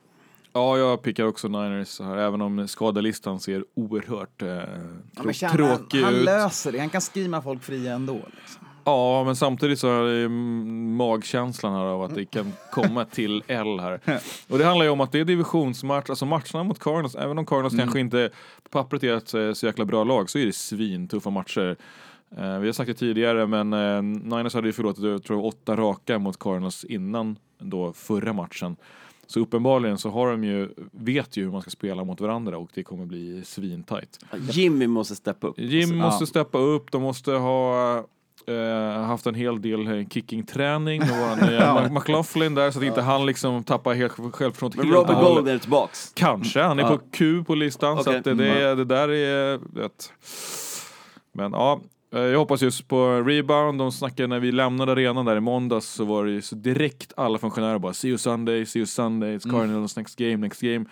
Ja, 0.54 0.78
jag 0.78 1.02
pickar 1.02 1.24
också 1.24 1.48
Niners 1.48 1.88
så 1.88 2.04
här, 2.04 2.18
även 2.18 2.42
om 2.42 2.68
skadelistan 2.68 3.40
ser 3.40 3.66
oerhört 3.76 4.42
eh, 4.42 4.48
Ja, 4.48 5.24
men 5.24 5.34
tråkig 5.34 6.02
han 6.02 6.16
ut. 6.16 6.26
löser 6.26 6.72
det, 6.72 6.80
han 6.80 6.90
kan 6.90 7.02
skrima 7.02 7.42
folk 7.42 7.64
fria 7.64 7.94
ändå. 7.94 8.14
Liksom. 8.14 8.66
Ja, 8.84 9.24
men 9.24 9.36
samtidigt 9.36 9.80
så 9.80 9.90
mm, 9.90 10.96
magkänslan 10.96 11.74
här 11.74 11.82
av 11.86 12.02
att 12.02 12.16
det 12.16 12.26
kan 12.26 12.54
komma 12.72 13.06
till 13.06 13.44
L 13.48 13.80
här. 13.80 14.00
Och 14.50 14.58
det 14.58 14.66
handlar 14.66 14.86
ju 14.86 14.92
om 14.92 15.02
att 15.02 15.12
det 15.12 15.20
är 15.20 15.26
divisionsmatch, 15.26 16.10
alltså 16.10 16.26
matcherna 16.26 16.64
mot 16.64 16.80
Cardinals, 16.80 17.16
även 17.16 17.38
om 17.38 17.46
Cardinals 17.46 17.78
kanske 17.78 18.00
inte 18.00 18.30
på 18.64 18.70
pappret 18.70 19.04
är 19.04 19.18
ett 19.18 19.34
eh, 19.34 19.54
så 19.54 19.66
jäkla 19.66 19.86
bra 19.86 20.04
lag, 20.04 20.30
så 20.30 20.40
är 20.40 20.46
det 20.46 20.56
svintuffa 20.56 21.30
matcher. 21.30 21.78
Eh, 22.38 22.60
vi 22.60 22.68
har 22.68 22.74
sagt 22.74 22.88
det 22.88 22.94
tidigare, 22.94 23.48
men 23.48 23.74
eh, 23.74 24.02
Niners 24.02 24.54
hade 24.54 24.68
ju 24.68 24.74
förlåtit, 24.74 25.04
jag 25.04 25.24
tror 25.24 25.46
åtta 25.46 25.76
raka 25.76 26.20
mot 26.20 26.40
Cardinals 26.40 26.84
innan 26.84 27.36
då 27.60 27.94
förra 27.94 28.34
matchen. 28.34 28.76
Så 29.28 29.40
uppenbarligen 29.40 29.98
så 29.98 30.10
har 30.10 30.32
de 30.32 30.44
ju, 30.44 30.70
vet 30.92 31.38
ju 31.38 31.44
hur 31.44 31.52
man 31.52 31.62
ska 31.62 31.70
spela 31.70 32.04
mot 32.04 32.22
varandra 32.22 32.58
och 32.58 32.70
det 32.74 32.84
kommer 32.84 33.06
bli 33.06 33.42
svintajt. 33.46 34.20
Jimmy 34.52 34.88
måste 34.88 35.16
steppa 35.16 35.48
upp. 35.48 35.60
Jim 35.60 35.90
Ja. 35.98 36.06
måste 36.06 36.28
steppa 36.28 36.58
upp, 36.58 36.92
de 36.92 37.02
måste 37.02 37.32
ha 37.32 37.98
eh, 38.48 39.02
haft 39.04 39.26
en 39.28 39.36
hel 39.36 39.62
del 39.62 39.88
eh, 40.00 40.08
kickingträning 40.08 41.00
med 41.00 41.10
våran 41.20 41.40
nya. 41.50 41.74
Mac- 41.74 41.90
McLaughlin 41.90 42.56
där 42.56 42.72
så 42.72 42.80
att 42.80 42.86
inte 42.86 43.02
han 43.02 43.26
liksom 43.26 43.64
tappar 43.64 43.94
helt 43.94 44.14
självförtroendet 44.14 44.78
Men 44.86 44.94
Robert. 44.94 45.20
Gold 45.36 45.48
är 45.48 45.58
tillbaks. 45.58 46.12
Kanske, 46.16 46.62
han 46.62 46.80
är 46.80 46.84
på 46.88 46.98
Q 47.12 47.44
på 47.44 47.56
listan 47.56 47.96
så 48.04 48.10
Okej. 48.10 48.18
att 48.18 48.24
det, 48.24 48.34
det, 48.34 48.76
det 48.76 48.86
där 48.86 49.10
är 49.10 49.60
vet. 49.80 50.14
Men 51.32 51.52
ja, 51.52 51.74
eh, 51.74 51.80
jag 52.20 52.40
hoppas 52.40 52.62
just 52.62 52.88
på 52.88 53.22
rebound. 53.22 53.80
De 53.80 53.92
snackade 53.92 54.28
när 54.28 54.40
vi 54.40 54.52
lämnade 54.52 54.92
arenan 54.92 55.26
där 55.26 55.36
i 55.36 55.40
måndags 55.40 55.86
så 55.88 56.06
var 56.06 56.26
det 56.26 56.32
ju 56.32 56.42
så 56.42 56.56
direkt 56.56 57.14
alla 57.18 57.38
funktionärer 57.38 57.80
bara 57.80 57.94
see 57.94 58.08
you 58.08 58.18
Sunday, 58.18 58.66
see 58.66 58.80
you 58.80 58.86
Sunday, 58.88 59.38
it's 59.38 59.52
Cardinals 59.52 59.96
next 59.98 60.16
game, 60.20 60.38
next 60.38 60.62
game. 60.62 60.86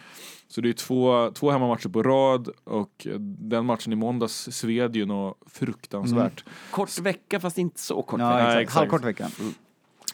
Så 0.47 0.61
det 0.61 0.69
är 0.69 0.74
två, 0.74 1.32
två 1.32 1.51
hemmamatcher 1.51 1.89
på 1.89 2.03
rad 2.03 2.49
och 2.63 3.07
eh, 3.07 3.13
den 3.19 3.65
matchen 3.65 3.93
i 3.93 3.95
måndags 3.95 4.51
sved 4.51 4.95
ju 4.95 5.05
något 5.05 5.38
fruktansvärt. 5.51 6.43
Kort 6.72 6.99
vecka 6.99 7.39
fast 7.39 7.57
inte 7.57 7.80
så 7.80 8.01
kort 8.01 8.19
Ja, 8.19 8.30
vecka. 8.30 8.41
exakt. 8.47 8.61
exakt. 8.61 8.76
Halvkort 8.78 9.03
vecka. 9.03 9.28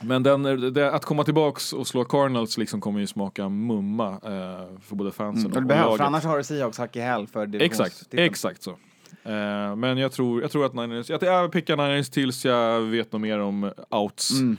Men 0.02 0.24
den, 0.24 0.74
det, 0.74 0.92
att 0.94 1.06
komma 1.06 1.24
tillbaks 1.24 1.74
och 1.74 1.88
slå 1.88 2.04
Cardinals 2.04 2.58
liksom 2.58 2.82
kommer 2.82 3.00
ju 3.00 3.08
smaka 3.08 3.50
mumma 3.50 4.10
eh, 4.12 4.80
för 4.82 4.96
både 4.96 5.12
fansen 5.12 5.46
Mm. 5.46 5.52
och, 5.52 5.58
och 5.58 5.68
behövs, 5.68 5.86
laget. 5.86 5.98
för 5.98 6.06
annars 6.06 6.24
har 6.24 6.38
du 6.38 6.44
Seahawks 6.44 6.78
hack 6.78 6.96
i 6.96 7.00
häl 7.00 7.28
för 7.28 7.62
Exakt, 7.62 8.08
exakt 8.14 8.64
så. 8.64 8.78
Eh, 9.24 9.76
men 9.76 9.98
jag 9.98 10.12
tror, 10.12 10.42
jag 10.42 10.52
tror 10.52 10.66
att 10.66 10.74
Niners, 10.74 11.10
jag, 11.10 11.24
jag 11.24 11.52
pickar 11.52 11.78
Niners 11.78 12.10
tills 12.10 12.46
jag 12.46 12.82
vet 12.82 13.12
något 13.12 13.22
mer 13.22 13.40
om 13.40 13.72
outs. 13.90 14.32
Mm. 14.32 14.58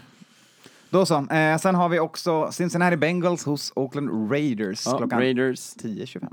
Då 0.91 1.07
så. 1.07 1.27
Eh, 1.31 1.59
sen 1.59 1.75
har 1.75 1.89
vi 1.89 2.01
också 2.01 2.53
Cincinnati 2.53 2.97
Bengals 2.97 3.45
hos 3.45 3.73
Oakland 3.77 4.33
Raiders 4.33 4.87
Ja, 4.87 4.99
klockan 4.99 5.19
Raiders. 5.19 5.77
10.25. 5.77 6.29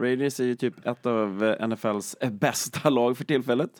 Raiders 0.00 0.40
är 0.40 0.44
ju 0.44 0.56
typ 0.56 0.86
ett 0.86 1.06
av 1.06 1.44
eh, 1.44 1.68
NFLs 1.68 2.16
eh, 2.20 2.30
bästa 2.30 2.90
lag 2.90 3.16
för 3.16 3.24
tillfället. 3.24 3.70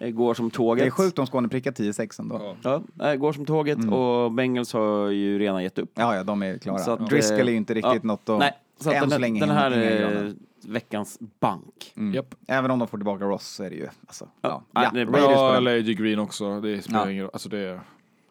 Eh, 0.00 0.10
Går 0.10 0.34
som 0.34 0.50
tåget. 0.50 0.84
Det 0.84 0.86
är 0.86 0.90
sjukt 0.90 1.18
om 1.18 1.26
Skåne 1.26 1.48
prickar 1.48 1.72
10-6 1.72 2.20
ändå. 2.20 2.56
Ja. 2.62 2.82
Ja, 2.98 3.12
eh, 3.12 3.16
går 3.16 3.32
som 3.32 3.46
tåget 3.46 3.78
och 3.90 4.32
Bengals 4.32 4.72
har 4.72 5.08
ju 5.08 5.38
redan 5.38 5.62
gett 5.62 5.78
upp. 5.78 5.90
ja, 5.94 6.24
de 6.24 6.42
är 6.42 6.58
klara. 6.58 6.78
Så 6.78 6.90
att, 6.90 7.08
Driscoll 7.08 7.48
är 7.48 7.52
ju 7.52 7.56
inte 7.56 7.74
riktigt 7.74 7.92
ja. 7.94 8.00
något 8.02 8.28
att... 8.28 8.38
Nej, 8.38 8.52
så 8.80 8.88
att 8.88 8.94
än 8.94 9.00
den, 9.00 9.10
så 9.10 9.18
länge 9.18 9.40
den 9.40 9.50
här. 9.50 10.32
Veckans 10.64 11.18
bank. 11.40 11.92
Mm. 11.96 12.14
Japp. 12.14 12.34
Även 12.48 12.70
om 12.70 12.78
de 12.78 12.88
får 12.88 12.98
tillbaka 12.98 13.24
Ross 13.24 13.46
så 13.46 13.64
är 13.64 13.70
det 13.70 13.76
ju... 13.76 13.88
Alltså, 14.06 14.28
ja. 14.40 14.62
Ja, 14.72 14.82
Ja, 14.84 14.90
det 14.94 15.00
är 15.00 15.06
bra. 15.06 15.14
Raiders 15.20 15.36
på 15.36 15.42
Ja, 15.42 15.48
den. 15.52 15.56
eller 15.56 15.70
AJ 15.72 15.94
Green 15.94 16.18
också. 16.18 16.60
Det 16.60 16.82
spelar 16.82 17.04
Ja. 17.06 17.10
ingen 17.10 17.22
roll. 17.24 17.30
Alltså 17.32 17.48
det 17.48 17.58
är... 17.58 17.80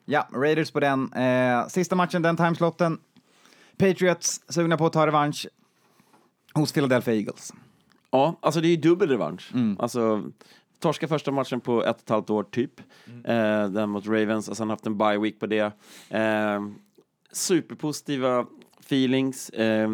Ja, 0.06 0.28
Raiders 0.34 0.72
på 0.72 0.80
den. 0.80 1.14
Eh, 1.14 1.68
sista 1.68 1.96
matchen, 1.96 2.22
den 2.22 2.38
timeslotten. 2.38 3.00
Patriots 3.78 4.42
sugna 4.50 4.78
på 4.78 4.86
att 4.86 4.94
ta 4.94 5.08
revansch 5.08 5.48
hos 6.54 6.72
Philadelphia 6.74 7.14
Eagles. 7.14 7.54
Ja, 8.12 8.36
alltså 8.42 8.62
det 8.62 8.68
är 8.68 8.70
ju 8.70 8.76
dubbel 8.78 9.10
revansch. 9.10 9.52
Mm. 9.54 9.78
Alltså, 9.80 10.24
torska 10.80 11.08
första 11.08 11.32
matchen 11.32 11.60
på 11.62 11.84
ett 11.84 11.96
och 11.96 12.02
ett 12.04 12.10
halvt 12.10 12.30
år 12.30 12.44
typ. 12.44 12.80
Eh, 13.24 13.68
den 13.70 13.90
mot 13.90 14.06
Ravens 14.08 14.50
och 14.50 14.58
sen 14.58 14.70
haft 14.70 14.86
en 14.86 14.98
bye 14.98 15.18
week 15.18 15.40
på 15.40 15.46
det. 15.46 15.72
Eh, 16.10 16.62
superpositiva 17.32 18.46
feelings. 18.80 19.50
Eh, 19.50 19.90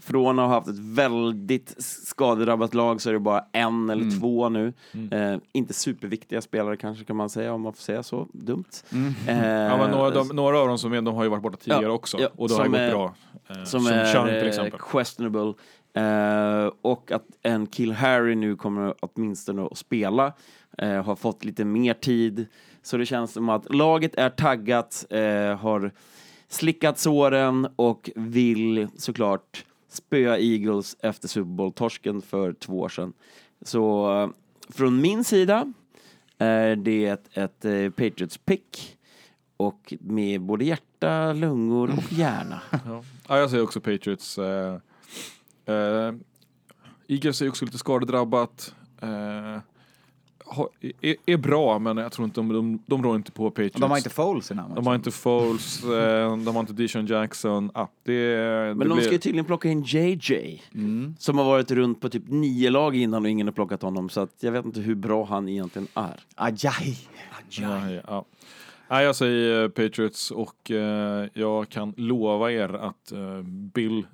från 0.00 0.38
att 0.38 0.46
ha 0.48 0.54
haft 0.54 0.68
ett 0.68 0.78
väldigt 0.78 1.74
skadedrabbat 1.78 2.74
lag 2.74 3.00
så 3.00 3.08
är 3.08 3.12
det 3.12 3.18
bara 3.20 3.44
en 3.52 3.90
eller 3.90 4.02
Mm. 4.02 4.20
två 4.20 4.48
nu. 4.48 4.72
Eh, 5.10 5.36
inte 5.52 5.72
superviktiga 5.74 6.40
spelare 6.40 6.76
kanske 6.76 7.04
kan 7.04 7.16
man 7.16 7.30
säga 7.30 7.52
om 7.52 7.60
man 7.60 7.72
får 7.72 7.82
säga 7.82 8.02
så 8.02 8.28
dumt. 8.32 8.64
Mm. 8.92 9.14
Eh, 9.28 9.46
Ja, 9.48 9.76
men 9.76 9.90
några, 9.90 10.10
de, 10.10 10.28
några 10.28 10.58
av 10.58 10.68
dem 10.68 10.78
som 10.78 10.92
är, 10.92 11.02
de 11.02 11.14
har 11.14 11.22
ju 11.24 11.30
varit 11.30 11.42
borta 11.42 11.56
tidigare 11.56 11.82
Ja, 11.82 11.90
också. 11.90 12.18
ja, 12.20 12.28
och 12.36 12.48
det 12.48 12.54
har 12.54 12.64
ju 12.64 12.70
gått 12.70 12.78
är- 12.80 12.90
bra. 12.90 13.14
Eh, 13.48 13.54
som, 13.64 13.80
som 13.80 13.86
är 13.92 14.12
Chung 14.14 14.24
till 14.26 14.36
eh, 14.36 14.46
exempel. 14.46 14.80
questionable. 14.80 15.54
Eh, 15.94 16.70
och 16.82 17.12
att 17.12 17.24
en 17.42 17.66
Kill 17.66 17.92
Harry 17.92 18.34
nu 18.34 18.56
kommer 18.56 18.94
åtminstone 19.00 19.64
att 19.66 19.78
spela. 19.78 20.32
Eh, 20.78 21.04
har 21.04 21.16
fått 21.16 21.44
lite 21.44 21.64
mer 21.64 21.94
tid. 21.94 22.46
Så 22.82 22.96
det 22.96 23.06
känns 23.06 23.32
som 23.32 23.48
att 23.48 23.74
laget 23.74 24.14
är 24.14 24.30
taggat, 24.30 25.04
har 25.60 25.90
slickat 26.48 26.98
såren 26.98 27.68
och 27.76 28.10
vill 28.14 28.88
såklart 28.96 29.64
spöa 29.88 30.38
Eagles 30.38 30.96
efter 31.00 31.28
Super 31.28 31.50
Bowl-torsken 31.50 32.22
för 32.22 32.52
två 32.52 32.80
år 32.80 32.88
sedan. 32.88 33.12
Så 33.62 34.14
eh, 34.22 34.28
från 34.68 35.00
min 35.00 35.24
sida 35.24 35.72
är 36.38 36.76
det 36.76 37.06
ett, 37.06 37.28
ett 37.32 37.64
eh, 37.64 37.90
Patriots 37.90 38.38
pick. 38.38 38.96
och 39.56 39.94
med 40.00 40.40
både 40.40 40.64
hjärta, 40.64 41.32
lungor 41.32 41.90
och 41.96 42.12
hjärna. 42.12 42.60
Ja. 42.70 43.04
ja, 43.28 43.38
jag 43.38 43.50
säger 43.50 43.64
också 43.64 43.80
Patriots. 43.80 44.38
Eh, 44.38 44.74
eh, 45.66 46.14
Eagles 47.08 47.42
är 47.42 47.48
också 47.48 47.64
lite 47.64 47.78
skadedrabbat. 47.78 48.74
Eh, 49.00 49.58
har- 50.46 50.68
är, 51.00 51.14
är 51.26 51.36
bra, 51.36 51.78
men 51.78 51.96
jag 51.96 52.12
tror 52.12 52.24
inte 52.24 52.40
de, 52.40 52.52
de, 52.52 52.82
de 52.86 53.02
rår 53.02 53.16
inte 53.16 53.32
på 53.32 53.50
Patriots. 53.50 53.80
De 53.80 53.90
har 53.90 53.96
inte 53.96 54.10
Foles 54.10 54.50
i 54.50 54.54
den 54.54 54.64
här 54.64 54.74
De 54.74 54.86
har 54.86 54.94
inte 54.94 55.10
Foles, 55.10 55.84
eh, 55.84 56.36
de 56.36 56.46
har 56.46 56.60
inte 56.60 56.72
Deshaun 56.72 57.06
Jackson. 57.06 57.70
Ah, 57.74 57.86
det, 58.02 58.12
Men 58.12 58.78
det 58.78 58.84
de 58.84 58.94
blir- 58.94 59.02
ska 59.04 59.12
ju 59.12 59.18
tydligen 59.18 59.44
plocka 59.44 59.68
in 59.68 59.82
JJ. 59.82 60.62
Som 61.18 61.38
har 61.38 61.44
varit 61.44 61.70
runt 61.70 62.00
på 62.00 62.08
typ 62.08 62.22
nio 62.28 62.70
lag 62.70 62.96
innan 62.96 63.22
och 63.24 63.30
ingen 63.30 63.46
har 63.46 63.52
plockat 63.52 63.82
honom. 63.82 64.08
Så 64.08 64.20
att 64.20 64.34
jag 64.40 64.52
vet 64.52 64.64
inte 64.64 64.80
hur 64.80 64.94
bra 64.94 65.24
han 65.24 65.48
egentligen 65.48 65.88
är. 65.94 66.20
Ajaj. 66.34 66.98
Ja, 67.50 67.90
ja, 67.90 68.00
ja. 68.06 68.24
Nej, 68.90 69.04
jag 69.04 69.16
säger 69.16 69.62
eh, 69.62 69.68
Patriots 69.68 70.30
och 70.30 70.70
eh, 70.70 71.28
jag 71.34 71.68
kan 71.68 71.94
lova 71.96 72.52
er 72.52 72.68
att 72.74 73.12
eh, 73.12 73.42
Bill 73.74 74.06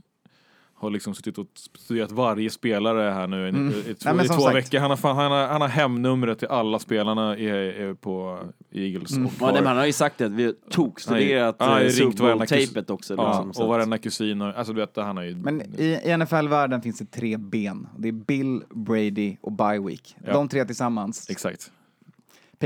har 0.83 0.91
liksom 0.91 1.15
suttit 1.15 1.39
och 1.39 1.47
studerat 1.79 2.13
varje 2.13 2.51
spelare 2.51 3.11
här 3.11 3.27
nu 3.27 3.49
i, 3.49 3.51
i, 3.51 3.91
i, 3.91 3.95
två, 3.95 4.13
Nej, 4.13 4.25
i 4.25 4.29
två 4.29 4.35
sagt. 4.41 4.57
veckor. 4.57 4.79
Han 4.79 4.91
har, 4.91 4.97
fan, 4.97 5.17
han, 5.17 5.33
har, 5.33 5.47
han 5.47 5.61
har 5.61 5.69
hemnumret 5.69 6.39
till 6.39 6.49
alla 6.49 6.79
spelarna 6.79 7.37
i, 7.39 7.49
i, 7.49 7.95
på 8.01 8.39
Eagles. 8.73 9.11
Och 9.13 9.19
Ja, 9.41 9.53
nej, 9.53 9.63
han 9.65 9.77
har 9.77 9.87
ju 9.87 9.93
sagt 9.93 10.19
det, 10.19 10.25
att 10.25 10.33
vi 10.33 10.47
ringt 10.47 11.95
Super 11.95 12.25
varenda 12.25 12.45
kus- 12.45 12.49
Bowl-tejpet 12.49 12.91
också. 12.91 13.15
ja, 13.15 13.45
liksom, 13.47 13.65
och 13.65 13.69
varenda 13.71 13.99
kusin. 13.99 14.43
Och, 14.43 14.57
alltså 14.59 14.73
du 14.73 14.81
vet, 14.81 14.97
han 14.97 15.17
har 15.17 15.25
ju... 15.25 15.37
Men 15.37 15.63
i, 15.81 16.01
i 16.05 16.17
NFL-världen 16.17 16.83
finns 16.83 16.99
det 16.99 17.11
tre 17.11 17.37
ben. 17.37 17.89
Det 17.99 18.09
är 18.09 18.13
Bill, 18.13 18.63
Brady 18.71 19.37
och 19.41 19.53
bye 19.53 19.79
week. 19.87 20.17
Ja. 20.27 20.33
De 20.33 20.49
tre 20.49 20.65
tillsammans. 20.65 21.31
Exakt. 21.31 21.71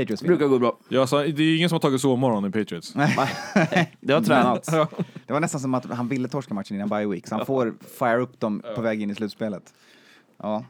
Patriots 0.01 0.21
Det 0.21 0.27
brukar 0.27 0.45
vinner. 0.45 0.59
gå 0.59 0.59
bra. 0.59 0.77
Ja, 0.89 1.07
så, 1.07 1.17
det 1.17 1.43
är 1.43 1.57
ingen 1.57 1.69
som 1.69 1.75
har 1.75 1.79
tagit 1.79 2.01
sovmorgon 2.01 2.45
i 2.45 2.51
Patriots. 2.51 2.93
Det 4.01 4.13
har 4.13 4.21
tränats. 4.21 4.69
Det 5.25 5.33
var 5.33 5.39
nästan 5.39 5.61
som 5.61 5.73
att 5.73 5.85
han 5.85 6.07
ville 6.07 6.27
torska 6.27 6.53
matchen 6.53 6.75
innan 6.75 6.89
bye 6.89 7.05
week, 7.07 7.27
så 7.27 7.35
han 7.35 7.45
får 7.45 7.73
fire 7.99 8.17
upp 8.21 8.39
dem 8.39 8.61
på 8.75 8.81
väg 8.81 9.01
in 9.01 9.11
i 9.11 9.15
slutspelet. 9.15 9.73
Ja. 10.37 10.65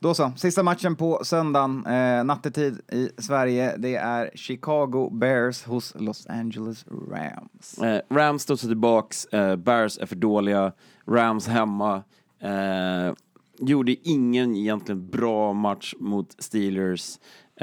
Då 0.00 0.14
så, 0.14 0.32
sista 0.36 0.62
matchen 0.62 0.96
på 0.96 1.20
söndagen, 1.24 1.86
eh, 1.86 2.24
nattetid 2.24 2.80
i 2.92 3.08
Sverige. 3.18 3.76
Det 3.76 3.94
är 3.94 4.30
Chicago 4.34 5.10
Bears 5.12 5.64
hos 5.64 5.94
Los 5.98 6.26
Angeles 6.26 6.84
Rams. 7.10 7.78
Eh, 7.78 8.00
Rams 8.16 8.42
står 8.42 8.56
tillbaks, 8.56 9.24
eh, 9.24 9.56
Bears 9.56 9.98
är 9.98 10.06
för 10.06 10.16
dåliga, 10.16 10.72
Rams 11.08 11.46
hemma. 11.46 12.02
Eh, 12.42 13.14
gjorde 13.58 13.96
ingen 14.08 14.56
egentligen 14.56 15.08
bra 15.08 15.52
match 15.52 15.94
mot 15.98 16.42
Steelers, 16.42 17.18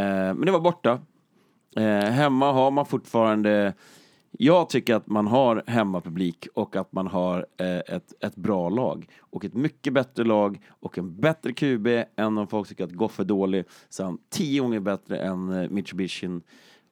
men 0.06 0.42
det 0.42 0.52
var 0.52 0.60
borta. 0.60 1.00
Eh, 1.76 1.84
hemma 2.12 2.52
har 2.52 2.72
man 2.72 2.86
fortfarande, 2.86 3.74
jag 4.32 4.70
tycker 4.70 4.96
att 4.96 5.08
man 5.08 5.28
har 5.28 5.64
hemmapublik 5.68 6.48
och 6.54 6.76
att 6.76 6.92
man 6.94 7.08
har 7.08 7.46
eh, 7.58 7.96
ett, 7.96 8.14
ett 8.24 8.36
bra 8.36 8.70
lag. 8.70 9.08
Och 9.20 9.46
ett 9.46 9.54
mycket 9.54 9.94
bättre 9.94 10.24
lag 10.24 10.60
och 10.70 10.98
en 10.98 11.20
bättre 11.22 11.54
QB 11.54 11.88
än 12.16 12.38
om 12.38 12.48
folk 12.48 12.68
tycker 12.70 12.84
att 12.84 12.92
Goff 12.92 13.20
är 13.20 13.24
dålig. 13.24 13.66
Så 13.90 14.04
han 14.04 14.18
tio 14.30 14.62
gånger 14.62 14.80
bättre 14.80 15.18
än 15.20 15.52
eh, 15.64 15.70
Mitsubishi. 15.70 16.40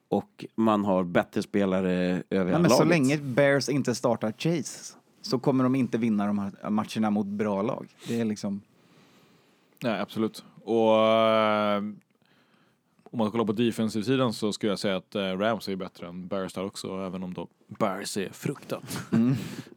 Och 0.10 0.46
man 0.56 0.86
har 0.86 1.04
bättre 1.04 1.42
spelare 1.42 1.92
över 1.94 2.24
Ja, 2.30 2.44
hela 2.46 2.60
men 2.60 2.70
så 2.70 2.84
laget. 2.84 2.90
länge 2.90 3.18
Bears 3.18 3.70
inte 3.70 3.96
startar 3.96 4.32
Chase 4.38 4.96
så 5.22 5.40
kommer 5.40 5.64
de 5.64 5.76
inte 5.76 5.98
vinna 5.98 6.28
de 6.28 6.40
här 6.40 6.70
matcherna 6.70 7.10
mot 7.10 7.26
bra 7.26 7.62
lag. 7.62 7.88
Det 8.08 8.20
är 8.22 8.26
liksom... 8.26 8.62
Nej, 9.84 10.00
absolut. 10.02 10.44
Och 10.64 10.98
eh, 11.00 11.82
om 13.16 13.20
man 13.20 13.32
kollar 13.32 13.46
på 13.46 13.54
defensive-sidan 13.54 14.34
så 14.34 14.54
skulle 14.54 14.72
jag 14.72 14.80
säga 14.80 14.96
att 14.96 15.16
eh, 15.16 15.22
Rams 15.22 15.68
är 15.68 15.76
bättre 15.76 16.08
än 16.08 16.28
Bears 16.28 16.54
där 16.54 16.66
också, 16.66 16.88
även 16.88 17.24
om 17.24 17.34
då 17.34 17.48
Bears 17.80 18.18
är 18.18 18.30
fruktat. 18.30 18.84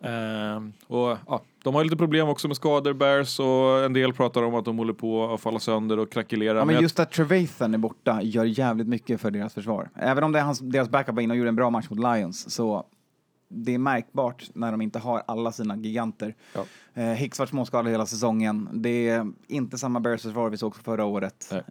Eh, 0.00 0.62
och 0.86 1.16
ja, 1.26 1.42
de 1.64 1.74
har 1.74 1.84
lite 1.84 1.96
problem 1.96 2.28
också 2.28 2.48
med 2.48 2.56
skador, 2.56 2.92
Bears, 2.92 3.40
och 3.40 3.84
en 3.84 3.92
del 3.92 4.12
pratar 4.12 4.42
om 4.42 4.54
att 4.54 4.64
de 4.64 4.78
håller 4.78 4.92
på 4.92 5.34
att 5.34 5.40
falla 5.40 5.58
sönder 5.58 5.98
och 5.98 6.12
krackelera. 6.12 6.58
Ja, 6.58 6.64
men 6.64 6.82
just 6.82 7.00
att 7.00 7.12
Trevathan 7.12 7.74
är 7.74 7.78
borta 7.78 8.22
gör 8.22 8.44
jävligt 8.44 8.88
mycket 8.88 9.20
för 9.20 9.30
deras 9.30 9.54
försvar. 9.54 9.90
Även 9.94 10.24
om 10.24 10.32
det 10.32 10.38
är 10.38 10.42
hans, 10.42 10.58
deras 10.58 10.88
backup 10.88 11.14
var 11.14 11.22
inne 11.22 11.34
och 11.34 11.38
gjorde 11.38 11.48
en 11.48 11.56
bra 11.56 11.70
match 11.70 11.86
mot 11.90 11.98
Lions 11.98 12.54
så 12.54 12.86
det 13.48 13.74
är 13.74 13.78
märkbart 13.78 14.50
när 14.54 14.70
de 14.70 14.80
inte 14.80 14.98
har 14.98 15.22
alla 15.26 15.52
sina 15.52 15.76
giganter. 15.76 16.34
Ja. 16.54 16.64
Eh, 16.94 17.08
Hicks 17.08 17.38
var 17.38 17.46
småskadad 17.46 17.92
hela 17.92 18.06
säsongen. 18.06 18.68
Det 18.72 19.08
är 19.08 19.32
inte 19.46 19.78
samma 19.78 20.00
Bears 20.00 20.22
försvar 20.22 20.50
vi 20.50 20.56
såg 20.56 20.76
förra 20.76 21.04
året. 21.04 21.48
Nej. 21.52 21.62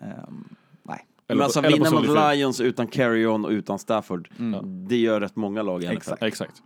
Eller 1.30 1.38
Men 1.38 1.43
alltså 1.45 1.59
eller 1.59 1.78
vinna 1.78 1.91
mot. 1.91 2.34
Lions 2.36 2.61
utan 2.61 2.88
Carry-On 2.88 3.45
och 3.45 3.51
utan 3.51 3.80
Stafford, 3.80 4.30
det 4.63 4.97
gör 4.97 5.21
rätt 5.21 5.36
många 5.36 5.61
lag 5.61 5.84
i 5.84 5.86
NFL. 5.86 5.97
Exakt. 5.97 6.23
Exakt. 6.23 6.63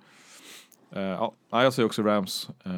Eh, 0.96 1.02
ja, 1.02 1.34
nej, 1.52 1.64
jag 1.64 1.74
säger 1.74 1.86
också 1.86 2.02
Rams. 2.04 2.50
Eh, 2.66 2.72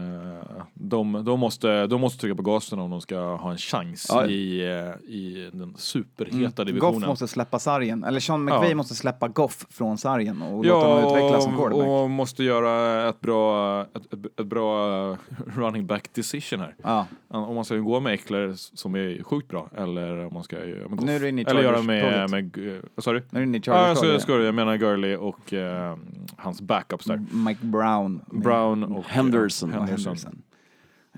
de, 0.74 1.26
de, 1.26 1.40
måste, 1.40 1.88
de 1.88 2.02
måste 2.02 2.20
trycka 2.20 2.36
på 2.36 2.42
gasen 2.44 2.80
om 2.80 2.90
de 2.92 3.02
ska 3.02 3.20
ha 3.36 3.52
en 3.52 3.58
chans 3.58 4.08
Ja. 4.10 4.26
i, 4.26 4.62
eh, 4.62 5.10
i 5.14 5.50
den 5.54 5.74
superheta 5.78 6.64
divisionen. 6.64 6.94
Goff 7.00 7.08
måste 7.08 7.28
släppa 7.28 7.60
sargen. 7.60 8.04
Eller 8.04 8.20
Sean 8.20 8.44
McVay 8.44 8.70
Ja. 8.70 8.76
måste 8.76 8.96
släppa 8.96 9.28
Goff 9.28 9.66
från 9.70 9.98
sargen 9.98 10.42
och 10.42 10.66
låta 10.66 10.88
honom 10.88 11.06
utvecklas 11.16 11.44
som 11.44 11.58
quarterback. 11.58 11.88
och 11.88 12.10
måste 12.10 12.44
göra 12.44 13.10
ett 13.10 13.22
bra, 13.22 13.82
ett, 13.82 14.14
ett, 14.14 14.40
ett 14.40 14.46
bra 14.46 14.90
eh, 15.12 15.18
running 15.56 15.86
back 15.88 16.10
decision 16.14 16.60
här. 16.60 16.76
Ja. 16.84 17.06
Om 17.28 17.56
man 17.56 17.66
ska 17.66 17.76
gå 17.76 18.00
med 18.00 18.14
Eckler 18.14 18.54
som 18.56 18.96
är 18.96 19.24
sjukt 19.24 19.48
bra 19.48 19.70
eller 19.78 20.26
om 20.26 20.34
man 20.34 20.44
ska 20.44 20.56
göra 20.66 20.90
med 20.90 20.98
Goff. 20.98 21.06
Nu 21.06 21.16
är 21.16 21.20
du 21.20 21.30
inne 21.30 21.42
i 21.42 21.46
eller 21.46 21.62
göra 21.64 21.82
med, 21.82 22.30
med 22.30 22.58
eh, 22.68 22.74
vad 22.96 23.04
sa 23.04 23.12
du? 23.14 23.24
Nu 23.30 23.42
är 23.42 23.46
ni 23.46 23.58
i 23.58 23.62
Ja, 23.66 23.74
jag 23.74 23.84
Chargers 23.86 23.98
ska, 23.98 24.08
ja, 24.08 24.14
jag, 24.14 24.22
ska, 24.22 24.40
jag 24.42 24.56
menar 24.56 24.76
Gurley 24.78 25.16
och 25.16 25.54
eh, 25.54 25.98
hans 26.38 26.62
backups 26.62 27.06
där. 27.06 27.22
Mike 27.32 27.66
Brown. 27.66 28.22
Brown 28.32 28.63
och 28.66 29.04
Henderson. 29.06 29.70
och 29.70 29.76
Henderson. 29.76 30.06
Henderson. 30.16 30.42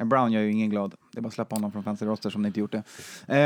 Brown 0.09 0.31
gör 0.31 0.41
ju 0.41 0.51
ingen 0.51 0.69
glad. 0.69 0.95
Det 1.11 1.19
är 1.19 1.21
bara 1.21 1.27
att 1.27 1.33
släppa 1.33 1.55
honom 1.55 1.71
från 1.71 1.83
fancy 1.83 2.05
roster 2.05 2.29
som 2.29 2.41
ni 2.41 2.47
inte 2.47 2.59
gjort 2.59 2.71
det. 2.71 2.83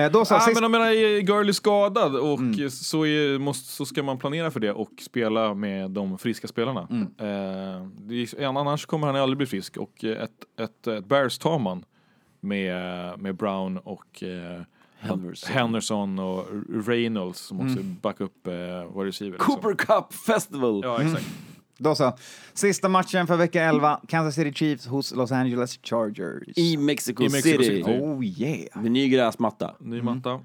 Eh, 0.06 0.12
då 0.12 0.26
så, 0.26 0.34
Ja, 0.34 0.40
sist... 0.40 0.54
men 0.56 0.64
jag 0.64 0.72
menar, 0.72 0.86
är 0.86 1.20
Gurley 1.22 1.54
skadad 1.54 2.16
och 2.16 2.40
Mm. 2.40 2.70
så, 2.70 3.06
är, 3.06 3.40
måste, 3.40 3.72
så 3.72 3.86
ska 3.86 4.04
man 4.04 4.18
planera 4.18 4.52
för 4.52 4.60
det 4.60 4.72
och 4.72 4.90
spela 5.02 5.54
med 5.54 5.92
de 5.92 6.18
friska 6.18 6.48
spelarna. 6.48 6.88
Mm. 6.90 7.08
Eh, 8.44 8.58
annars 8.58 8.86
kommer 8.86 9.08
han 9.08 9.16
aldrig 9.16 9.38
bli 9.38 9.48
frisk 9.48 9.78
och 9.78 10.04
ett, 10.04 10.32
ett, 10.60 10.88
ett 10.88 11.06
Bears 11.06 11.38
tar 11.38 11.60
man 11.60 11.84
med, 12.40 13.20
med 13.20 13.36
Brown 13.36 13.78
och 13.78 14.24
eh, 14.24 14.62
Henderson. 15.00 15.54
Henderson 15.54 16.20
och 16.20 16.46
Reynolds 16.86 17.40
som 17.40 17.58
också 17.60 17.80
Mm. 17.80 17.96
backar 18.02 18.26
upp 18.26 18.48
eh, 18.48 18.54
vår 18.94 19.06
receiver. 19.06 19.32
liksom. 19.38 19.56
Cooper 19.56 19.74
Cup 19.76 20.14
Festival! 20.14 20.82
Ja, 20.84 21.02
exakt. 21.02 21.26
Då 21.80 21.96
så. 21.96 22.14
Sista 22.54 22.90
matchen 22.90 23.28
för 23.28 23.36
vecka 23.36 23.64
11. 23.64 24.00
Kansas 24.08 24.36
City 24.36 24.54
Chiefs 24.54 24.88
hos 24.88 25.16
Los 25.16 25.32
Angeles 25.32 25.80
Chargers. 25.84 26.44
I 26.56 26.78
Mexico, 26.78 27.24
I 27.24 27.30
Mexico 27.30 27.64
City. 27.64 27.76
City. 27.78 27.84
Oh 27.84 28.26
yeah. 28.26 28.82
Med 28.84 28.92
ny 28.92 29.10
gräsmatta. 29.10 29.76
Ny 29.80 30.02
matta. 30.02 30.40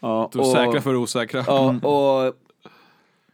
Ja, 0.00 0.30
Du 0.32 0.40
är 0.40 0.44
säkra 0.44 0.80
för 0.80 0.96
osäkra. 0.96 1.44
Ja, 1.46 1.68
och 1.68 2.34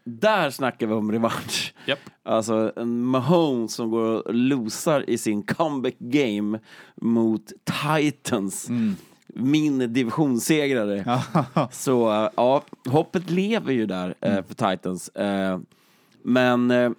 där 0.04 0.50
snackar 0.50 0.86
vi 0.86 0.94
om 0.94 1.12
revansch. 1.12 1.74
Japp. 1.86 1.98
Alltså 2.22 2.72
en 2.76 3.04
Mahomes 3.04 3.74
som 3.74 3.90
går 3.90 4.04
och 4.04 4.34
losar 4.34 5.10
i 5.10 5.18
sin 5.18 5.42
comeback 5.42 5.94
game 5.98 6.58
mot 6.96 7.52
Titans. 7.84 8.68
Min 9.26 9.92
divisionssegrare. 9.92 11.20
Så 11.70 12.30
ja, 12.36 12.62
hoppet 12.88 13.30
lever 13.30 13.72
ju 13.72 13.86
där 13.86 14.14
äh, 14.20 14.34
för 14.34 14.70
Titans. 14.70 15.08
Äh, 15.08 15.58
men 16.22 16.70
äh, 16.70 16.90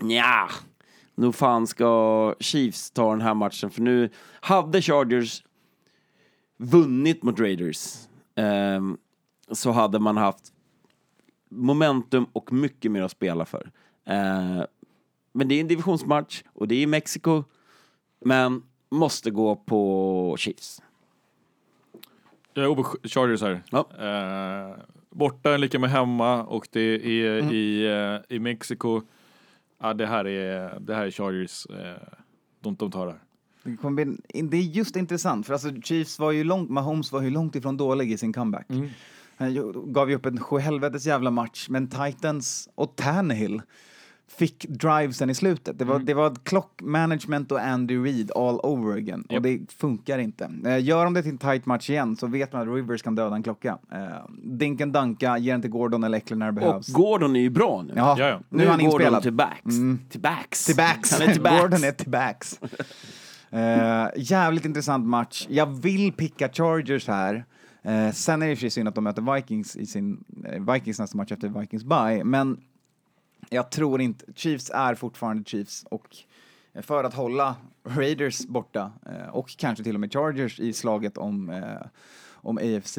ja, 0.00 0.48
nog 1.14 1.34
fan 1.34 1.66
ska 1.66 2.34
Chiefs 2.40 2.90
ta 2.90 3.10
den 3.10 3.20
här 3.20 3.34
matchen. 3.34 3.70
För 3.70 3.82
nu 3.82 4.10
hade 4.40 4.82
Chargers 4.82 5.42
vunnit 6.56 7.22
mot 7.22 7.40
Raiders 7.40 8.08
ehm, 8.34 8.96
så 9.50 9.70
hade 9.70 9.98
man 9.98 10.16
haft 10.16 10.52
momentum 11.50 12.26
och 12.32 12.52
mycket 12.52 12.90
mer 12.90 13.02
att 13.02 13.10
spela 13.10 13.44
för. 13.44 13.70
Eh, 14.06 14.62
men 15.32 15.48
det 15.48 15.54
är 15.54 15.60
en 15.60 15.68
divisionsmatch 15.68 16.42
och 16.52 16.68
det 16.68 16.74
är 16.74 16.82
i 16.82 16.86
Mexiko. 16.86 17.44
Men 18.20 18.62
måste 18.90 19.30
gå 19.30 19.56
på 19.56 20.34
Chiefs. 20.38 20.82
Jag 22.54 22.70
är 22.70 22.74
på 22.74 22.84
Chargers 23.02 23.42
här. 23.42 23.62
Ja. 23.70 23.88
Eh, 23.98 24.76
borta 25.10 25.54
är 25.54 25.58
lika 25.58 25.78
med 25.78 25.90
hemma 25.90 26.42
och 26.44 26.68
det 26.72 26.80
är 26.80 27.38
Mm. 27.40 27.54
i, 27.54 27.84
eh, 28.28 28.36
i 28.36 28.38
Mexiko. 28.38 29.02
Ja, 29.84 29.94
det 29.94 30.06
här 30.06 30.24
är, 30.26 30.80
det 30.80 30.94
här 30.94 31.06
är 31.06 31.10
Chargers. 31.10 31.66
Eh, 31.66 31.76
de, 32.60 32.74
de 32.74 32.90
tar 32.90 33.06
det 33.06 33.12
här. 33.12 33.20
Det, 33.62 33.76
kommer 33.76 34.04
bli, 34.04 34.16
det 34.42 34.56
är 34.56 34.60
just 34.62 34.96
intressant, 34.96 35.46
för 35.46 35.52
alltså 35.52 35.70
Chiefs 35.82 36.18
var 36.18 36.32
ju 36.32 36.44
långt, 36.44 36.70
Mahomes 36.70 37.12
var 37.12 37.22
ju 37.22 37.30
långt 37.30 37.56
ifrån 37.56 37.76
dålig 37.76 38.12
i 38.12 38.18
sin 38.18 38.32
comeback. 38.32 38.66
Han 39.36 39.52
ju- 39.54 39.72
gav 39.86 40.10
ju 40.10 40.16
upp 40.16 40.26
en 40.26 40.40
sjuhelvetes 40.40 41.06
jävla 41.06 41.30
match, 41.30 41.66
men 41.70 41.88
Titans 41.88 42.68
och 42.74 42.96
Tannehill 42.96 43.62
fick 44.28 44.66
drivesen 44.68 45.30
i 45.30 45.34
slutet. 45.34 45.78
Det 45.78 45.84
var, 45.84 45.94
Mm. 45.94 46.06
det 46.06 46.14
var 46.14 46.34
clock 46.44 46.80
management 46.82 47.52
och 47.52 47.60
Andy 47.60 47.96
Reid 47.98 48.30
all 48.36 48.60
over 48.62 48.96
again. 48.96 49.24
Och 49.28 49.34
Japp. 49.34 49.42
det 49.42 49.72
funkar 49.72 50.18
inte. 50.18 50.50
Eh, 50.66 50.84
gör 50.84 51.04
de 51.04 51.14
det 51.14 51.22
till 51.22 51.30
en 51.30 51.38
tight 51.38 51.66
match 51.66 51.90
igen 51.90 52.16
så 52.16 52.26
vet 52.26 52.52
man 52.52 52.62
att 52.68 52.74
Rivers 52.74 53.02
kan 53.02 53.14
döda 53.14 53.36
en 53.36 53.42
klocka. 53.42 53.78
Eh, 53.92 53.98
Dinken 54.42 54.92
Danka, 54.92 55.38
ger 55.38 55.58
till 55.58 55.70
Gordon 55.70 56.04
eller 56.04 56.18
Eckler 56.18 56.36
när 56.36 56.52
det 56.52 56.60
Och 56.60 56.66
behövs. 56.68 56.88
Gordon 56.88 57.36
är 57.36 57.40
ju 57.40 57.50
bra 57.50 57.82
nu. 57.82 57.92
Ja, 57.96 58.16
Ja, 58.18 58.28
ja. 58.28 58.40
nu 58.48 58.62
är 58.64 58.68
han 58.68 58.78
Gordon 58.78 58.92
inspelad. 58.92 59.22
till 59.22 59.32
backs. 59.32 59.62
Till 60.10 60.20
backs. 60.20 60.66
Till 60.66 60.76
backs. 60.76 61.12
Han 61.12 61.28
är 61.28 61.32
till 61.32 61.42
backs. 61.42 61.60
Gordon 61.62 61.84
är 61.84 61.92
till 61.92 62.10
backs. 62.10 62.60
Eh, 63.50 64.06
jävligt 64.16 64.64
intressant 64.64 65.06
match. 65.06 65.46
Jag 65.50 65.66
vill 65.82 66.12
picka 66.12 66.48
Chargers 66.52 67.08
här. 67.08 67.44
Eh, 67.82 68.10
sen 68.12 68.42
är 68.42 68.46
det 68.46 68.52
och 68.52 68.58
sig 68.58 68.70
synd 68.70 68.88
att 68.88 68.94
de 68.94 69.04
möter 69.04 69.34
Vikings 69.34 69.76
i 69.76 69.86
sin 69.86 70.24
eh, 70.46 70.72
Vikings 70.72 70.98
nästa 70.98 71.16
match 71.16 71.32
efter 71.32 71.48
Vikings 71.60 71.84
bye, 71.84 72.24
men 72.24 72.56
jag 73.50 73.70
tror 73.70 74.00
inte, 74.00 74.24
Chiefs 74.34 74.70
är 74.74 74.94
fortfarande 74.94 75.44
Chiefs 75.44 75.84
och 75.90 76.16
för 76.82 77.04
att 77.04 77.14
hålla 77.14 77.56
Raiders 77.84 78.46
borta 78.46 78.92
eh, 79.06 79.28
och 79.28 79.48
kanske 79.58 79.84
till 79.84 79.94
och 79.94 80.00
med 80.00 80.12
Chargers 80.12 80.60
i 80.60 80.72
slaget 80.72 81.18
om, 81.18 81.50
eh, 81.50 81.86
om 82.32 82.58
AFC 82.58 82.98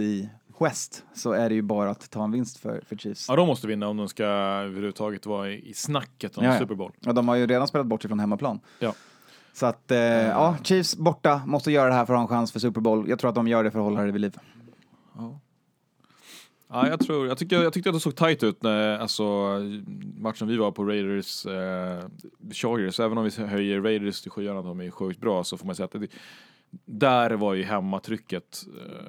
West 0.59 1.03
så 1.13 1.31
är 1.31 1.49
det 1.49 1.55
ju 1.55 1.61
bara 1.61 1.89
att 1.89 2.09
ta 2.09 2.23
en 2.23 2.31
vinst 2.31 2.57
för, 2.57 2.81
för 2.87 2.95
Chiefs. 2.95 3.25
Ja, 3.29 3.35
de 3.35 3.47
måste 3.47 3.67
vinna 3.67 3.87
om 3.87 3.97
de 3.97 4.07
ska 4.07 4.23
överhuvudtaget 4.25 5.25
vara 5.25 5.51
i 5.51 5.73
snacket 5.73 6.37
om 6.37 6.43
Ja, 6.43 6.53
ja. 6.53 6.59
Super 6.59 6.75
Bowl. 6.75 6.91
Ja, 6.99 7.13
de 7.13 7.27
har 7.27 7.35
ju 7.35 7.47
redan 7.47 7.67
spelat 7.67 7.87
bort 7.87 8.01
sig 8.01 8.09
från 8.09 8.19
hemmaplan. 8.19 8.59
Ja. 8.79 8.93
Så 9.53 9.65
att, 9.65 9.91
eh, 9.91 9.99
ja, 9.99 10.57
Chiefs 10.63 10.95
borta, 10.95 11.41
måste 11.45 11.71
göra 11.71 11.89
det 11.89 11.95
här 11.95 12.05
för 12.05 12.13
att 12.13 12.17
ha 12.17 12.21
en 12.23 12.27
chans 12.27 12.51
för 12.51 12.59
Super 12.59 12.81
Bowl. 12.81 13.09
Jag 13.09 13.19
tror 13.19 13.29
att 13.29 13.35
de 13.35 13.47
gör 13.47 13.63
det 13.63 13.71
för 13.71 13.79
att 13.79 13.85
hålla 13.85 14.01
det 14.01 14.11
vid 14.11 14.21
liv. 14.21 14.37
Ja, 15.17 15.39
jag, 16.69 16.99
tror, 16.99 17.27
jag, 17.27 17.37
tyckte, 17.37 17.55
jag 17.55 17.73
tyckte 17.73 17.89
att 17.89 17.95
det 17.95 17.99
såg 17.99 18.15
tight 18.15 18.43
ut 18.43 18.63
när 18.63 18.97
alltså, 18.99 19.23
matchen 20.17 20.47
vi 20.47 20.57
var 20.57 20.71
på 20.71 20.83
Raiders 20.83 21.45
eh, 21.45 22.03
Chargers. 22.51 22.99
Även 22.99 23.17
om 23.17 23.23
vi 23.35 23.43
höjer 23.45 23.81
Raiders 23.81 24.21
till 24.21 24.31
skyarna, 24.31 24.61
de 24.61 24.81
är 24.81 24.91
sjukt 24.91 25.19
bra, 25.21 25.43
så 25.43 25.57
får 25.57 25.65
man 25.65 25.75
säga 25.75 25.85
att 25.85 25.91
det, 25.91 26.07
där 26.85 27.31
var 27.31 27.53
ju 27.53 27.63
hemmatrycket. 27.63 28.63
Eh, 28.85 29.05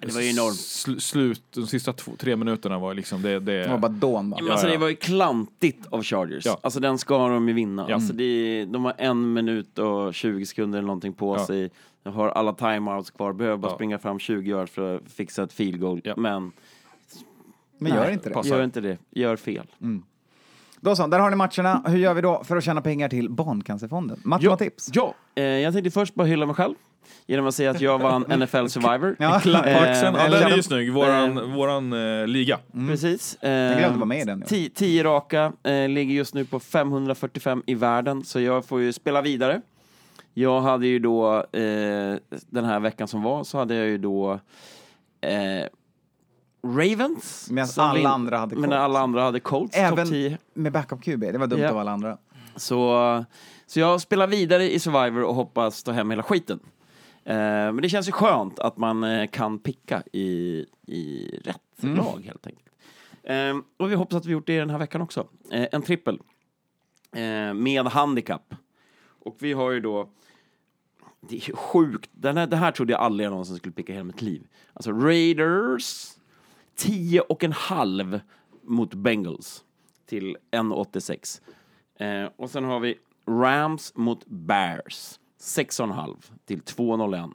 Det 0.00 0.12
var 0.14 0.20
ju 0.20 0.30
enormt. 0.30 0.56
Sl, 0.56 0.98
slut, 0.98 1.42
de 1.54 1.66
sista 1.66 1.92
två, 1.92 2.12
tre 2.18 2.36
minuterna 2.36 2.78
var 2.78 2.94
liksom 2.94 3.22
det. 3.22 3.38
det 3.40 3.62
Det 3.62 3.68
var 3.68 3.78
bara 3.78 3.88
dån 3.92 4.32
alltså 4.34 4.50
Ja, 4.50 4.58
ja. 4.62 4.68
det 4.72 4.78
var 4.78 4.88
ju 4.88 4.96
klantigt 4.96 5.86
av 5.90 6.02
Chargers. 6.02 6.46
Ja. 6.46 6.58
Alltså 6.62 6.80
den 6.80 6.98
ska 6.98 7.28
de 7.28 7.48
ju 7.48 7.54
vinna. 7.54 7.86
Ja. 7.88 7.94
Alltså 7.94 8.12
det, 8.12 8.64
de 8.64 8.84
har 8.84 8.94
en 8.98 9.32
minut 9.32 9.78
och 9.78 10.14
20 10.14 10.46
sekunder 10.46 10.78
eller 10.78 10.86
någonting 10.86 11.12
på 11.12 11.36
Ja. 11.36 11.46
sig. 11.46 11.70
De 12.02 12.14
har 12.14 12.28
alla 12.28 12.52
timeouts 12.52 13.10
kvar, 13.10 13.32
behöver 13.32 13.56
bara 13.56 13.72
Ja. 13.72 13.74
springa 13.74 13.98
fram 13.98 14.18
20 14.18 14.50
yards 14.50 14.72
för 14.72 14.96
att 14.96 15.12
fixa 15.12 15.42
ett 15.42 15.52
field 15.52 15.80
goal. 15.80 16.00
Ja. 16.04 16.14
Men 16.16 16.52
Men 17.80 17.94
gör 17.94 18.10
inte 18.10 18.28
det. 18.28 18.34
Passar. 18.34 18.50
Gör 18.56 18.64
inte 18.64 18.80
det, 18.80 18.98
gör 19.10 19.36
fel. 19.36 19.66
Då 20.80 20.96
så, 20.96 21.06
där 21.06 21.18
har 21.18 21.30
ni 21.30 21.36
matcherna. 21.36 21.82
Hur 21.86 21.98
gör 21.98 22.14
vi 22.14 22.20
då 22.20 22.44
för 22.44 22.56
att 22.56 22.64
tjäna 22.64 22.80
pengar 22.80 23.08
till 23.08 23.30
Barncancerfonden? 23.30 24.20
Mattematips. 24.24 24.90
Ja, 24.94 25.14
eh, 25.34 25.44
jag 25.44 25.72
tänkte 25.74 25.90
först 25.90 26.14
bara 26.14 26.26
hylla 26.26 26.46
mig 26.46 26.54
själv 26.54 26.74
genom 27.26 27.46
att 27.46 27.54
säga 27.54 27.70
att 27.70 27.80
jag 27.80 27.98
vann 27.98 28.22
NFL 28.38 28.66
Survivor. 28.66 29.16
Ja. 29.18 29.40
Ja, 29.44 29.66
Eh, 29.66 30.12
den 30.30 30.34
är 30.52 30.56
ju 30.56 30.62
snygg. 30.62 30.92
Våran, 30.92 31.52
våran 31.52 31.92
eh, 32.20 32.26
liga. 32.26 32.58
Precis. 32.88 33.38
Jag 33.40 33.50
glömde 33.78 33.86
Eh, 33.86 33.94
vara 33.96 34.04
med 34.04 34.20
i 34.20 34.24
den. 34.24 34.44
ja. 34.50 34.56
Ti- 34.56 34.70
Tio 34.74 35.04
raka, 35.04 35.52
eh, 35.62 35.88
ligger 35.88 36.14
just 36.14 36.34
nu 36.34 36.44
på 36.44 36.60
545 36.60 37.62
i 37.66 37.74
världen, 37.74 38.24
så 38.24 38.40
jag 38.40 38.64
får 38.64 38.80
ju 38.80 38.92
spela 38.92 39.22
vidare. 39.22 39.60
Jag 40.34 40.60
hade 40.60 40.86
ju 40.86 40.98
då, 40.98 41.34
eh, 41.36 42.16
den 42.50 42.64
här 42.64 42.80
veckan 42.80 43.08
som 43.08 43.22
var, 43.22 43.44
så 43.44 43.58
hade 43.58 43.74
jag 43.74 43.86
ju 43.86 43.98
då 43.98 44.32
eh, 45.20 45.66
Ravens. 46.62 47.48
Medan 47.50 47.68
alla 47.76 48.08
andra 48.08 48.38
hade 48.38 48.54
Men 48.56 48.70
Colts. 48.70 48.76
alla 48.80 49.00
andra 49.00 49.22
hade 49.22 49.40
Colts, 49.40 49.76
Även- 49.76 49.96
topp 49.96 50.08
10. 50.08 50.38
Med 50.54 50.72
backup 50.72 51.02
QB, 51.02 51.20
det 51.32 51.38
var 51.38 51.46
dumt 51.46 51.60
Ja. 51.60 51.70
av 51.70 51.78
alla 51.78 51.90
andra. 51.90 52.18
Så, 52.56 53.24
så 53.66 53.80
jag 53.80 54.00
spelar 54.00 54.26
vidare 54.26 54.72
i 54.72 54.78
Survivor 54.78 55.22
och 55.24 55.34
hoppas 55.34 55.82
ta 55.82 55.92
hem 55.92 56.10
hela 56.10 56.22
skiten. 56.22 56.60
Eh, 57.24 57.34
men 57.36 57.76
det 57.76 57.88
känns 57.88 58.08
ju 58.08 58.12
skönt 58.12 58.58
att 58.58 58.76
man 58.76 59.04
eh, 59.04 59.26
kan 59.26 59.58
picka 59.58 60.02
i, 60.12 60.64
i 60.86 61.30
rätt 61.44 61.56
Mm. 61.82 61.96
lag 61.96 62.22
helt 62.26 62.46
enkelt. 62.46 62.66
Eh, 63.22 63.56
och 63.84 63.90
vi 63.90 63.94
hoppas 63.94 64.16
att 64.16 64.26
vi 64.26 64.32
gjort 64.32 64.46
det 64.46 64.58
den 64.58 64.70
här 64.70 64.78
veckan 64.78 65.02
också. 65.02 65.26
Eh, 65.52 65.66
en 65.72 65.82
trippel 65.82 66.18
eh, 67.16 67.54
med 67.54 67.86
handikapp. 67.86 68.54
Och 69.24 69.36
vi 69.38 69.52
har 69.52 69.70
ju 69.70 69.80
då 69.80 70.08
det 71.28 71.36
är 71.36 71.48
ju 71.48 71.54
sjukt. 71.56 72.10
Den 72.12 72.36
här, 72.36 72.46
det 72.46 72.56
här 72.56 72.72
trodde 72.72 72.92
jag 72.92 73.00
aldrig 73.00 73.24
jag 73.26 73.30
någonsin 73.30 73.56
skulle 73.56 73.72
picka 73.72 73.92
i 73.92 73.94
hela 73.94 74.04
mitt 74.04 74.22
liv. 74.22 74.46
Alltså 74.72 74.92
Raiders 74.92 76.10
10 76.80 77.20
och 77.20 77.44
en 77.44 77.52
halv 77.52 78.20
mot 78.62 78.94
Bengals 78.94 79.64
till 80.06 80.36
1,86. 80.50 81.40
Eh, 81.96 82.30
och 82.36 82.50
sen 82.50 82.64
har 82.64 82.80
vi 82.80 82.98
Rams 83.28 83.92
mot 83.96 84.26
Bears 84.26 85.18
6,5 85.40 86.16
till 86.44 86.60
2,01. 86.60 87.30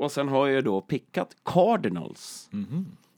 Och 0.00 0.12
sen 0.12 0.28
har 0.28 0.46
jag 0.48 0.64
då 0.64 0.80
pickat 0.80 1.36
Cardinals 1.44 2.50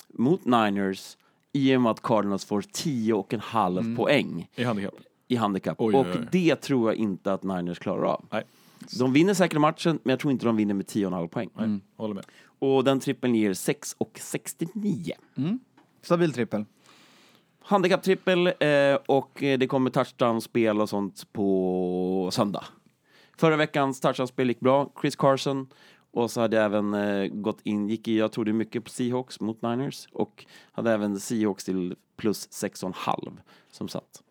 mot 0.08 0.44
Niners 0.44 1.16
i 1.52 1.76
och 1.76 1.80
med 1.80 1.90
att 1.92 2.02
Cardinals 2.02 2.44
får 2.44 2.62
10 2.72 3.12
och 3.14 3.34
en 3.34 3.40
halv 3.40 3.96
poäng 3.96 4.48
I 4.54 4.64
handikapp. 4.64 4.94
i 5.28 5.36
handikapp. 5.36 5.80
Oj, 5.80 5.94
och 5.94 6.06
oj, 6.06 6.12
oj. 6.18 6.28
det 6.32 6.56
tror 6.56 6.90
jag 6.90 6.96
inte 6.96 7.32
att 7.32 7.42
Niners 7.42 7.78
klarar 7.78 8.02
av. 8.04 8.24
Nej, 8.30 8.44
De 8.98 9.12
vinner 9.12 9.34
säkert 9.34 9.60
matchen, 9.60 9.98
men 10.02 10.10
jag 10.10 10.20
tror 10.20 10.32
inte 10.32 10.46
de 10.46 10.56
vinner 10.56 10.74
med 10.74 10.86
10,5 10.86 11.28
poäng. 11.28 11.50
nej 11.56 11.80
håller 11.96 12.14
med. 12.14 12.24
Och 12.62 12.84
den 12.84 13.00
trippeln 13.00 13.34
ger 13.34 13.54
6 13.54 13.96
och 13.98 14.18
69. 14.22 15.12
Stabil 16.02 16.32
trippel. 16.32 16.64
Handikapptrippel 17.60 18.46
eh, 18.46 18.94
och 19.06 19.30
det 19.34 19.68
kommer 19.68 19.90
touchdown-spel 19.90 20.80
och 20.80 20.88
sånt 20.88 21.32
på 21.32 22.30
söndag. 22.32 22.64
Förra 23.36 23.56
veckans 23.56 24.00
touchdown-spel 24.00 24.48
gick 24.48 24.60
bra. 24.60 24.92
Chris 25.00 25.16
Carson. 25.16 25.68
Och 26.10 26.30
så 26.30 26.40
hade 26.40 26.56
jag 26.56 26.64
även 26.64 26.94
eh, 26.94 27.26
gått 27.26 27.60
in, 27.62 27.88
gick 27.88 28.08
i, 28.08 28.18
jag 28.18 28.32
trodde 28.32 28.52
mycket 28.52 28.84
på 28.84 28.90
Seahawks 28.90 29.40
mot 29.40 29.62
Niners 29.62 30.08
och 30.12 30.46
hade 30.72 30.92
även 30.92 31.20
Seahawks 31.20 31.64
till 31.64 31.96
plus 32.16 32.48
6,5 32.48 33.38
som 33.70 33.88
satt. 33.88 34.22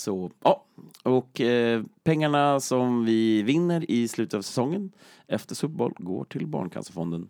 Så, 0.00 0.30
ja. 0.42 0.64
Och 1.02 1.40
eh, 1.40 1.82
pengarna 2.02 2.60
som 2.60 3.04
vi 3.04 3.42
vinner 3.42 3.90
i 3.90 4.08
slutet 4.08 4.34
av 4.34 4.42
säsongen 4.42 4.92
efter 5.26 5.54
Super 5.54 5.74
Bowl 5.74 5.94
går 5.98 6.24
till 6.24 6.46
Barncancerfonden. 6.46 7.28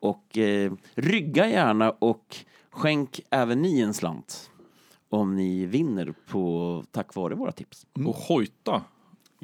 Och 0.00 0.38
eh, 0.38 0.72
rygga 0.94 1.48
gärna 1.48 1.90
och 1.90 2.36
skänk 2.70 3.20
även 3.30 3.62
ni 3.62 3.80
en 3.80 3.94
slant 3.94 4.50
om 5.08 5.36
ni 5.36 5.66
vinner 5.66 6.14
på 6.26 6.84
tack 6.90 7.14
vare 7.14 7.34
våra 7.34 7.52
tips. 7.52 7.86
Och 7.92 8.14
hojta 8.14 8.82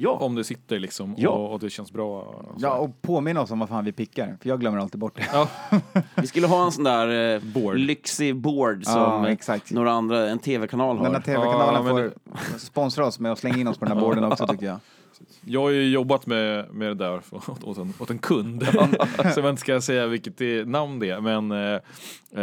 Ja, 0.01 0.09
om 0.11 0.35
det 0.35 0.43
sitter 0.43 0.79
liksom 0.79 1.15
Ja. 1.17 1.29
och, 1.29 1.53
och 1.53 1.59
det 1.59 1.69
känns 1.69 1.91
bra. 1.91 2.23
Så. 2.33 2.55
Ja, 2.57 2.73
och 2.77 3.01
påminna 3.01 3.41
oss 3.41 3.51
om 3.51 3.59
vad 3.59 3.69
fan 3.69 3.85
vi 3.85 3.91
pickar, 3.91 4.37
för 4.41 4.49
jag 4.49 4.59
glömmer 4.59 4.77
alltid 4.79 4.99
bort 4.99 5.15
det. 5.15 5.27
Ja. 5.33 5.47
vi 6.15 6.27
skulle 6.27 6.47
ha 6.47 6.65
en 6.65 6.71
sån 6.71 6.83
där 6.83 7.33
eh, 7.35 7.41
Board. 7.41 7.77
lyxig 7.77 8.35
board 8.35 8.85
som 8.85 9.01
Ja, 9.01 9.29
exakt. 9.29 9.71
några 9.71 9.91
andra, 9.91 10.29
en 10.29 10.39
tv-kanal 10.39 10.97
har. 10.97 11.03
Den 11.03 11.13
här 11.15 11.21
tv-kanalen 11.21 11.85
Ja, 11.85 11.89
får 11.89 12.11
sponsra 12.59 13.05
oss 13.05 13.19
med 13.19 13.31
att 13.31 13.39
slänga 13.39 13.57
in 13.57 13.67
oss 13.67 13.77
på 13.77 13.85
den 13.85 13.97
här 13.97 14.01
borden 14.05 14.23
också 14.23 14.47
tycker 14.47 14.65
jag. 14.65 14.79
Jag 15.45 15.61
har 15.61 15.69
ju 15.69 15.89
jobbat 15.89 16.25
med, 16.25 16.73
med 16.73 16.87
det 16.87 16.93
där 16.95 17.19
för- 17.19 17.51
åt, 17.69 17.77
en, 17.77 17.93
åt 17.99 18.09
en 18.09 18.19
kund. 18.19 18.67
så 19.33 19.39
jag 19.39 19.49
inte 19.49 19.61
ska 19.61 19.81
säga 19.81 20.07
vilket 20.07 20.37
det, 20.37 20.67
namn 20.67 20.99
det 20.99 21.09
är. 21.09 21.21
Men 21.21 21.51
eh, 21.51 21.73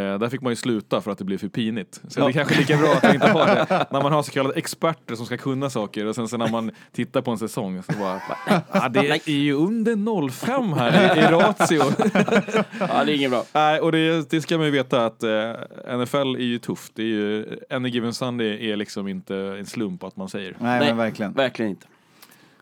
eh, 0.00 0.18
där 0.18 0.28
fick 0.28 0.40
man 0.40 0.52
ju 0.52 0.56
sluta 0.56 1.00
för 1.00 1.10
att 1.10 1.18
det 1.18 1.24
blev 1.24 1.38
för 1.38 1.48
pinigt. 1.48 2.00
Så 2.08 2.20
det 2.20 2.26
är 2.26 2.32
kanske 2.32 2.58
lika 2.58 2.76
bra 2.76 2.92
att 2.92 3.04
vi 3.04 3.14
inte 3.14 3.28
har 3.28 3.46
det. 3.46 3.86
När 3.90 4.02
man 4.02 4.12
har 4.12 4.22
så 4.22 4.32
kallade 4.32 4.54
experter 4.54 5.14
som 5.14 5.26
ska 5.26 5.36
kunna 5.36 5.70
saker 5.70 6.06
och 6.06 6.14
sen 6.14 6.28
så 6.28 6.36
när 6.36 6.48
man 6.48 6.70
tittar 6.92 7.22
på 7.22 7.30
en 7.30 7.38
säsong 7.38 7.82
så 7.82 7.92
bara, 7.98 8.20
ah, 8.70 8.88
det 8.88 9.28
är 9.28 9.30
ju 9.30 9.52
under 9.52 10.30
05 10.30 10.72
här 10.72 11.16
i, 11.16 11.20
i 11.20 11.22
ratio. 11.22 11.82
Ja, 12.80 13.04
det 13.04 13.12
är 13.12 13.16
inget 13.16 13.30
bra. 13.30 13.44
Nej, 13.54 13.80
och 13.80 13.92
det, 13.92 14.30
det 14.30 14.40
ska 14.40 14.56
man 14.56 14.66
ju 14.66 14.72
veta 14.72 15.06
att 15.06 15.22
eh, 15.22 15.30
NFL 15.98 16.16
är 16.16 16.38
ju 16.44 16.58
tufft. 16.58 16.92
Det 16.94 17.02
är 17.02 17.06
ju, 17.06 17.46
Any 17.70 17.88
Given 17.88 18.14
Sunday 18.14 18.70
är 18.70 18.76
liksom 18.76 19.08
inte 19.08 19.36
en 19.36 19.66
slump 19.66 20.04
att 20.04 20.16
man 20.16 20.28
säger. 20.28 20.56
Nej, 20.58 20.78
Nej. 20.78 20.88
men 20.88 20.96
verkligen. 20.96 21.32
Verkligen 21.32 21.70
inte. 21.70 21.86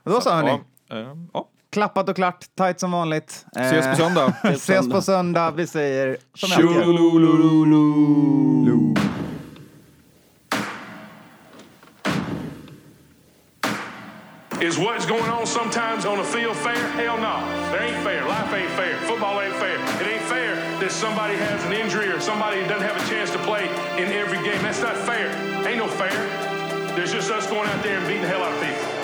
Då 0.06 0.20
så 0.20 0.30
hörni, 0.30 0.60
Ja, 0.88 0.96
eh, 0.96 1.06
ja. 1.32 1.48
klappat 1.70 2.08
och 2.08 2.16
klart, 2.16 2.44
tight 2.58 2.80
som 2.80 2.90
vanligt. 2.92 3.46
Ses 3.56 3.86
Eh, 3.86 3.90
på 3.90 3.96
söndag. 3.96 4.34
Ses 4.44 4.88
på 4.90 5.02
söndag. 5.02 5.50
Vi 5.50 5.66
säger 5.66 6.16
som 6.34 6.52
alltid. 6.52 6.84
Tjololololo. 6.84 8.94
Is 14.60 14.78
what's 14.78 15.04
going 15.04 15.28
on 15.30 15.46
sometimes 15.46 16.06
on 16.06 16.16
the 16.16 16.24
field 16.24 16.56
fair? 16.56 16.76
Hell 16.96 17.18
no. 17.18 17.44
There 17.70 17.82
ain't 17.82 18.02
fair. 18.02 18.24
Life 18.26 18.52
ain't 18.54 18.70
fair. 18.70 18.96
Football 19.06 19.42
ain't 19.42 19.54
fair. 19.56 19.76
It 20.00 20.06
ain't 20.08 20.22
fair 20.22 20.56
that 20.80 20.90
somebody 20.90 21.36
has 21.36 21.62
an 21.66 21.74
injury 21.74 22.08
or 22.08 22.18
somebody 22.20 22.60
doesn't 22.66 22.82
have 22.88 22.96
a 22.96 23.06
chance 23.06 23.30
to 23.32 23.38
play 23.40 23.68
in 23.98 24.10
every 24.12 24.38
game. 24.42 24.62
That's 24.62 24.80
not 24.80 24.96
fair. 24.96 25.28
Ain't 25.68 25.76
no 25.78 25.86
fair. 25.88 26.10
There's 26.96 27.12
just 27.12 27.30
us 27.30 27.46
going 27.50 27.68
out 27.68 27.82
there 27.82 27.98
and 27.98 28.06
beating 28.06 28.22
the 28.22 28.28
hell 28.28 28.42
out 28.42 28.52
of 28.54 28.60
people. 28.62 28.95